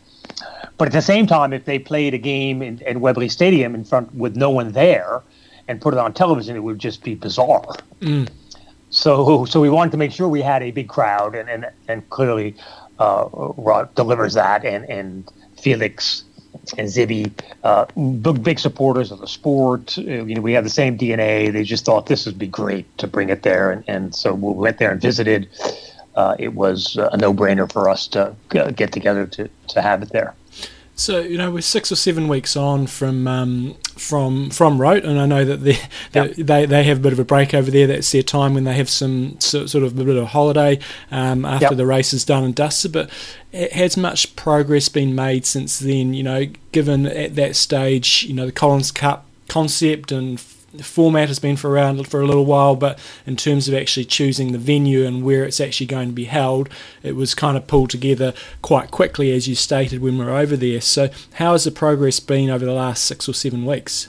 But 0.78 0.88
at 0.88 0.92
the 0.92 1.02
same 1.02 1.26
time, 1.26 1.52
if 1.52 1.64
they 1.64 1.78
played 1.78 2.14
a 2.14 2.18
game 2.18 2.62
in, 2.62 2.80
in 2.80 3.00
Wembley 3.00 3.28
Stadium 3.28 3.74
in 3.74 3.84
front 3.84 4.14
with 4.14 4.36
no 4.36 4.50
one 4.50 4.72
there, 4.72 5.22
and 5.66 5.80
put 5.80 5.94
it 5.94 5.98
on 5.98 6.12
television, 6.12 6.56
it 6.56 6.62
would 6.62 6.78
just 6.78 7.02
be 7.02 7.14
bizarre. 7.14 7.74
Mm. 8.00 8.28
So, 8.90 9.44
so 9.44 9.60
we 9.60 9.70
wanted 9.70 9.90
to 9.92 9.96
make 9.96 10.12
sure 10.12 10.28
we 10.28 10.42
had 10.42 10.62
a 10.62 10.70
big 10.70 10.88
crowd, 10.88 11.34
and 11.34 11.48
and, 11.48 11.66
and 11.88 12.08
clearly 12.10 12.54
uh, 12.98 13.86
delivers 13.94 14.34
that, 14.34 14.64
and 14.64 14.84
and 14.88 15.30
Felix 15.58 16.24
and 16.72 16.88
Zibby, 16.88 17.32
uh, 17.62 17.86
big, 18.20 18.42
big 18.42 18.58
supporters 18.58 19.10
of 19.10 19.20
the 19.20 19.28
sport. 19.28 19.96
Uh, 19.98 20.02
you 20.02 20.34
know, 20.34 20.40
we 20.40 20.52
have 20.52 20.64
the 20.64 20.70
same 20.70 20.96
DNA. 20.96 21.52
They 21.52 21.64
just 21.64 21.84
thought 21.84 22.06
this 22.06 22.26
would 22.26 22.38
be 22.38 22.46
great 22.46 22.86
to 22.98 23.06
bring 23.06 23.28
it 23.28 23.42
there, 23.42 23.70
and, 23.70 23.84
and 23.86 24.14
so 24.14 24.34
we 24.34 24.52
went 24.52 24.78
there 24.78 24.90
and 24.90 25.00
visited. 25.00 25.48
Uh, 26.14 26.36
it 26.38 26.54
was 26.54 26.96
a 26.96 27.16
no-brainer 27.16 27.70
for 27.70 27.88
us 27.88 28.06
to 28.06 28.34
get 28.50 28.92
together 28.92 29.26
to, 29.26 29.50
to 29.68 29.82
have 29.82 30.00
it 30.02 30.10
there. 30.10 30.34
So 30.96 31.20
you 31.20 31.36
know 31.36 31.50
we're 31.50 31.60
six 31.60 31.90
or 31.90 31.96
seven 31.96 32.28
weeks 32.28 32.56
on 32.56 32.86
from 32.86 33.26
um, 33.26 33.74
from 33.96 34.50
from 34.50 34.80
Roth, 34.80 35.02
and 35.02 35.18
I 35.18 35.26
know 35.26 35.44
that 35.44 35.56
they, 35.58 35.78
yep. 36.12 36.34
they 36.34 36.66
they 36.66 36.84
have 36.84 36.98
a 36.98 37.00
bit 37.00 37.12
of 37.12 37.18
a 37.18 37.24
break 37.24 37.52
over 37.52 37.68
there. 37.68 37.88
That's 37.88 38.12
their 38.12 38.22
time 38.22 38.54
when 38.54 38.62
they 38.62 38.74
have 38.74 38.88
some 38.88 39.40
sort 39.40 39.74
of 39.74 39.98
a 39.98 40.04
bit 40.04 40.16
of 40.16 40.22
a 40.22 40.26
holiday 40.26 40.78
um, 41.10 41.44
after 41.44 41.66
yep. 41.66 41.76
the 41.76 41.86
race 41.86 42.12
is 42.12 42.24
done 42.24 42.44
and 42.44 42.54
dusted. 42.54 42.92
But 42.92 43.10
has 43.52 43.96
much 43.96 44.36
progress 44.36 44.88
been 44.88 45.16
made 45.16 45.46
since 45.46 45.80
then? 45.80 46.14
You 46.14 46.22
know, 46.22 46.46
given 46.70 47.06
at 47.06 47.34
that 47.34 47.56
stage, 47.56 48.24
you 48.28 48.34
know 48.34 48.46
the 48.46 48.52
Collins 48.52 48.92
Cup 48.92 49.26
concept 49.48 50.12
and 50.12 50.40
the 50.74 50.84
format 50.84 51.28
has 51.28 51.38
been 51.38 51.56
for 51.56 51.70
around 51.70 52.06
for 52.08 52.20
a 52.20 52.26
little 52.26 52.44
while, 52.44 52.74
but 52.74 52.98
in 53.26 53.36
terms 53.36 53.68
of 53.68 53.74
actually 53.74 54.04
choosing 54.04 54.52
the 54.52 54.58
venue 54.58 55.04
and 55.04 55.24
where 55.24 55.44
it's 55.44 55.60
actually 55.60 55.86
going 55.86 56.08
to 56.08 56.14
be 56.14 56.24
held, 56.24 56.68
it 57.02 57.14
was 57.14 57.34
kind 57.34 57.56
of 57.56 57.66
pulled 57.66 57.90
together 57.90 58.34
quite 58.60 58.90
quickly, 58.90 59.32
as 59.32 59.46
you 59.46 59.54
stated 59.54 60.02
when 60.02 60.18
we 60.18 60.24
were 60.24 60.32
over 60.32 60.56
there. 60.56 60.80
So, 60.80 61.10
how 61.34 61.52
has 61.52 61.64
the 61.64 61.70
progress 61.70 62.20
been 62.20 62.50
over 62.50 62.64
the 62.64 62.72
last 62.72 63.04
six 63.04 63.28
or 63.28 63.34
seven 63.34 63.64
weeks? 63.64 64.08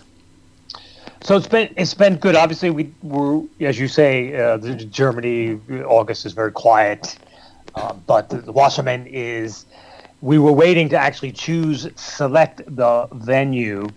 So 1.22 1.36
it's 1.36 1.48
been 1.48 1.74
it's 1.76 1.96
been 1.96 2.18
good. 2.18 2.36
Obviously, 2.36 2.70
we 2.70 2.94
were, 3.02 3.42
as 3.60 3.80
you 3.80 3.88
say, 3.88 4.36
uh, 4.36 4.58
Germany 4.58 5.60
August 5.84 6.26
is 6.26 6.34
very 6.34 6.52
quiet, 6.52 7.18
uh, 7.74 7.94
but 8.06 8.30
the, 8.30 8.38
the 8.38 8.52
Wasserman 8.52 9.08
is. 9.08 9.66
We 10.22 10.40
were 10.40 10.52
waiting 10.52 10.90
to 10.90 10.98
actually 10.98 11.34
choose 11.34 11.88
select 11.96 12.62
the 12.76 13.08
venue 13.12 13.90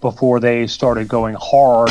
before 0.00 0.40
they 0.40 0.66
started 0.66 1.08
going 1.08 1.36
hard 1.40 1.90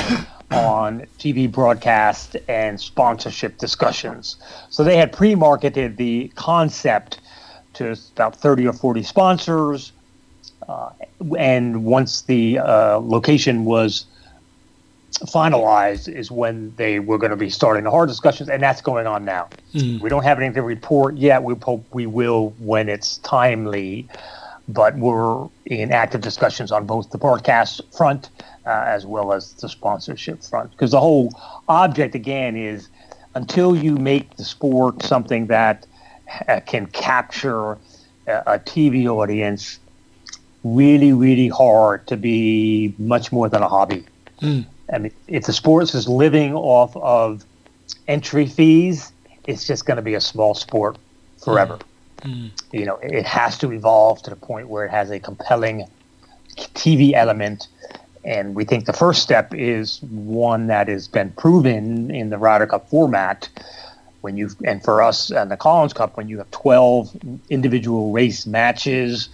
on 0.52 1.02
TV 1.20 1.52
broadcast 1.52 2.36
and 2.48 2.80
sponsorship 2.80 3.58
discussions. 3.58 4.38
So 4.70 4.84
they 4.84 4.98
had 4.98 5.12
pre 5.12 5.36
marketed 5.36 5.98
the 5.98 6.32
concept 6.36 7.20
to 7.74 7.98
about 8.14 8.36
30 8.36 8.68
or 8.68 8.74
40 8.74 9.04
sponsors. 9.04 9.92
Uh, 10.68 10.90
and 11.38 11.84
once 11.84 12.22
the 12.22 12.60
uh, 12.60 13.00
location 13.00 13.66
was 13.66 14.06
finalized, 15.24 16.08
is 16.08 16.32
when 16.32 16.74
they 16.76 17.00
were 17.00 17.18
going 17.18 17.30
to 17.32 17.38
be 17.38 17.50
starting 17.50 17.84
the 17.84 17.92
hard 17.92 18.10
discussions, 18.10 18.50
and 18.50 18.62
that's 18.62 18.82
going 18.82 19.08
on 19.08 19.26
now. 19.26 19.50
Mm. 19.74 20.02
We 20.02 20.10
don't 20.10 20.24
have 20.24 20.40
anything 20.40 20.56
to 20.56 20.62
report 20.62 21.18
yet. 21.18 21.44
We 21.44 21.56
hope 21.56 21.86
we 21.94 22.06
will 22.06 22.54
when 22.60 22.90
it's 22.90 23.18
timely 23.20 24.08
but 24.68 24.98
we're 24.98 25.48
in 25.66 25.92
active 25.92 26.22
discussions 26.22 26.72
on 26.72 26.86
both 26.86 27.10
the 27.12 27.18
broadcast 27.18 27.82
front 27.96 28.30
uh, 28.66 28.84
as 28.88 29.06
well 29.06 29.32
as 29.32 29.54
the 29.54 29.70
sponsorship 29.70 30.44
front. 30.44 30.72
Because 30.72 30.92
the 30.92 31.00
whole 31.00 31.32
object, 31.68 32.16
again, 32.16 32.56
is 32.56 32.90
until 33.36 33.76
you 33.76 33.96
make 33.96 34.36
the 34.38 34.44
sport 34.44 35.04
something 35.04 35.48
that 35.48 35.86
uh, 36.48 36.60
can 36.66 36.88
capture 36.88 37.74
a, 38.28 38.44
a 38.48 38.60
TV 38.60 39.08
audience, 39.08 39.80
really, 40.64 41.14
really 41.14 41.48
hard 41.48 42.08
to 42.08 42.18
be 42.18 42.94
much 42.98 43.32
more 43.32 43.50
than 43.50 43.62
a 43.62 43.68
hobby. 43.68 44.06
Mm. 44.42 44.66
I 44.92 44.98
mean, 44.98 45.12
if 45.28 45.46
the 45.46 45.54
sport 45.54 45.94
is 45.94 46.08
living 46.08 46.56
off 46.56 46.96
of 46.98 47.46
entry 48.08 48.48
fees, 48.48 49.12
it's 49.46 49.68
just 49.68 49.86
going 49.86 49.98
to 49.98 50.04
be 50.04 50.16
a 50.16 50.22
small 50.22 50.56
sport 50.56 50.98
forever. 51.44 51.76
Mm. 51.76 51.82
Mm. 52.26 52.52
You 52.72 52.86
know, 52.86 52.98
it 53.02 53.26
has 53.26 53.58
to 53.60 53.72
evolve 53.72 54.22
to 54.24 54.30
the 54.30 54.36
point 54.36 54.68
where 54.68 54.86
it 54.86 54.92
has 54.92 55.12
a 55.12 55.20
compelling 55.20 55.88
TV 56.58 57.14
element. 57.14 57.68
And 58.24 58.56
we 58.56 58.66
think 58.66 58.86
the 58.86 58.94
first 58.94 59.22
step 59.22 59.54
is 59.54 60.02
one 60.02 60.68
that 60.68 60.88
has 60.88 61.08
been 61.08 61.32
proven 61.32 62.10
in 62.10 62.32
the 62.32 62.38
Ryder 62.38 62.68
Cup 62.68 62.90
format. 62.90 63.48
When 64.22 64.38
you 64.38 64.50
and 64.66 64.84
for 64.84 65.04
us 65.04 65.30
and 65.30 65.52
the 65.52 65.58
Collins 65.58 65.94
Cup, 65.94 66.18
when 66.18 66.28
you 66.28 66.40
have 66.40 66.50
12 66.50 67.16
individual 67.52 68.12
race 68.12 68.48
matches 68.48 69.30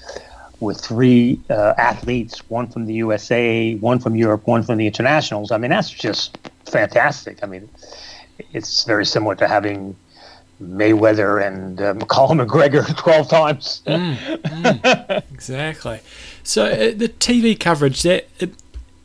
with 0.59 0.79
three 0.81 1.39
uh, 1.49 1.73
athletes, 1.77 2.47
one 2.49 2.67
from 2.67 2.85
the 2.85 2.93
USA, 2.95 3.75
one 3.75 3.99
from 3.99 4.17
Europe, 4.17 4.45
one 4.45 4.63
from 4.63 4.77
the 4.77 4.85
internationals. 4.85 5.51
I 5.51 5.57
mean, 5.57 5.71
that's 5.71 5.89
just 5.89 6.37
fantastic. 6.65 7.39
I 7.41 7.47
mean, 7.47 7.69
it's 8.51 8.83
very 8.83 9.05
similar 9.05 9.35
to 9.35 9.47
having 9.47 9.95
Mayweather 10.61 11.45
and 11.45 11.81
uh, 11.81 11.93
McCallum 11.93 12.45
McGregor 12.45 12.95
12 12.97 13.29
times. 13.29 13.81
mm, 13.85 14.15
mm, 14.15 15.23
exactly. 15.33 15.99
So 16.43 16.65
uh, 16.65 16.77
the 16.95 17.09
TV 17.09 17.59
coverage 17.59 18.03
that 18.03 18.27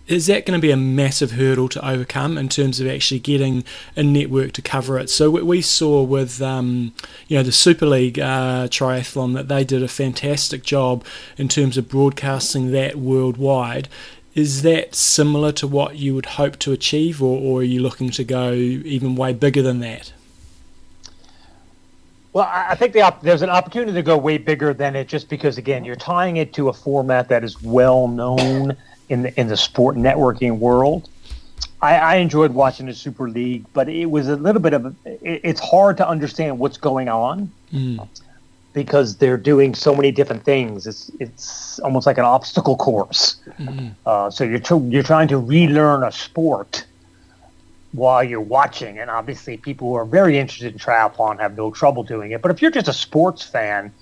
is 0.07 0.26
that 0.26 0.46
going 0.46 0.59
to 0.59 0.62
be 0.62 0.70
a 0.70 0.76
massive 0.76 1.32
hurdle 1.32 1.68
to 1.68 1.88
overcome 1.88 2.38
in 2.38 2.48
terms 2.48 2.78
of 2.78 2.86
actually 2.86 3.18
getting 3.18 3.64
a 3.96 4.02
network 4.02 4.52
to 4.52 4.62
cover 4.62 4.98
it? 4.98 5.11
So 5.11 5.30
we 5.30 5.61
saw 5.61 6.02
with 6.02 6.40
um, 6.40 6.92
you 7.26 7.36
know 7.36 7.42
the 7.42 7.52
Super 7.52 7.86
League 7.86 8.18
uh, 8.18 8.68
triathlon 8.68 9.34
that 9.34 9.48
they 9.48 9.64
did 9.64 9.82
a 9.82 9.88
fantastic 9.88 10.62
job 10.62 11.04
in 11.36 11.48
terms 11.48 11.76
of 11.76 11.88
broadcasting 11.88 12.70
that 12.72 12.96
worldwide. 12.96 13.88
Is 14.34 14.62
that 14.62 14.94
similar 14.94 15.50
to 15.52 15.66
what 15.66 15.96
you 15.96 16.14
would 16.14 16.26
hope 16.26 16.59
to 16.59 16.72
achieve, 16.72 17.22
or, 17.22 17.40
or 17.40 17.61
are 17.61 17.64
you 17.64 17.80
looking 17.80 18.11
to 18.11 18.22
go 18.22 18.52
even 18.52 19.16
way 19.16 19.32
bigger 19.32 19.62
than 19.62 19.80
that? 19.80 20.12
Well, 22.37 22.51
I 22.53 22.74
think 22.74 22.93
the 22.93 23.01
op- 23.01 23.22
there's 23.22 23.41
an 23.41 23.49
opportunity 23.49 23.95
to 23.95 24.03
go 24.03 24.18
way 24.18 24.37
bigger 24.37 24.74
than 24.74 24.95
it, 24.95 25.09
just 25.09 25.30
because 25.30 25.57
again, 25.57 25.87
you're 25.87 25.97
tying 25.97 26.37
it 26.37 26.53
to 26.53 26.68
a 26.68 26.72
format 26.74 27.30
that 27.30 27.43
is 27.43 27.62
well 27.62 28.09
known 28.09 28.76
in 29.09 29.22
the 29.22 29.41
in 29.41 29.49
the 29.49 29.57
sport 29.57 29.97
networking 29.97 30.59
world. 30.59 31.09
I, 31.80 31.97
I 31.97 32.14
enjoyed 32.16 32.53
watching 32.53 32.84
the 32.84 32.93
Super 32.93 33.30
League, 33.30 33.64
but 33.72 33.89
it 33.89 34.05
was 34.05 34.28
a 34.28 34.37
little 34.37 34.61
bit 34.61 34.74
of 34.74 34.84
a, 34.84 34.95
it, 35.07 35.41
it's 35.45 35.61
hard 35.61 35.97
to 35.97 36.07
understand 36.07 36.59
what's 36.59 36.76
going 36.76 37.09
on 37.09 37.51
mm. 37.72 38.07
because 38.74 39.16
they're 39.16 39.39
doing 39.39 39.74
so 39.74 39.95
many 39.95 40.11
different 40.12 40.45
things. 40.45 40.87
It's 40.87 41.11
it's 41.18 41.78
almost 41.78 42.07
like 42.07 42.18
an 42.18 42.26
obstacle 42.26 42.76
course. 42.76 43.37
Mm. 43.59 43.95
Uh, 44.05 44.28
so 44.28 44.45
you're 44.45 44.59
tr- 44.59 44.84
you're 44.91 45.03
trying 45.03 45.28
to 45.28 45.39
relearn 45.39 46.05
a 46.05 46.12
sport 46.12 46.84
while 47.97 48.22
you're 48.22 48.40
watching. 48.40 48.99
And 48.99 49.11
obviously, 49.11 49.57
people 49.57 49.88
who 49.88 49.94
are 49.94 50.05
very 50.05 50.38
interested 50.38 50.72
in 50.72 50.78
triathlon 50.78 51.40
have 51.40 51.57
no 51.57 51.70
trouble 51.70 52.03
doing 52.03 52.30
it. 52.30 52.42
But 52.42 52.51
if 52.51 52.62
you're 52.62 52.70
just 52.70 52.88
a 52.88 52.92
sports 52.92 53.42
fan, 53.42 53.92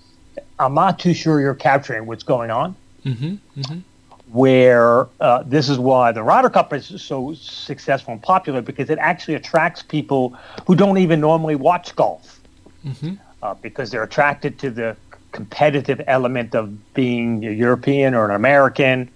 I'm 0.59 0.75
not 0.75 0.99
too 0.99 1.15
sure 1.15 1.41
you're 1.41 1.55
capturing 1.55 2.07
what's 2.07 2.25
going 2.25 2.51
on. 2.51 2.77
Mm-hmm, 3.05 3.61
mm-hmm. 3.61 3.79
Where 4.33 5.07
uh, 5.21 5.45
this 5.45 5.69
is 5.69 5.79
why 5.79 6.11
the 6.11 6.23
Ryder 6.23 6.51
Cup 6.51 6.73
is 6.73 7.01
so 7.01 7.35
successful 7.35 8.13
and 8.13 8.23
popular 8.23 8.63
because 8.63 8.91
it 8.91 8.99
actually 8.99 9.35
attracts 9.35 9.83
people 9.83 10.37
who 10.67 10.75
don't 10.75 10.99
even 10.99 11.21
normally 11.21 11.55
watch 11.55 11.95
golf 11.95 12.41
mm-hmm. 12.85 13.15
uh, 13.43 13.55
because 13.55 13.91
they're 13.91 14.03
attracted 14.03 14.59
to 14.59 14.71
the 14.71 14.97
competitive 15.31 16.01
element 16.09 16.55
of 16.55 16.95
being 16.95 17.45
a 17.45 17.51
European 17.51 18.15
or 18.15 18.25
an 18.25 18.35
American. 18.35 19.09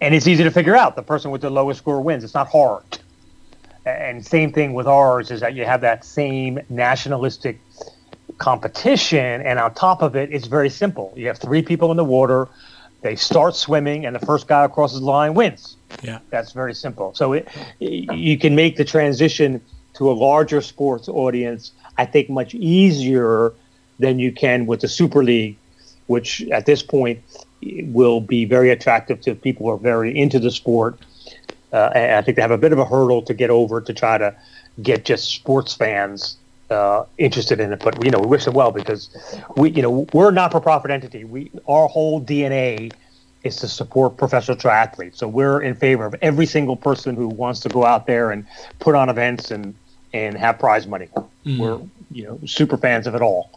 And 0.00 0.14
it's 0.14 0.26
easy 0.26 0.42
to 0.42 0.50
figure 0.50 0.74
out. 0.74 0.96
The 0.96 1.02
person 1.02 1.30
with 1.30 1.42
the 1.42 1.50
lowest 1.50 1.78
score 1.78 2.00
wins. 2.00 2.24
It's 2.24 2.34
not 2.34 2.48
hard 2.48 2.82
and 3.86 4.24
same 4.24 4.52
thing 4.52 4.72
with 4.74 4.86
ours 4.86 5.30
is 5.30 5.40
that 5.40 5.54
you 5.54 5.64
have 5.64 5.80
that 5.82 6.04
same 6.04 6.58
nationalistic 6.68 7.60
competition 8.38 9.42
and 9.42 9.58
on 9.58 9.72
top 9.74 10.02
of 10.02 10.16
it 10.16 10.32
it's 10.32 10.46
very 10.46 10.70
simple. 10.70 11.12
You 11.16 11.26
have 11.28 11.38
three 11.38 11.62
people 11.62 11.90
in 11.90 11.96
the 11.96 12.04
water 12.04 12.48
they 13.02 13.16
start 13.16 13.54
swimming 13.54 14.06
and 14.06 14.16
the 14.16 14.24
first 14.24 14.48
guy 14.48 14.64
across 14.64 14.94
the 14.94 15.00
line 15.00 15.34
wins. 15.34 15.76
Yeah. 16.02 16.20
That's 16.30 16.52
very 16.52 16.74
simple. 16.74 17.12
So 17.14 17.34
it, 17.34 17.48
you 17.78 18.38
can 18.38 18.54
make 18.54 18.76
the 18.76 18.84
transition 18.84 19.60
to 19.94 20.10
a 20.10 20.12
larger 20.12 20.60
sports 20.60 21.08
audience 21.08 21.72
i 21.96 22.04
think 22.04 22.28
much 22.28 22.54
easier 22.54 23.52
than 23.98 24.18
you 24.18 24.30
can 24.32 24.66
with 24.66 24.80
the 24.80 24.88
super 24.88 25.22
league 25.24 25.56
which 26.06 26.42
at 26.50 26.66
this 26.66 26.82
point 26.82 27.20
will 27.84 28.20
be 28.20 28.44
very 28.44 28.70
attractive 28.70 29.20
to 29.22 29.34
people 29.34 29.66
who 29.66 29.72
are 29.72 29.78
very 29.78 30.16
into 30.16 30.38
the 30.38 30.50
sport 30.50 30.98
uh, 31.74 31.90
I 31.92 32.22
think 32.22 32.36
they 32.36 32.42
have 32.42 32.52
a 32.52 32.58
bit 32.58 32.72
of 32.72 32.78
a 32.78 32.84
hurdle 32.84 33.20
to 33.22 33.34
get 33.34 33.50
over 33.50 33.80
to 33.80 33.92
try 33.92 34.16
to 34.16 34.34
get 34.80 35.04
just 35.04 35.28
sports 35.28 35.74
fans 35.74 36.36
uh, 36.70 37.04
interested 37.18 37.58
in 37.60 37.72
it. 37.72 37.80
But 37.80 38.02
you 38.04 38.10
know, 38.10 38.20
we 38.20 38.28
wish 38.28 38.44
them 38.44 38.54
well 38.54 38.70
because 38.70 39.10
we, 39.56 39.70
you 39.70 39.82
know, 39.82 40.06
we're 40.12 40.28
a 40.28 40.32
not-for-profit 40.32 40.90
entity. 40.90 41.24
We 41.24 41.50
our 41.66 41.88
whole 41.88 42.22
DNA 42.22 42.92
is 43.42 43.56
to 43.56 43.68
support 43.68 44.16
professional 44.16 44.56
triathletes. 44.56 45.16
So 45.16 45.28
we're 45.28 45.60
in 45.62 45.74
favor 45.74 46.06
of 46.06 46.14
every 46.22 46.46
single 46.46 46.76
person 46.76 47.16
who 47.16 47.28
wants 47.28 47.60
to 47.60 47.68
go 47.68 47.84
out 47.84 48.06
there 48.06 48.30
and 48.30 48.46
put 48.78 48.94
on 48.94 49.08
events 49.08 49.50
and 49.50 49.74
and 50.12 50.36
have 50.36 50.60
prize 50.60 50.86
money. 50.86 51.08
Mm. 51.44 51.58
We're 51.58 51.80
you 52.12 52.24
know 52.24 52.38
super 52.46 52.76
fans 52.76 53.08
of 53.08 53.16
it 53.16 53.20
all. 53.20 53.50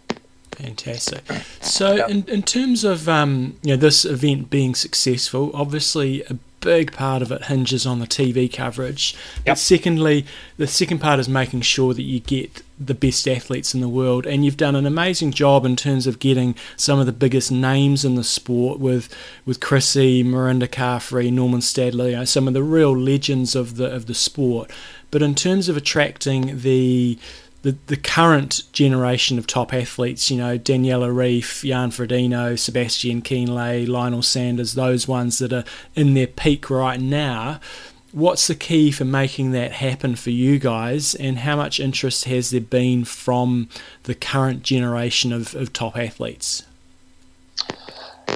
Fantastic. 0.54 1.24
So, 1.62 2.08
in, 2.08 2.26
in 2.28 2.42
terms 2.42 2.84
of 2.84 3.08
um, 3.08 3.60
you 3.62 3.72
know 3.72 3.78
this 3.78 4.06
event 4.06 4.50
being 4.50 4.74
successful, 4.74 5.52
obviously 5.54 6.24
a 6.24 6.40
big 6.68 6.92
part 6.92 7.22
of 7.22 7.32
it 7.32 7.46
hinges 7.46 7.86
on 7.86 8.00
the 8.00 8.06
TV 8.06 8.52
coverage. 8.52 9.16
Yep. 9.38 9.46
But 9.46 9.58
secondly, 9.58 10.26
the 10.58 10.68
second 10.68 11.00
part 11.00 11.18
is 11.18 11.30
making 11.30 11.62
sure 11.62 11.94
that 11.94 12.04
you 12.04 12.20
get 12.20 12.62
the 12.78 12.94
best 12.94 13.26
athletes 13.26 13.74
in 13.74 13.80
the 13.80 13.88
world, 13.88 14.26
and 14.26 14.44
you've 14.44 14.58
done 14.58 14.76
an 14.76 14.86
amazing 14.86 15.32
job 15.32 15.66
in 15.66 15.78
terms 15.78 16.06
of 16.08 16.20
getting 16.20 16.56
some 16.76 17.00
of 17.00 17.06
the 17.06 17.14
biggest 17.14 17.54
names 17.54 18.04
in 18.04 18.16
the 18.16 18.24
sport 18.24 18.82
with 18.82 19.08
with 19.46 19.62
Chrissy, 19.62 20.26
Mirinda 20.26 20.68
Carfrae, 20.68 21.32
Normann 21.32 21.62
Stadler, 21.62 22.10
you 22.10 22.18
know, 22.18 22.26
some 22.26 22.50
of 22.50 22.54
the 22.54 22.64
real 22.64 22.96
legends 22.96 23.56
of 23.56 23.78
the 23.78 23.90
of 23.90 24.08
the 24.08 24.14
sport. 24.14 24.70
But 25.10 25.22
in 25.22 25.36
terms 25.36 25.70
of 25.70 25.78
attracting 25.78 26.60
the 26.60 27.18
the, 27.68 27.78
the 27.88 27.98
current 27.98 28.64
generation 28.72 29.38
of 29.38 29.46
top 29.46 29.74
athletes, 29.74 30.32
you 30.32 30.38
know, 30.38 30.58
Daniela 30.58 31.12
Ryf, 31.14 31.68
Jan 31.68 31.92
Frodeno, 31.92 32.58
Sebastian 32.58 33.22
Kienle, 33.22 33.86
Lionel 33.86 34.22
Sanders, 34.22 34.76
those 34.76 35.06
ones 35.06 35.40
that 35.40 35.52
are 35.52 35.66
in 35.94 36.14
their 36.14 36.28
peak 36.28 36.70
right 36.70 37.02
now. 37.02 37.60
What's 38.14 38.48
the 38.48 38.56
key 38.56 38.90
for 38.90 39.04
making 39.04 39.52
that 39.52 39.74
happen 39.74 40.16
for 40.16 40.30
you 40.30 40.60
guys, 40.60 41.14
and 41.14 41.40
how 41.40 41.58
much 41.58 41.82
interest 41.82 42.24
has 42.24 42.52
there 42.52 42.62
been 42.62 43.04
from 43.04 43.68
the 44.04 44.16
current 44.16 44.64
generation 44.64 45.34
of, 45.34 45.54
of 45.54 45.74
top 45.74 45.98
athletes? 45.98 46.64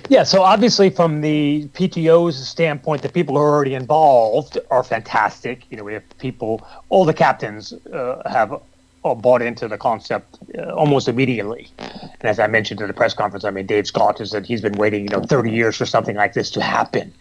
Yeah, 0.09 0.23
so 0.23 0.41
obviously 0.41 0.89
from 0.89 1.21
the 1.21 1.69
PTO's 1.69 2.49
standpoint, 2.49 3.01
the 3.01 3.07
people 3.07 3.35
who 3.35 3.41
are 3.41 3.49
already 3.49 3.75
involved 3.75 4.57
are 4.69 4.83
fantastic. 4.83 5.63
You 5.69 5.77
know, 5.77 5.85
we 5.85 5.93
have 5.93 6.03
people, 6.17 6.67
all 6.89 7.05
the 7.05 7.13
captains 7.13 7.71
uh, 7.71 8.21
have 8.29 8.61
bought 9.03 9.41
into 9.41 9.67
the 9.67 9.77
concept 9.77 10.37
uh, 10.57 10.71
almost 10.73 11.07
immediately. 11.07 11.67
And 11.79 12.23
as 12.23 12.39
I 12.39 12.47
mentioned 12.47 12.81
at 12.81 12.87
the 12.87 12.93
press 12.93 13.13
conference, 13.13 13.43
I 13.43 13.51
mean, 13.51 13.65
Dave 13.65 13.87
Scott 13.87 14.19
has 14.19 14.31
said 14.31 14.45
he's 14.45 14.61
been 14.61 14.77
waiting, 14.77 15.03
you 15.03 15.09
know, 15.09 15.21
30 15.21 15.51
years 15.51 15.75
for 15.75 15.85
something 15.85 16.15
like 16.15 16.33
this 16.33 16.51
to 16.51 16.61
happen. 16.61 17.13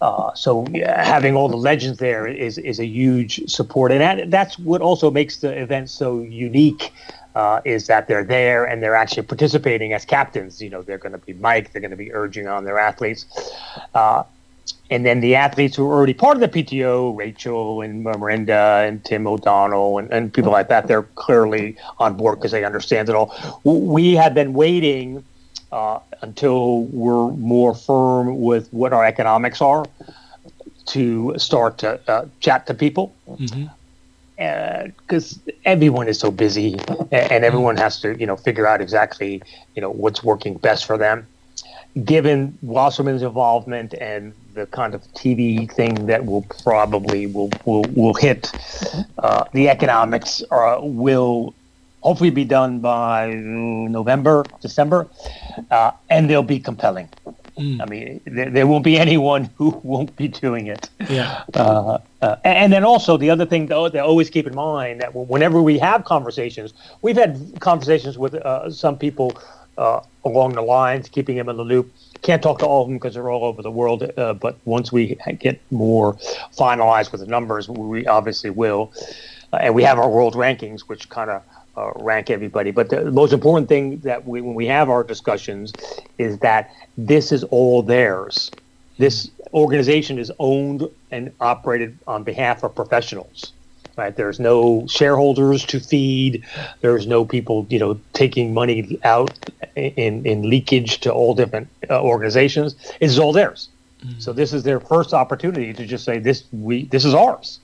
Uh, 0.00 0.34
so 0.34 0.66
yeah, 0.70 1.02
having 1.02 1.34
all 1.34 1.48
the 1.48 1.56
legends 1.56 1.98
there 1.98 2.26
is 2.26 2.58
is 2.58 2.78
a 2.78 2.84
huge 2.84 3.48
support, 3.48 3.90
and 3.90 4.00
that, 4.02 4.30
that's 4.30 4.58
what 4.58 4.82
also 4.82 5.10
makes 5.10 5.38
the 5.38 5.50
event 5.50 5.88
so 5.88 6.20
unique. 6.20 6.92
Uh, 7.34 7.60
is 7.66 7.86
that 7.86 8.08
they're 8.08 8.24
there 8.24 8.64
and 8.64 8.82
they're 8.82 8.94
actually 8.94 9.22
participating 9.22 9.92
as 9.92 10.06
captains. 10.06 10.62
You 10.62 10.70
know, 10.70 10.80
they're 10.80 10.96
going 10.96 11.12
to 11.12 11.18
be 11.18 11.34
Mike, 11.34 11.70
they're 11.70 11.82
going 11.82 11.90
to 11.90 11.96
be 11.96 12.10
urging 12.10 12.48
on 12.48 12.64
their 12.64 12.78
athletes. 12.78 13.26
Uh, 13.94 14.22
and 14.90 15.04
then 15.04 15.20
the 15.20 15.34
athletes 15.34 15.76
who 15.76 15.86
are 15.88 15.94
already 15.94 16.14
part 16.14 16.36
of 16.36 16.40
the 16.40 16.48
PTO, 16.48 17.16
Rachel 17.16 17.82
and 17.82 18.04
Mirinda 18.04 18.86
and 18.86 19.04
Tim 19.04 19.26
O'Donnell 19.26 19.98
and, 19.98 20.12
and 20.12 20.32
people 20.32 20.52
like 20.52 20.68
that, 20.68 20.86
they're 20.86 21.02
clearly 21.02 21.76
on 21.98 22.16
board 22.16 22.38
because 22.38 22.52
they 22.52 22.64
understand 22.64 23.08
it 23.08 23.14
all. 23.14 23.34
We 23.64 24.14
have 24.14 24.34
been 24.34 24.52
waiting 24.52 25.24
uh, 25.72 25.98
until 26.22 26.82
we're 26.84 27.30
more 27.32 27.74
firm 27.74 28.40
with 28.40 28.72
what 28.72 28.92
our 28.92 29.04
economics 29.04 29.60
are 29.60 29.84
to 30.86 31.34
start 31.36 31.78
to 31.78 32.00
uh, 32.08 32.26
chat 32.40 32.66
to 32.68 32.74
people. 32.74 33.14
Mm-hmm 33.28 33.66
because 34.36 35.38
uh, 35.48 35.52
everyone 35.64 36.08
is 36.08 36.18
so 36.18 36.30
busy 36.30 36.74
and, 37.10 37.32
and 37.32 37.44
everyone 37.44 37.74
has 37.74 38.00
to 38.00 38.14
you 38.20 38.26
know 38.26 38.36
figure 38.36 38.66
out 38.66 38.82
exactly 38.82 39.42
you 39.74 39.80
know 39.80 39.90
what's 39.90 40.22
working 40.22 40.58
best 40.58 40.84
for 40.84 40.98
them 40.98 41.26
given 42.04 42.56
Wasserman's 42.62 43.22
involvement 43.22 43.94
and 43.94 44.34
the 44.54 44.66
kind 44.66 44.94
of 44.94 45.02
tv 45.12 45.70
thing 45.70 46.06
that 46.06 46.24
will 46.24 46.42
probably 46.62 47.26
will 47.26 47.50
will, 47.64 47.84
will 47.94 48.14
hit 48.14 48.50
uh, 49.18 49.44
the 49.52 49.68
economics 49.68 50.42
uh, 50.50 50.78
will 50.80 51.54
hopefully 52.00 52.30
be 52.30 52.44
done 52.44 52.80
by 52.80 53.32
november 53.34 54.44
december 54.60 55.06
uh, 55.70 55.90
and 56.08 56.28
they'll 56.28 56.42
be 56.42 56.58
compelling 56.58 57.08
Mm. 57.58 57.80
I 57.80 57.86
mean, 57.86 58.20
there, 58.26 58.50
there, 58.50 58.66
won't 58.66 58.84
be 58.84 58.98
anyone 58.98 59.44
who 59.56 59.80
won't 59.82 60.14
be 60.16 60.28
doing 60.28 60.66
it. 60.66 60.90
Yeah. 61.08 61.42
Uh, 61.54 61.98
uh, 62.20 62.36
and 62.44 62.70
then 62.72 62.84
also 62.84 63.16
the 63.16 63.30
other 63.30 63.46
thing 63.46 63.66
though, 63.66 63.88
to 63.88 63.98
always 63.98 64.28
keep 64.28 64.46
in 64.46 64.54
mind 64.54 65.00
that 65.00 65.14
whenever 65.14 65.62
we 65.62 65.78
have 65.78 66.04
conversations, 66.04 66.74
we've 67.00 67.16
had 67.16 67.40
conversations 67.60 68.18
with 68.18 68.34
uh, 68.34 68.70
some 68.70 68.98
people 68.98 69.38
uh, 69.78 70.00
along 70.24 70.54
the 70.54 70.62
lines, 70.62 71.08
keeping 71.08 71.36
them 71.36 71.48
in 71.48 71.56
the 71.56 71.64
loop. 71.64 71.92
Can't 72.22 72.42
talk 72.42 72.58
to 72.60 72.66
all 72.66 72.82
of 72.82 72.88
them 72.88 72.96
because 72.96 73.14
they're 73.14 73.30
all 73.30 73.44
over 73.44 73.62
the 73.62 73.70
world. 73.70 74.10
Uh, 74.16 74.34
but 74.34 74.58
once 74.64 74.90
we 74.90 75.16
get 75.38 75.60
more 75.70 76.14
finalized 76.56 77.12
with 77.12 77.20
the 77.20 77.26
numbers, 77.26 77.68
we 77.68 78.06
obviously 78.06 78.50
will. 78.50 78.92
Uh, 79.52 79.58
and 79.58 79.74
we 79.74 79.82
have 79.82 79.98
our 79.98 80.08
world 80.08 80.34
rankings, 80.34 80.80
which 80.82 81.08
kind 81.08 81.30
of 81.30 81.42
uh, 81.76 81.92
rank 81.96 82.30
everybody. 82.30 82.70
But 82.70 82.88
the 82.90 83.10
most 83.10 83.32
important 83.32 83.68
thing 83.68 83.98
that 84.00 84.26
we, 84.26 84.40
when 84.40 84.54
we 84.54 84.66
have 84.66 84.88
our 84.88 85.04
discussions 85.04 85.72
is 86.18 86.38
that 86.38 86.70
this 86.96 87.32
is 87.32 87.44
all 87.44 87.82
theirs. 87.82 88.50
This 88.98 89.30
organization 89.52 90.18
is 90.18 90.32
owned 90.38 90.88
and 91.10 91.32
operated 91.40 91.98
on 92.06 92.24
behalf 92.24 92.64
of 92.64 92.74
professionals. 92.74 93.52
Right? 93.96 94.14
There's 94.14 94.38
no 94.38 94.86
shareholders 94.88 95.64
to 95.66 95.80
feed. 95.80 96.44
There's 96.82 97.06
no 97.06 97.24
people, 97.24 97.66
you 97.70 97.78
know, 97.78 97.98
taking 98.12 98.52
money 98.52 98.98
out 99.04 99.32
in, 99.74 100.26
in 100.26 100.42
leakage 100.50 101.00
to 101.00 101.12
all 101.12 101.34
different 101.34 101.68
uh, 101.88 102.02
organizations. 102.02 102.76
It's 103.00 103.18
all 103.18 103.32
theirs. 103.32 103.70
Mm-hmm. 104.04 104.20
So 104.20 104.32
this 104.32 104.52
is 104.52 104.62
their 104.62 104.80
first 104.80 105.14
opportunity 105.14 105.72
to 105.72 105.86
just 105.86 106.04
say 106.04 106.18
this 106.18 106.44
we 106.52 106.84
this 106.86 107.04
is 107.04 107.14
ours. 107.14 107.60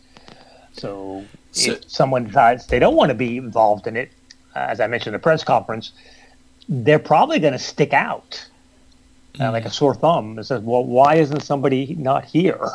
So, 0.73 1.25
so 1.51 1.73
if 1.73 1.91
someone 1.91 2.25
decides 2.25 2.67
they 2.67 2.79
don't 2.79 2.97
want 2.97 3.11
to 3.11 3.15
be 3.15 3.37
involved 3.37 3.87
in 3.87 3.97
it, 3.97 4.11
as 4.55 4.81
I 4.81 4.87
mentioned 4.87 5.15
in 5.15 5.21
the 5.21 5.23
press 5.23 5.45
conference, 5.45 5.93
they're 6.69 6.99
probably 6.99 7.39
going 7.39 7.53
to 7.53 7.59
stick 7.59 7.93
out 7.93 8.47
uh, 9.41 9.51
like 9.51 9.65
a 9.65 9.71
sore 9.71 9.95
thumb 9.95 10.39
and 10.39 10.47
says, 10.47 10.63
well, 10.63 10.85
why 10.85 11.17
isn't 11.17 11.41
somebody 11.41 11.95
not 11.99 12.25
here? 12.25 12.69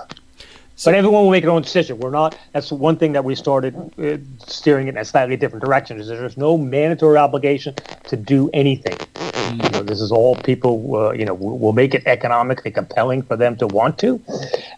So, 0.78 0.92
but 0.92 0.98
everyone 1.00 1.24
will 1.24 1.32
make 1.32 1.44
their 1.44 1.52
own 1.52 1.64
decision. 1.64 1.98
We're 1.98 2.12
not. 2.12 2.38
That's 2.54 2.72
one 2.72 2.98
thing 2.98 3.14
that 3.14 3.26
we 3.26 3.34
started 3.34 3.76
uh, 3.98 4.18
steering 4.46 4.88
it 4.88 4.92
in 4.92 4.98
a 4.98 5.06
slightly 5.06 5.36
different 5.36 5.66
direction. 5.66 6.00
Is 6.00 6.08
there's 6.08 6.38
no 6.38 6.56
mandatory 6.56 7.18
obligation 7.18 7.74
to 8.04 8.16
do 8.16 8.52
anything. 8.54 8.94
Mm-hmm. 8.94 9.64
You 9.64 9.70
know, 9.72 9.82
this 9.82 10.00
is 10.00 10.12
all 10.12 10.36
people. 10.36 10.96
Uh, 10.96 11.14
you 11.14 11.26
know, 11.26 11.34
will 11.34 11.74
make 11.74 11.96
it 11.96 12.04
economically 12.06 12.70
compelling 12.70 13.24
for 13.24 13.36
them 13.36 13.58
to 13.58 13.66
want 13.66 13.98
to, 14.00 14.22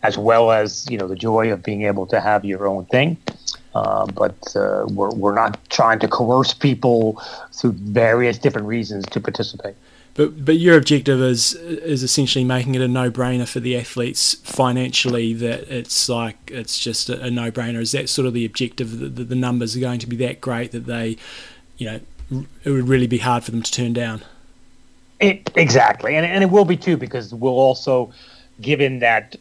as 0.02 0.18
well 0.18 0.52
as 0.52 0.90
you 0.90 0.98
know 0.98 1.06
the 1.06 1.18
joy 1.18 1.52
of 1.52 1.64
being 1.64 1.84
able 1.84 2.08
to 2.08 2.22
have 2.22 2.46
your 2.46 2.66
own 2.66 2.86
thing. 2.86 3.18
Uh, 3.76 4.06
but 4.06 4.56
uh, 4.56 4.86
we're 4.92 5.12
we're 5.12 5.36
not 5.36 5.60
trying 5.70 6.00
to 6.00 6.08
coerce 6.08 6.54
people 6.54 7.22
through 7.52 7.74
various 7.74 8.38
different 8.38 8.68
reasons 8.68 9.06
to 9.08 9.20
participate. 9.20 9.76
But 10.16 10.44
but 10.44 10.58
your 10.58 10.78
objective 10.78 11.22
is 11.22 11.54
is 11.54 12.04
essentially 12.04 12.44
making 12.44 12.76
it 12.76 12.82
a 12.82 12.88
no 12.88 13.10
brainer 13.10 13.48
for 13.48 13.60
the 13.60 13.78
athletes 13.78 14.36
financially. 14.44 15.34
That 15.34 15.72
it's 15.74 16.10
like 16.10 16.38
it's 16.52 16.80
just 16.80 17.10
a, 17.10 17.22
a 17.22 17.32
no 17.32 17.52
brainer. 17.52 17.80
Is 17.80 17.92
that 17.94 18.10
sort 18.10 18.28
of 18.28 18.34
the 18.34 18.46
objective? 18.46 19.00
That 19.00 19.30
the, 19.30 19.36
numbers 19.36 19.78
are 19.78 19.80
going 19.80 20.00
to 20.00 20.08
be 20.08 20.18
that 20.18 20.42
great 20.42 20.72
that 20.72 20.86
they, 20.86 21.18
you 21.78 21.86
know, 21.86 22.46
it 22.64 22.70
would 22.70 22.88
really 22.88 23.08
be 23.08 23.20
hard 23.20 23.44
for 23.44 23.52
them 23.52 23.62
to 23.62 23.72
turn 23.72 23.94
down. 23.94 24.22
It, 25.20 25.52
exactly, 25.56 26.16
and 26.16 26.26
and 26.26 26.44
it 26.44 26.50
will 26.50 26.66
be 26.66 26.78
too 26.78 26.98
because 26.98 27.34
we'll 27.34 27.54
also, 27.54 28.12
given 28.62 29.00
that 29.00 29.36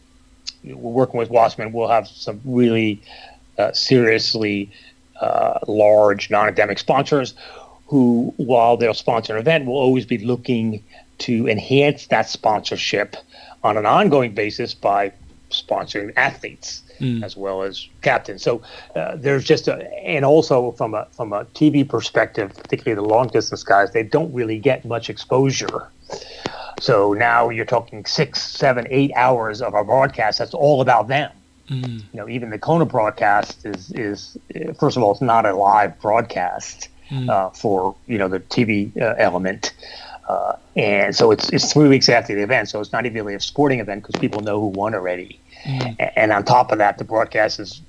we're 0.63 0.91
working 0.91 1.17
with 1.17 1.29
Wasserman, 1.29 1.71
we'll 1.73 1.89
have 1.89 2.07
some 2.07 2.41
really 2.45 3.01
uh, 3.57 3.71
seriously 3.73 4.71
uh, 5.19 5.59
large 5.67 6.29
non-endemic 6.29 6.79
sponsors 6.79 7.33
who, 7.89 8.31
while 8.37 8.77
they'll 8.77 8.93
sponsor 8.93 9.33
an 9.33 9.39
event, 9.39 9.65
will 9.65 9.73
always 9.77 10.05
be 10.05 10.19
looking 10.19 10.83
to 11.17 11.47
enhance 11.47 12.05
that 12.07 12.29
sponsorship 12.29 13.15
on 13.63 13.77
an 13.77 13.85
ongoing 13.85 14.33
basis 14.33 14.75
by 14.75 15.11
sponsoring 15.49 16.13
athletes 16.15 16.83
mm. 16.99 17.23
as 17.23 17.35
well 17.35 17.63
as 17.63 17.87
captains. 18.03 18.43
So 18.43 18.61
uh, 18.95 19.15
there's 19.15 19.43
just 19.43 19.67
a, 19.67 19.91
and 20.05 20.23
also 20.23 20.71
from 20.73 20.93
a 20.93 21.07
from 21.11 21.33
a 21.33 21.45
TV 21.45 21.87
perspective, 21.87 22.53
particularly 22.55 22.95
the 23.01 23.07
long 23.07 23.27
distance 23.27 23.63
guys, 23.63 23.91
they 23.91 24.03
don't 24.03 24.31
really 24.33 24.59
get 24.59 24.85
much 24.85 25.09
exposure. 25.09 25.89
So 26.79 27.13
now 27.13 27.49
you're 27.49 27.65
talking 27.65 28.05
six, 28.05 28.41
seven, 28.41 28.85
eight 28.91 29.11
hours 29.15 29.63
of 29.63 29.73
a 29.73 29.83
broadcast. 29.83 30.37
That's 30.37 30.53
all 30.53 30.81
about 30.81 31.07
them. 31.07 31.31
Mm. 31.69 31.97
You 31.97 32.03
know, 32.13 32.29
even 32.29 32.51
the 32.51 32.59
Kona 32.59 32.85
broadcast 32.85 33.65
is 33.65 33.91
is 33.93 34.37
first 34.77 34.95
of 34.95 35.01
all, 35.01 35.11
it's 35.13 35.21
not 35.21 35.47
a 35.47 35.55
live 35.55 35.99
broadcast 35.99 36.89
mm. 37.09 37.29
uh, 37.29 37.49
for 37.51 37.95
you 38.07 38.17
know 38.17 38.27
the 38.27 38.39
TV 38.39 38.95
uh, 39.01 39.15
element. 39.17 39.73
Uh, 40.27 40.55
and 40.75 41.15
so 41.15 41.31
it's 41.31 41.49
it's 41.49 41.73
three 41.73 41.87
weeks 41.87 42.07
after 42.07 42.35
the 42.35 42.43
event, 42.43 42.69
so 42.69 42.79
it's 42.79 42.93
not 42.93 43.05
even 43.05 43.15
really 43.15 43.35
a 43.35 43.39
sporting 43.39 43.79
event 43.79 44.03
because 44.03 44.19
people 44.19 44.41
know 44.41 44.59
who 44.59 44.67
won 44.67 44.93
already. 44.93 45.39
Mm. 45.63 46.11
And 46.15 46.31
on 46.31 46.45
top 46.45 46.71
of 46.71 46.77
that, 46.77 46.97
the 46.99 47.03
broadcast 47.03 47.59
is 47.59 47.81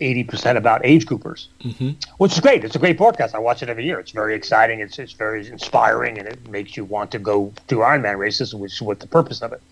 eighty 0.00 0.24
percent 0.24 0.58
about 0.58 0.84
age 0.84 1.06
groupers, 1.06 1.46
mm-hmm. 1.64 1.90
which 2.18 2.32
is 2.32 2.40
great. 2.40 2.64
It's 2.64 2.76
a 2.76 2.78
great 2.78 2.98
broadcast. 2.98 3.34
I 3.34 3.38
watch 3.38 3.62
it 3.62 3.68
every 3.68 3.86
year. 3.86 3.98
It's 3.98 4.10
very 4.10 4.34
exciting. 4.34 4.80
It's 4.80 4.98
it's 4.98 5.12
very 5.12 5.46
inspiring, 5.48 6.18
and 6.18 6.28
it 6.28 6.48
makes 6.48 6.76
you 6.76 6.84
want 6.84 7.10
to 7.12 7.18
go 7.18 7.52
do 7.66 7.78
Ironman 7.78 8.18
races, 8.18 8.54
which 8.54 8.74
is 8.74 8.82
what 8.82 9.00
the 9.00 9.06
purpose 9.06 9.40
of 9.40 9.52
it. 9.52 9.62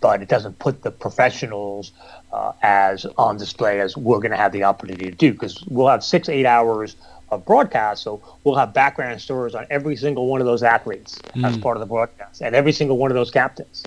But 0.00 0.22
it 0.22 0.28
doesn't 0.28 0.58
put 0.58 0.82
the 0.82 0.90
professionals 0.90 1.92
uh, 2.32 2.52
as 2.62 3.06
on 3.18 3.36
display 3.36 3.80
as 3.80 3.96
we're 3.96 4.18
going 4.18 4.30
to 4.30 4.36
have 4.36 4.52
the 4.52 4.64
opportunity 4.64 5.10
to 5.10 5.16
do 5.16 5.32
because 5.32 5.62
we'll 5.68 5.88
have 5.88 6.04
six 6.04 6.28
eight 6.28 6.46
hours 6.46 6.96
of 7.30 7.44
broadcast. 7.44 8.02
So 8.02 8.22
we'll 8.44 8.54
have 8.56 8.72
background 8.72 9.20
stories 9.20 9.54
on 9.54 9.66
every 9.70 9.96
single 9.96 10.26
one 10.26 10.40
of 10.40 10.46
those 10.46 10.62
athletes 10.62 11.18
as 11.44 11.56
part 11.58 11.76
of 11.76 11.80
the 11.80 11.86
broadcast, 11.86 12.40
and 12.40 12.54
every 12.54 12.72
single 12.72 12.96
one 12.98 13.10
of 13.10 13.14
those 13.14 13.30
captains. 13.30 13.84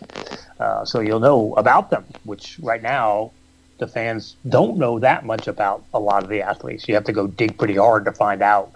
Uh, 0.60 0.84
so 0.84 1.00
you'll 1.00 1.22
know 1.22 1.54
about 1.56 1.90
them, 1.90 2.04
which 2.26 2.58
right 2.62 2.82
now 2.82 3.32
the 3.78 3.88
fans 3.88 4.36
don't 4.50 4.78
know 4.78 5.00
that 5.00 5.26
much 5.26 5.48
about 5.48 5.84
a 5.94 6.00
lot 6.00 6.22
of 6.24 6.30
the 6.30 6.42
athletes. 6.42 6.88
You 6.88 6.96
have 6.96 7.06
to 7.06 7.14
go 7.14 7.28
dig 7.28 7.58
pretty 7.58 7.76
hard 7.76 8.04
to 8.06 8.12
find 8.12 8.42
out 8.42 8.76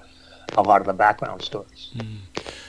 a 0.58 0.62
lot 0.62 0.80
of 0.80 0.88
the 0.88 0.94
background 0.94 1.42
stories. 1.42 1.90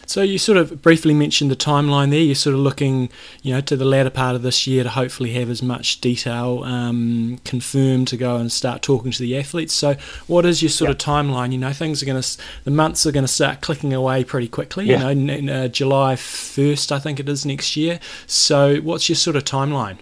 So 0.07 0.23
you 0.23 0.39
sort 0.39 0.59
of 0.59 0.83
briefly 0.83 1.15
mentioned 1.15 1.51
the 1.51 1.57
timeline 1.57 2.11
there. 2.11 2.21
You're 2.21 2.35
sort 2.35 2.55
of 2.55 2.61
looking, 2.61 3.09
you 3.43 3.53
know, 3.55 3.61
to 3.63 3.77
the 3.77 3.85
latter 3.85 4.11
part 4.11 4.37
of 4.37 4.43
this 4.43 4.67
year 4.67 4.85
to 4.85 4.91
hopefully 4.91 5.33
have 5.33 5.51
as 5.51 5.63
much 5.63 6.01
detail 6.01 6.63
um, 6.65 7.41
confirmed 7.45 8.09
to 8.09 8.17
go 8.17 8.37
and 8.37 8.53
start 8.53 8.83
talking 8.83 9.11
to 9.13 9.23
the 9.23 9.37
athletes. 9.39 9.73
So 9.73 9.95
what 10.27 10.45
is 10.45 10.63
your 10.63 10.71
sort 10.71 10.91
of 10.91 10.99
timeline? 10.99 11.53
You 11.53 11.59
know, 11.59 11.73
things 11.73 12.03
are 12.03 12.07
going 12.07 12.21
to, 12.21 12.39
the 12.65 12.71
months 12.71 13.07
are 13.07 13.13
going 13.13 13.25
to 13.25 13.33
start 13.33 13.61
clicking 13.61 13.93
away 13.93 14.25
pretty 14.25 14.49
quickly. 14.49 14.87
Yeah. 14.87 15.09
You 15.09 15.15
know, 15.15 15.33
n- 15.33 15.49
n- 15.49 15.49
uh, 15.49 15.69
July 15.69 16.17
first, 16.17 16.93
I 16.93 16.99
think 16.99 17.19
it 17.19 17.29
is 17.29 17.47
next 17.47 17.77
year. 17.77 17.99
So 18.27 18.77
what's 18.77 19.09
your 19.09 19.17
sort 19.17 19.37
of 19.37 19.45
timeline? 19.45 19.99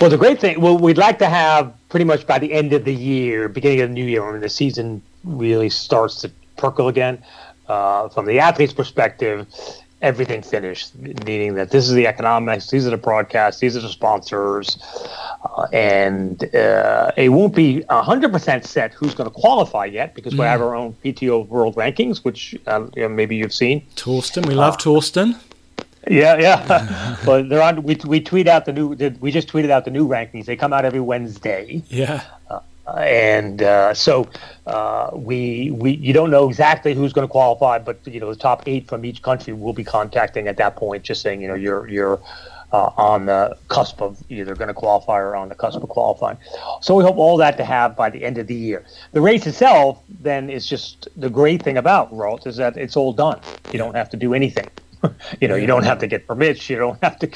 Well, 0.00 0.10
the 0.10 0.18
great 0.18 0.40
thing, 0.40 0.60
well, 0.60 0.76
we'd 0.76 0.98
like 0.98 1.18
to 1.20 1.28
have 1.28 1.72
pretty 1.88 2.04
much 2.04 2.26
by 2.26 2.38
the 2.38 2.52
end 2.52 2.72
of 2.72 2.84
the 2.84 2.94
year, 2.94 3.48
beginning 3.48 3.80
of 3.80 3.88
the 3.90 3.94
new 3.94 4.04
year, 4.04 4.28
when 4.30 4.40
the 4.40 4.48
season 4.48 5.02
really 5.24 5.70
starts 5.70 6.20
to 6.22 6.30
perkle 6.56 6.88
again. 6.88 7.22
Uh, 7.68 8.08
from 8.08 8.26
the 8.26 8.38
athlete's 8.38 8.72
perspective, 8.72 9.46
everything 10.02 10.42
finished, 10.42 10.94
meaning 10.96 11.54
that 11.54 11.70
this 11.70 11.88
is 11.88 11.94
the 11.94 12.06
economics, 12.06 12.70
these 12.70 12.86
are 12.86 12.90
the 12.90 12.96
broadcasts, 12.96 13.60
these 13.60 13.76
are 13.76 13.80
the 13.80 13.88
sponsors, 13.88 14.78
uh, 15.44 15.66
and 15.72 16.54
uh, 16.54 17.12
it 17.16 17.28
won't 17.28 17.54
be 17.54 17.84
100% 17.88 18.64
set 18.64 18.92
who's 18.94 19.14
going 19.14 19.30
to 19.30 19.34
qualify 19.34 19.84
yet 19.84 20.14
because 20.14 20.34
we 20.34 20.40
have 20.40 20.60
our 20.60 20.74
own 20.74 20.92
PTO 21.04 21.46
World 21.46 21.76
Rankings, 21.76 22.24
which 22.24 22.56
uh, 22.66 22.86
maybe 22.96 23.36
you've 23.36 23.54
seen. 23.54 23.86
Thorsten, 23.94 24.42
we 24.42 24.54
love 24.54 24.76
Thorsten. 24.80 25.36
Yeah, 26.10 26.36
yeah. 26.36 27.16
but 27.24 27.48
they're 27.48 27.62
on. 27.62 27.84
We, 27.84 27.96
we 28.04 28.20
tweet 28.20 28.48
out 28.48 28.64
the 28.64 28.72
new. 28.72 28.88
We 29.20 29.30
just 29.30 29.46
tweeted 29.46 29.70
out 29.70 29.84
the 29.84 29.92
new 29.92 30.08
rankings. 30.08 30.46
They 30.46 30.56
come 30.56 30.72
out 30.72 30.84
every 30.84 31.00
Wednesday, 31.00 31.80
Yeah. 31.88 32.24
And 32.96 33.62
uh, 33.62 33.94
so 33.94 34.28
uh, 34.66 35.10
we 35.14 35.70
we 35.70 35.92
you 35.92 36.12
don't 36.12 36.30
know 36.30 36.48
exactly 36.48 36.94
who's 36.94 37.12
going 37.12 37.26
to 37.26 37.30
qualify, 37.30 37.78
but 37.78 38.00
you 38.06 38.20
know 38.20 38.30
the 38.30 38.36
top 38.36 38.62
eight 38.66 38.88
from 38.88 39.04
each 39.04 39.22
country 39.22 39.52
will 39.52 39.72
be 39.72 39.84
contacting 39.84 40.46
at 40.48 40.56
that 40.58 40.76
point, 40.76 41.02
just 41.02 41.22
saying 41.22 41.40
you 41.42 41.48
know 41.48 41.54
you're 41.54 41.88
you're. 41.88 42.20
Uh, 42.74 42.90
on 42.96 43.26
the 43.26 43.54
cusp 43.68 44.00
of 44.00 44.16
either 44.30 44.54
going 44.54 44.68
to 44.68 44.72
qualify 44.72 45.18
or 45.18 45.36
on 45.36 45.50
the 45.50 45.54
cusp 45.54 45.82
of 45.82 45.90
qualifying. 45.90 46.38
So 46.80 46.94
we 46.94 47.04
hope 47.04 47.18
all 47.18 47.36
that 47.36 47.58
to 47.58 47.64
have 47.66 47.94
by 47.94 48.08
the 48.08 48.24
end 48.24 48.38
of 48.38 48.46
the 48.46 48.54
year. 48.54 48.86
The 49.12 49.20
race 49.20 49.46
itself, 49.46 50.02
then, 50.08 50.48
is 50.48 50.66
just 50.66 51.06
the 51.14 51.28
great 51.28 51.62
thing 51.62 51.76
about 51.76 52.10
Roth 52.16 52.46
is 52.46 52.56
that 52.56 52.78
it's 52.78 52.96
all 52.96 53.12
done. 53.12 53.42
You 53.72 53.78
don't 53.78 53.94
have 53.94 54.08
to 54.08 54.16
do 54.16 54.32
anything. 54.32 54.70
you 55.40 55.48
know, 55.48 55.54
you 55.54 55.66
don't 55.66 55.84
have 55.84 55.98
to 56.00 56.06
get 56.06 56.26
permits. 56.26 56.68
You 56.68 56.76
don't 56.76 56.98
have 57.02 57.18
to. 57.20 57.30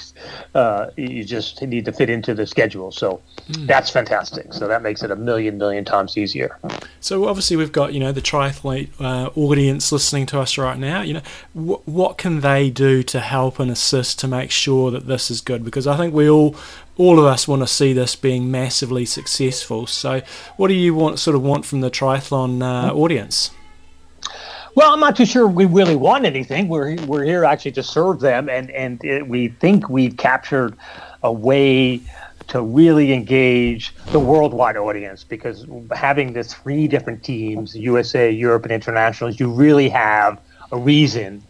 Uh, 0.55 0.91
you 0.97 1.25
just 1.25 1.63
need 1.63 1.85
to 1.85 1.93
fit 1.93 2.11
into 2.11 2.35
the 2.35 2.47
schedule. 2.47 2.93
So 2.93 3.21
that's 3.49 3.91
fantastic. 3.91 4.53
So 4.53 4.69
that 4.69 4.83
makes 4.83 5.03
it 5.03 5.11
a 5.11 5.17
million, 5.17 5.59
million 5.59 5.85
times 5.85 6.17
easier. 6.17 6.59
So 7.01 7.27
obviously 7.27 7.57
we've 7.57 7.73
got 7.73 7.93
you 7.93 8.01
know 8.01 8.13
the 8.13 8.23
triathlete 8.23 8.91
uh, 9.01 9.31
audience 9.37 9.93
listening 9.93 10.27
to 10.27 10.41
us 10.41 10.59
right 10.59 10.79
now. 10.79 11.03
You 11.03 11.15
know 11.15 11.23
wh- 11.53 11.87
what 11.89 12.19
can 12.19 12.41
they 12.41 12.71
do 12.71 13.03
to 13.05 13.21
help 13.21 13.59
and 13.59 13.71
assist 13.71 14.19
to 14.21 14.29
make 14.29 14.51
sure 14.51 14.91
that 14.91 15.07
this 15.07 15.31
is 15.31 15.41
good? 15.41 15.65
Because 15.65 15.87
I 15.87 15.97
think 15.97 16.15
we 16.15 16.29
all 16.29 16.57
all 16.97 17.19
of 17.19 17.25
us 17.27 17.47
want 17.47 17.63
to 17.63 17.67
see 17.67 17.93
this 17.93 18.17
being 18.17 18.51
massively 18.51 19.05
successful. 19.05 19.87
So 19.87 20.23
what 20.57 20.69
do 20.69 20.75
you 20.75 20.95
want 20.95 21.19
sort 21.19 21.37
of 21.37 21.43
want 21.43 21.67
from 21.67 21.81
the 21.81 21.91
triathlon 21.91 22.63
uh, 22.63 22.95
audience? 22.95 23.51
Well, 24.77 24.93
I'm 24.93 25.01
not 25.01 25.17
too 25.17 25.25
sure 25.25 25.49
we 25.49 25.65
really 25.65 25.97
want 25.97 26.27
anything. 26.27 26.69
We're 26.69 26.97
we're 27.07 27.25
here 27.25 27.45
actually 27.45 27.73
to 27.73 27.83
serve 27.83 28.21
them, 28.21 28.51
and 28.51 28.71
and 28.71 29.03
it, 29.03 29.27
we 29.27 29.49
think 29.49 29.89
we've 29.89 30.19
captured 30.19 30.77
a 31.23 31.33
way 31.33 32.03
to 32.49 32.61
really 32.61 33.15
engage 33.15 33.95
the 34.13 34.21
worldwide 34.21 34.77
audience 34.77 35.25
because 35.25 35.67
having 35.95 36.35
the 36.35 36.45
three 36.45 36.87
different 36.89 37.25
teams, 37.25 37.75
USA, 37.75 38.31
Europe, 38.31 38.65
and 38.65 38.73
internationals, 38.73 39.41
you 39.41 39.51
really 39.51 39.89
have 39.89 40.39
a 40.71 40.77
reason 40.77 41.43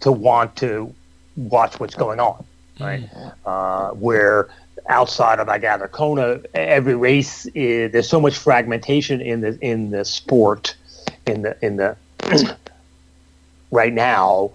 to 0.00 0.10
want 0.10 0.56
to 0.56 0.92
watch 1.36 1.78
what's 1.78 1.94
going 1.94 2.20
on, 2.20 2.42
right? 2.80 3.06
Uh, 3.44 3.90
where 3.90 4.48
outside 4.88 5.40
of 5.40 5.48
I 5.50 5.58
gather 5.58 5.88
Kona, 5.88 6.40
every 6.54 6.94
race 6.94 7.44
is, 7.54 7.92
there's 7.92 8.08
so 8.08 8.18
much 8.18 8.38
fragmentation 8.38 9.20
in 9.20 9.42
the 9.42 9.58
in 9.60 9.90
the 9.90 10.06
sport, 10.06 10.74
in 11.26 11.42
the 11.42 11.54
in 11.60 11.76
the 11.76 11.98
right 13.70 13.92
now 13.92 14.50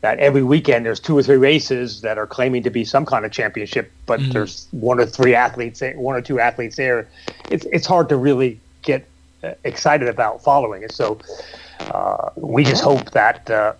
that 0.00 0.18
every 0.18 0.42
weekend 0.42 0.86
there's 0.86 1.00
two 1.00 1.18
or 1.18 1.22
three 1.22 1.36
races 1.36 2.02
that 2.02 2.18
are 2.18 2.26
claiming 2.26 2.62
to 2.62 2.70
be 2.70 2.84
some 2.84 3.04
kind 3.04 3.24
of 3.24 3.32
championship, 3.32 3.90
but 4.06 4.20
there's 4.32 4.68
one 4.70 5.00
or 5.00 5.06
three 5.06 5.34
athletes, 5.34 5.82
one 5.96 6.14
or 6.14 6.22
two 6.22 6.38
athletes 6.38 6.76
there. 6.76 7.08
It's 7.50 7.66
it's 7.72 7.86
hard 7.86 8.08
to 8.10 8.16
really 8.16 8.60
get 8.82 9.06
uh, 9.42 9.54
excited 9.64 10.08
about 10.08 10.42
following 10.42 10.82
it. 10.82 10.92
So 10.92 11.18
uh, 11.80 12.30
we 12.36 12.62
just 12.62 12.82
hope 12.82 13.10
that 13.10 13.50
uh, 13.50 13.72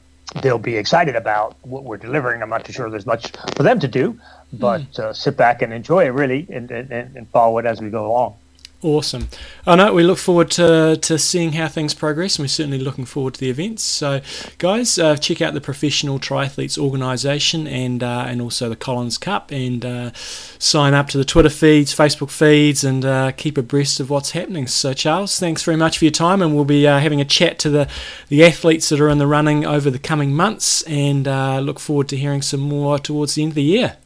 they'll 0.43 0.59
be 0.59 0.77
excited 0.77 1.15
about 1.15 1.57
what 1.63 1.85
we're 1.85 1.97
delivering. 1.97 2.43
I'm 2.43 2.51
not 2.51 2.65
too 2.65 2.73
sure 2.73 2.91
there's 2.91 3.07
much 3.07 3.31
for 3.55 3.63
them 3.63 3.79
to 3.81 3.89
do, 3.89 4.19
but 4.53 4.99
uh, 4.99 5.13
sit 5.13 5.37
back 5.37 5.63
and 5.63 5.73
enjoy 5.73 6.07
it 6.07 6.11
really, 6.11 6.47
and, 6.51 6.71
and, 6.71 6.91
and 6.91 7.29
follow 7.29 7.59
it 7.59 7.67
as 7.67 7.81
we 7.81 7.91
go 7.91 8.07
along. 8.07 8.35
Awesome. 8.81 9.29
I 9.67 9.75
know 9.75 9.93
we 9.93 10.05
look 10.05 10.19
forward 10.19 10.53
to, 10.53 10.97
to 11.03 11.19
seeing 11.19 11.55
how 11.55 11.67
things 11.67 11.95
progress, 11.95 12.37
and 12.37 12.45
we're 12.45 12.49
certainly 12.49 12.79
looking 12.79 13.07
forward 13.07 13.35
to 13.35 13.41
the 13.41 13.51
events. 13.51 13.83
So, 13.83 14.21
guys, 14.59 15.01
uh, 15.01 15.17
check 15.17 15.43
out 15.43 15.53
the 15.53 15.61
Professional 15.61 16.21
Triathletes 16.21 16.79
Organisation 16.79 17.67
and 17.67 18.05
uh, 18.05 18.27
and 18.29 18.41
also 18.41 18.69
the 18.69 18.77
Collins 18.77 19.19
Cup, 19.19 19.51
and 19.51 19.85
uh, 19.85 20.13
sign 20.15 20.95
up 20.95 21.09
to 21.09 21.19
the 21.19 21.25
Twitter 21.25 21.51
feeds, 21.51 21.93
Facebook 21.93 22.31
feeds, 22.31 22.85
and 22.85 23.05
uh, 23.05 23.33
keep 23.33 23.59
abreast 23.59 23.99
of 23.99 24.11
what's 24.11 24.31
happening. 24.31 24.69
So, 24.69 24.93
Charles, 24.93 25.41
thanks 25.41 25.65
very 25.65 25.77
much 25.77 25.99
for 25.99 26.05
your 26.05 26.13
time, 26.13 26.41
and 26.41 26.55
we'll 26.55 26.65
be 26.65 26.87
uh, 26.87 27.01
having 27.01 27.21
a 27.21 27.25
chat 27.25 27.59
to 27.61 27.71
the, 27.71 27.89
the 28.29 28.45
athletes 28.45 28.91
that 28.91 29.01
are 29.01 29.09
in 29.09 29.19
the 29.19 29.27
running 29.27 29.67
over 29.67 29.91
the 29.91 29.99
coming 29.99 30.33
months, 30.33 30.83
and 30.83 31.27
uh, 31.27 31.59
look 31.59 31.81
forward 31.81 32.09
to 32.11 32.17
hearing 32.17 32.43
some 32.43 32.61
more 32.61 33.01
towards 33.01 33.35
the 33.35 33.43
end 33.43 33.51
of 33.51 33.57
the 33.57 33.63
year. 33.65 33.97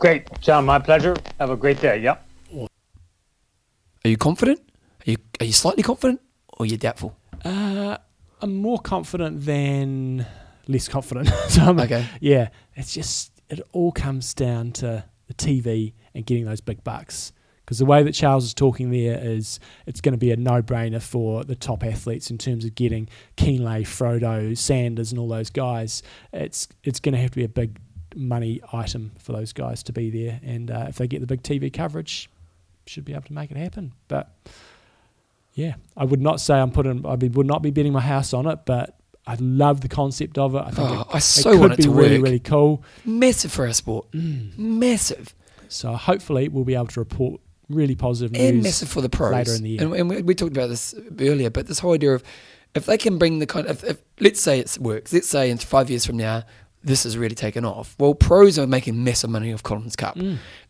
Great, 0.00 0.26
John. 0.40 0.64
My 0.64 0.80
pleasure. 0.80 1.14
Have 1.38 1.50
a 1.50 1.56
great 1.56 1.80
day. 1.80 2.00
Yep. 2.00 2.26
Are 4.04 4.08
you 4.08 4.16
confident? 4.16 4.60
Are 5.06 5.10
you 5.12 5.16
are 5.40 5.46
you 5.46 5.52
slightly 5.52 5.82
confident, 5.82 6.20
or 6.48 6.64
are 6.64 6.66
you 6.66 6.76
doubtful? 6.76 7.16
Uh, 7.44 7.98
I'm 8.40 8.56
more 8.56 8.78
confident 8.78 9.44
than 9.44 10.26
less 10.66 10.88
confident. 10.88 11.28
so 11.48 11.62
I'm, 11.62 11.78
Okay. 11.78 12.06
Yeah, 12.20 12.48
it's 12.74 12.92
just 12.92 13.32
it 13.48 13.60
all 13.72 13.92
comes 13.92 14.34
down 14.34 14.72
to 14.72 15.04
the 15.28 15.34
TV 15.34 15.92
and 16.14 16.26
getting 16.26 16.44
those 16.44 16.60
big 16.60 16.82
bucks. 16.82 17.32
Because 17.64 17.78
the 17.78 17.84
way 17.86 18.02
that 18.02 18.12
Charles 18.12 18.44
is 18.44 18.54
talking 18.54 18.90
there 18.90 19.18
is, 19.22 19.60
it's 19.86 20.00
going 20.00 20.14
to 20.14 20.18
be 20.18 20.32
a 20.32 20.36
no-brainer 20.36 21.00
for 21.00 21.44
the 21.44 21.54
top 21.54 21.84
athletes 21.84 22.28
in 22.28 22.36
terms 22.36 22.64
of 22.64 22.74
getting 22.74 23.08
Kienle, 23.36 23.82
Frodo, 23.82 24.58
Sanders, 24.58 25.12
and 25.12 25.18
all 25.20 25.28
those 25.28 25.48
guys. 25.48 26.02
It's 26.32 26.66
it's 26.82 26.98
going 26.98 27.14
to 27.14 27.20
have 27.20 27.30
to 27.30 27.36
be 27.36 27.44
a 27.44 27.48
big 27.48 27.78
money 28.16 28.60
item 28.72 29.12
for 29.18 29.32
those 29.32 29.52
guys 29.52 29.84
to 29.84 29.92
be 29.92 30.10
there, 30.10 30.40
and 30.42 30.72
uh, 30.72 30.86
if 30.88 30.96
they 30.96 31.06
get 31.06 31.20
the 31.20 31.26
big 31.26 31.42
TV 31.42 31.72
coverage, 31.72 32.28
should 32.86 33.04
be 33.04 33.12
able 33.12 33.22
to 33.22 33.32
make 33.32 33.50
it 33.50 33.56
happen. 33.56 33.92
But 34.08 34.30
yeah, 35.54 35.74
I 35.96 36.04
would 36.04 36.20
not 36.20 36.40
say 36.40 36.54
I'm 36.54 36.70
putting. 36.70 37.04
I 37.06 37.14
would 37.14 37.46
not 37.46 37.62
be 37.62 37.70
betting 37.70 37.92
my 37.92 38.00
house 38.00 38.32
on 38.32 38.46
it, 38.46 38.60
but 38.64 38.96
I 39.26 39.36
love 39.40 39.80
the 39.82 39.88
concept 39.88 40.38
of 40.38 40.54
it. 40.54 40.58
I 40.58 40.70
think 40.70 40.90
Oh, 40.90 41.00
it, 41.02 41.06
I 41.14 41.18
it 41.18 41.42
could 41.44 41.60
want 41.60 41.72
it 41.74 41.76
be 41.76 41.82
to 41.84 41.90
really, 41.90 42.18
work. 42.18 42.24
really 42.24 42.38
cool. 42.40 42.82
Massive 43.04 43.52
for 43.52 43.66
our 43.66 43.72
sport. 43.72 44.10
Mm. 44.12 44.56
Massive. 44.58 45.34
So 45.68 45.92
hopefully 45.94 46.48
we'll 46.48 46.64
be 46.64 46.74
able 46.74 46.88
to 46.88 47.00
report 47.00 47.40
really 47.68 47.94
positive 47.94 48.32
news. 48.32 48.62
massive 48.62 48.88
for 48.88 49.00
the 49.00 49.08
pros. 49.08 49.32
later 49.32 49.54
in 49.54 49.62
the 49.62 49.70
year. 49.70 49.82
And, 49.82 49.94
and 49.94 50.10
we, 50.10 50.22
we 50.22 50.34
talked 50.34 50.52
about 50.56 50.68
this 50.68 50.94
earlier, 51.20 51.50
but 51.50 51.66
this 51.66 51.78
whole 51.78 51.94
idea 51.94 52.12
of 52.14 52.22
if 52.74 52.86
they 52.86 52.98
can 52.98 53.16
bring 53.18 53.38
the 53.38 53.46
kind 53.46 53.66
of, 53.66 53.82
if, 53.84 53.98
let's 54.20 54.40
say 54.40 54.58
it 54.58 54.76
works, 54.80 55.12
let's 55.12 55.28
say 55.28 55.50
in 55.50 55.58
five 55.58 55.88
years 55.88 56.04
from 56.04 56.16
now, 56.16 56.42
this 56.84 57.06
is 57.06 57.16
really 57.16 57.34
taken 57.34 57.64
off. 57.64 57.94
Well, 57.98 58.14
pros 58.14 58.58
are 58.58 58.66
making 58.66 59.02
massive 59.04 59.30
money 59.30 59.52
off 59.52 59.62
Collins 59.62 59.94
Cup. 59.96 60.18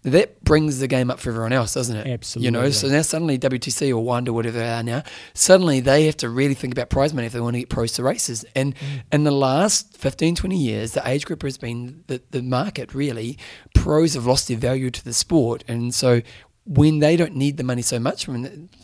That 0.03 0.43
brings 0.45 0.79
the 0.81 0.89
game 0.89 1.11
up 1.11 1.21
for 1.21 1.31
everyone 1.31 1.53
else, 1.53 1.75
doesn't 1.75 1.97
it? 1.97 2.07
Absolutely. 2.07 2.45
You 2.47 2.51
know, 2.51 2.63
Mm. 2.69 2.73
So 2.75 2.89
now 2.89 3.03
suddenly 3.03 3.39
WTC 3.39 3.91
or 3.91 3.99
Wanda, 4.05 4.33
whatever 4.33 4.59
they 4.59 4.69
are 4.69 4.83
now, 4.83 5.05
suddenly 5.33 5.81
they 5.81 6.07
have 6.07 6.17
to 6.19 6.29
really 6.29 6.55
think 6.55 6.73
about 6.75 6.91
prize 6.91 7.15
money 7.15 7.27
if 7.27 7.33
they 7.33 7.41
want 7.41 7.55
to 7.55 7.61
get 7.61 7.69
pros 7.69 7.93
to 7.93 8.03
races. 8.03 8.45
And 8.55 8.75
Mm. 8.75 9.03
in 9.13 9.25
the 9.25 9.31
last 9.31 9.97
15, 9.97 10.35
20 10.35 10.57
years, 10.57 10.93
the 10.93 11.03
age 11.09 11.25
group 11.25 11.43
has 11.43 11.57
been 11.57 12.03
the, 12.09 12.21
the 12.33 12.43
market 12.43 12.95
really. 12.95 13.39
Pros 13.75 14.15
have 14.15 14.27
lost 14.27 14.49
their 14.49 14.57
value 14.59 14.91
to 14.91 15.05
the 15.05 15.13
sport. 15.15 15.63
And 15.69 15.95
so 15.95 16.21
when 16.67 16.99
they 16.99 17.17
don't 17.17 17.35
need 17.37 17.57
the 17.57 17.65
money 17.65 17.83
so 17.83 17.99
much, 17.99 18.27
when 18.29 18.43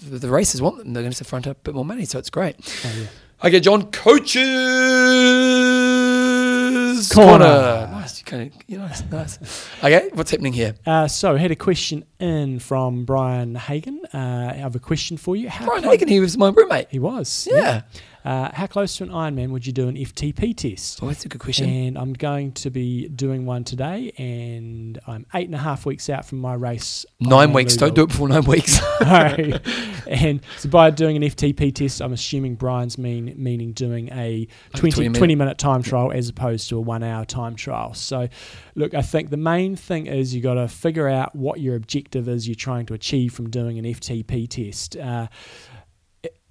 the, 0.08 0.18
the 0.18 0.28
races 0.30 0.62
want 0.62 0.78
them, 0.78 0.92
they're 0.94 1.02
going 1.02 1.12
to 1.12 1.24
front 1.24 1.46
up 1.46 1.58
a 1.58 1.60
bit 1.62 1.74
more 1.74 1.84
money. 1.84 2.04
So 2.04 2.18
it's 2.18 2.30
great. 2.30 2.56
Oh, 2.84 2.92
yeah. 3.00 3.06
Okay, 3.44 3.60
John, 3.60 3.90
coaches 3.92 5.87
Corner. 7.14 7.44
Nice. 7.46 7.90
nice. 7.90 8.18
You 8.20 8.24
kind 8.24 8.42
of, 8.54 8.62
you 8.66 8.78
know, 8.78 8.86
nice, 8.86 9.02
nice. 9.10 9.68
Okay, 9.82 10.10
what's 10.14 10.30
happening 10.30 10.52
here? 10.52 10.74
Uh, 10.86 11.06
so, 11.08 11.34
I 11.34 11.38
had 11.38 11.50
a 11.50 11.56
question 11.56 12.04
in 12.20 12.58
from 12.58 13.04
Brian 13.04 13.54
Hagen. 13.54 14.00
Uh, 14.12 14.50
I 14.52 14.54
have 14.54 14.74
a 14.74 14.78
question 14.80 15.16
for 15.16 15.36
you. 15.36 15.48
How 15.48 15.66
Brian 15.66 15.82
clo- 15.82 15.92
Hagen, 15.92 16.08
he 16.08 16.20
was 16.20 16.36
my 16.38 16.48
roommate. 16.50 16.88
He 16.90 16.98
was. 16.98 17.48
Yeah. 17.50 17.82
Uh, 18.24 18.50
how 18.52 18.66
close 18.66 18.96
to 18.96 19.04
an 19.04 19.10
Ironman 19.10 19.50
would 19.50 19.66
you 19.66 19.72
do 19.72 19.88
an 19.88 19.94
FTP 19.94 20.56
test? 20.56 21.02
Oh, 21.02 21.06
that's 21.06 21.24
a 21.24 21.28
good 21.28 21.40
question. 21.40 21.68
And 21.68 21.96
I'm 21.98 22.12
going 22.12 22.52
to 22.52 22.70
be 22.70 23.08
doing 23.08 23.46
one 23.46 23.64
today, 23.64 24.12
and 24.18 24.98
I'm 25.06 25.24
eight 25.34 25.46
and 25.46 25.54
a 25.54 25.58
half 25.58 25.86
weeks 25.86 26.10
out 26.10 26.26
from 26.26 26.38
my 26.38 26.54
race. 26.54 27.06
nine 27.20 27.52
weeks. 27.52 27.76
Don't 27.76 27.94
do 27.94 28.02
it 28.02 28.08
before 28.08 28.28
nine 28.28 28.44
weeks. 28.44 28.80
No. 29.00 29.58
and 30.08 30.40
so 30.58 30.68
by 30.68 30.90
doing 30.90 31.16
an 31.16 31.22
FTP 31.22 31.72
test, 31.74 32.02
I'm 32.02 32.12
assuming 32.12 32.56
Brian's 32.56 32.98
mean 32.98 33.32
meaning 33.36 33.72
doing 33.72 34.08
a 34.12 34.46
20, 34.74 34.90
20 34.90 34.90
20, 34.90 35.08
minute. 35.08 35.38
minute 35.38 35.58
time 35.58 35.82
trial 35.82 36.10
as 36.12 36.28
opposed 36.28 36.68
to 36.70 36.76
a 36.76 36.80
one 36.80 37.02
hour 37.04 37.24
time 37.24 37.54
trial. 37.54 37.94
So, 37.94 38.28
look, 38.74 38.94
I 38.94 39.02
think 39.02 39.30
the 39.30 39.36
main 39.36 39.76
thing 39.76 40.06
is 40.08 40.34
you 40.34 40.42
got 40.42 40.54
to 40.54 40.66
figure 40.68 41.08
out 41.08 41.34
what 41.36 41.60
your 41.60 41.76
objective 41.76 42.28
is 42.28 42.48
you're 42.48 42.54
trying 42.56 42.86
to 42.86 42.94
achieve 42.94 43.32
from 43.32 43.50
doing 43.50 43.78
an 43.78 43.84
FTP 43.84 44.48
test. 44.48 44.96
Uh, 44.96 45.28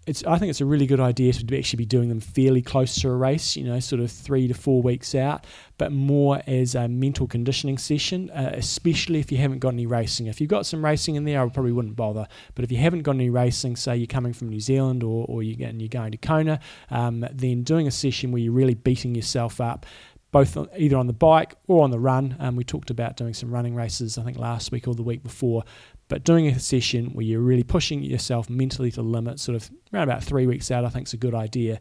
it's, 0.08 0.24
I 0.24 0.40
think 0.40 0.50
it's 0.50 0.62
a 0.62 0.66
really 0.66 0.88
good 0.88 1.02
idea 1.02 1.34
to 1.34 1.58
actually 1.58 1.78
be 1.78 1.86
doing 1.86 2.08
them 2.08 2.22
fairly 2.22 2.62
close 2.62 2.96
to 3.02 3.10
a 3.10 3.16
race, 3.16 3.58
you 3.58 3.66
know, 3.66 3.80
sort 3.80 4.02
of 4.02 4.10
three 4.10 4.48
to 4.48 4.54
four 4.54 4.82
weeks 4.82 5.14
out, 5.14 5.46
but 5.78 5.92
more 5.92 6.42
as 6.48 6.76
a 6.76 6.88
mental 6.88 7.28
conditioning 7.28 7.78
session, 7.78 8.30
uh, 8.30 8.52
especially 8.54 9.20
if 9.20 9.32
you 9.32 9.38
haven't 9.38 9.60
got 9.60 9.74
any 9.74 9.86
racing. 9.86 10.28
If 10.28 10.40
you've 10.40 10.50
got 10.50 10.66
some 10.66 10.84
racing 10.84 11.16
in 11.16 11.26
there, 11.26 11.44
I 11.44 11.50
probably 11.50 11.74
wouldn't 11.74 11.98
bother. 11.98 12.26
But 12.56 12.64
if 12.64 12.72
you 12.72 12.78
haven't 12.78 13.04
got 13.04 13.16
any 13.16 13.30
racing, 13.30 13.76
say 13.76 13.98
you're 13.98 14.08
coming 14.08 14.34
from 14.34 14.50
New 14.50 14.62
Zealand 14.62 15.04
or, 15.04 15.26
or 15.28 15.44
you 15.44 15.66
and 15.66 15.82
you're 15.82 15.90
going 15.90 16.12
to 16.12 16.18
Kona, 16.18 16.62
um, 16.90 17.26
then 17.34 17.64
doing 17.64 17.86
a 17.86 17.92
session 17.92 18.32
where 18.32 18.42
you're 18.42 18.54
really 18.54 18.76
beating 18.76 19.14
yourself 19.14 19.60
up. 19.60 19.86
Both 20.32 20.58
either 20.78 20.98
on 20.98 21.08
the 21.08 21.14
bike 21.14 21.56
or 21.68 21.84
on 21.84 21.90
the 21.90 22.00
run. 22.00 22.36
Um, 22.40 22.58
we 22.58 22.66
talked 22.66 22.90
about 22.90 23.16
doing 23.16 23.34
some 23.34 23.50
running 23.50 23.74
races, 23.76 24.18
I 24.18 24.24
think 24.24 24.38
last 24.38 24.72
week 24.74 24.88
or 24.88 24.94
the 24.94 25.02
week 25.02 25.24
before. 25.24 25.64
But 26.08 26.24
doing 26.24 26.48
a 26.48 26.60
session 26.60 27.08
where 27.14 27.26
you're 27.26 27.42
really 27.42 27.64
pushing 27.64 28.04
yourself 28.04 28.50
mentally 28.50 28.92
to 28.92 29.02
limit, 29.02 29.40
sort 29.40 29.56
of 29.56 29.70
around 29.94 30.04
about 30.04 30.24
three 30.24 30.48
weeks 30.48 30.72
out, 30.72 30.86
I 30.86 30.90
think 30.90 31.08
is 31.08 31.14
a 31.14 31.18
good 31.18 31.36
idea. 31.36 31.80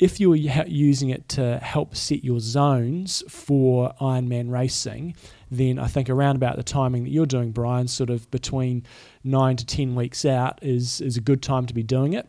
If 0.00 0.18
you're 0.18 0.34
using 0.34 1.10
it 1.10 1.28
to 1.30 1.58
help 1.58 1.94
set 1.94 2.24
your 2.24 2.40
zones 2.40 3.22
for 3.28 3.94
Ironman 4.00 4.50
racing, 4.50 5.14
then 5.52 5.78
I 5.78 5.86
think 5.86 6.10
around 6.10 6.34
about 6.34 6.56
the 6.56 6.64
timing 6.64 7.04
that 7.04 7.10
you're 7.10 7.26
doing, 7.26 7.52
Brian, 7.52 7.86
sort 7.86 8.10
of 8.10 8.28
between 8.32 8.84
nine 9.22 9.56
to 9.56 9.64
ten 9.64 9.94
weeks 9.94 10.24
out, 10.24 10.58
is 10.62 11.00
is 11.00 11.16
a 11.16 11.20
good 11.20 11.42
time 11.42 11.66
to 11.66 11.74
be 11.74 11.84
doing 11.84 12.14
it. 12.14 12.28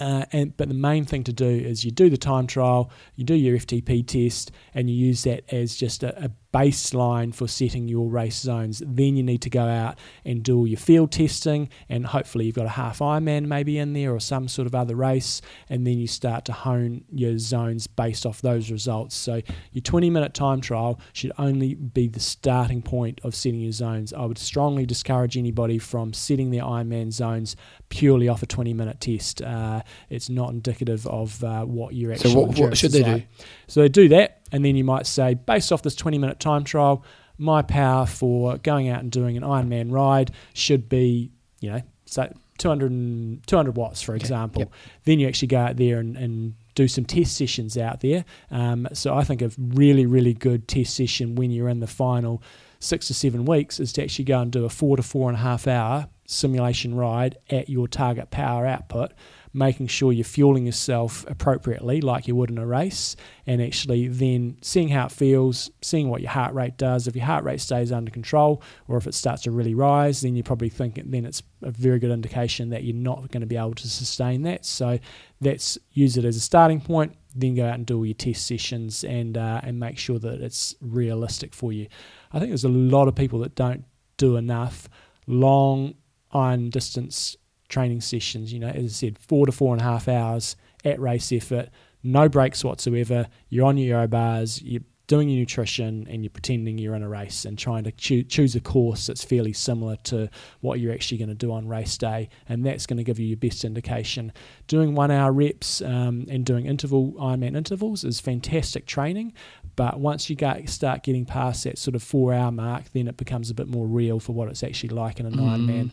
Uh, 0.00 0.24
and 0.32 0.56
but 0.56 0.68
the 0.68 0.74
main 0.74 1.04
thing 1.04 1.24
to 1.24 1.32
do 1.32 1.46
is 1.46 1.84
you 1.84 1.90
do 1.90 2.08
the 2.08 2.16
time 2.16 2.46
trial, 2.46 2.90
you 3.16 3.24
do 3.24 3.34
your 3.34 3.58
FTP 3.58 4.06
test, 4.06 4.50
and 4.74 4.88
you 4.88 4.96
use 4.96 5.24
that 5.24 5.44
as 5.52 5.76
just 5.76 6.02
a, 6.02 6.24
a 6.24 6.30
baseline 6.52 7.34
for 7.34 7.48
setting 7.48 7.88
your 7.88 8.08
race 8.08 8.38
zones. 8.38 8.82
Then 8.86 9.16
you 9.16 9.22
need 9.22 9.42
to 9.42 9.50
go 9.50 9.64
out 9.64 9.98
and 10.24 10.42
do 10.42 10.58
all 10.58 10.66
your 10.66 10.78
field 10.78 11.12
testing, 11.12 11.68
and 11.88 12.06
hopefully 12.06 12.46
you've 12.46 12.54
got 12.54 12.66
a 12.66 12.70
half 12.70 12.98
Ironman 12.98 13.46
maybe 13.46 13.78
in 13.78 13.92
there 13.92 14.12
or 14.12 14.20
some 14.20 14.48
sort 14.48 14.66
of 14.66 14.74
other 14.74 14.94
race, 14.94 15.40
and 15.68 15.86
then 15.86 15.98
you 15.98 16.06
start 16.06 16.44
to 16.46 16.52
hone 16.52 17.04
your 17.10 17.38
zones 17.38 17.86
based 17.86 18.26
off 18.26 18.42
those 18.42 18.70
results. 18.70 19.16
So 19.16 19.40
your 19.72 19.82
20 19.82 20.10
minute 20.10 20.34
time 20.34 20.60
trial 20.60 21.00
should 21.12 21.32
only 21.38 21.74
be 21.74 22.08
the 22.08 22.20
starting 22.20 22.82
point 22.82 23.20
of 23.24 23.34
setting 23.34 23.60
your 23.60 23.72
zones. 23.72 24.12
I 24.12 24.24
would 24.24 24.38
strongly 24.38 24.86
discourage 24.86 25.36
anybody 25.36 25.78
from 25.78 26.12
setting 26.12 26.50
their 26.50 26.62
Ironman 26.62 27.12
zones 27.12 27.56
purely 27.88 28.28
off 28.28 28.42
a 28.42 28.46
20 28.46 28.74
minute 28.74 29.00
test. 29.00 29.42
Uh, 29.42 29.82
it's 30.10 30.28
not 30.28 30.50
indicative 30.50 31.06
of 31.06 31.42
uh, 31.44 31.64
what 31.64 31.94
your 31.94 32.12
actual 32.12 32.30
so 32.30 32.40
what, 32.40 32.58
what 32.58 32.76
should 32.76 32.92
they 32.92 33.02
do? 33.02 33.22
So 33.66 33.80
they 33.80 33.88
do 33.88 34.08
that, 34.08 34.41
and 34.52 34.64
then 34.64 34.76
you 34.76 34.84
might 34.84 35.06
say, 35.06 35.34
based 35.34 35.72
off 35.72 35.82
this 35.82 35.96
20 35.96 36.18
minute 36.18 36.38
time 36.38 36.62
trial, 36.64 37.04
my 37.38 37.62
power 37.62 38.06
for 38.06 38.58
going 38.58 38.88
out 38.88 39.00
and 39.00 39.10
doing 39.10 39.36
an 39.36 39.42
Ironman 39.42 39.90
ride 39.90 40.30
should 40.52 40.88
be, 40.88 41.32
you 41.60 41.70
know, 41.70 41.80
say 42.04 42.30
200, 42.58 43.46
200 43.46 43.76
watts, 43.76 44.02
for 44.02 44.14
example. 44.14 44.60
yep. 44.60 44.72
Then 45.04 45.18
you 45.18 45.26
actually 45.26 45.48
go 45.48 45.58
out 45.58 45.76
there 45.76 45.98
and, 45.98 46.16
and 46.16 46.54
do 46.74 46.86
some 46.86 47.04
test 47.04 47.36
sessions 47.36 47.76
out 47.76 48.00
there. 48.00 48.24
Um, 48.50 48.86
so 48.92 49.14
I 49.14 49.24
think 49.24 49.42
a 49.42 49.50
really, 49.58 50.06
really 50.06 50.34
good 50.34 50.68
test 50.68 50.94
session 50.94 51.34
when 51.34 51.50
you're 51.50 51.68
in 51.68 51.80
the 51.80 51.86
final 51.86 52.42
six 52.78 53.06
to 53.08 53.14
seven 53.14 53.44
weeks 53.44 53.80
is 53.80 53.92
to 53.94 54.02
actually 54.02 54.24
go 54.24 54.40
and 54.40 54.52
do 54.52 54.64
a 54.64 54.68
four 54.68 54.96
to 54.96 55.02
four 55.02 55.28
and 55.28 55.38
a 55.38 55.40
half 55.40 55.66
hour 55.66 56.08
simulation 56.26 56.94
ride 56.94 57.36
at 57.50 57.68
your 57.68 57.86
target 57.86 58.30
power 58.30 58.66
output, 58.66 59.12
making 59.54 59.86
sure 59.86 60.12
you're 60.12 60.24
fueling 60.24 60.64
yourself 60.64 61.24
appropriately, 61.28 62.00
like 62.00 62.26
you 62.26 62.34
would 62.34 62.50
in 62.50 62.58
a 62.58 62.66
race, 62.66 63.16
and 63.46 63.60
actually 63.60 64.08
then 64.08 64.56
seeing 64.62 64.88
how 64.88 65.06
it 65.06 65.12
feels, 65.12 65.70
seeing 65.82 66.08
what 66.08 66.22
your 66.22 66.30
heart 66.30 66.54
rate 66.54 66.76
does. 66.78 67.06
If 67.06 67.14
your 67.14 67.26
heart 67.26 67.44
rate 67.44 67.60
stays 67.60 67.92
under 67.92 68.10
control, 68.10 68.62
or 68.88 68.96
if 68.96 69.06
it 69.06 69.14
starts 69.14 69.42
to 69.42 69.50
really 69.50 69.74
rise, 69.74 70.22
then 70.22 70.34
you 70.34 70.42
probably 70.42 70.70
think 70.70 71.00
then 71.04 71.26
it's 71.26 71.42
a 71.62 71.70
very 71.70 71.98
good 71.98 72.10
indication 72.10 72.70
that 72.70 72.84
you're 72.84 72.96
not 72.96 73.30
going 73.30 73.42
to 73.42 73.46
be 73.46 73.56
able 73.56 73.74
to 73.74 73.88
sustain 73.88 74.42
that. 74.42 74.64
So 74.64 74.98
that's 75.40 75.78
use 75.92 76.16
it 76.16 76.24
as 76.24 76.36
a 76.36 76.40
starting 76.40 76.80
point. 76.80 77.16
Then 77.34 77.54
go 77.54 77.66
out 77.66 77.74
and 77.74 77.86
do 77.86 77.98
all 77.98 78.06
your 78.06 78.14
test 78.14 78.46
sessions 78.46 79.04
and 79.04 79.36
uh, 79.36 79.60
and 79.62 79.78
make 79.78 79.98
sure 79.98 80.18
that 80.18 80.40
it's 80.40 80.74
realistic 80.80 81.54
for 81.54 81.72
you. 81.72 81.88
I 82.32 82.38
think 82.38 82.50
there's 82.50 82.64
a 82.64 82.68
lot 82.68 83.08
of 83.08 83.14
people 83.14 83.38
that 83.40 83.54
don't 83.54 83.84
do 84.16 84.36
enough 84.36 84.88
long 85.26 85.94
iron 86.32 86.70
distance 86.70 87.36
training 87.72 88.00
sessions. 88.00 88.52
You 88.52 88.60
know, 88.60 88.68
as 88.68 88.84
I 88.84 88.88
said, 88.88 89.18
four 89.18 89.46
to 89.46 89.52
four 89.52 89.72
and 89.74 89.80
a 89.80 89.84
half 89.84 90.06
hours 90.06 90.54
at 90.84 91.00
race 91.00 91.32
effort, 91.32 91.70
no 92.04 92.28
breaks 92.28 92.62
whatsoever. 92.62 93.26
You're 93.48 93.66
on 93.66 93.78
your 93.78 93.98
aero 93.98 94.06
bars, 94.06 94.62
you're 94.62 94.82
doing 95.08 95.28
your 95.28 95.40
nutrition, 95.40 96.06
and 96.08 96.22
you're 96.22 96.30
pretending 96.30 96.78
you're 96.78 96.94
in 96.94 97.02
a 97.02 97.08
race 97.08 97.44
and 97.44 97.58
trying 97.58 97.84
to 97.84 97.92
choo- 97.92 98.22
choose 98.22 98.54
a 98.54 98.60
course 98.60 99.06
that's 99.06 99.22
fairly 99.22 99.52
similar 99.52 99.96
to 99.96 100.28
what 100.60 100.80
you're 100.80 100.92
actually 100.92 101.18
going 101.18 101.28
to 101.28 101.34
do 101.34 101.52
on 101.52 101.68
race 101.68 101.98
day, 101.98 102.28
and 102.48 102.64
that's 102.64 102.86
going 102.86 102.96
to 102.96 103.04
give 103.04 103.18
you 103.18 103.26
your 103.26 103.36
best 103.36 103.64
indication. 103.64 104.32
Doing 104.68 104.94
one 104.94 105.10
hour 105.10 105.32
reps 105.32 105.82
um, 105.82 106.26
and 106.30 106.46
doing 106.46 106.66
interval 106.66 107.12
Ironman 107.14 107.56
intervals 107.56 108.04
is 108.04 108.20
fantastic 108.20 108.86
training, 108.86 109.34
but 109.76 110.00
once 110.00 110.30
you 110.30 110.36
get, 110.36 110.68
start 110.68 111.02
getting 111.02 111.26
past 111.26 111.64
that 111.64 111.78
sort 111.78 111.94
of 111.94 112.02
four 112.02 112.32
hour 112.32 112.52
mark, 112.52 112.84
then 112.92 113.08
it 113.08 113.16
becomes 113.16 113.50
a 113.50 113.54
bit 113.54 113.68
more 113.68 113.86
real 113.86 114.18
for 114.18 114.32
what 114.32 114.48
it's 114.48 114.62
actually 114.62 114.90
like 114.90 115.20
in 115.20 115.26
an 115.26 115.34
Ironman. 115.34 115.90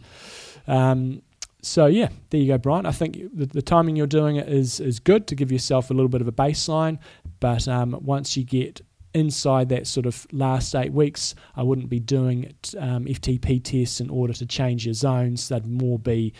Um, 0.68 1.23
so 1.61 1.88
yeah, 1.88 2.10
there 2.30 2.40
you 2.40 2.48
go, 2.48 2.57
Brian. 2.57 2.86
I 2.86 2.91
think 2.91 3.18
the, 3.34 3.45
the 3.45 3.61
timing 3.61 3.95
you're 3.95 4.07
doing 4.07 4.38
it 4.38 4.48
is 4.48 4.80
is 4.80 4.99
good 4.99 5.27
to 5.27 5.36
give 5.36 5.52
yourself 5.52 5.90
a 5.90 5.94
little 5.94 6.10
bit 6.10 6.22
of 6.22 6.27
a 6.27 6.31
baseline, 6.31 6.99
but 7.40 7.68
um, 7.68 7.98
once 8.02 8.38
you 8.38 8.44
get 8.44 8.81
inside 9.14 9.69
that 9.69 9.88
sort 9.88 10.06
of 10.06 10.27
last 10.31 10.76
eight 10.76 10.94
weeks, 10.94 11.34
I 11.56 11.64
wouldn't 11.64 11.90
be 11.90 11.99
doing 11.99 12.53
um, 12.77 13.06
FTP 13.06 13.64
tests 13.64 13.99
in 13.99 14.10
order 14.10 14.34
to 14.34 14.45
change 14.45 14.86
your 14.86 14.94
zones. 14.94 15.49
They'd 15.49 15.65
more 15.65 15.98
be 15.98 16.34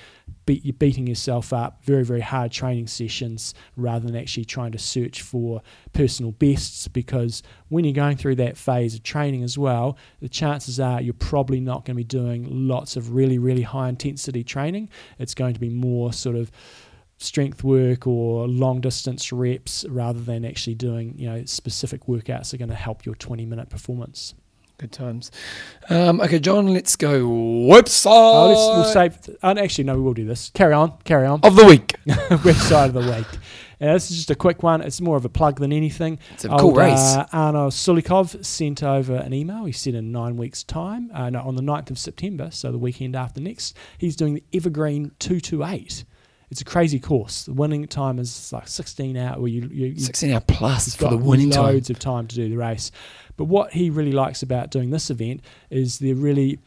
beat, 0.46 0.64
you're 0.64 0.74
beating 0.74 1.08
yourself 1.08 1.52
up, 1.52 1.84
very, 1.84 2.04
very 2.04 2.22
hard 2.22 2.52
training 2.52 2.88
sessions 2.88 3.54
rather 3.76 4.06
than 4.06 4.16
actually 4.16 4.46
trying 4.46 4.72
to 4.72 4.78
search 4.78 5.22
for 5.22 5.62
personal 5.94 6.32
bests 6.32 6.88
because 6.88 7.41
when 7.70 7.86
you're 7.86 7.94
going 7.94 8.18
through 8.18 8.36
that 8.36 8.58
phase 8.58 8.94
of 8.94 9.04
training 9.04 9.44
as 9.44 9.58
well, 9.58 9.98
the 10.22 10.30
chances 10.30 10.80
are 10.80 11.02
you're 11.02 11.14
probably 11.14 11.60
not 11.60 11.86
going 11.86 11.96
to 11.96 12.00
be 12.00 12.04
doing 12.04 12.68
lots 12.68 12.96
of 12.96 13.14
really, 13.14 13.40
really 13.40 13.64
high 13.64 13.90
intensity 13.90 14.44
training. 14.44 14.90
It's 15.18 15.34
going 15.34 15.54
to 15.56 15.60
be 15.60 15.70
more 15.70 16.14
sort 16.14 16.36
of 16.36 16.52
strength 17.20 17.64
work 17.66 18.08
or 18.08 18.48
long 18.48 18.80
distance 18.80 19.32
reps 19.32 19.86
rather 19.90 20.20
than 20.20 20.46
actually 20.46 20.74
doing 20.74 21.14
you 21.18 21.30
know 21.30 21.44
specific 21.46 22.06
workouts 22.06 22.54
are 22.54 22.58
going 22.58 22.70
to 22.70 22.76
help 22.76 23.06
your 23.06 23.16
20 23.16 23.46
minute 23.46 23.70
performance 23.70 24.34
Good 24.80 24.94
times. 24.94 25.30
Um, 25.90 26.22
okay, 26.22 26.40
John, 26.40 26.68
let's 26.68 26.96
go 26.96 27.26
website 27.26 28.06
oh, 28.06 28.48
let's, 28.48 28.96
we'll 28.96 29.20
save 29.26 29.38
uh, 29.44 29.62
actually 29.62 29.84
no 29.84 29.96
we 29.96 30.02
will 30.02 30.14
do 30.14 30.24
this 30.24 30.52
carry 30.54 30.74
on 30.74 30.98
carry 31.04 31.26
on 31.26 31.41
of 31.44 31.58
the 31.58 31.66
week. 31.66 31.96
website 32.08 32.86
of 32.86 32.94
the 32.94 33.02
week 33.02 33.41
uh, 33.82 33.91
this 33.91 34.10
is 34.10 34.16
just 34.16 34.32
a 34.32 34.36
quick 34.36 34.64
one 34.64 34.80
it's 34.80 35.02
more 35.02 35.18
of 35.18 35.26
a 35.26 35.30
plug 35.30 35.60
than 35.60 35.74
anything 35.74 36.18
It's 36.34 36.46
a 36.46 36.50
cool 36.58 36.72
race. 36.72 36.98
Uh, 36.98 37.26
Arno 37.34 37.68
Sulikov 37.68 38.46
sent 38.46 38.82
over 38.82 39.16
an 39.16 39.34
email. 39.34 39.66
He 39.66 39.74
said 39.74 39.96
in 39.96 40.14
nine 40.14 40.38
weeks' 40.38 40.64
time, 40.64 41.12
uh, 41.14 41.30
no, 41.30 41.41
on 41.41 41.56
the 41.56 41.62
9th 41.62 41.91
of 41.91 42.00
September, 42.00 42.50
so 42.50 42.72
the 42.72 42.78
weekend 42.78 43.16
after 43.18 43.41
next, 43.41 43.76
he's 43.98 44.16
doing 44.16 44.34
the 44.34 44.44
Evergreen 44.54 45.12
228. 45.20 46.06
It's 46.52 46.62
a 46.62 46.66
crazy 46.66 47.00
course. 47.00 47.44
The 47.46 47.54
winning 47.54 47.86
time 47.88 48.18
is 48.18 48.52
like 48.52 48.68
16 48.68 49.16
hours. 49.18 49.38
Where 49.40 49.50
you, 49.50 49.62
you, 49.72 49.86
you 49.88 50.00
16 50.00 50.32
hour 50.32 50.40
plus 50.42 50.96
for 50.96 51.10
the 51.10 51.18
winning 51.18 51.52
time. 51.52 51.64
loads 51.66 51.90
of 51.90 52.00
time 52.00 52.26
to 52.28 52.36
do 52.36 52.50
the 52.50 52.58
race. 52.58 52.92
But 53.38 53.46
what 53.46 53.72
he 53.72 53.90
really 53.90 54.12
likes 54.12 54.42
about 54.42 54.72
doing 54.72 54.90
this 54.90 55.10
event 55.12 55.42
is 55.70 56.00
they're 56.00 56.16
really 56.16 56.60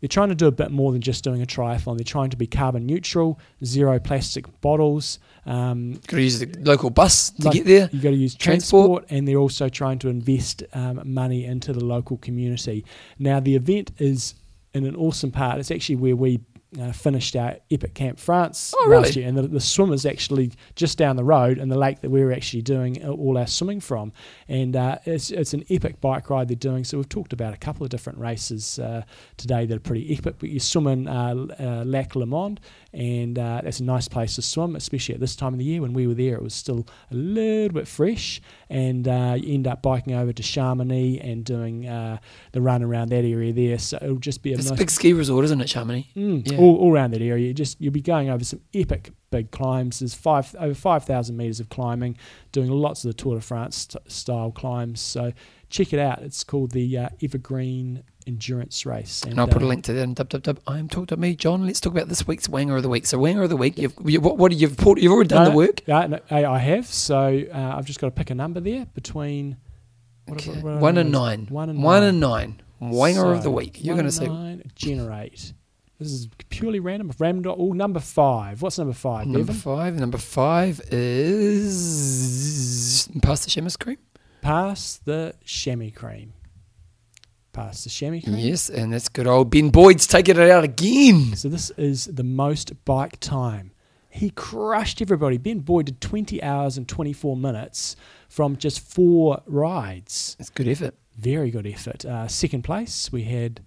they're 0.00 0.08
trying 0.08 0.28
to 0.28 0.34
do 0.34 0.46
a 0.46 0.52
bit 0.52 0.70
more 0.70 0.92
than 0.92 1.00
just 1.00 1.24
doing 1.24 1.40
a 1.42 1.46
triathlon. 1.46 1.96
They're 1.96 2.04
trying 2.04 2.28
to 2.30 2.36
be 2.36 2.46
carbon 2.46 2.84
neutral, 2.86 3.38
zero 3.64 3.98
plastic 3.98 4.44
bottles. 4.60 5.18
Um, 5.46 5.92
Got 6.06 6.16
to 6.16 6.22
use 6.22 6.38
the 6.38 6.54
local 6.60 6.90
bus 6.90 7.30
to 7.30 7.44
Like- 7.46 7.54
get 7.54 7.64
there. 7.66 7.88
You've 7.92 8.02
got 8.02 8.10
to 8.10 8.16
use 8.16 8.34
Transport. 8.34 9.04
transport, 9.04 9.04
and 9.10 9.26
they're 9.28 9.38
also 9.38 9.68
trying 9.70 9.98
to 10.00 10.08
invest 10.08 10.62
um, 10.74 11.00
money 11.04 11.44
into 11.46 11.72
the 11.72 11.82
local 11.84 12.18
community. 12.18 12.84
Now, 13.18 13.40
the 13.40 13.54
event 13.56 13.92
is 13.98 14.34
in 14.74 14.84
an 14.84 14.96
awesome 14.96 15.30
part. 15.30 15.58
It's 15.60 15.70
actually 15.70 15.96
where 15.96 16.16
we 16.16 16.40
uh, 16.80 16.92
finished 16.92 17.36
our 17.36 17.56
Epic 17.70 17.94
Camp 17.94 18.18
France 18.18 18.74
Oh, 18.78 18.88
last 18.88 19.08
really? 19.10 19.20
year, 19.20 19.28
and 19.28 19.38
the, 19.38 19.42
the 19.46 19.60
swim 19.60 19.92
is 19.92 20.04
actually 20.04 20.52
just 20.74 20.98
down 20.98 21.16
the 21.16 21.24
road 21.24 21.58
in 21.58 21.68
the 21.68 21.78
lake 21.78 22.00
that 22.00 22.10
we 22.10 22.22
were 22.24 22.32
actually 22.32 22.62
doing 22.62 23.02
all 23.06 23.38
our 23.38 23.46
swimming 23.46 23.80
from. 23.80 24.12
And 24.48 24.74
uh, 24.76 24.98
it's 25.04 25.30
it's 25.30 25.54
an 25.54 25.64
epic 25.70 26.00
bike 26.00 26.28
ride 26.28 26.48
they're 26.48 26.56
doing. 26.56 26.84
So 26.84 26.96
we've 26.98 27.08
talked 27.08 27.32
about 27.32 27.54
a 27.54 27.56
couple 27.56 27.84
of 27.84 27.90
different 27.90 28.18
races 28.18 28.78
uh, 28.78 29.02
today 29.36 29.64
that 29.66 29.74
are 29.76 29.80
pretty 29.80 30.12
epic. 30.18 30.36
But 30.38 30.48
you 30.50 30.60
swim 30.60 30.86
in 30.88 31.08
uh, 31.08 31.34
uh, 31.58 31.84
Lac 31.84 32.14
Le 32.16 32.26
Monde, 32.26 32.60
and 32.96 33.38
uh, 33.38 33.60
that's 33.62 33.78
a 33.80 33.84
nice 33.84 34.08
place 34.08 34.36
to 34.36 34.42
swim, 34.42 34.74
especially 34.74 35.14
at 35.14 35.20
this 35.20 35.36
time 35.36 35.52
of 35.52 35.58
the 35.58 35.64
year. 35.66 35.82
When 35.82 35.92
we 35.92 36.06
were 36.06 36.14
there, 36.14 36.34
it 36.36 36.42
was 36.42 36.54
still 36.54 36.86
a 37.10 37.14
little 37.14 37.74
bit 37.74 37.86
fresh, 37.86 38.40
and 38.70 39.06
uh, 39.06 39.36
you 39.38 39.54
end 39.54 39.66
up 39.66 39.82
biking 39.82 40.14
over 40.14 40.32
to 40.32 40.42
Chamonix 40.42 41.18
and 41.20 41.44
doing 41.44 41.86
uh, 41.86 42.18
the 42.52 42.60
run 42.62 42.82
around 42.82 43.10
that 43.10 43.24
area 43.24 43.52
there. 43.52 43.78
So 43.78 43.98
it'll 44.00 44.16
just 44.16 44.42
be 44.42 44.52
a 44.52 44.56
It's 44.56 44.66
a 44.68 44.70
nice 44.70 44.78
big 44.78 44.90
ski 44.90 45.12
resort, 45.12 45.44
isn't 45.44 45.60
it, 45.60 45.68
Chamonix? 45.68 46.06
Mm, 46.16 46.50
Yeah. 46.50 46.58
all, 46.58 46.76
all 46.76 46.92
around 46.92 47.12
that 47.12 47.22
area. 47.22 47.46
You 47.48 47.54
just 47.54 47.80
you'll 47.80 47.92
be 47.92 48.00
going 48.00 48.30
over 48.30 48.42
some 48.44 48.60
epic 48.74 49.10
big 49.30 49.50
climbs. 49.50 49.98
There's 49.98 50.14
five 50.14 50.54
over 50.58 50.72
five 50.74 51.04
thousand 51.04 51.36
meters 51.36 51.60
of 51.60 51.68
climbing, 51.68 52.16
doing 52.52 52.70
lots 52.70 53.04
of 53.04 53.08
the 53.10 53.14
Tour 53.14 53.34
de 53.34 53.40
France 53.42 53.88
st- 53.90 54.10
style 54.10 54.50
climbs. 54.52 55.00
So 55.00 55.32
check 55.70 55.92
it 55.92 55.98
out. 55.98 56.22
It's 56.22 56.44
called 56.44 56.72
the 56.72 56.98
uh, 56.98 57.08
Evergreen 57.22 58.02
Endurance 58.26 58.84
Race. 58.86 59.22
And 59.22 59.38
I'll 59.38 59.46
put 59.46 59.62
a 59.62 59.64
uh, 59.64 59.68
link 59.68 59.84
to 59.84 59.92
that 59.92 60.02
in 60.02 60.14
www.imtalk.me. 60.14 61.36
John, 61.36 61.66
let's 61.66 61.80
talk 61.80 61.92
about 61.92 62.08
this 62.08 62.26
week's 62.26 62.48
Wanger 62.48 62.76
of 62.76 62.82
the 62.82 62.88
Week. 62.88 63.06
So, 63.06 63.18
Wanger 63.18 63.44
of 63.44 63.50
the 63.50 63.56
Week, 63.56 63.78
you've, 63.78 63.94
you, 64.04 64.20
what, 64.20 64.38
what 64.38 64.52
you've, 64.52 64.76
put, 64.76 65.00
you've 65.00 65.12
already 65.12 65.28
done 65.28 65.44
no, 65.44 65.50
the 65.50 65.56
work. 65.56 65.82
Yeah, 65.86 66.06
no, 66.06 66.20
I 66.30 66.58
have. 66.58 66.86
So 66.86 67.44
uh, 67.52 67.74
I've 67.76 67.86
just 67.86 68.00
got 68.00 68.08
to 68.08 68.12
pick 68.12 68.30
a 68.30 68.34
number 68.34 68.60
there 68.60 68.86
between 68.94 69.56
Okay. 70.30 70.50
what- 70.52 70.64
what 70.64 70.80
One 70.80 70.98
and 70.98 71.12
nine. 71.12 71.46
One 71.50 71.70
and 71.70 71.82
One 71.82 72.00
nine. 72.00 72.08
and 72.08 72.20
nine. 72.20 72.62
Wanger 72.82 73.34
of 73.34 73.42
the 73.42 73.50
Week. 73.50 73.78
You're 73.82 73.94
going 73.94 74.06
to 74.06 74.12
say 74.12 74.26
nine, 74.26 74.62
generate. 74.74 75.52
This 75.98 76.12
is 76.12 76.28
purely 76.50 76.78
random. 76.78 77.10
Random. 77.18 77.54
Oh, 77.56 77.72
number 77.72 78.00
five. 78.00 78.60
What's 78.60 78.76
number 78.76 78.92
five, 78.92 79.24
number 79.26 79.38
Bevan? 79.46 79.54
five. 79.54 79.94
Number 79.98 80.18
five 80.18 80.78
is 80.90 83.08
past 83.22 83.44
the 83.44 83.50
chamois 83.50 83.76
cream. 83.78 83.96
Pass 84.40 84.96
the 85.04 85.34
chamois 85.44 85.90
cream. 85.94 86.32
Pass 87.52 87.84
the 87.84 87.90
chamois 87.90 88.20
cream. 88.22 88.36
Yes, 88.36 88.68
and 88.68 88.92
that's 88.92 89.08
good 89.08 89.26
old 89.26 89.50
Ben 89.50 89.70
Boyd's 89.70 90.06
taking 90.06 90.36
it 90.36 90.50
out 90.50 90.64
again. 90.64 91.34
So 91.36 91.48
this 91.48 91.70
is 91.70 92.04
the 92.06 92.22
most 92.24 92.84
bike 92.84 93.18
time. 93.20 93.72
He 94.10 94.30
crushed 94.30 95.02
everybody. 95.02 95.36
Ben 95.36 95.58
Boyd 95.60 95.86
did 95.86 96.00
20 96.00 96.42
hours 96.42 96.76
and 96.78 96.88
24 96.88 97.36
minutes 97.36 97.96
from 98.28 98.56
just 98.56 98.80
four 98.80 99.42
rides. 99.46 100.36
It's 100.38 100.48
good 100.50 100.68
effort. 100.68 100.94
Very 101.18 101.50
good 101.50 101.66
effort. 101.66 102.04
Uh, 102.04 102.26
second 102.28 102.62
place, 102.62 103.10
we 103.12 103.24
had 103.24 103.60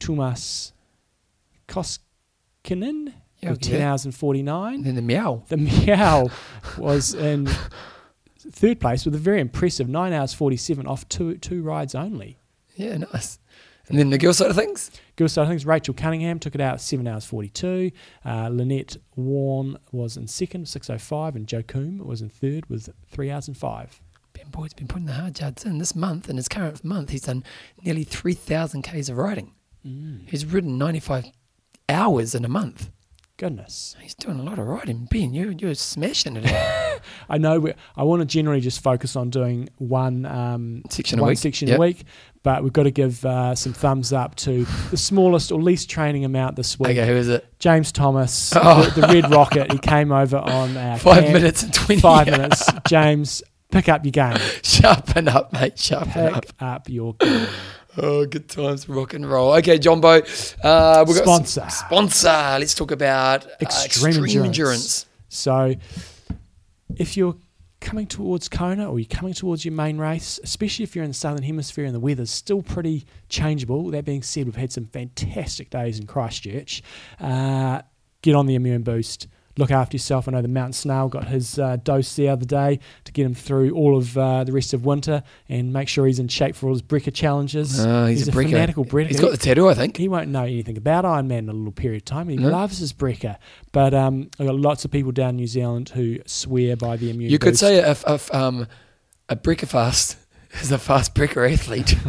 Tuomas 0.00 0.72
Koskinen 1.68 3.12
Yeah, 3.40 3.50
with 3.50 3.60
10 3.60 3.80
hours 3.80 4.04
and 4.04 4.12
And 4.12 4.18
49. 4.18 4.82
then 4.82 4.94
the 4.94 5.02
meow. 5.02 5.42
The 5.48 5.56
Meow 5.56 6.30
was 6.78 7.14
in 7.14 7.48
third 8.50 8.80
place 8.80 9.04
with 9.04 9.14
a 9.14 9.18
very 9.18 9.40
impressive 9.40 9.88
9 9.88 10.12
hours 10.12 10.34
47 10.34 10.86
off 10.86 11.08
two, 11.08 11.36
two 11.38 11.62
rides 11.62 11.94
only. 11.94 12.38
Yeah, 12.74 12.96
nice. 12.98 13.38
And 13.88 13.98
then 13.98 14.10
the 14.10 14.18
girl 14.18 14.32
side 14.32 14.50
of 14.50 14.56
things. 14.56 14.90
Girl 15.16 15.28
side 15.28 15.42
of 15.42 15.48
things, 15.48 15.66
Rachel 15.66 15.92
Cunningham 15.92 16.38
took 16.38 16.54
it 16.54 16.60
out 16.60 16.74
at 16.74 16.80
7 16.80 17.06
hours 17.06 17.24
42. 17.24 17.90
Uh, 18.24 18.48
Lynette 18.48 18.96
Warren 19.16 19.76
was 19.90 20.16
in 20.16 20.26
second, 20.28 20.66
6.05, 20.66 21.34
and 21.34 21.46
Joe 21.46 21.62
Coombe 21.62 21.98
was 21.98 22.22
in 22.22 22.28
third 22.28 22.68
with 22.70 22.88
3 23.10 23.30
hours 23.30 23.48
and 23.48 23.56
5. 23.56 24.00
Ben 24.32 24.46
Boyd's 24.50 24.72
been 24.72 24.88
putting 24.88 25.06
the 25.06 25.12
hard 25.12 25.38
yards 25.38 25.64
in 25.64 25.78
this 25.78 25.94
month. 25.94 26.30
In 26.30 26.36
his 26.36 26.48
current 26.48 26.82
month, 26.84 27.10
he's 27.10 27.22
done 27.22 27.44
nearly 27.82 28.04
3,000 28.04 28.82
Ks 28.82 29.08
of 29.08 29.18
riding. 29.18 29.52
He's 30.26 30.46
ridden 30.46 30.78
95 30.78 31.26
hours 31.88 32.34
in 32.34 32.44
a 32.44 32.48
month. 32.48 32.88
Goodness. 33.42 33.96
He's 34.00 34.14
doing 34.14 34.38
a 34.38 34.42
lot 34.44 34.60
of 34.60 34.68
writing, 34.68 35.08
Ben, 35.10 35.34
you're, 35.34 35.50
you're 35.50 35.74
smashing 35.74 36.36
it. 36.36 37.02
I 37.28 37.38
know 37.38 37.58
we 37.58 37.72
I 37.96 38.04
want 38.04 38.20
to 38.20 38.24
generally 38.24 38.60
just 38.60 38.80
focus 38.80 39.16
on 39.16 39.30
doing 39.30 39.68
one 39.78 40.24
um, 40.26 40.82
Section 40.90 41.18
a 41.18 41.22
one 41.22 41.30
week. 41.30 41.38
section 41.38 41.66
Yep. 41.66 41.76
a 41.76 41.80
week, 41.80 42.04
but 42.44 42.62
we've 42.62 42.72
got 42.72 42.84
to 42.84 42.92
give 42.92 43.24
uh, 43.26 43.56
some 43.56 43.72
thumbs 43.72 44.12
up 44.12 44.36
to 44.36 44.64
the 44.92 44.96
smallest 44.96 45.50
or 45.50 45.60
least 45.60 45.90
training 45.90 46.24
amount 46.24 46.54
this 46.54 46.78
week. 46.78 46.90
okay, 46.90 47.04
who 47.04 47.14
is 47.14 47.28
it? 47.28 47.44
James 47.58 47.90
Thomas, 47.90 48.52
Oh. 48.56 48.84
the, 48.94 49.00
the 49.00 49.08
Red 49.08 49.28
Rocket. 49.32 49.72
He 49.72 49.78
came 49.78 50.12
over 50.12 50.36
on 50.36 50.76
our 50.76 50.98
Five 51.00 51.24
camp. 51.24 51.34
minutes 51.34 51.64
and 51.64 51.74
20. 51.74 52.00
Five 52.00 52.26
minutes. 52.28 52.64
James, 52.86 53.42
pick 53.72 53.88
up 53.88 54.04
your 54.04 54.12
game. 54.12 54.36
Sharpen 54.62 55.26
up, 55.26 55.52
mate. 55.52 55.80
Sharpen 55.80 56.26
up. 56.32 56.42
Pick 56.46 56.52
up 56.60 56.88
your 56.88 57.14
game. 57.14 57.48
Oh, 57.98 58.24
good 58.24 58.48
times, 58.48 58.88
rock 58.88 59.12
and 59.14 59.28
roll. 59.28 59.52
Okay, 59.56 59.78
Jumbo. 59.78 60.22
Uh, 60.62 61.04
we've 61.06 61.16
got 61.18 61.24
Sponsor. 61.24 61.60
s- 61.62 61.78
sponsor. 61.80 62.28
Let's 62.58 62.74
talk 62.74 62.90
about 62.90 63.44
uh, 63.44 63.50
Extreme 63.60 63.84
extreme, 64.24 64.24
endurance. 64.44 64.46
endurance. 64.58 65.06
So, 65.28 65.74
if 66.96 67.16
you're 67.16 67.36
coming 67.80 68.06
towards 68.06 68.48
Kona 68.48 68.90
or 68.90 68.98
you're 68.98 69.08
coming 69.08 69.34
towards 69.34 69.64
your 69.64 69.74
main 69.74 69.98
race, 69.98 70.38
especially 70.42 70.84
if 70.84 70.94
you're 70.94 71.04
in 71.04 71.10
the 71.10 71.14
southern 71.14 71.42
hemisphere 71.42 71.84
and 71.84 71.94
the 71.94 72.00
weather's 72.00 72.30
still 72.30 72.62
pretty 72.62 73.04
changeable. 73.28 73.90
That 73.90 74.04
being 74.04 74.22
said, 74.22 74.46
we've 74.46 74.56
had 74.56 74.72
some 74.72 74.86
fantastic 74.86 75.68
days 75.70 75.98
in 75.98 76.06
Christchurch. 76.06 76.82
Uh, 77.20 77.82
get 78.22 78.34
on 78.36 78.46
the 78.46 78.54
immune 78.54 78.82
boost. 78.82 79.26
Look 79.58 79.70
after 79.70 79.94
yourself. 79.96 80.28
I 80.28 80.32
know 80.32 80.40
the 80.40 80.48
mountain 80.48 80.72
snail 80.72 81.08
got 81.08 81.28
his 81.28 81.58
uh, 81.58 81.76
dose 81.76 82.14
the 82.16 82.28
other 82.28 82.46
day 82.46 82.80
to 83.04 83.12
get 83.12 83.26
him 83.26 83.34
through 83.34 83.72
all 83.74 83.98
of 83.98 84.16
uh, 84.16 84.44
the 84.44 84.52
rest 84.52 84.72
of 84.72 84.86
winter 84.86 85.22
and 85.48 85.72
make 85.72 85.88
sure 85.88 86.06
he's 86.06 86.18
in 86.18 86.28
shape 86.28 86.56
for 86.56 86.68
all 86.68 86.72
his 86.72 86.80
Brecker 86.82 87.12
challenges. 87.12 87.78
Oh, 87.84 88.06
he's, 88.06 88.28
a, 88.28 88.32
breaker. 88.32 88.52
fanatical 88.52 88.84
Brecker. 88.86 89.08
He's 89.08 89.20
got 89.20 89.30
the 89.30 89.36
tattoo, 89.36 89.68
I 89.68 89.74
think. 89.74 89.98
He 89.98 90.08
won't 90.08 90.28
know 90.28 90.44
anything 90.44 90.78
about 90.78 91.04
Ironman 91.04 91.38
in 91.40 91.48
a 91.50 91.52
little 91.52 91.72
period 91.72 92.02
of 92.02 92.04
time. 92.06 92.28
He 92.30 92.36
No. 92.36 92.48
loves 92.48 92.78
his 92.78 92.92
breaker. 92.94 93.36
But 93.72 93.92
um, 93.92 94.30
I've 94.40 94.46
got 94.46 94.56
lots 94.58 94.84
of 94.86 94.90
people 94.90 95.12
down 95.12 95.30
in 95.30 95.36
New 95.36 95.46
Zealand 95.46 95.90
who 95.90 96.18
swear 96.24 96.74
by 96.76 96.96
the 96.96 97.10
immune 97.10 97.30
You 97.30 97.38
could 97.38 97.58
say 97.58 97.78
if, 97.78 98.04
if 98.08 98.34
um, 98.34 98.66
a 99.28 99.36
breaker 99.36 99.66
fast 99.66 100.16
is 100.62 100.72
a 100.72 100.78
fast 100.78 101.14
breaker 101.14 101.44
athlete. 101.44 101.94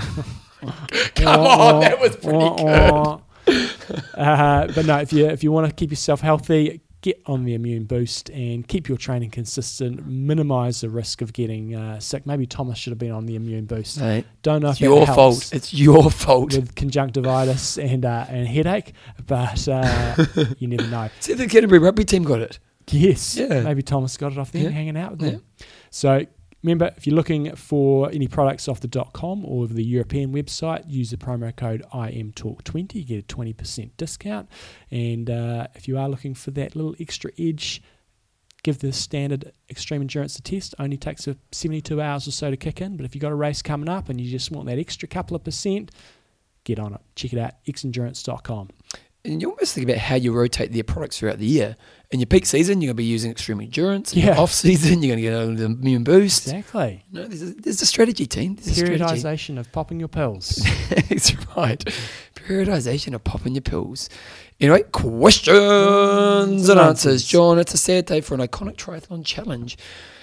Come 1.16 1.28
on, 1.28 1.82
that 1.82 2.00
was 2.00 2.16
pretty 2.16 2.40
good. 2.40 3.20
uh, 4.16 4.68
but 4.74 4.86
no, 4.86 5.00
if 5.00 5.12
you 5.12 5.28
if 5.28 5.44
you 5.44 5.52
want 5.52 5.68
to 5.68 5.74
keep 5.74 5.90
yourself 5.92 6.22
healthy, 6.22 6.80
get 7.04 7.22
on 7.28 7.44
the 7.44 7.54
immune 7.54 7.84
boost 7.84 8.30
and 8.32 8.68
keep 8.68 8.88
your 8.90 8.98
training 8.98 9.30
consistent. 9.30 10.08
Minimise 10.08 10.82
the 10.82 10.90
risk 10.90 11.22
of 11.22 11.32
getting 11.34 11.76
uh, 11.76 12.00
sick. 12.00 12.26
Maybe 12.26 12.48
Thomas 12.48 12.80
should 12.80 12.90
have 12.92 12.98
been 12.98 13.12
on 13.12 13.28
the 13.28 13.36
immune 13.36 13.66
boost. 13.66 14.00
Don't 14.00 14.62
know 14.64 14.70
it's 14.70 14.78
if 14.78 14.80
that 14.80 14.86
your 14.86 15.06
fault. 15.06 15.54
It's 15.54 15.72
your 15.74 16.10
fault. 16.10 16.54
with 16.56 16.74
conjunctivitis 16.74 17.78
and 17.78 18.06
uh, 18.06 18.26
and 18.30 18.48
headache, 18.48 18.94
but 19.28 19.68
uh, 19.68 20.26
you 20.58 20.68
never 20.68 20.88
know. 20.90 21.10
See, 21.20 21.34
the 21.34 21.48
Canterbury 21.48 21.80
rugby 21.80 22.06
team 22.06 22.24
got 22.24 22.40
it. 22.42 22.58
Yes. 22.90 23.36
Yeah. 23.38 23.62
Maybe 23.62 23.82
Thomas 23.84 24.18
got 24.18 24.32
it 24.32 24.38
off 24.38 24.52
there 24.52 24.64
Yeah. 24.64 24.70
hanging 24.70 24.98
out 24.98 25.12
with 25.12 25.20
them. 25.20 25.44
So 25.90 26.26
remember, 26.64 26.92
if 26.96 27.06
you're 27.06 27.16
looking 27.16 27.56
for 27.56 28.10
any 28.10 28.28
products 28.28 28.68
off 28.68 28.80
the 28.80 29.06
.com 29.14 29.46
or 29.46 29.68
the 29.68 29.84
European 29.84 30.34
website, 30.34 30.90
use 30.90 31.12
the 31.12 31.18
promo 31.18 31.56
code 31.56 31.84
IMTalk20. 31.94 32.96
You 32.96 33.04
get 33.04 33.20
a 33.20 33.36
20% 33.36 33.92
discount. 33.98 34.50
And 34.90 35.30
uh, 35.30 35.68
if 35.76 35.88
you 35.88 35.98
are 35.98 36.10
looking 36.10 36.34
for 36.34 36.52
that 36.52 36.76
little 36.76 36.96
extra 37.00 37.32
edge, 37.38 37.82
give 38.64 38.80
the 38.80 38.94
standard 38.94 39.52
extreme 39.70 40.02
endurance 40.02 40.38
a 40.40 40.42
test. 40.42 40.74
Only 40.80 40.98
takes 40.98 41.28
a 41.28 41.36
72 41.52 42.02
hours 42.02 42.28
or 42.28 42.32
so 42.32 42.50
to 42.50 42.58
kick 42.58 42.82
in. 42.82 42.96
But 42.96 43.06
if 43.06 43.14
you've 43.14 43.22
got 43.22 43.32
a 43.32 43.36
race 43.36 43.62
coming 43.62 43.90
up 43.90 44.10
and 44.10 44.20
you 44.20 44.32
just 44.32 44.50
want 44.50 44.68
that 44.68 44.80
extra 44.80 45.08
couple 45.08 45.36
of 45.36 45.44
percent, 45.44 45.92
get 46.64 46.80
on 46.80 46.94
it. 46.94 47.02
Check 47.16 47.34
it 47.34 47.40
out, 47.40 47.54
xendurance.com. 47.68 48.70
And 49.26 49.42
you 49.42 49.52
almost 49.52 49.74
think 49.74 49.88
about 49.88 50.00
how 50.00 50.16
you 50.16 50.34
rotate 50.34 50.74
their 50.74 50.84
products 50.84 51.20
throughout 51.20 51.40
the 51.40 51.46
year. 51.46 51.78
In 52.14 52.20
your 52.20 52.28
peak 52.28 52.46
season, 52.46 52.80
you're 52.80 52.90
going 52.90 52.98
to 52.98 53.02
be 53.02 53.06
using 53.06 53.32
extreme 53.32 53.60
endurance. 53.60 54.14
In 54.14 54.20
Yeah. 54.20 54.38
off 54.38 54.52
season, 54.52 55.02
you're 55.02 55.16
going 55.18 55.48
to 55.48 55.56
get 55.56 55.58
the 55.58 55.66
immune 55.66 56.04
boost. 56.04 56.46
Exactly. 56.46 57.04
No, 57.12 57.24
there's 57.28 57.42
a, 57.42 57.46
there's 57.56 57.82
a 57.82 57.88
strategy, 57.88 58.28
team. 58.28 58.56
There's. 58.56 58.78
Periodization 58.78 59.58
of 59.58 59.72
popping 59.72 59.98
your 60.00 60.10
pills. 60.10 60.64
That's 61.10 61.34
right. 61.58 61.84
Periodization 62.36 63.16
of 63.16 63.24
popping 63.24 63.56
your 63.56 63.64
pills. 63.64 64.10
Anyway, 64.60 64.84
questions 64.92 66.70
and 66.70 66.80
answers. 66.80 67.24
John, 67.26 67.58
it's 67.58 67.74
a 67.74 67.80
sad 67.80 68.06
day 68.06 68.22
for 68.22 68.36
an 68.36 68.42
iconic 68.42 68.76
triathlon 68.76 69.26
challenge. 69.26 69.76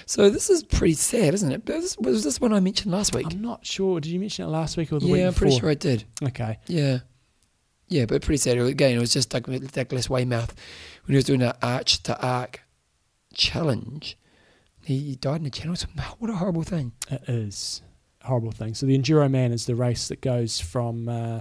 So 0.07 0.31
this 0.31 0.49
is 0.49 0.62
pretty 0.62 0.95
sad, 0.95 1.35
isn't 1.35 1.51
it? 1.51 1.67
This, 1.67 1.99
was 1.99 2.23
this 2.23 2.41
one 2.41 2.53
I 2.53 2.61
mentioned 2.61 2.93
last 2.93 3.17
week? 3.17 3.27
I'm 3.33 3.43
not 3.43 3.67
sure. 3.67 3.99
Did 3.99 4.11
you 4.12 4.21
mention 4.21 4.45
it 4.45 4.49
last 4.49 4.77
week 4.77 4.93
or 4.93 5.01
the 5.01 5.09
week 5.09 5.23
yeah, 5.23 5.27
I'm 5.27 5.35
pretty 5.35 5.59
sure 5.59 5.69
I 5.69 5.75
did. 5.75 6.05
Okay. 6.23 6.57
Yeah. 6.69 6.99
Yeah, 7.89 8.05
but 8.05 8.23
pretty 8.23 8.37
sad. 8.37 8.57
Again, 8.57 8.97
it 8.97 9.01
was 9.01 9.12
just 9.12 9.35
like 9.35 9.47
Douglas 9.73 10.09
Weymouth 10.09 10.55
when 11.05 11.12
he 11.12 11.16
was 11.16 11.24
doing 11.24 11.40
that 11.40 11.59
arch 11.62 12.02
to 12.05 12.20
arc 12.20 12.62
challenge. 13.35 14.16
He 14.82 15.16
died 15.16 15.36
in 15.36 15.44
the 15.44 15.51
channel. 15.51 15.77
What 16.18 16.31
a 16.31 16.36
horrible 16.36 16.62
thing. 16.62 16.93
It 17.10 17.22
is 17.28 17.82
a 18.22 18.28
horrible 18.28 18.52
thing. 18.52 18.74
So 18.74 18.86
the 18.86 18.98
Enduro 18.98 19.31
Man 19.31 19.52
is 19.52 19.66
the 19.66 19.74
race 19.74 20.09
that 20.09 20.20
goes 20.20 20.60
from 20.60 21.09
uh, 21.09 21.40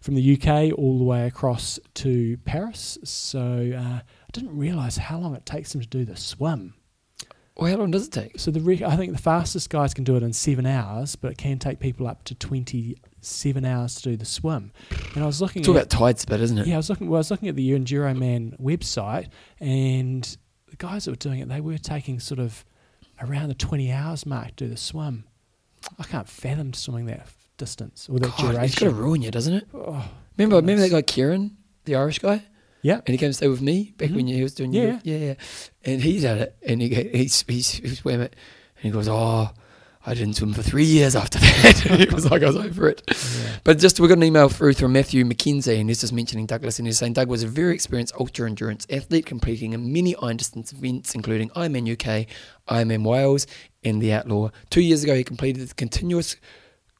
from 0.00 0.14
the 0.14 0.34
UK 0.34 0.76
all 0.78 0.98
the 0.98 1.04
way 1.04 1.26
across 1.26 1.78
to 1.94 2.36
Paris. 2.44 2.98
So 3.04 3.40
uh, 3.76 4.00
I 4.00 4.30
didn't 4.32 4.56
realise 4.56 4.96
how 4.96 5.18
long 5.18 5.34
it 5.34 5.46
takes 5.46 5.72
them 5.72 5.80
to 5.80 5.88
do 5.88 6.04
the 6.04 6.16
swim. 6.16 6.74
Well, 7.56 7.70
how 7.70 7.78
long 7.78 7.92
does 7.92 8.08
it 8.08 8.12
take? 8.12 8.40
So 8.40 8.50
the 8.50 8.60
rec- 8.60 8.82
I 8.82 8.96
think 8.96 9.12
the 9.12 9.22
fastest 9.22 9.70
guys 9.70 9.94
can 9.94 10.04
do 10.04 10.16
it 10.16 10.22
in 10.22 10.32
seven 10.32 10.66
hours, 10.66 11.14
but 11.14 11.30
it 11.30 11.38
can 11.38 11.58
take 11.58 11.78
people 11.78 12.06
up 12.06 12.24
to 12.24 12.34
twenty 12.34 12.96
seven 13.24 13.64
hours 13.64 13.94
to 13.96 14.02
do 14.10 14.16
the 14.16 14.24
swim. 14.24 14.72
And 15.14 15.22
I 15.22 15.26
was 15.26 15.40
looking 15.40 15.60
It's 15.60 15.68
all 15.68 15.76
at 15.78 15.82
about 15.92 15.98
tide 15.98 16.18
spit, 16.18 16.40
isn't 16.40 16.58
it? 16.58 16.66
yeah, 16.66 16.74
I 16.74 16.76
was 16.78 16.90
looking. 16.90 17.08
Well, 17.08 17.18
I 17.18 17.20
was 17.20 17.30
looking 17.30 17.48
at 17.48 17.56
the 17.56 17.70
Enduro 17.70 18.16
Man 18.16 18.56
website, 18.60 19.28
and 19.60 20.36
the 20.68 20.76
guys 20.76 21.04
that 21.04 21.12
were 21.12 21.16
doing 21.16 21.40
it, 21.40 21.48
they 21.48 21.60
were 21.60 21.78
taking 21.78 22.20
sort 22.20 22.40
of 22.40 22.64
around 23.22 23.48
the 23.48 23.54
twenty 23.54 23.90
hours 23.92 24.26
mark 24.26 24.48
to 24.56 24.64
do 24.64 24.68
the 24.68 24.76
swim. 24.76 25.24
I 25.98 26.04
can't 26.04 26.28
fathom 26.28 26.72
swimming 26.72 27.06
that 27.06 27.28
distance 27.56 28.08
or 28.08 28.18
that 28.18 28.36
God, 28.38 28.56
it's 28.64 28.74
got 28.74 28.86
to 28.86 28.90
ruin 28.94 29.22
you, 29.22 29.30
doesn't 29.30 29.54
it? 29.54 29.66
Oh, 29.74 30.04
Remember, 30.36 30.56
remember 30.56 30.82
that 30.82 30.90
guy 30.90 31.02
Kieran, 31.02 31.56
the 31.84 31.94
Irish 31.94 32.18
guy, 32.18 32.42
yeah, 32.82 32.96
and 33.06 33.08
he 33.08 33.18
came 33.18 33.28
to 33.30 33.34
stay 33.34 33.46
with 33.48 33.60
me 33.62 33.92
back 33.96 34.10
Mhm. 34.10 34.16
when 34.16 34.26
he 34.26 34.42
was 34.42 34.54
doing 34.54 34.72
Yeah. 34.72 34.98
yeah, 35.04 35.16
yeah, 35.18 35.34
and 35.84 36.02
he 36.02 36.20
did 36.20 36.38
it, 36.38 36.56
and 36.66 36.82
he 36.82 36.88
he's 36.88 37.44
he's 37.46 37.70
he 37.70 37.88
swam 37.94 38.20
it, 38.22 38.34
and 38.76 38.82
he 38.84 38.90
goes, 38.90 39.08
oh. 39.08 39.50
I 40.06 40.12
didn't 40.14 40.34
swim 40.34 40.52
for 40.52 40.62
three 40.62 40.84
years 40.84 41.16
after 41.16 41.38
that. 41.38 41.78
he 42.08 42.14
was 42.14 42.30
like, 42.30 42.42
I 42.42 42.46
was 42.46 42.56
over 42.56 42.88
it. 42.88 43.02
yeah. 43.08 43.56
But 43.64 43.78
just 43.78 43.98
we 44.00 44.06
got 44.08 44.18
an 44.18 44.24
email 44.24 44.48
through 44.50 44.74
from 44.74 44.92
Matthew 44.92 45.24
McKenzie, 45.24 45.80
and 45.80 45.88
he's 45.88 46.00
just 46.02 46.12
mentioning 46.12 46.44
Douglas, 46.46 46.78
and 46.78 46.86
he's 46.86 46.98
saying 46.98 47.14
Doug 47.14 47.28
was 47.28 47.42
a 47.42 47.46
very 47.48 47.74
experienced 47.74 48.14
ultra 48.20 48.46
endurance 48.46 48.86
athlete, 48.90 49.24
completing 49.24 49.70
many 49.92 50.14
iron 50.16 50.36
distance 50.36 50.72
events, 50.72 51.14
including 51.14 51.48
Ironman 51.50 51.90
UK, 51.90 52.26
Ironman 52.68 53.02
Wales, 53.04 53.46
and 53.82 54.02
the 54.02 54.12
Outlaw. 54.12 54.50
Two 54.70 54.82
years 54.82 55.04
ago, 55.04 55.14
he 55.14 55.24
completed 55.24 55.68
the 55.68 55.74
continuous 55.74 56.36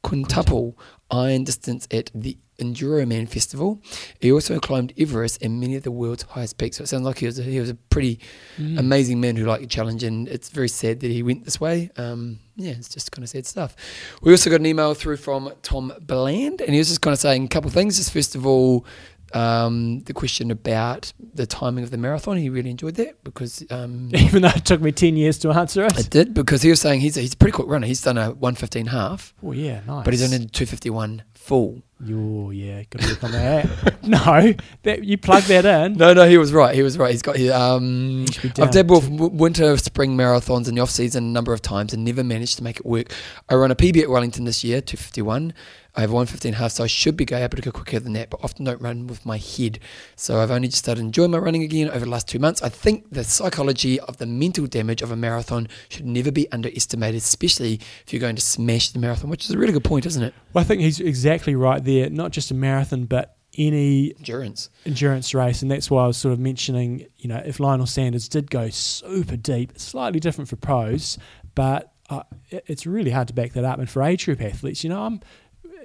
quintuple 0.02 0.78
iron 1.10 1.44
distance 1.44 1.86
at 1.90 2.10
the 2.14 2.36
Enduro 2.58 3.06
Man 3.06 3.26
Festival. 3.26 3.80
He 4.20 4.30
also 4.30 4.58
climbed 4.60 4.92
Everest 4.98 5.42
and 5.42 5.60
many 5.60 5.76
of 5.76 5.82
the 5.82 5.90
world's 5.90 6.22
highest 6.22 6.56
peaks. 6.58 6.76
So 6.76 6.84
it 6.84 6.86
sounds 6.88 7.04
like 7.04 7.18
he 7.18 7.26
was 7.26 7.38
a, 7.38 7.42
he 7.42 7.58
was 7.60 7.70
a 7.70 7.74
pretty 7.74 8.20
Mm. 8.58 8.78
amazing 8.78 9.20
man 9.20 9.34
who 9.34 9.44
liked 9.44 9.64
a 9.64 9.66
challenge, 9.66 10.04
and 10.04 10.28
it's 10.28 10.48
very 10.50 10.68
sad 10.68 11.00
that 11.00 11.10
he 11.10 11.22
went 11.24 11.44
this 11.44 11.60
way. 11.60 11.90
Um, 11.96 12.38
yeah, 12.56 12.72
it's 12.72 12.88
just 12.88 13.10
kind 13.10 13.24
of 13.24 13.28
sad 13.28 13.46
stuff. 13.46 13.74
We 14.22 14.30
also 14.32 14.48
got 14.48 14.60
an 14.60 14.66
email 14.66 14.94
through 14.94 15.16
from 15.16 15.52
Tom 15.62 15.92
Bland, 16.00 16.60
and 16.60 16.70
he 16.70 16.78
was 16.78 16.88
just 16.88 17.00
kind 17.00 17.12
of 17.12 17.18
saying 17.18 17.44
a 17.44 17.48
couple 17.48 17.68
of 17.68 17.74
things. 17.74 17.96
Just 17.96 18.12
first 18.12 18.34
of 18.34 18.46
all, 18.46 18.86
um, 19.32 20.00
the 20.00 20.12
question 20.12 20.50
about 20.50 21.12
the 21.34 21.46
timing 21.46 21.82
of 21.84 21.90
the 21.90 21.98
marathon. 21.98 22.36
He 22.36 22.48
really 22.50 22.70
enjoyed 22.70 22.94
that 22.96 23.22
because 23.24 23.64
um, 23.70 24.10
Even 24.14 24.42
though 24.42 24.48
it 24.48 24.64
took 24.64 24.80
me 24.80 24.92
ten 24.92 25.16
years 25.16 25.38
to 25.38 25.50
answer 25.50 25.84
it. 25.84 25.98
it 25.98 26.10
did 26.10 26.34
because 26.34 26.62
he 26.62 26.70
was 26.70 26.80
saying 26.80 27.00
he's 27.00 27.16
a, 27.16 27.20
he's 27.20 27.34
a 27.34 27.36
pretty 27.36 27.52
quick 27.52 27.68
runner. 27.68 27.86
He's 27.86 28.02
done 28.02 28.18
a 28.18 28.30
one 28.32 28.54
fifteen 28.54 28.86
half, 28.86 29.34
Oh 29.42 29.52
yeah, 29.52 29.80
nice. 29.86 30.04
but 30.04 30.12
he's 30.12 30.22
only 30.22 30.46
two 30.46 30.66
fifty 30.66 30.90
one 30.90 31.22
full. 31.34 31.82
Oh 32.06 32.50
yeah, 32.50 32.82
good 32.90 33.02
work 33.02 33.24
on 33.24 33.32
that. 33.32 34.02
no, 34.06 34.54
that 34.82 35.04
you 35.04 35.16
plug 35.16 35.44
that 35.44 35.64
in. 35.64 35.94
No, 35.94 36.12
no, 36.12 36.28
he 36.28 36.36
was 36.36 36.52
right. 36.52 36.74
He 36.74 36.82
was 36.82 36.98
right. 36.98 37.10
He's 37.12 37.22
got. 37.22 37.36
He, 37.36 37.50
um, 37.50 38.26
He 38.26 38.32
should 38.32 38.42
be 38.42 38.48
down 38.50 38.68
I've 38.68 38.74
dabbled 38.74 39.20
with 39.20 39.32
winter, 39.32 39.76
spring 39.78 40.16
marathons 40.16 40.68
in 40.68 40.74
the 40.74 40.82
off 40.82 40.90
season 40.90 41.24
a 41.24 41.28
number 41.28 41.52
of 41.54 41.62
times 41.62 41.94
and 41.94 42.04
never 42.04 42.22
managed 42.22 42.58
to 42.58 42.64
make 42.64 42.76
it 42.78 42.84
work. 42.86 43.10
I 43.48 43.54
run 43.54 43.70
a 43.70 43.76
PB 43.76 44.02
at 44.02 44.10
Wellington 44.10 44.44
this 44.44 44.62
year, 44.62 44.80
two 44.82 44.96
fifty 44.98 45.22
one. 45.22 45.54
I 45.96 46.00
have 46.00 46.10
one 46.10 46.26
fifteen 46.26 46.54
half, 46.54 46.72
so 46.72 46.84
I 46.84 46.88
should 46.88 47.16
be 47.16 47.24
able 47.32 47.56
to 47.56 47.62
go 47.62 47.70
quicker 47.70 48.00
than 48.00 48.14
that, 48.14 48.30
but 48.30 48.42
often 48.42 48.64
don't 48.64 48.80
run 48.82 49.06
with 49.06 49.24
my 49.24 49.38
head. 49.38 49.78
So 50.16 50.40
I've 50.40 50.50
only 50.50 50.68
just 50.68 50.82
started 50.84 51.00
enjoying 51.00 51.30
my 51.30 51.38
running 51.38 51.62
again 51.62 51.88
over 51.88 52.00
the 52.00 52.10
last 52.10 52.26
two 52.28 52.38
months. 52.38 52.62
I 52.62 52.68
think 52.68 53.10
the 53.10 53.22
psychology 53.22 54.00
of 54.00 54.18
the 54.18 54.26
mental 54.26 54.66
damage 54.66 55.02
of 55.02 55.10
a 55.10 55.16
marathon 55.16 55.68
should 55.88 56.06
never 56.06 56.32
be 56.32 56.50
underestimated, 56.50 57.18
especially 57.18 57.80
if 58.04 58.12
you're 58.12 58.20
going 58.20 58.36
to 58.36 58.42
smash 58.42 58.90
the 58.90 58.98
marathon, 58.98 59.30
which 59.30 59.44
is 59.44 59.52
a 59.52 59.58
really 59.58 59.72
good 59.72 59.84
point, 59.84 60.04
isn't 60.06 60.22
it? 60.22 60.34
Well, 60.52 60.62
I 60.62 60.66
think 60.66 60.80
he's 60.80 60.98
exactly 60.98 61.54
right 61.54 61.82
there. 61.82 62.10
Not 62.10 62.32
just 62.32 62.50
a 62.50 62.54
marathon, 62.54 63.04
but 63.04 63.36
any 63.56 64.12
Endurance. 64.16 64.68
endurance 64.84 65.32
race, 65.32 65.62
and 65.62 65.70
that's 65.70 65.88
why 65.88 66.02
I 66.02 66.06
was 66.08 66.16
sort 66.16 66.32
of 66.32 66.40
mentioning, 66.40 67.06
you 67.18 67.28
know, 67.28 67.40
if 67.46 67.60
Lionel 67.60 67.86
Sanders 67.86 68.28
did 68.28 68.50
go 68.50 68.68
super 68.68 69.36
deep, 69.36 69.70
it's 69.70 69.84
slightly 69.84 70.18
different 70.18 70.50
for 70.50 70.56
pros, 70.56 71.18
but 71.54 71.92
uh, 72.10 72.24
it's 72.50 72.84
really 72.84 73.12
hard 73.12 73.28
to 73.28 73.34
back 73.34 73.52
that 73.52 73.64
up. 73.64 73.78
And 73.78 73.88
for 73.88 74.02
age 74.02 74.24
group 74.24 74.42
athletes, 74.42 74.82
you 74.82 74.90
know, 74.90 75.02
I'm 75.04 75.20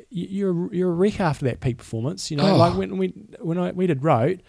you're 0.10 0.74
you're 0.74 0.92
a 0.92 0.94
wreck 0.96 1.20
after 1.20 1.46
that 1.46 1.60
peak 1.60 1.78
performance. 1.78 2.30
You 2.32 2.38
know, 2.38 2.54
Oh. 2.54 2.58
like 2.58 2.76
when 2.78 2.98
we 2.98 3.14
when 3.40 3.58
I 3.58 3.72
we 3.72 3.88
did 3.88 4.04
road, 4.04 4.42
It 4.42 4.44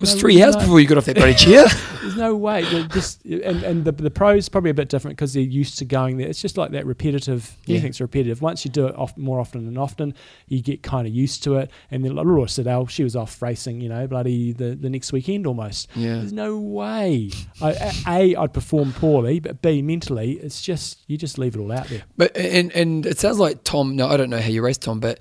was 0.00 0.14
no- 0.14 0.20
three 0.20 0.42
hours 0.42 0.54
no- 0.56 0.62
before 0.62 0.80
you 0.80 0.86
got 0.86 0.98
off 0.98 1.04
that 1.04 1.16
bloody 1.16 1.34
chair. 1.34 1.66
There's 2.00 2.16
no 2.16 2.34
way. 2.34 2.62
They're 2.64 2.88
Just 2.88 3.24
and 3.24 3.62
and 3.62 3.84
the 3.84 3.92
the 3.92 4.10
pros 4.10 4.48
probably 4.48 4.70
a 4.70 4.74
bit 4.74 4.88
different 4.88 5.16
because 5.16 5.34
they're 5.34 5.42
used 5.42 5.78
to 5.78 5.84
going 5.84 6.16
there. 6.16 6.28
It's 6.28 6.40
just 6.40 6.56
like 6.56 6.70
that 6.72 6.86
repetitive. 6.86 7.56
Yeah. 7.66 7.74
Anything's 7.74 8.00
repetitive. 8.00 8.40
Once 8.42 8.64
you 8.64 8.70
do 8.70 8.86
it 8.86 8.96
off, 8.96 9.16
more 9.16 9.38
often 9.38 9.68
and 9.68 9.76
often, 9.78 10.14
you 10.48 10.62
get 10.62 10.82
kind 10.82 11.06
of 11.06 11.12
used 11.14 11.42
to 11.44 11.56
it. 11.56 11.70
And 11.90 12.04
then 12.04 12.14
Laura 12.14 12.48
Siddall, 12.48 12.82
oh, 12.82 12.86
she 12.86 13.04
was 13.04 13.14
off 13.14 13.40
racing, 13.42 13.80
you 13.80 13.88
know, 13.90 14.06
bloody 14.06 14.52
the, 14.52 14.74
the 14.74 14.88
next 14.88 15.12
weekend 15.12 15.46
almost. 15.46 15.88
yeah. 15.94 16.14
There's 16.16 16.32
no 16.32 16.58
way. 16.58 17.30
I, 17.60 17.92
a, 18.08 18.36
I'd 18.36 18.52
perform 18.54 18.92
poorly, 18.92 19.38
but 19.40 19.60
B, 19.60 19.82
mentally, 19.82 20.32
it's 20.32 20.62
just 20.62 21.04
you 21.06 21.18
just 21.18 21.36
leave 21.38 21.54
it 21.54 21.60
all 21.60 21.70
out 21.70 21.88
there. 21.88 22.02
But 22.16 22.36
and 22.36 22.72
and 22.72 23.04
it 23.04 23.18
sounds 23.18 23.38
like 23.38 23.62
Tom. 23.62 23.94
No, 23.96 24.08
I 24.08 24.16
don't 24.16 24.30
know 24.30 24.40
how 24.40 24.48
you 24.48 24.62
race 24.62 24.78
Tom, 24.78 25.00
but 25.00 25.20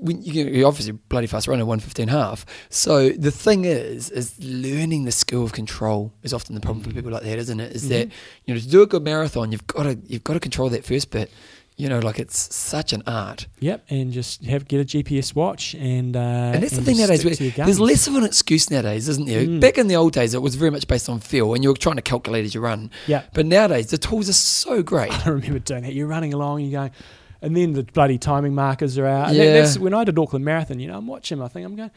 when 0.00 0.22
you, 0.22 0.44
you're 0.46 0.66
obviously 0.68 0.92
bloody 0.92 1.26
fast 1.26 1.46
runner, 1.48 1.64
one 1.64 1.80
fifteen 1.80 2.08
half. 2.08 2.44
So 2.68 3.10
the 3.10 3.30
thing 3.30 3.64
is, 3.64 4.10
is 4.10 4.38
learning 4.42 5.04
the 5.04 5.12
skill 5.12 5.44
of 5.44 5.52
control 5.52 6.12
is 6.22 6.32
often 6.32 6.54
the 6.54 6.60
problem 6.60 6.82
for 6.84 6.90
people 6.92 7.10
like 7.12 7.22
that, 7.22 7.38
isn't 7.38 7.60
it? 7.60 7.72
Is 7.76 7.88
that 7.88 8.08
Mm-hmm. 8.08 8.44
you 8.46 8.54
know 8.54 8.60
to 8.60 8.68
do 8.68 8.82
a 8.82 8.86
good 8.86 9.02
marathon, 9.04 9.52
you've 9.52 9.66
got 9.66 9.82
to 9.84 9.98
you've 10.06 10.24
got 10.24 10.34
to 10.34 10.40
control 10.40 10.68
that 10.70 10.84
first 10.84 11.10
bit. 11.10 11.30
You 11.76 11.88
know, 11.88 11.98
like 12.00 12.18
it's 12.18 12.54
such 12.54 12.92
an 12.92 13.02
art. 13.06 13.46
Yep, 13.60 13.86
and 13.88 14.12
just 14.12 14.44
have 14.44 14.68
get 14.68 14.80
a 14.82 14.84
GPS 14.84 15.34
watch 15.34 15.72
and 15.74 16.14
uh, 16.14 16.52
And 16.52 16.62
that's 16.62 16.76
the 16.76 16.82
thing 16.82 16.98
nowadays. 16.98 17.22
There's 17.22 17.80
less 17.80 18.06
of 18.06 18.16
an 18.16 18.24
excuse 18.24 18.70
nowadays, 18.70 19.08
isn't 19.08 19.26
there? 19.26 19.46
Mm. 19.46 19.60
Back 19.60 19.78
in 19.78 19.86
the 19.86 19.96
old 19.96 20.12
days, 20.12 20.34
it 20.34 20.42
was 20.42 20.56
very 20.56 20.70
much 20.70 20.86
based 20.86 21.08
on 21.08 21.20
feel, 21.20 21.54
and 21.54 21.64
you 21.64 21.70
were 21.70 21.76
trying 21.76 21.96
to 21.96 22.02
calculate 22.02 22.44
as 22.44 22.54
you 22.54 22.60
run. 22.60 22.90
Yeah. 23.06 23.22
But 23.32 23.46
nowadays, 23.46 23.86
the 23.86 23.96
tools 23.96 24.28
are 24.28 24.34
so 24.34 24.82
great. 24.82 25.10
I 25.26 25.30
remember 25.30 25.58
doing 25.58 25.84
that. 25.84 25.94
You're 25.94 26.06
running 26.06 26.34
along, 26.34 26.60
you're 26.60 26.80
going, 26.82 26.90
and 27.42 27.56
then 27.56 27.72
the 27.72 27.82
bloody 27.84 28.18
timing 28.18 28.54
markers 28.54 28.98
are 28.98 29.06
out. 29.06 29.32
Yeah. 29.34 29.44
that- 29.44 29.50
that's 29.60 29.78
when 29.78 29.94
I 29.94 30.04
did 30.04 30.18
Auckland 30.18 30.44
Marathon. 30.44 30.78
You 30.80 30.88
know, 30.88 30.96
I'm 30.98 31.06
watching. 31.06 31.40
I 31.42 31.48
think 31.48 31.66
I'm 31.66 31.76
going. 31.76 31.90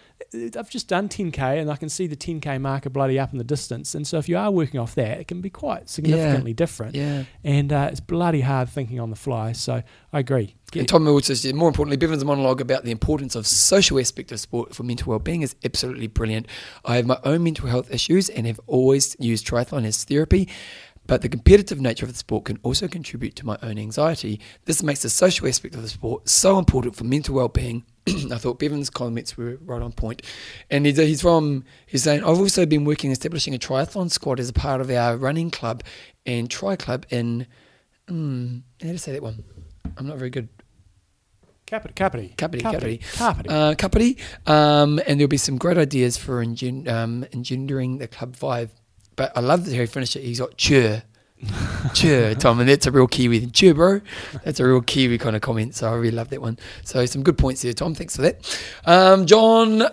I've 0.57 0.69
just 0.69 0.87
done 0.87 1.09
10k, 1.09 1.59
and 1.61 1.69
I 1.69 1.75
can 1.75 1.89
see 1.89 2.07
the 2.07 2.15
10k 2.15 2.59
marker 2.59 2.89
bloody 2.89 3.19
up 3.19 3.31
in 3.31 3.37
the 3.37 3.43
distance. 3.43 3.93
And 3.93 4.07
so, 4.07 4.17
if 4.17 4.27
you 4.27 4.37
are 4.37 4.49
working 4.51 4.79
off 4.79 4.95
that, 4.95 5.19
it 5.19 5.27
can 5.27 5.41
be 5.41 5.49
quite 5.49 5.89
significantly 5.89 6.53
different. 6.53 6.95
Yeah. 6.95 7.23
And 7.43 7.71
uh, 7.71 7.89
it's 7.91 7.99
bloody 7.99 8.41
hard 8.41 8.69
thinking 8.69 8.99
on 8.99 9.09
the 9.09 9.15
fly. 9.15 9.51
So 9.51 9.83
I 10.11 10.19
agree. 10.19 10.55
And 10.75 10.87
Tom 10.87 11.07
also 11.07 11.35
said, 11.35 11.53
more 11.53 11.67
importantly, 11.67 11.97
Bevan's 11.97 12.25
monologue 12.25 12.59
about 12.59 12.83
the 12.83 12.89
importance 12.89 13.35
of 13.35 13.45
social 13.45 13.99
aspect 13.99 14.31
of 14.31 14.39
sport 14.39 14.73
for 14.73 14.81
mental 14.81 15.11
well-being 15.11 15.43
is 15.43 15.55
absolutely 15.63 16.07
brilliant. 16.07 16.47
I 16.83 16.95
have 16.95 17.05
my 17.05 17.19
own 17.23 17.43
mental 17.43 17.67
health 17.67 17.93
issues 17.93 18.27
and 18.29 18.47
have 18.47 18.59
always 18.65 19.15
used 19.19 19.45
triathlon 19.45 19.85
as 19.85 20.03
therapy, 20.03 20.49
but 21.07 21.21
the 21.21 21.29
competitive 21.29 21.81
nature 21.81 22.05
of 22.05 22.11
the 22.11 22.17
sport 22.17 22.45
can 22.45 22.59
also 22.63 22.87
contribute 22.87 23.35
to 23.37 23.45
my 23.45 23.57
own 23.61 23.77
anxiety. 23.77 24.39
This 24.65 24.81
makes 24.81 25.01
the 25.01 25.09
social 25.09 25.47
aspect 25.47 25.75
of 25.75 25.81
the 25.81 25.89
sport 25.89 26.29
so 26.29 26.57
important 26.57 26.95
for 26.95 27.03
mental 27.03 27.35
well-being. 27.35 27.83
I 28.07 28.37
thought 28.37 28.59
Bevan's 28.59 28.89
comments 28.89 29.37
were 29.37 29.57
right 29.65 29.81
on 29.81 29.91
point. 29.91 30.21
And 30.69 30.85
he's, 30.85 30.97
he's 30.97 31.21
from, 31.21 31.65
he's 31.85 32.03
saying, 32.03 32.21
I've 32.23 32.39
also 32.39 32.65
been 32.65 32.85
working 32.85 33.11
establishing 33.11 33.53
a 33.53 33.59
triathlon 33.59 34.11
squad 34.11 34.39
as 34.39 34.49
a 34.49 34.53
part 34.53 34.81
of 34.81 34.89
our 34.89 35.17
running 35.17 35.51
club 35.51 35.83
and 36.25 36.49
tri 36.49 36.75
club 36.75 37.05
in, 37.09 37.47
hmm, 38.07 38.57
how 38.81 38.91
to 38.91 38.97
say 38.97 39.11
that 39.11 39.23
one? 39.23 39.43
I'm 39.97 40.07
not 40.07 40.17
very 40.17 40.29
good. 40.29 40.47
Capity, 41.65 41.93
Capity, 41.93 42.33
Kapiti, 42.37 42.63
Kapiti. 42.63 42.97
Capity. 42.97 43.49
Uh, 43.49 43.73
um, 44.51 44.99
and 45.07 45.19
there'll 45.19 45.27
be 45.27 45.37
some 45.37 45.57
great 45.57 45.77
ideas 45.77 46.17
for 46.17 46.41
engen- 46.41 46.87
um, 46.87 47.25
engendering 47.31 47.97
the 47.97 48.07
club 48.07 48.35
vibe. 48.35 48.69
But 49.15 49.35
I 49.35 49.41
love 49.41 49.65
that 49.65 49.73
he 49.73 49.85
finished 49.85 50.15
it. 50.15 50.23
He's 50.23 50.39
got 50.39 50.57
chur. 50.57 51.03
cheer, 51.93 52.35
Tom, 52.35 52.59
and 52.59 52.69
that's 52.69 52.87
a 52.87 52.91
real 52.91 53.07
Kiwi. 53.07 53.47
Cheer, 53.47 53.73
bro. 53.73 54.01
That's 54.43 54.59
a 54.59 54.65
real 54.65 54.81
Kiwi 54.81 55.17
kind 55.17 55.35
of 55.35 55.41
comment. 55.41 55.75
So 55.75 55.91
I 55.91 55.95
really 55.95 56.11
love 56.15 56.29
that 56.29 56.41
one. 56.41 56.57
So 56.83 57.05
some 57.05 57.23
good 57.23 57.37
points 57.37 57.61
there, 57.61 57.73
Tom. 57.73 57.95
Thanks 57.95 58.15
for 58.15 58.21
that. 58.21 58.59
Um, 58.85 59.25
John, 59.25 59.83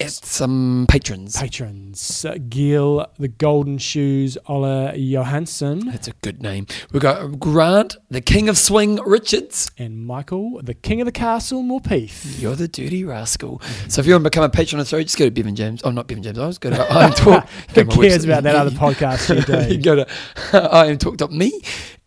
it's 0.00 0.26
some 0.28 0.86
patrons. 0.88 1.36
Patrons: 1.36 2.24
uh, 2.24 2.36
Gil, 2.48 3.06
the 3.18 3.28
Golden 3.28 3.78
Shoes, 3.78 4.38
Ola 4.46 4.96
Johansson, 4.96 5.80
That's 5.86 6.08
a 6.08 6.12
good 6.22 6.42
name. 6.42 6.66
We've 6.92 7.02
got 7.02 7.38
Grant, 7.38 7.96
the 8.08 8.20
King 8.20 8.48
of 8.48 8.56
Swing 8.56 8.96
Richards. 9.04 9.70
and 9.78 10.06
Michael, 10.06 10.60
the 10.62 10.74
King 10.74 11.00
of 11.00 11.04
the 11.04 11.12
Castle, 11.12 11.62
Morpeath. 11.62 12.40
You're 12.40 12.56
the 12.56 12.66
dirty 12.68 13.04
rascal. 13.04 13.60
So 13.88 14.00
if 14.00 14.06
you 14.06 14.14
want 14.14 14.24
to 14.24 14.30
become 14.30 14.44
a 14.44 14.48
patron 14.48 14.80
of 14.80 14.86
the 14.86 14.90
show, 14.90 15.02
just 15.02 15.18
go 15.18 15.26
to 15.26 15.30
Bevan 15.30 15.54
James. 15.54 15.82
Oh, 15.84 15.90
not 15.90 16.06
Bevan 16.08 16.22
James. 16.22 16.38
I 16.38 16.46
was 16.46 16.58
go 16.58 16.70
to 16.70 16.80
I 16.80 17.04
am 17.04 17.12
talk. 17.12 17.48
Who 17.74 17.84
cares 17.84 18.24
about 18.24 18.42
that 18.44 18.56
other 18.56 18.70
podcast 18.70 19.34
you 19.36 19.42
do? 19.42 19.74
you 19.74 19.82
go 19.82 19.96
to 19.96 20.06
I 20.72 20.86
am 20.86 20.98
talk.me 20.98 21.60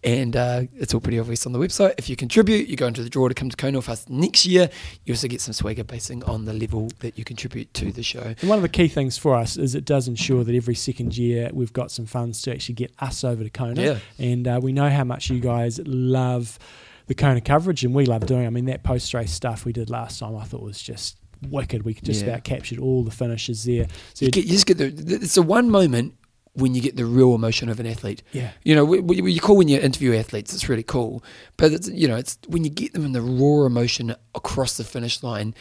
and 0.03 0.35
uh, 0.35 0.63
it's 0.75 0.93
all 0.93 0.99
pretty 0.99 1.19
obvious 1.19 1.45
on 1.45 1.53
the 1.53 1.59
website. 1.59 1.93
If 1.97 2.09
you 2.09 2.15
contribute, 2.15 2.67
you 2.67 2.75
go 2.75 2.87
into 2.87 3.03
the 3.03 3.09
draw 3.09 3.27
to 3.27 3.33
come 3.33 3.49
to 3.49 3.55
Kona 3.57 3.77
with 3.77 3.89
us 3.89 4.07
next 4.09 4.45
year. 4.45 4.69
You 5.05 5.13
also 5.13 5.27
get 5.27 5.39
some 5.41 5.53
swagger 5.53 5.83
basing 5.83 6.23
on 6.25 6.45
the 6.45 6.53
level 6.53 6.89
that 6.99 7.17
you 7.17 7.23
contribute 7.23 7.73
to 7.75 7.91
the 7.91 8.03
show. 8.03 8.33
And 8.41 8.49
one 8.49 8.57
of 8.57 8.63
the 8.63 8.69
key 8.69 8.87
things 8.87 9.17
for 9.17 9.35
us 9.35 9.55
is 9.57 9.75
it 9.75 9.85
does 9.85 10.07
ensure 10.07 10.43
that 10.43 10.53
every 10.55 10.75
second 10.75 11.17
year 11.17 11.49
we've 11.53 11.73
got 11.73 11.91
some 11.91 12.05
funds 12.05 12.41
to 12.43 12.51
actually 12.51 12.75
get 12.75 12.91
us 12.99 13.23
over 13.23 13.43
to 13.43 13.49
Kona. 13.49 13.81
Yeah. 13.81 13.97
And 14.19 14.47
uh, 14.47 14.59
we 14.61 14.73
know 14.73 14.89
how 14.89 15.03
much 15.03 15.29
you 15.29 15.39
guys 15.39 15.79
love 15.85 16.59
the 17.07 17.15
Kona 17.15 17.41
coverage, 17.41 17.83
and 17.83 17.93
we 17.93 18.05
love 18.05 18.25
doing. 18.25 18.43
it. 18.43 18.47
I 18.47 18.49
mean, 18.49 18.65
that 18.65 18.83
post 18.83 19.13
race 19.13 19.31
stuff 19.31 19.65
we 19.65 19.73
did 19.73 19.89
last 19.89 20.19
time, 20.19 20.35
I 20.37 20.43
thought 20.45 20.61
was 20.61 20.81
just 20.81 21.17
wicked. 21.49 21.83
We 21.83 21.93
just 21.95 22.21
Yeah. 22.23 22.29
about 22.29 22.45
captured 22.45 22.79
all 22.79 23.03
the 23.03 23.11
finishes 23.11 23.65
there. 23.65 23.87
So 24.13 24.25
You, 24.25 24.31
get, 24.31 24.45
you 24.45 24.51
just 24.51 24.65
get 24.65 24.77
the- 24.77 25.15
it's 25.15 25.35
the 25.35 25.41
one 25.41 25.69
moment 25.69 26.13
when 26.55 26.75
you 26.75 26.81
get 26.81 26.95
the 26.95 27.05
real 27.05 27.33
emotion 27.33 27.67
of 27.69 27.79
an 27.79 27.87
athlete. 27.87 28.21
Yeah. 28.31 28.51
You 28.63 28.75
know, 28.75 28.93
you 28.93 29.41
cool 29.41 29.57
when 29.57 29.67
you 29.67 29.79
interview 29.79 30.13
athletes. 30.13 30.53
It's 30.53 30.69
really 30.69 30.83
cool, 30.83 31.23
but 31.57 31.71
it's, 31.71 31.89
you 31.89 32.07
know, 32.07 32.15
it's 32.15 32.37
when 32.47 32.63
you 32.63 32.69
get 32.69 32.93
them 32.93 33.05
in 33.05 33.11
the 33.11 33.21
raw 33.21 33.65
emotion 33.65 34.15
across 34.35 34.77
the 34.77 34.83
finish 34.83 35.23
line, 35.23 35.55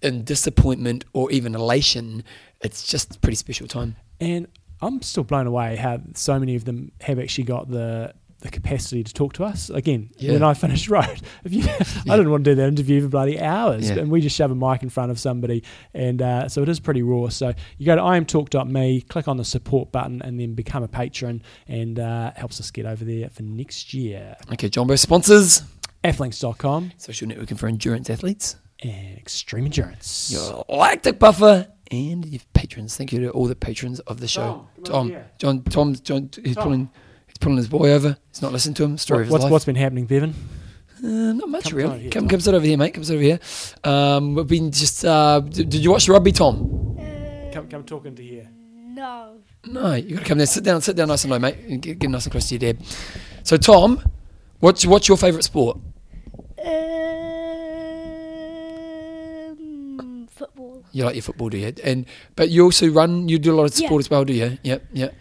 in 0.00 0.24
disappointment 0.24 1.04
or 1.12 1.30
even 1.30 1.54
elation. 1.54 2.24
It's 2.60 2.86
just 2.86 3.16
a 3.16 3.18
pretty 3.18 3.36
special 3.36 3.66
time. 3.66 3.96
And 4.20 4.46
I'm 4.80 5.02
still 5.02 5.24
blown 5.24 5.46
away 5.46 5.76
how 5.76 6.00
so 6.14 6.38
many 6.38 6.56
of 6.56 6.64
them 6.64 6.92
have 7.00 7.18
actually 7.18 7.44
got 7.44 7.70
the 7.70 8.14
the 8.42 8.50
capacity 8.50 9.02
to 9.02 9.12
talk 9.12 9.32
to 9.34 9.44
us. 9.44 9.70
Again, 9.70 10.10
Yeah. 10.18 10.32
when 10.34 10.42
I 10.42 10.54
finished 10.54 10.88
road, 10.96 11.20
if 11.44 11.52
you, 11.52 11.62
I 12.12 12.16
didn't 12.16 12.30
want 12.30 12.44
to 12.44 12.50
do 12.50 12.54
that 12.56 12.68
interview 12.68 13.00
for 13.02 13.08
bloody 13.08 13.40
hours, 13.40 13.88
Yeah. 13.88 13.98
and 14.00 14.10
we 14.10 14.20
just 14.20 14.36
shove 14.36 14.50
a 14.50 14.54
mic 14.54 14.82
in 14.82 14.90
front 14.90 15.10
of 15.10 15.18
somebody, 15.18 15.62
and 15.94 16.20
uh, 16.20 16.48
so 16.48 16.62
it 16.62 16.68
is 16.68 16.78
pretty 16.80 17.02
raw. 17.02 17.28
So 17.30 17.54
you 17.78 17.86
go 17.86 17.96
to 17.96 18.02
imtalk.me, 18.02 19.00
click 19.02 19.26
on 19.28 19.36
the 19.38 19.44
support 19.44 19.90
button, 19.92 20.20
and 20.22 20.38
then 20.38 20.54
become 20.54 20.82
a 20.82 20.88
patron, 20.88 21.42
and 21.66 21.98
uh, 21.98 22.32
helps 22.36 22.60
us 22.60 22.70
get 22.70 22.84
over 22.86 23.04
there 23.04 23.30
for 23.30 23.42
next 23.42 23.94
year. 23.94 24.36
Okay, 24.52 24.68
Jumbo 24.68 24.96
sponsors. 24.96 25.62
Athlinks.com 26.04 26.92
Social 26.98 27.28
networking 27.28 27.56
for 27.58 27.68
endurance 27.68 28.10
athletes. 28.10 28.56
and 28.82 29.16
Extreme 29.16 29.66
Endurance. 29.66 30.30
Your 30.32 30.64
lactic 30.68 31.18
buffer 31.18 31.68
and 31.90 32.24
your 32.26 32.40
patrons. 32.54 32.96
Thank 32.96 33.12
you 33.12 33.20
to 33.20 33.30
all 33.30 33.46
the 33.46 33.54
patrons 33.54 34.00
of 34.00 34.18
the 34.18 34.26
show. 34.26 34.66
Tom, 34.84 35.10
Tom. 35.12 35.16
John, 35.38 35.62
Tom, 35.62 35.94
John, 35.94 36.30
he's 36.42 36.56
Tom. 36.56 36.64
pulling, 36.64 36.90
pulling 37.42 37.58
his 37.58 37.68
boy 37.68 37.90
over. 37.90 38.16
He's 38.30 38.40
not 38.40 38.52
listening 38.52 38.74
to 38.74 38.84
him. 38.84 38.96
Story 38.98 39.18
What- 39.18 39.20
of 39.20 39.26
his 39.26 39.32
what's, 39.32 39.42
life. 39.44 39.52
what's 39.52 39.64
been 39.66 39.76
happening, 39.76 40.06
Bevan? 40.06 40.34
Uh, 41.04 41.32
not 41.32 41.48
much 41.48 41.64
Come- 41.64 41.72
come 41.72 41.78
really. 41.78 41.98
here, 42.02 42.10
come, 42.10 42.28
come 42.28 42.40
sit 42.40 42.54
over 42.54 42.64
here, 42.64 42.78
mate. 42.78 42.94
Come 42.94 43.02
sit 43.04 43.14
over 43.14 43.22
here. 43.22 43.40
Um, 43.84 44.34
we've 44.36 44.46
been 44.46 44.70
just. 44.70 45.04
Uh, 45.04 45.40
did, 45.40 45.68
did 45.68 45.82
you 45.84 45.90
watch 45.90 46.06
the 46.06 46.12
rugby, 46.12 46.30
Tom? 46.32 46.96
Come, 47.52 47.68
come 47.68 47.82
talk 47.84 48.06
into 48.06 48.22
here. 48.22 48.48
No. 48.94 49.38
No, 49.66 49.94
you 49.94 50.14
got 50.16 50.22
to 50.22 50.28
come 50.28 50.38
there. 50.38 50.46
Sit 50.46 50.64
down. 50.64 50.80
Sit 50.80 50.96
down, 50.96 51.08
nice 51.08 51.24
and 51.24 51.32
low, 51.32 51.38
mate. 51.38 51.56
And 51.68 51.82
get, 51.82 51.98
get 51.98 52.08
nice 52.08 52.24
and 52.24 52.30
close 52.32 52.48
to 52.48 52.54
your 52.56 52.72
dad. 52.72 52.84
So, 53.42 53.56
Tom, 53.56 54.00
what's 54.60 54.86
what's 54.86 55.08
your 55.08 55.16
favourite 55.16 55.44
sport? 55.44 55.78
Um, 59.62 60.26
football. 60.30 60.84
You 60.92 61.04
like 61.04 61.14
your 61.14 61.22
football, 61.22 61.48
do 61.48 61.58
you? 61.58 61.72
And 61.84 62.06
but 62.36 62.48
you 62.50 62.64
also 62.64 62.88
run. 62.88 63.28
You 63.28 63.38
do 63.38 63.52
a 63.52 63.56
lot 63.56 63.64
of 63.64 63.78
Yeah. 63.78 63.86
sport 63.86 64.00
as 64.00 64.10
well, 64.10 64.24
do 64.24 64.32
you? 64.32 64.58
Yep, 64.62 64.84
yep. 64.92 65.14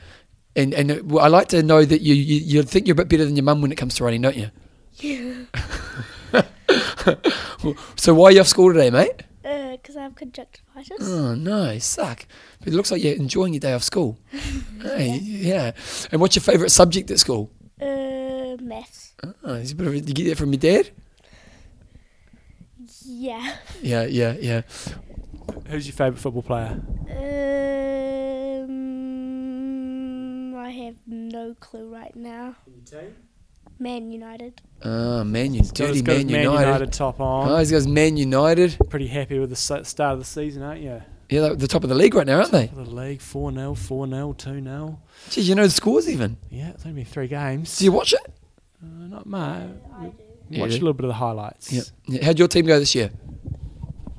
And 0.56 0.73
and 0.73 0.91
uh, 0.91 1.18
I 1.18 1.28
like 1.28 1.48
to 1.49 1.64
know 1.64 1.86
that 1.86 2.02
you, 2.02 2.14
you 2.14 2.40
you 2.40 2.64
think 2.64 2.88
you're 2.88 2.94
a 2.94 2.95
bit 2.95 3.10
better 3.10 3.26
than 3.26 3.36
your 3.36 3.44
mum 3.44 3.61
when 3.61 3.72
it 3.72 3.78
comes 3.78 3.95
to 3.95 4.03
running, 4.03 4.22
don't 4.22 4.36
you? 4.36 4.52
Yeah. 4.95 5.45
So 7.95 8.14
why 8.14 8.26
are 8.28 8.32
you 8.32 8.41
off 8.41 8.48
school 8.48 8.72
today, 8.73 8.90
mate? 8.90 9.23
Because 9.44 9.98
I 9.98 10.03
have 10.03 10.15
conjunctivitis. 10.15 10.98
Oh 11.02 11.36
no, 11.36 11.78
suck. 11.80 12.26
But 12.60 12.69
it 12.69 12.73
looks 12.73 12.91
like 12.91 13.03
you're 13.03 13.15
enjoying 13.15 13.53
your 13.53 13.60
day 13.60 13.73
off 13.73 13.84
school. 13.84 14.18
hey, 14.82 15.19
yeah. 15.22 15.72
And 16.11 16.22
what's 16.22 16.36
your 16.36 16.44
favourite 16.44 16.72
subject 16.72 17.11
at 17.11 17.19
school? 17.19 17.52
Uh, 17.80 18.57
maths. 18.61 19.14
Oh, 19.44 19.53
is 19.56 19.72
it 19.72 19.73
a 19.73 19.78
bit 19.78 19.88
of 19.88 19.94
a, 19.94 19.98
you 19.98 20.14
get 20.14 20.26
that 20.30 20.38
from 20.38 20.53
your 20.53 20.60
dad? 20.60 20.91
Yeah. 23.06 23.56
Yeah, 23.82 24.03
yeah, 24.06 24.36
yeah. 24.40 24.61
Who's 25.68 25.88
your 25.88 25.94
favourite 25.94 26.19
football 26.19 26.44
player? 26.44 26.80
I 27.10 27.14
have 30.72 30.95
no 31.07 31.56
clue 31.60 31.93
right 31.93 32.15
now. 32.15 32.56
Man 33.80 34.11
United. 34.11 34.61
Oh, 34.84 35.23
Man 35.23 35.53
United, 35.53 35.68
Got 35.69 35.76
dirty 35.76 35.93
his- 35.93 36.02
got 36.03 36.15
his 36.18 36.26
Man, 36.26 36.43
United. 36.43 36.93
top 36.93 37.19
on. 37.19 37.49
Oh, 37.49 37.57
he's 37.57 37.72
got 37.72 37.77
his 37.77 37.88
Man 37.88 38.18
United. 38.18 38.77
Pretty 38.89 39.07
happy 39.07 39.39
with 39.39 39.49
the 39.49 39.56
start 39.56 39.88
of 40.14 40.19
the 40.19 40.26
season, 40.26 40.61
aren't 40.64 40.81
you? 40.81 41.02
Yeah, 41.30 41.41
they're 41.41 41.56
the 41.56 41.68
top 41.68 41.84
of 41.84 41.89
the 41.89 41.95
league 41.95 42.14
right 42.14 42.27
now, 42.27 42.39
aren't 42.39 42.52
they? 42.52 42.68
For 42.68 42.84
the 42.84 42.91
league, 42.91 43.22
4 43.22 43.53
0, 43.53 43.73
4 43.73 44.07
0, 44.07 44.34
2 44.34 44.61
0. 44.64 44.99
Geez, 45.30 45.48
you 45.48 45.56
know 45.56 45.64
the 45.64 45.69
scores 45.69 46.10
even. 46.10 46.38
Yeah, 46.49 46.69
it's 46.72 46.85
only 46.85 47.03
been 47.03 47.11
three 47.11 47.27
games. 47.27 47.77
Do 47.80 47.85
you 47.85 47.91
watch 47.93 48.14
it? 48.14 48.19
Uh, 48.84 49.07
not 49.07 49.26
much. 49.26 49.69
Yeah, 50.49 50.61
Watch 50.61 50.72
you 50.72 50.76
a 50.77 50.80
little 50.80 50.93
bit 50.93 51.06
of 51.06 51.10
the 51.10 51.14
highlights. 51.14 51.72
Yeah. 51.72 51.84
yeah. 52.07 52.26
How'd 52.26 52.38
your 52.38 52.49
team 52.49 52.65
go 52.65 52.77
this 52.80 52.93
year? 52.93 53.11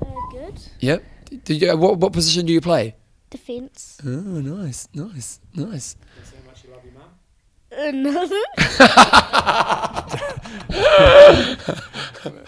Uh, 0.01 0.05
good. 0.31 0.59
Yep. 0.79 1.03
Did 1.45 1.61
you, 1.61 1.77
what, 1.77 1.97
what 1.99 2.13
position 2.13 2.47
do 2.47 2.53
you 2.53 2.61
play? 2.61 2.95
Defense. 3.29 3.99
Oh, 4.03 4.09
nice, 4.09 4.87
nice, 4.95 5.39
nice. 5.53 5.95
Uh, 7.77 7.91
no. 7.91 8.27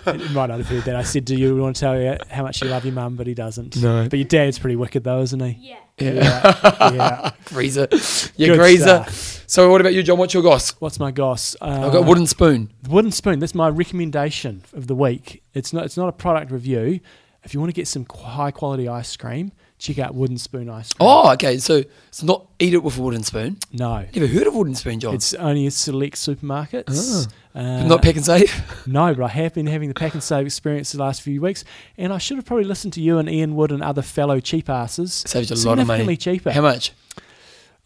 You 0.08 0.30
might 0.30 0.48
not 0.48 0.60
have 0.60 0.68
heard 0.68 0.84
that. 0.84 0.96
I 0.96 1.04
said, 1.04 1.26
Do 1.26 1.36
you 1.36 1.58
want 1.58 1.76
to 1.76 1.80
tell 1.80 2.00
you 2.00 2.18
how 2.30 2.44
much 2.44 2.62
you 2.62 2.70
love 2.70 2.86
your 2.86 2.94
mum? 2.94 3.16
But 3.16 3.28
he 3.28 3.34
doesn't. 3.34 3.82
No. 3.82 4.08
But 4.08 4.20
your 4.20 4.28
dad's 4.28 4.60
pretty 4.60 4.76
wicked, 4.76 5.04
though, 5.04 5.22
isn't 5.22 5.40
he? 5.40 5.70
yeah. 5.70 5.78
Yeah. 5.98 6.92
yeah. 6.94 7.32
Greaser. 7.46 7.88
Yeah, 8.38 8.48
Good 8.50 8.58
Greaser. 8.60 8.84
stuff. 8.84 9.44
So, 9.48 9.70
what 9.72 9.80
about 9.82 9.94
you, 9.94 10.04
John? 10.04 10.18
What's 10.18 10.34
your 10.34 10.44
goss? 10.44 10.72
What's 10.80 11.00
my 11.00 11.10
goss? 11.12 11.56
Uh, 11.62 11.84
I've 11.86 11.94
got 11.94 12.06
wooden 12.06 12.28
spoon. 12.28 12.72
The 12.84 12.90
wooden 12.90 13.12
spoon. 13.12 13.40
That's 13.40 13.56
my 13.56 13.70
recommendation 13.70 14.64
of 14.74 14.88
the 14.88 14.96
week. 14.96 15.42
It's 15.54 15.72
not. 15.74 15.86
It's 15.86 15.96
not 15.98 16.10
a 16.10 16.12
product 16.12 16.52
review. 16.52 17.00
If 17.44 17.54
you 17.54 17.60
want 17.62 17.70
to 17.70 17.74
get 17.76 17.88
some 17.88 18.06
high 18.14 18.52
quality 18.52 18.88
ice 18.90 19.16
cream, 19.16 19.54
check 19.78 20.00
out 20.00 20.16
Wooden 20.16 20.38
Spoon 20.38 20.70
ice 20.70 20.94
cream. 20.94 21.08
Oh, 21.10 21.32
okay. 21.34 21.58
So 21.58 21.84
it's 22.08 22.24
not 22.24 22.48
eat 22.60 22.74
it 22.74 22.82
with 22.84 22.98
a 22.98 23.02
wooden 23.02 23.24
spoon. 23.24 23.58
no, 23.74 24.06
Never 24.16 24.28
heard 24.28 24.48
of 24.48 24.56
wooden 24.56 24.76
spoon, 24.76 25.00
John. 25.00 25.14
it's 25.16 25.34
only 25.34 25.68
a 25.68 25.72
select 25.72 26.16
supermarkets. 26.16 27.28
Uh, 27.54 27.84
not 27.86 28.02
pack 28.02 28.16
and 28.16 28.26
save. 28.26 28.52
No, 28.88 29.14
but 29.14 29.24
I 29.24 29.28
have 29.30 29.54
been 29.54 29.68
having 29.68 29.88
the 29.90 29.94
pack 29.96 30.14
and 30.14 30.22
save 30.24 30.46
experience 30.46 30.92
the 30.92 31.00
last 31.00 31.22
few 31.22 31.42
weeks, 31.42 31.64
and 31.98 32.12
I 32.14 32.18
should 32.18 32.38
have 32.38 32.46
probably 32.46 32.66
listened 32.66 32.94
to 32.94 33.02
you 33.02 33.18
and 33.18 33.30
Ian 33.30 33.56
Wood 33.56 33.72
and 33.72 33.82
other 33.84 34.02
fellow 34.02 34.40
cheap 34.40 34.70
asses. 34.70 35.14
Saves 35.26 35.50
you 35.50 35.56
a 35.56 35.70
lot 35.70 35.80
of 35.80 35.88
money. 35.88 36.18
Cheaper. 36.18 36.52
How 36.52 36.62
much? 36.62 36.92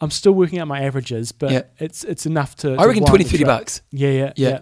I'm 0.01 0.11
still 0.11 0.31
working 0.31 0.59
out 0.59 0.67
my 0.67 0.81
averages, 0.81 1.31
but 1.31 1.51
Yeah. 1.51 1.61
it's 1.77 2.03
it's 2.03 2.25
enough 2.25 2.55
to. 2.57 2.73
I 2.73 2.83
to 2.83 2.87
reckon 2.87 3.03
20, 3.05 3.23
30 3.25 3.43
bucks. 3.43 3.81
Yeah, 3.91 4.09
yeah, 4.09 4.33
Yeah. 4.35 4.49
yeah. 4.49 4.59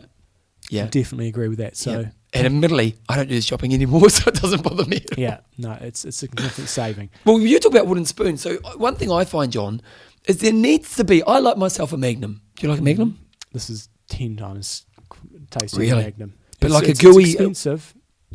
Yeah. 0.69 0.85
Definitely 0.87 1.27
agree 1.27 1.47
with 1.47 1.59
that. 1.59 1.77
So 1.77 1.99
yeah. 2.01 2.09
And 2.33 2.45
admittedly, 2.45 2.95
I 3.07 3.15
don't 3.15 3.29
do 3.29 3.35
the 3.35 3.41
shopping 3.41 3.73
anymore, 3.73 4.09
so 4.11 4.27
it 4.29 4.35
doesn't 4.35 4.61
bother 4.63 4.85
me. 4.85 5.01
yeah, 5.17 5.39
no, 5.57 5.71
it's 5.81 6.03
it's 6.05 6.17
a 6.17 6.19
significant 6.19 6.67
saving. 6.69 7.09
Well, 7.25 7.39
you 7.39 7.59
talk 7.59 7.71
about 7.71 7.87
wooden 7.87 8.05
spoons. 8.05 8.41
So 8.41 8.57
uh, 8.65 8.71
one 8.73 8.95
thing 8.95 9.11
I 9.11 9.23
find, 9.25 9.51
John, 9.51 9.81
is 10.25 10.37
there 10.39 10.51
needs 10.53 10.95
to 10.97 11.03
be. 11.05 11.23
I 11.23 11.39
like 11.39 11.57
myself 11.57 11.93
a 11.93 11.97
Magnum. 11.97 12.41
Do 12.57 12.67
you 12.67 12.71
like 12.71 12.79
a 12.81 12.83
Magnum? 12.83 13.17
This 13.53 13.69
is 13.69 13.87
ten 14.09 14.35
times 14.35 14.85
tastier 15.51 15.79
Really? 15.79 15.89
than 15.91 16.03
Magnum. 16.03 16.33
But 16.59 16.67
It's- 16.71 16.81
like 16.81 16.89
a 16.89 16.93
gooey- 17.01 17.23
It's 17.23 17.33
expensive. 17.35 17.93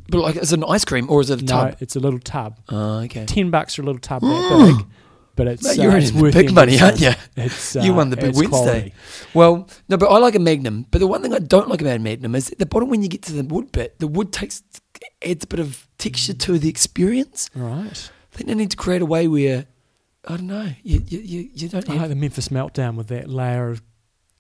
But 0.08 0.18
like, 0.20 0.36
is 0.36 0.52
it 0.52 0.56
an 0.58 0.64
ice 0.66 0.86
cream 0.86 1.08
or 1.10 1.20
is 1.20 1.28
it 1.28 1.42
a 1.42 1.44
No, 1.44 1.52
tub? 1.52 1.76
it's 1.80 1.94
a 1.96 2.00
little 2.00 2.18
tub. 2.18 2.58
Oh, 2.70 3.00
okay. 3.00 3.26
Ten 3.26 3.50
bucks 3.50 3.74
for 3.74 3.82
a 3.82 3.84
little 3.84 4.00
tub 4.00 4.22
that 4.22 4.74
big. 4.78 4.86
But 5.34 5.48
it's, 5.48 5.64
Mate, 5.64 5.78
uh, 5.78 5.82
you're 5.82 5.96
it's 5.96 6.12
worth 6.12 6.34
big 6.34 6.52
money, 6.52 6.78
aren't 6.80 7.00
you? 7.00 7.12
It's, 7.36 7.74
You 7.74 7.92
uh, 7.92 7.96
won 7.96 8.10
the 8.10 8.16
big 8.16 8.34
Wednesday. 8.34 8.48
quality. 8.48 8.94
Well, 9.32 9.68
no, 9.88 9.96
but 9.96 10.08
I 10.08 10.18
like 10.18 10.34
a 10.34 10.38
Magnum. 10.38 10.86
But 10.90 10.98
the 10.98 11.06
one 11.06 11.22
thing 11.22 11.32
I 11.32 11.38
don't 11.38 11.68
like 11.68 11.80
about 11.80 11.96
a 11.96 11.98
Magnum 11.98 12.34
is 12.34 12.50
at 12.50 12.58
the 12.58 12.66
bottom 12.66 12.90
when 12.90 13.02
you 13.02 13.08
get 13.08 13.22
to 13.22 13.32
the 13.32 13.42
wood 13.42 13.72
bit, 13.72 13.98
the 13.98 14.06
wood 14.06 14.32
takes 14.32 14.62
adds 15.24 15.44
a 15.44 15.46
bit 15.46 15.60
of 15.60 15.88
texture 15.98 16.34
to 16.34 16.58
the 16.58 16.68
experience. 16.68 17.48
Right. 17.54 18.10
I 18.32 18.36
think 18.36 18.48
they 18.48 18.54
need 18.54 18.70
to 18.72 18.76
create 18.76 19.02
a 19.02 19.06
way 19.06 19.26
where 19.28 19.66
I 20.26 20.36
don't 20.36 20.46
know. 20.46 20.68
You 20.82 21.02
you 21.08 21.18
you, 21.18 21.50
you 21.54 21.68
don't. 21.68 21.88
I 21.88 21.92
Have, 21.92 22.02
like 22.02 22.10
the 22.10 22.16
Memphis 22.16 22.48
Meltdown 22.48 22.96
with 22.96 23.08
that 23.08 23.28
layer 23.28 23.70
of 23.70 23.82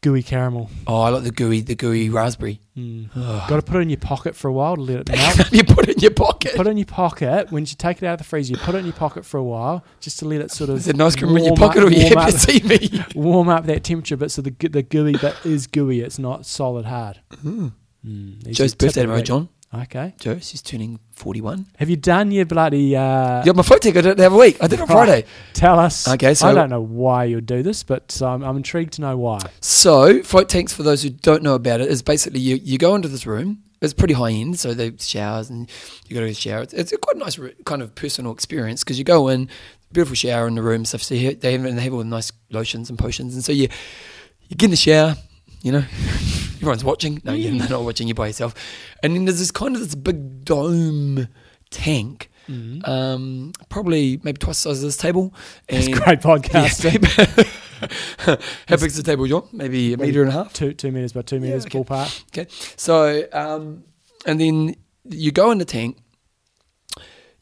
gooey 0.02 0.22
caramel. 0.22 0.68
oh, 0.86 1.00
I 1.00 1.08
like 1.08 1.22
the 1.22 1.30
gooey 1.30 1.60
the 1.62 1.74
gooey 1.74 2.10
raspberry. 2.10 2.60
Mm. 2.76 3.14
Got 3.48 3.56
to 3.56 3.62
put 3.62 3.76
it 3.76 3.80
in 3.80 3.90
your 3.90 3.98
pocket 3.98 4.34
for 4.36 4.48
a 4.48 4.52
while 4.52 4.76
to 4.76 4.82
let 4.82 5.00
it 5.00 5.08
melt. 5.10 5.52
you 5.52 5.64
put 5.64 5.88
it 5.88 5.96
in 5.96 6.00
your 6.00 6.10
pocket. 6.10 6.54
put 6.54 6.66
it 6.66 6.70
in 6.70 6.76
your 6.76 6.86
pocket. 6.86 7.50
When 7.50 7.62
you 7.62 7.74
take 7.76 7.98
it 8.02 8.06
out 8.06 8.14
of 8.14 8.18
the 8.18 8.24
freezer, 8.24 8.52
you 8.52 8.58
put 8.58 8.74
it 8.74 8.78
in 8.78 8.84
your 8.84 8.94
pocket 8.94 9.24
for 9.24 9.38
a 9.38 9.42
while 9.42 9.84
just 10.00 10.18
to 10.18 10.24
let 10.26 10.40
it 10.40 10.50
sort 10.50 10.70
of. 10.70 10.76
Is 10.76 10.88
it 10.88 10.96
an 10.96 11.00
ice 11.00 11.16
cream 11.16 11.36
in 11.36 11.44
your 11.44 11.52
warm 11.52 11.56
pocket 11.56 11.82
up- 11.82 11.88
or 11.88 11.92
you 11.92 12.02
warm 12.04 12.14
happy 12.18 12.34
up- 12.34 12.40
see 12.40 12.60
me? 12.60 13.04
warm 13.14 13.48
up 13.48 13.64
that 13.66 13.84
temperature 13.84 14.16
but 14.16 14.30
so 14.30 14.42
the 14.42 14.50
the 14.68 14.82
gooey 14.82 15.12
bit 15.16 15.34
is 15.44 15.66
gooey. 15.66 16.00
It's 16.00 16.18
not 16.18 16.44
solid 16.46 16.84
hard. 16.84 17.20
Mm. 17.44 17.72
These 18.44 18.56
Joe's 18.56 18.74
birthday 18.74 19.02
tomorrow, 19.02 19.22
John. 19.22 19.48
Okay. 19.74 20.14
Joe, 20.20 20.38
she's 20.38 20.60
turning 20.60 21.00
41. 21.12 21.66
Have 21.78 21.88
you 21.88 21.96
done 21.96 22.30
your 22.30 22.44
bloody? 22.44 22.94
Uh, 22.94 23.42
Yeah, 23.44 23.52
my 23.52 23.62
float 23.62 23.80
ticket 23.80 24.00
I 24.00 24.02
did 24.02 24.10
it 24.12 24.16
the 24.18 24.26
other 24.26 24.36
week. 24.36 24.58
I 24.60 24.66
did 24.66 24.78
it 24.78 24.82
on 24.82 24.86
Friday. 24.88 25.24
Tell 25.54 25.78
us. 25.78 26.06
Okay, 26.06 26.34
so- 26.34 26.48
I 26.48 26.52
don't 26.52 26.68
know 26.68 26.82
why 26.82 27.24
you 27.24 27.40
do 27.40 27.62
this, 27.62 27.82
but 27.82 28.20
um, 28.20 28.42
I'm 28.44 28.56
intrigued 28.58 28.92
to 28.94 29.00
know 29.00 29.16
why. 29.16 29.38
So, 29.60 30.22
float 30.22 30.50
tanks, 30.50 30.74
for 30.74 30.82
those 30.82 31.02
who 31.02 31.08
don't 31.08 31.42
know 31.42 31.54
about 31.54 31.80
it, 31.80 31.88
is 31.88 32.02
basically 32.02 32.40
you, 32.40 32.56
you 32.56 32.76
go 32.76 32.94
into 32.94 33.08
this 33.08 33.26
room. 33.26 33.62
It's 33.80 33.94
pretty 33.94 34.14
high 34.14 34.30
end, 34.30 34.60
so 34.60 34.74
the 34.74 34.94
showers 35.00 35.50
and 35.50 35.68
you 36.06 36.14
go 36.14 36.20
to 36.20 36.26
the 36.28 36.34
shower. 36.34 36.62
It's, 36.62 36.72
it's 36.74 36.92
a 36.92 36.98
quite 36.98 37.16
nice 37.16 37.36
re- 37.38 37.54
kind 37.64 37.80
of 37.82 37.94
personal 37.96 38.30
experience 38.32 38.84
because 38.84 38.96
you 38.98 39.04
go 39.04 39.26
in, 39.28 39.48
beautiful 39.90 40.14
shower 40.14 40.46
in 40.46 40.54
the 40.54 40.62
room, 40.62 40.84
stuff. 40.84 41.02
So 41.02 41.14
you, 41.16 41.34
they 41.34 41.52
have, 41.52 41.62
they 41.64 41.80
have 41.80 41.92
all 41.92 41.98
the 41.98 42.04
nice 42.04 42.30
lotions 42.50 42.90
and 42.90 42.98
potions, 42.98 43.34
and 43.34 43.42
so 43.42 43.50
you 43.52 43.68
you 44.48 44.56
get 44.56 44.66
in 44.66 44.70
the 44.70 44.76
shower. 44.76 45.16
You 45.62 45.72
know, 45.72 45.84
everyone's 46.56 46.84
watching. 46.84 47.20
No, 47.24 47.32
you're 47.32 47.52
not 47.52 47.84
watching. 47.84 48.08
You're 48.08 48.14
by 48.14 48.28
yourself, 48.28 48.54
and 49.02 49.14
then 49.14 49.24
there's 49.24 49.38
this 49.38 49.50
kind 49.50 49.74
of 49.74 49.82
this 49.82 49.94
big 49.94 50.44
dome 50.44 51.28
tank. 51.70 52.30
Um, 52.84 53.52
probably 53.68 54.20
maybe 54.22 54.38
twice 54.38 54.62
the 54.62 54.70
size 54.70 54.82
of 54.82 54.88
this 54.88 54.96
table. 54.96 55.32
It's 55.68 55.86
And 55.86 55.96
great 55.96 56.20
podcasting. 56.20 57.48
Yeah. 57.82 58.36
How 58.68 58.76
big's 58.76 58.96
the 58.96 59.02
table, 59.02 59.26
John? 59.26 59.48
Maybe 59.52 59.92
a 59.92 59.96
meter 59.96 60.22
and 60.22 60.30
a 60.30 60.32
half. 60.32 60.52
Two 60.52 60.72
two 60.72 60.92
meters 60.92 61.12
by 61.12 61.22
two 61.22 61.40
meters 61.40 61.66
okay. 61.66 61.80
ballpark. 61.80 62.24
Okay. 62.28 62.46
So, 62.76 63.26
um, 63.32 63.82
and 64.24 64.40
then 64.40 64.76
you 65.04 65.32
go 65.32 65.50
in 65.50 65.58
the 65.58 65.64
tank. 65.64 65.98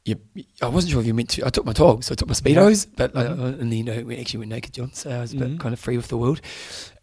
You, 0.05 0.17
I 0.63 0.69
wasn't 0.69 0.93
sure 0.93 1.01
if 1.01 1.07
you 1.07 1.15
meant 1.15 1.29
to. 1.31 1.47
I 1.47 1.51
took 1.51 1.65
my 1.67 1.73
togs, 1.75 2.07
so 2.07 2.13
I 2.13 2.17
took 2.17 2.29
my 2.29 2.35
speedos, 2.35 2.87
but 2.97 3.15
uh, 3.15 3.21
and 3.61 3.71
then 3.73 3.89
uh, 3.89 4.03
we 4.05 4.17
actually 4.19 4.39
went 4.39 4.51
naked, 4.51 4.73
John. 4.75 4.93
So 4.93 5.11
I 5.11 5.21
was 5.21 5.33
a 5.35 5.37
bit 5.37 5.49
Mhm. 5.51 5.61
kind 5.61 5.73
of 5.73 5.79
free 5.81 5.97
with 5.97 6.09
the 6.09 6.17
world. 6.17 6.41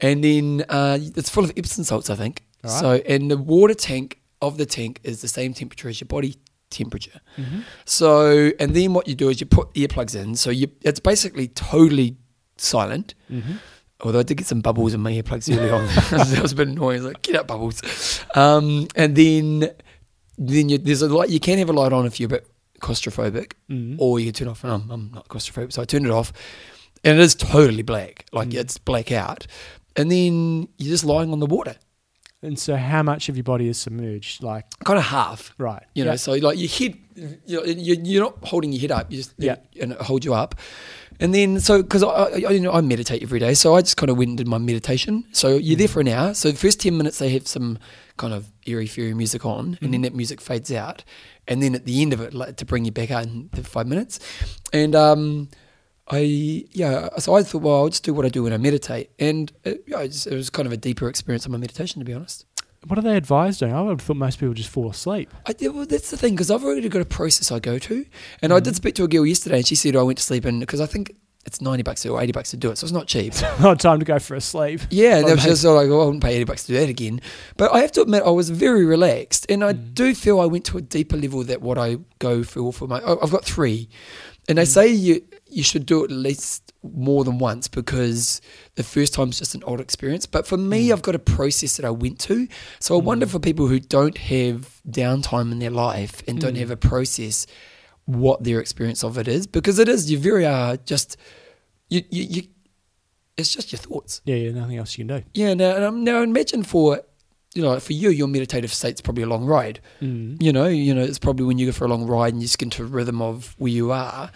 And 0.01 0.23
then 0.23 0.65
uh, 0.69 0.97
it's 1.15 1.29
full 1.29 1.43
of 1.43 1.51
Epsom 1.55 1.83
salts, 1.83 2.09
I 2.09 2.15
think. 2.15 2.43
Right. 2.63 2.71
So 2.71 2.93
and 3.07 3.29
the 3.29 3.37
water 3.37 3.75
tank 3.75 4.19
of 4.41 4.57
the 4.57 4.65
tank 4.65 4.99
is 5.03 5.21
the 5.21 5.27
same 5.27 5.53
temperature 5.53 5.89
as 5.89 5.99
your 6.01 6.07
body 6.07 6.37
temperature. 6.71 7.21
Mm-hmm. 7.37 7.59
So 7.85 8.51
and 8.59 8.73
then 8.75 8.93
what 8.93 9.07
you 9.07 9.15
do 9.15 9.29
is 9.29 9.39
you 9.39 9.45
put 9.47 9.71
earplugs 9.75 10.15
in. 10.15 10.35
So 10.35 10.49
you 10.49 10.67
it's 10.81 10.99
basically 10.99 11.49
totally 11.49 12.17
silent. 12.57 13.13
Mm-hmm. 13.31 13.53
Although 14.01 14.19
I 14.19 14.23
did 14.23 14.37
get 14.37 14.47
some 14.47 14.61
bubbles 14.61 14.93
in 14.93 15.01
my 15.01 15.11
earplugs 15.11 15.55
early 15.55 15.69
on, 15.71 15.85
that 16.31 16.39
was 16.41 16.51
a 16.51 16.55
bit 16.55 16.67
annoying. 16.67 17.01
I 17.01 17.03
was 17.03 17.13
like, 17.13 17.21
get 17.23 17.35
out 17.35 17.47
bubbles. 17.47 18.23
Um, 18.35 18.87
and 18.95 19.15
then, 19.15 19.71
then 20.37 20.69
you, 20.69 20.77
there's 20.77 21.01
a 21.01 21.07
light. 21.07 21.29
You 21.31 21.39
can 21.39 21.57
have 21.57 21.69
a 21.69 21.73
light 21.73 21.91
on 21.93 22.05
if 22.05 22.19
you're 22.19 22.27
a 22.27 22.29
bit 22.29 22.47
claustrophobic, 22.81 23.53
Mm-hmm. 23.69 23.95
or 23.99 24.19
you 24.19 24.25
can 24.27 24.33
turn 24.33 24.47
off. 24.47 24.63
And 24.63 24.73
I'm, 24.73 24.89
I'm 24.91 25.11
not 25.13 25.27
claustrophobic, 25.27 25.73
so 25.73 25.81
I 25.81 25.85
turned 25.85 26.05
it 26.05 26.11
off, 26.11 26.31
and 27.03 27.17
it 27.19 27.21
is 27.23 27.35
totally 27.35 27.83
black, 27.83 28.25
like 28.31 28.49
Mm. 28.49 28.55
it's 28.59 28.77
black 28.77 29.11
out. 29.11 29.47
And 29.95 30.11
then 30.11 30.67
you're 30.77 30.91
just 30.91 31.05
lying 31.05 31.31
on 31.33 31.39
the 31.39 31.47
water, 31.47 31.75
And 32.43 32.59
so, 32.59 32.75
how 32.75 33.01
much 33.01 33.29
of 33.29 33.35
your 33.35 33.43
body 33.43 33.67
is 33.67 33.79
submerged? 33.79 34.43
Like, 34.43 34.65
kind 34.85 34.99
of 34.99 35.05
half. 35.05 35.53
right? 35.57 35.81
You 35.95 36.05
know, 36.05 36.11
Yeah. 36.11 36.17
so 36.17 36.33
like 36.33 36.59
your 36.59 36.69
head, 36.69 36.95
you 37.47 37.57
know, 37.57 37.63
you're, 37.65 37.97
you're 38.03 38.23
not 38.23 38.37
holding 38.43 38.71
your 38.71 38.81
head 38.81 38.91
up. 38.91 39.11
You 39.11 39.17
just 39.17 39.33
Yeah. 39.39 39.55
and 39.81 39.93
it 39.93 40.01
holds 40.01 40.23
you 40.23 40.35
up. 40.35 40.53
And 41.19 41.33
then 41.33 41.59
so 41.59 41.81
because 41.81 42.03
I, 42.03 42.07
I, 42.09 42.35
you 42.51 42.59
know 42.59 42.71
I 42.71 42.81
meditate 42.81 43.23
every 43.23 43.39
day, 43.39 43.55
so 43.55 43.75
I 43.75 43.81
just 43.81 43.97
kind 43.97 44.11
of 44.11 44.17
went 44.19 44.29
and 44.29 44.37
did 44.37 44.47
my 44.47 44.59
meditation. 44.59 45.23
So 45.31 45.57
you're 45.57 45.75
there 45.77 45.87
for 45.87 45.99
an 46.01 46.09
hour. 46.09 46.35
So 46.35 46.51
the 46.51 46.57
first 46.57 46.79
ten 46.79 46.95
minutes 46.95 47.17
they 47.17 47.29
have 47.29 47.47
some 47.47 47.79
kind 48.17 48.33
of 48.35 48.45
airy 48.68 48.88
fairy 48.88 49.14
music 49.14 49.45
on, 49.45 49.77
and 49.81 49.94
then 49.94 50.02
that 50.02 50.14
music 50.14 50.41
fades 50.41 50.72
out, 50.72 51.03
and 51.48 51.64
then 51.64 51.76
at 51.76 51.85
the 51.85 52.02
end 52.02 52.14
of 52.14 52.22
it 52.22 52.34
like, 52.34 52.57
to 52.57 52.65
bring 52.65 52.85
you 52.85 52.91
back 52.91 53.11
out 53.11 53.23
in 53.23 53.49
the 53.53 53.64
five 53.64 53.88
minutes, 53.88 54.19
and 54.73 54.95
um. 54.95 55.49
I 56.10 56.64
yeah, 56.72 57.10
so 57.18 57.35
I 57.35 57.44
thought, 57.44 57.64
well, 57.64 57.76
I'll 57.76 57.89
just 57.89 58.06
do 58.06 58.14
what 58.14 58.26
I 58.26 58.30
do 58.30 58.44
when 58.44 58.53
I 58.53 58.57
meditate, 58.57 59.10
and 59.19 59.52
it, 59.65 59.84
yeah, 59.88 59.99
it, 59.99 60.14
just, 60.14 60.26
it 60.26 60.34
was 60.34 60.49
kind 60.49 60.65
of 60.65 60.72
a 60.72 60.77
deeper 60.77 61.10
experience 61.10 61.45
of 61.45 61.52
my 61.52 61.57
meditation, 61.57 61.99
to 61.99 62.06
be 62.06 62.14
honest. 62.14 62.45
What 62.85 62.98
are 62.98 63.02
they 63.02 63.18
advised 63.18 63.60
doing? 63.60 63.73
I 63.73 63.81
would 63.81 63.89
have 63.89 64.02
thought 64.02 64.15
most 64.15 64.39
people 64.39 64.53
just 64.53 64.69
fall 64.69 64.89
asleep. 64.89 65.34
I, 65.45 65.53
yeah, 65.60 65.68
well, 65.68 65.85
that's 65.85 66.10
the 66.10 66.15
thing 66.15 66.35
because 66.35 66.49
I've 66.49 66.64
already 66.64 66.88
got 66.88 67.02
a 67.02 67.06
process 67.06 67.52
I 67.52 67.60
go 67.60 67.77
to, 67.77 68.06
and 68.41 68.53
I 68.53 68.61
did 68.61 68.73
speak 68.77 68.95
to 68.95 69.03
a 69.03 69.10
girl 69.10 69.26
yesterday, 69.26 69.57
and 69.57 69.68
she 69.68 69.76
said 69.76 69.98
I 69.98 70.02
went 70.02 70.18
to 70.19 70.23
sleep 70.23 70.45
in 70.45 70.61
because 70.61 70.80
I 70.80 70.85
think 70.85 71.14
it's 71.47 71.61
ninety 71.61 71.81
bucks 71.81 72.05
or 72.05 72.21
eighty 72.21 72.33
bucks 72.33 72.51
to 72.51 72.57
do 72.57 72.69
it, 72.69 72.77
so 72.77 72.85
it's 72.85 72.91
not 72.91 73.07
cheap. 73.07 73.33
Not 73.59 73.79
time 73.79 73.99
to 73.99 74.05
go 74.05 74.19
for 74.19 74.35
a 74.35 74.41
sleep. 74.41 74.81
Yeah, 74.89 75.21
that 75.21 75.35
was 75.35 75.43
just 75.45 75.61
sort 75.63 75.77
of 75.77 75.81
like, 75.83 75.89
well, 75.89 76.01
I 76.03 76.05
wouldn't 76.05 76.23
pay 76.23 76.35
eighty 76.35 76.43
bucks 76.43 76.65
to 76.65 76.73
do 76.73 76.79
that 76.79 76.89
again. 76.89 77.21
But 77.55 77.73
I 77.73 77.79
have 77.79 77.91
to 77.93 78.01
admit, 78.01 78.23
I 78.23 78.29
was 78.29 78.49
very 78.49 78.85
relaxed, 78.85 79.45
and 79.49 79.63
I 79.63 79.73
mm. 79.73 79.93
do 79.93 80.13
feel 80.13 80.39
I 80.41 80.45
went 80.45 80.65
to 80.65 80.77
a 80.77 80.81
deeper 80.81 81.15
level 81.17 81.43
that 81.45 81.61
what 81.61 81.77
I 81.77 81.97
go 82.19 82.43
for 82.43 82.71
for 82.73 82.87
my. 82.87 83.01
I've 83.01 83.31
got 83.31 83.45
three, 83.45 83.89
and 84.47 84.57
they 84.57 84.63
mm. 84.63 84.67
say 84.67 84.87
you 84.89 85.23
you 85.49 85.63
should 85.63 85.85
do 85.85 86.03
it 86.03 86.11
at 86.11 86.17
least 86.17 86.73
more 86.83 87.23
than 87.23 87.37
once 87.37 87.67
because 87.69 88.41
the 88.75 88.83
first 88.83 89.13
time's 89.13 89.39
just 89.39 89.55
an 89.55 89.63
old 89.63 89.79
experience. 89.79 90.25
But 90.25 90.45
for 90.45 90.57
me, 90.57 90.89
mm. 90.89 90.91
I've 90.91 91.01
got 91.01 91.15
a 91.15 91.19
process 91.19 91.77
that 91.77 91.85
I 91.85 91.91
went 91.91 92.19
to, 92.21 92.47
so 92.79 92.97
I 92.97 93.01
wonder 93.01 93.25
for 93.25 93.39
people 93.39 93.67
who 93.67 93.79
don't 93.79 94.17
have 94.17 94.81
downtime 94.89 95.51
in 95.53 95.59
their 95.59 95.69
life 95.69 96.21
and 96.27 96.39
don't 96.39 96.55
Mm. 96.55 96.59
have 96.59 96.71
a 96.71 96.77
process, 96.77 97.47
what 98.07 98.43
their 98.43 98.59
experience 98.59 99.03
of 99.03 99.17
it 99.17 99.27
is 99.27 99.45
because 99.45 99.77
it 99.79 99.88
is 99.88 100.09
you 100.09 100.17
very 100.17 100.45
are 100.45 100.77
just 100.77 101.17
you 101.89 102.01
you. 102.09 102.23
you 102.23 102.43
it's 103.38 103.53
just 103.53 103.71
your 103.71 103.77
thoughts. 103.77 104.21
Yeah, 104.25 104.35
yeah, 104.35 104.51
nothing 104.51 104.77
else 104.77 104.97
you 104.97 105.05
can 105.05 105.19
do. 105.19 105.23
Yeah, 105.35 105.53
now, 105.53 105.75
and, 105.75 105.85
um, 105.85 106.03
now 106.03 106.21
imagine 106.23 106.63
for 106.63 107.01
you 107.53 107.61
know 107.61 107.79
for 107.79 107.93
you, 107.93 108.09
your 108.09 108.27
meditative 108.27 108.73
state's 108.73 108.99
probably 108.99 109.23
a 109.23 109.27
long 109.27 109.45
ride. 109.45 109.79
Mm. 110.01 110.41
You 110.41 110.51
know, 110.51 110.65
you 110.65 110.93
know, 110.95 111.03
it's 111.03 111.19
probably 111.19 111.45
when 111.45 111.59
you 111.59 111.67
go 111.67 111.71
for 111.71 111.85
a 111.85 111.88
long 111.88 112.07
ride 112.07 112.34
and 112.34 112.41
you 112.41 112.47
just 112.47 112.57
get 112.57 112.65
into 112.65 112.84
a 112.84 112.88
rhythm 112.88 113.21
of 113.21 113.55
where 113.59 113.71
you 113.71 113.91
are. 113.91 114.31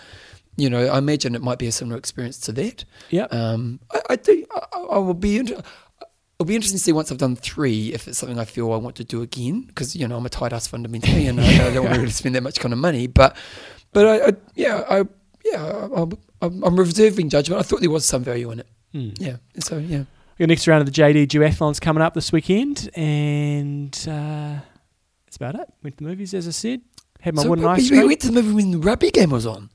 You 0.55 0.69
know, 0.69 0.85
I 0.85 0.99
imagine 0.99 1.33
it 1.33 1.41
might 1.41 1.57
be 1.57 1.65
a 1.65 1.71
similar 1.71 1.97
experience 1.97 2.39
to 2.41 2.51
that. 2.51 2.85
Yeah. 3.09 3.23
Um, 3.31 3.79
I, 3.91 4.01
I 4.11 4.15
do. 4.17 4.45
I, 4.51 4.65
I 4.73 4.79
I 4.79 4.97
will 4.99 5.15
be. 5.15 5.37
Inter- 5.37 5.63
It'll 6.41 6.47
be 6.47 6.55
interesting 6.55 6.79
to 6.79 6.83
see 6.83 6.91
once 6.91 7.11
I've 7.11 7.19
done 7.19 7.35
three 7.35 7.93
if 7.93 8.07
it's 8.07 8.17
something 8.17 8.39
I 8.39 8.45
feel 8.45 8.73
I 8.73 8.77
want 8.77 8.95
to 8.95 9.03
do 9.03 9.21
again 9.21 9.61
because 9.61 9.95
you 9.95 10.07
know 10.07 10.17
I'm 10.17 10.25
a 10.25 10.29
tight 10.29 10.53
ass 10.53 10.65
fundamentally 10.65 11.27
and 11.27 11.39
I, 11.39 11.67
I 11.67 11.71
don't 11.71 11.83
want 11.83 11.93
to 11.93 11.99
really 12.01 12.11
spend 12.11 12.33
that 12.33 12.41
much 12.41 12.59
kind 12.59 12.73
of 12.73 12.79
money. 12.79 13.05
But, 13.05 13.37
but 13.93 14.07
I, 14.07 14.27
I 14.29 14.33
yeah, 14.55 14.83
I 14.89 15.03
yeah, 15.45 15.87
I'm, 16.41 16.63
I'm 16.63 16.75
reserving 16.79 17.29
judgment. 17.29 17.59
I 17.59 17.63
thought 17.63 17.81
there 17.81 17.91
was 17.91 18.05
some 18.05 18.23
value 18.23 18.49
in 18.49 18.61
it. 18.61 18.67
Mm. 18.91 19.21
Yeah, 19.21 19.35
and 19.53 19.63
so 19.63 19.77
yeah. 19.77 20.05
Your 20.39 20.47
next 20.47 20.67
round 20.67 20.81
of 20.81 20.91
the 20.91 20.99
JD 20.99 21.27
Duathlon's 21.27 21.79
coming 21.79 22.01
up 22.01 22.15
this 22.15 22.31
weekend, 22.31 22.89
and 22.95 23.95
uh, 24.09 24.57
that's 25.25 25.35
about 25.35 25.53
it. 25.53 25.69
Went 25.83 25.99
to 25.99 26.03
the 26.03 26.09
movies, 26.09 26.33
as 26.33 26.47
I 26.47 26.51
said. 26.51 26.81
Had 27.19 27.35
my 27.35 27.43
so 27.43 27.49
wooden 27.49 27.65
ice 27.65 27.91
we 27.91 28.03
went 28.03 28.21
to 28.21 28.31
the 28.31 28.33
movie 28.33 28.53
when 28.55 28.71
the 28.71 28.79
rugby 28.79 29.11
game 29.11 29.29
was 29.29 29.45
on. 29.45 29.69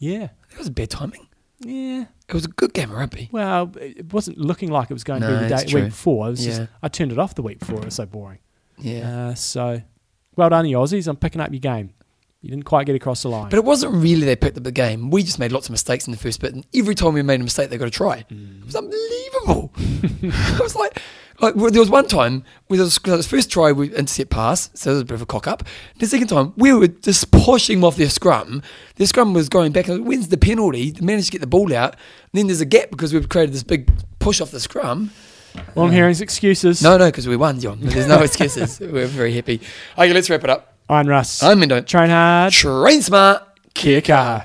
Yeah, 0.00 0.30
That 0.50 0.58
was 0.58 0.70
bad 0.70 0.90
timing. 0.90 1.28
Yeah. 1.60 2.04
It 2.28 2.34
was 2.34 2.44
a 2.44 2.48
good 2.48 2.72
game 2.74 2.90
of 2.90 2.96
rugby. 2.96 3.28
Well, 3.32 3.72
it 3.80 4.12
wasn't 4.12 4.38
looking 4.38 4.70
like 4.70 4.90
it 4.90 4.94
was 4.94 5.04
going 5.04 5.22
to 5.22 5.28
No, 5.28 5.40
be 5.40 5.48
the 5.48 5.54
it's 5.54 5.64
day, 5.64 5.70
true. 5.70 5.80
week 5.82 5.90
before. 5.90 6.26
It 6.28 6.30
was 6.30 6.44
just, 6.44 6.62
I 6.82 6.88
turned 6.88 7.12
it 7.12 7.18
off 7.18 7.34
the 7.34 7.42
week 7.42 7.58
before. 7.58 7.78
It 7.80 7.84
was 7.86 7.94
so 7.94 8.06
boring. 8.06 8.38
Yeah. 8.78 9.28
Uh, 9.28 9.34
so, 9.34 9.82
well 10.36 10.48
done, 10.48 10.66
you 10.66 10.76
Aussies. 10.76 11.06
I'm 11.08 11.16
picking 11.16 11.40
up 11.40 11.50
your 11.50 11.60
game. 11.60 11.92
You 12.40 12.48
didn't 12.48 12.64
quite 12.64 12.86
get 12.86 12.94
across 12.96 13.22
the 13.22 13.28
line. 13.28 13.50
But 13.50 13.58
it 13.58 13.64
wasn't 13.64 13.94
really 13.94 14.24
they 14.24 14.36
picked 14.36 14.56
up 14.56 14.64
the 14.64 14.72
game. 14.72 15.10
We 15.10 15.22
just 15.22 15.38
made 15.38 15.52
lots 15.52 15.66
of 15.66 15.72
mistakes 15.72 16.06
in 16.06 16.12
the 16.12 16.16
first 16.18 16.40
bit, 16.40 16.54
and 16.54 16.64
every 16.74 16.94
time 16.94 17.12
we 17.12 17.20
made 17.22 17.40
a 17.40 17.44
mistake, 17.44 17.68
they 17.68 17.76
got 17.76 17.84
to 17.84 17.90
try. 17.90 18.24
Mm. 18.30 18.60
It 18.60 18.64
was 18.66 18.76
unbelievable. 18.76 19.72
I 20.56 20.58
was 20.62 20.74
like, 20.74 21.02
like 21.40 21.54
well, 21.56 21.70
there 21.70 21.80
was 21.80 21.90
one 21.90 22.06
time 22.06 22.44
was, 22.68 22.98
the 22.98 23.22
first 23.22 23.50
try 23.50 23.72
we 23.72 23.94
intercept 23.94 24.30
pass, 24.30 24.70
so 24.74 24.90
there 24.90 24.94
was 24.94 25.02
a 25.02 25.04
bit 25.04 25.14
of 25.14 25.22
a 25.22 25.26
cock 25.26 25.46
up. 25.46 25.64
The 25.98 26.06
second 26.06 26.28
time 26.28 26.52
we 26.56 26.72
were 26.72 26.88
just 26.88 27.30
pushing 27.30 27.78
them 27.78 27.84
off 27.84 27.96
their 27.96 28.10
scrum. 28.10 28.62
Their 28.96 29.06
scrum 29.06 29.32
was 29.34 29.48
going 29.48 29.72
back. 29.72 29.88
Like, 29.88 30.02
When's 30.02 30.28
the 30.28 30.36
penalty? 30.36 30.90
They 30.90 31.04
managed 31.04 31.26
to 31.26 31.32
get 31.32 31.40
the 31.40 31.46
ball 31.46 31.74
out. 31.74 31.94
And 31.94 32.38
then 32.38 32.46
there's 32.46 32.60
a 32.60 32.66
gap 32.66 32.90
because 32.90 33.12
we've 33.12 33.28
created 33.28 33.54
this 33.54 33.62
big 33.62 33.90
push 34.18 34.40
off 34.40 34.50
the 34.50 34.60
scrum. 34.60 35.10
All 35.74 35.84
I'm 35.84 35.88
um, 35.88 35.92
hearing 35.92 36.14
excuses. 36.20 36.82
No, 36.82 36.96
no, 36.96 37.06
because 37.06 37.26
we 37.26 37.36
won, 37.36 37.58
John. 37.58 37.78
There's 37.80 38.06
no 38.06 38.20
excuses. 38.22 38.78
we're 38.78 39.06
very 39.06 39.32
happy. 39.32 39.60
Okay, 39.98 40.12
let's 40.12 40.30
wrap 40.30 40.44
it 40.44 40.50
up. 40.50 40.76
I'm 40.88 41.08
Russ. 41.08 41.42
I'm 41.42 41.60
Mendo. 41.60 41.84
Train 41.86 42.10
hard. 42.10 42.52
Train 42.52 43.02
smart. 43.02 43.42
Kia. 43.74 44.44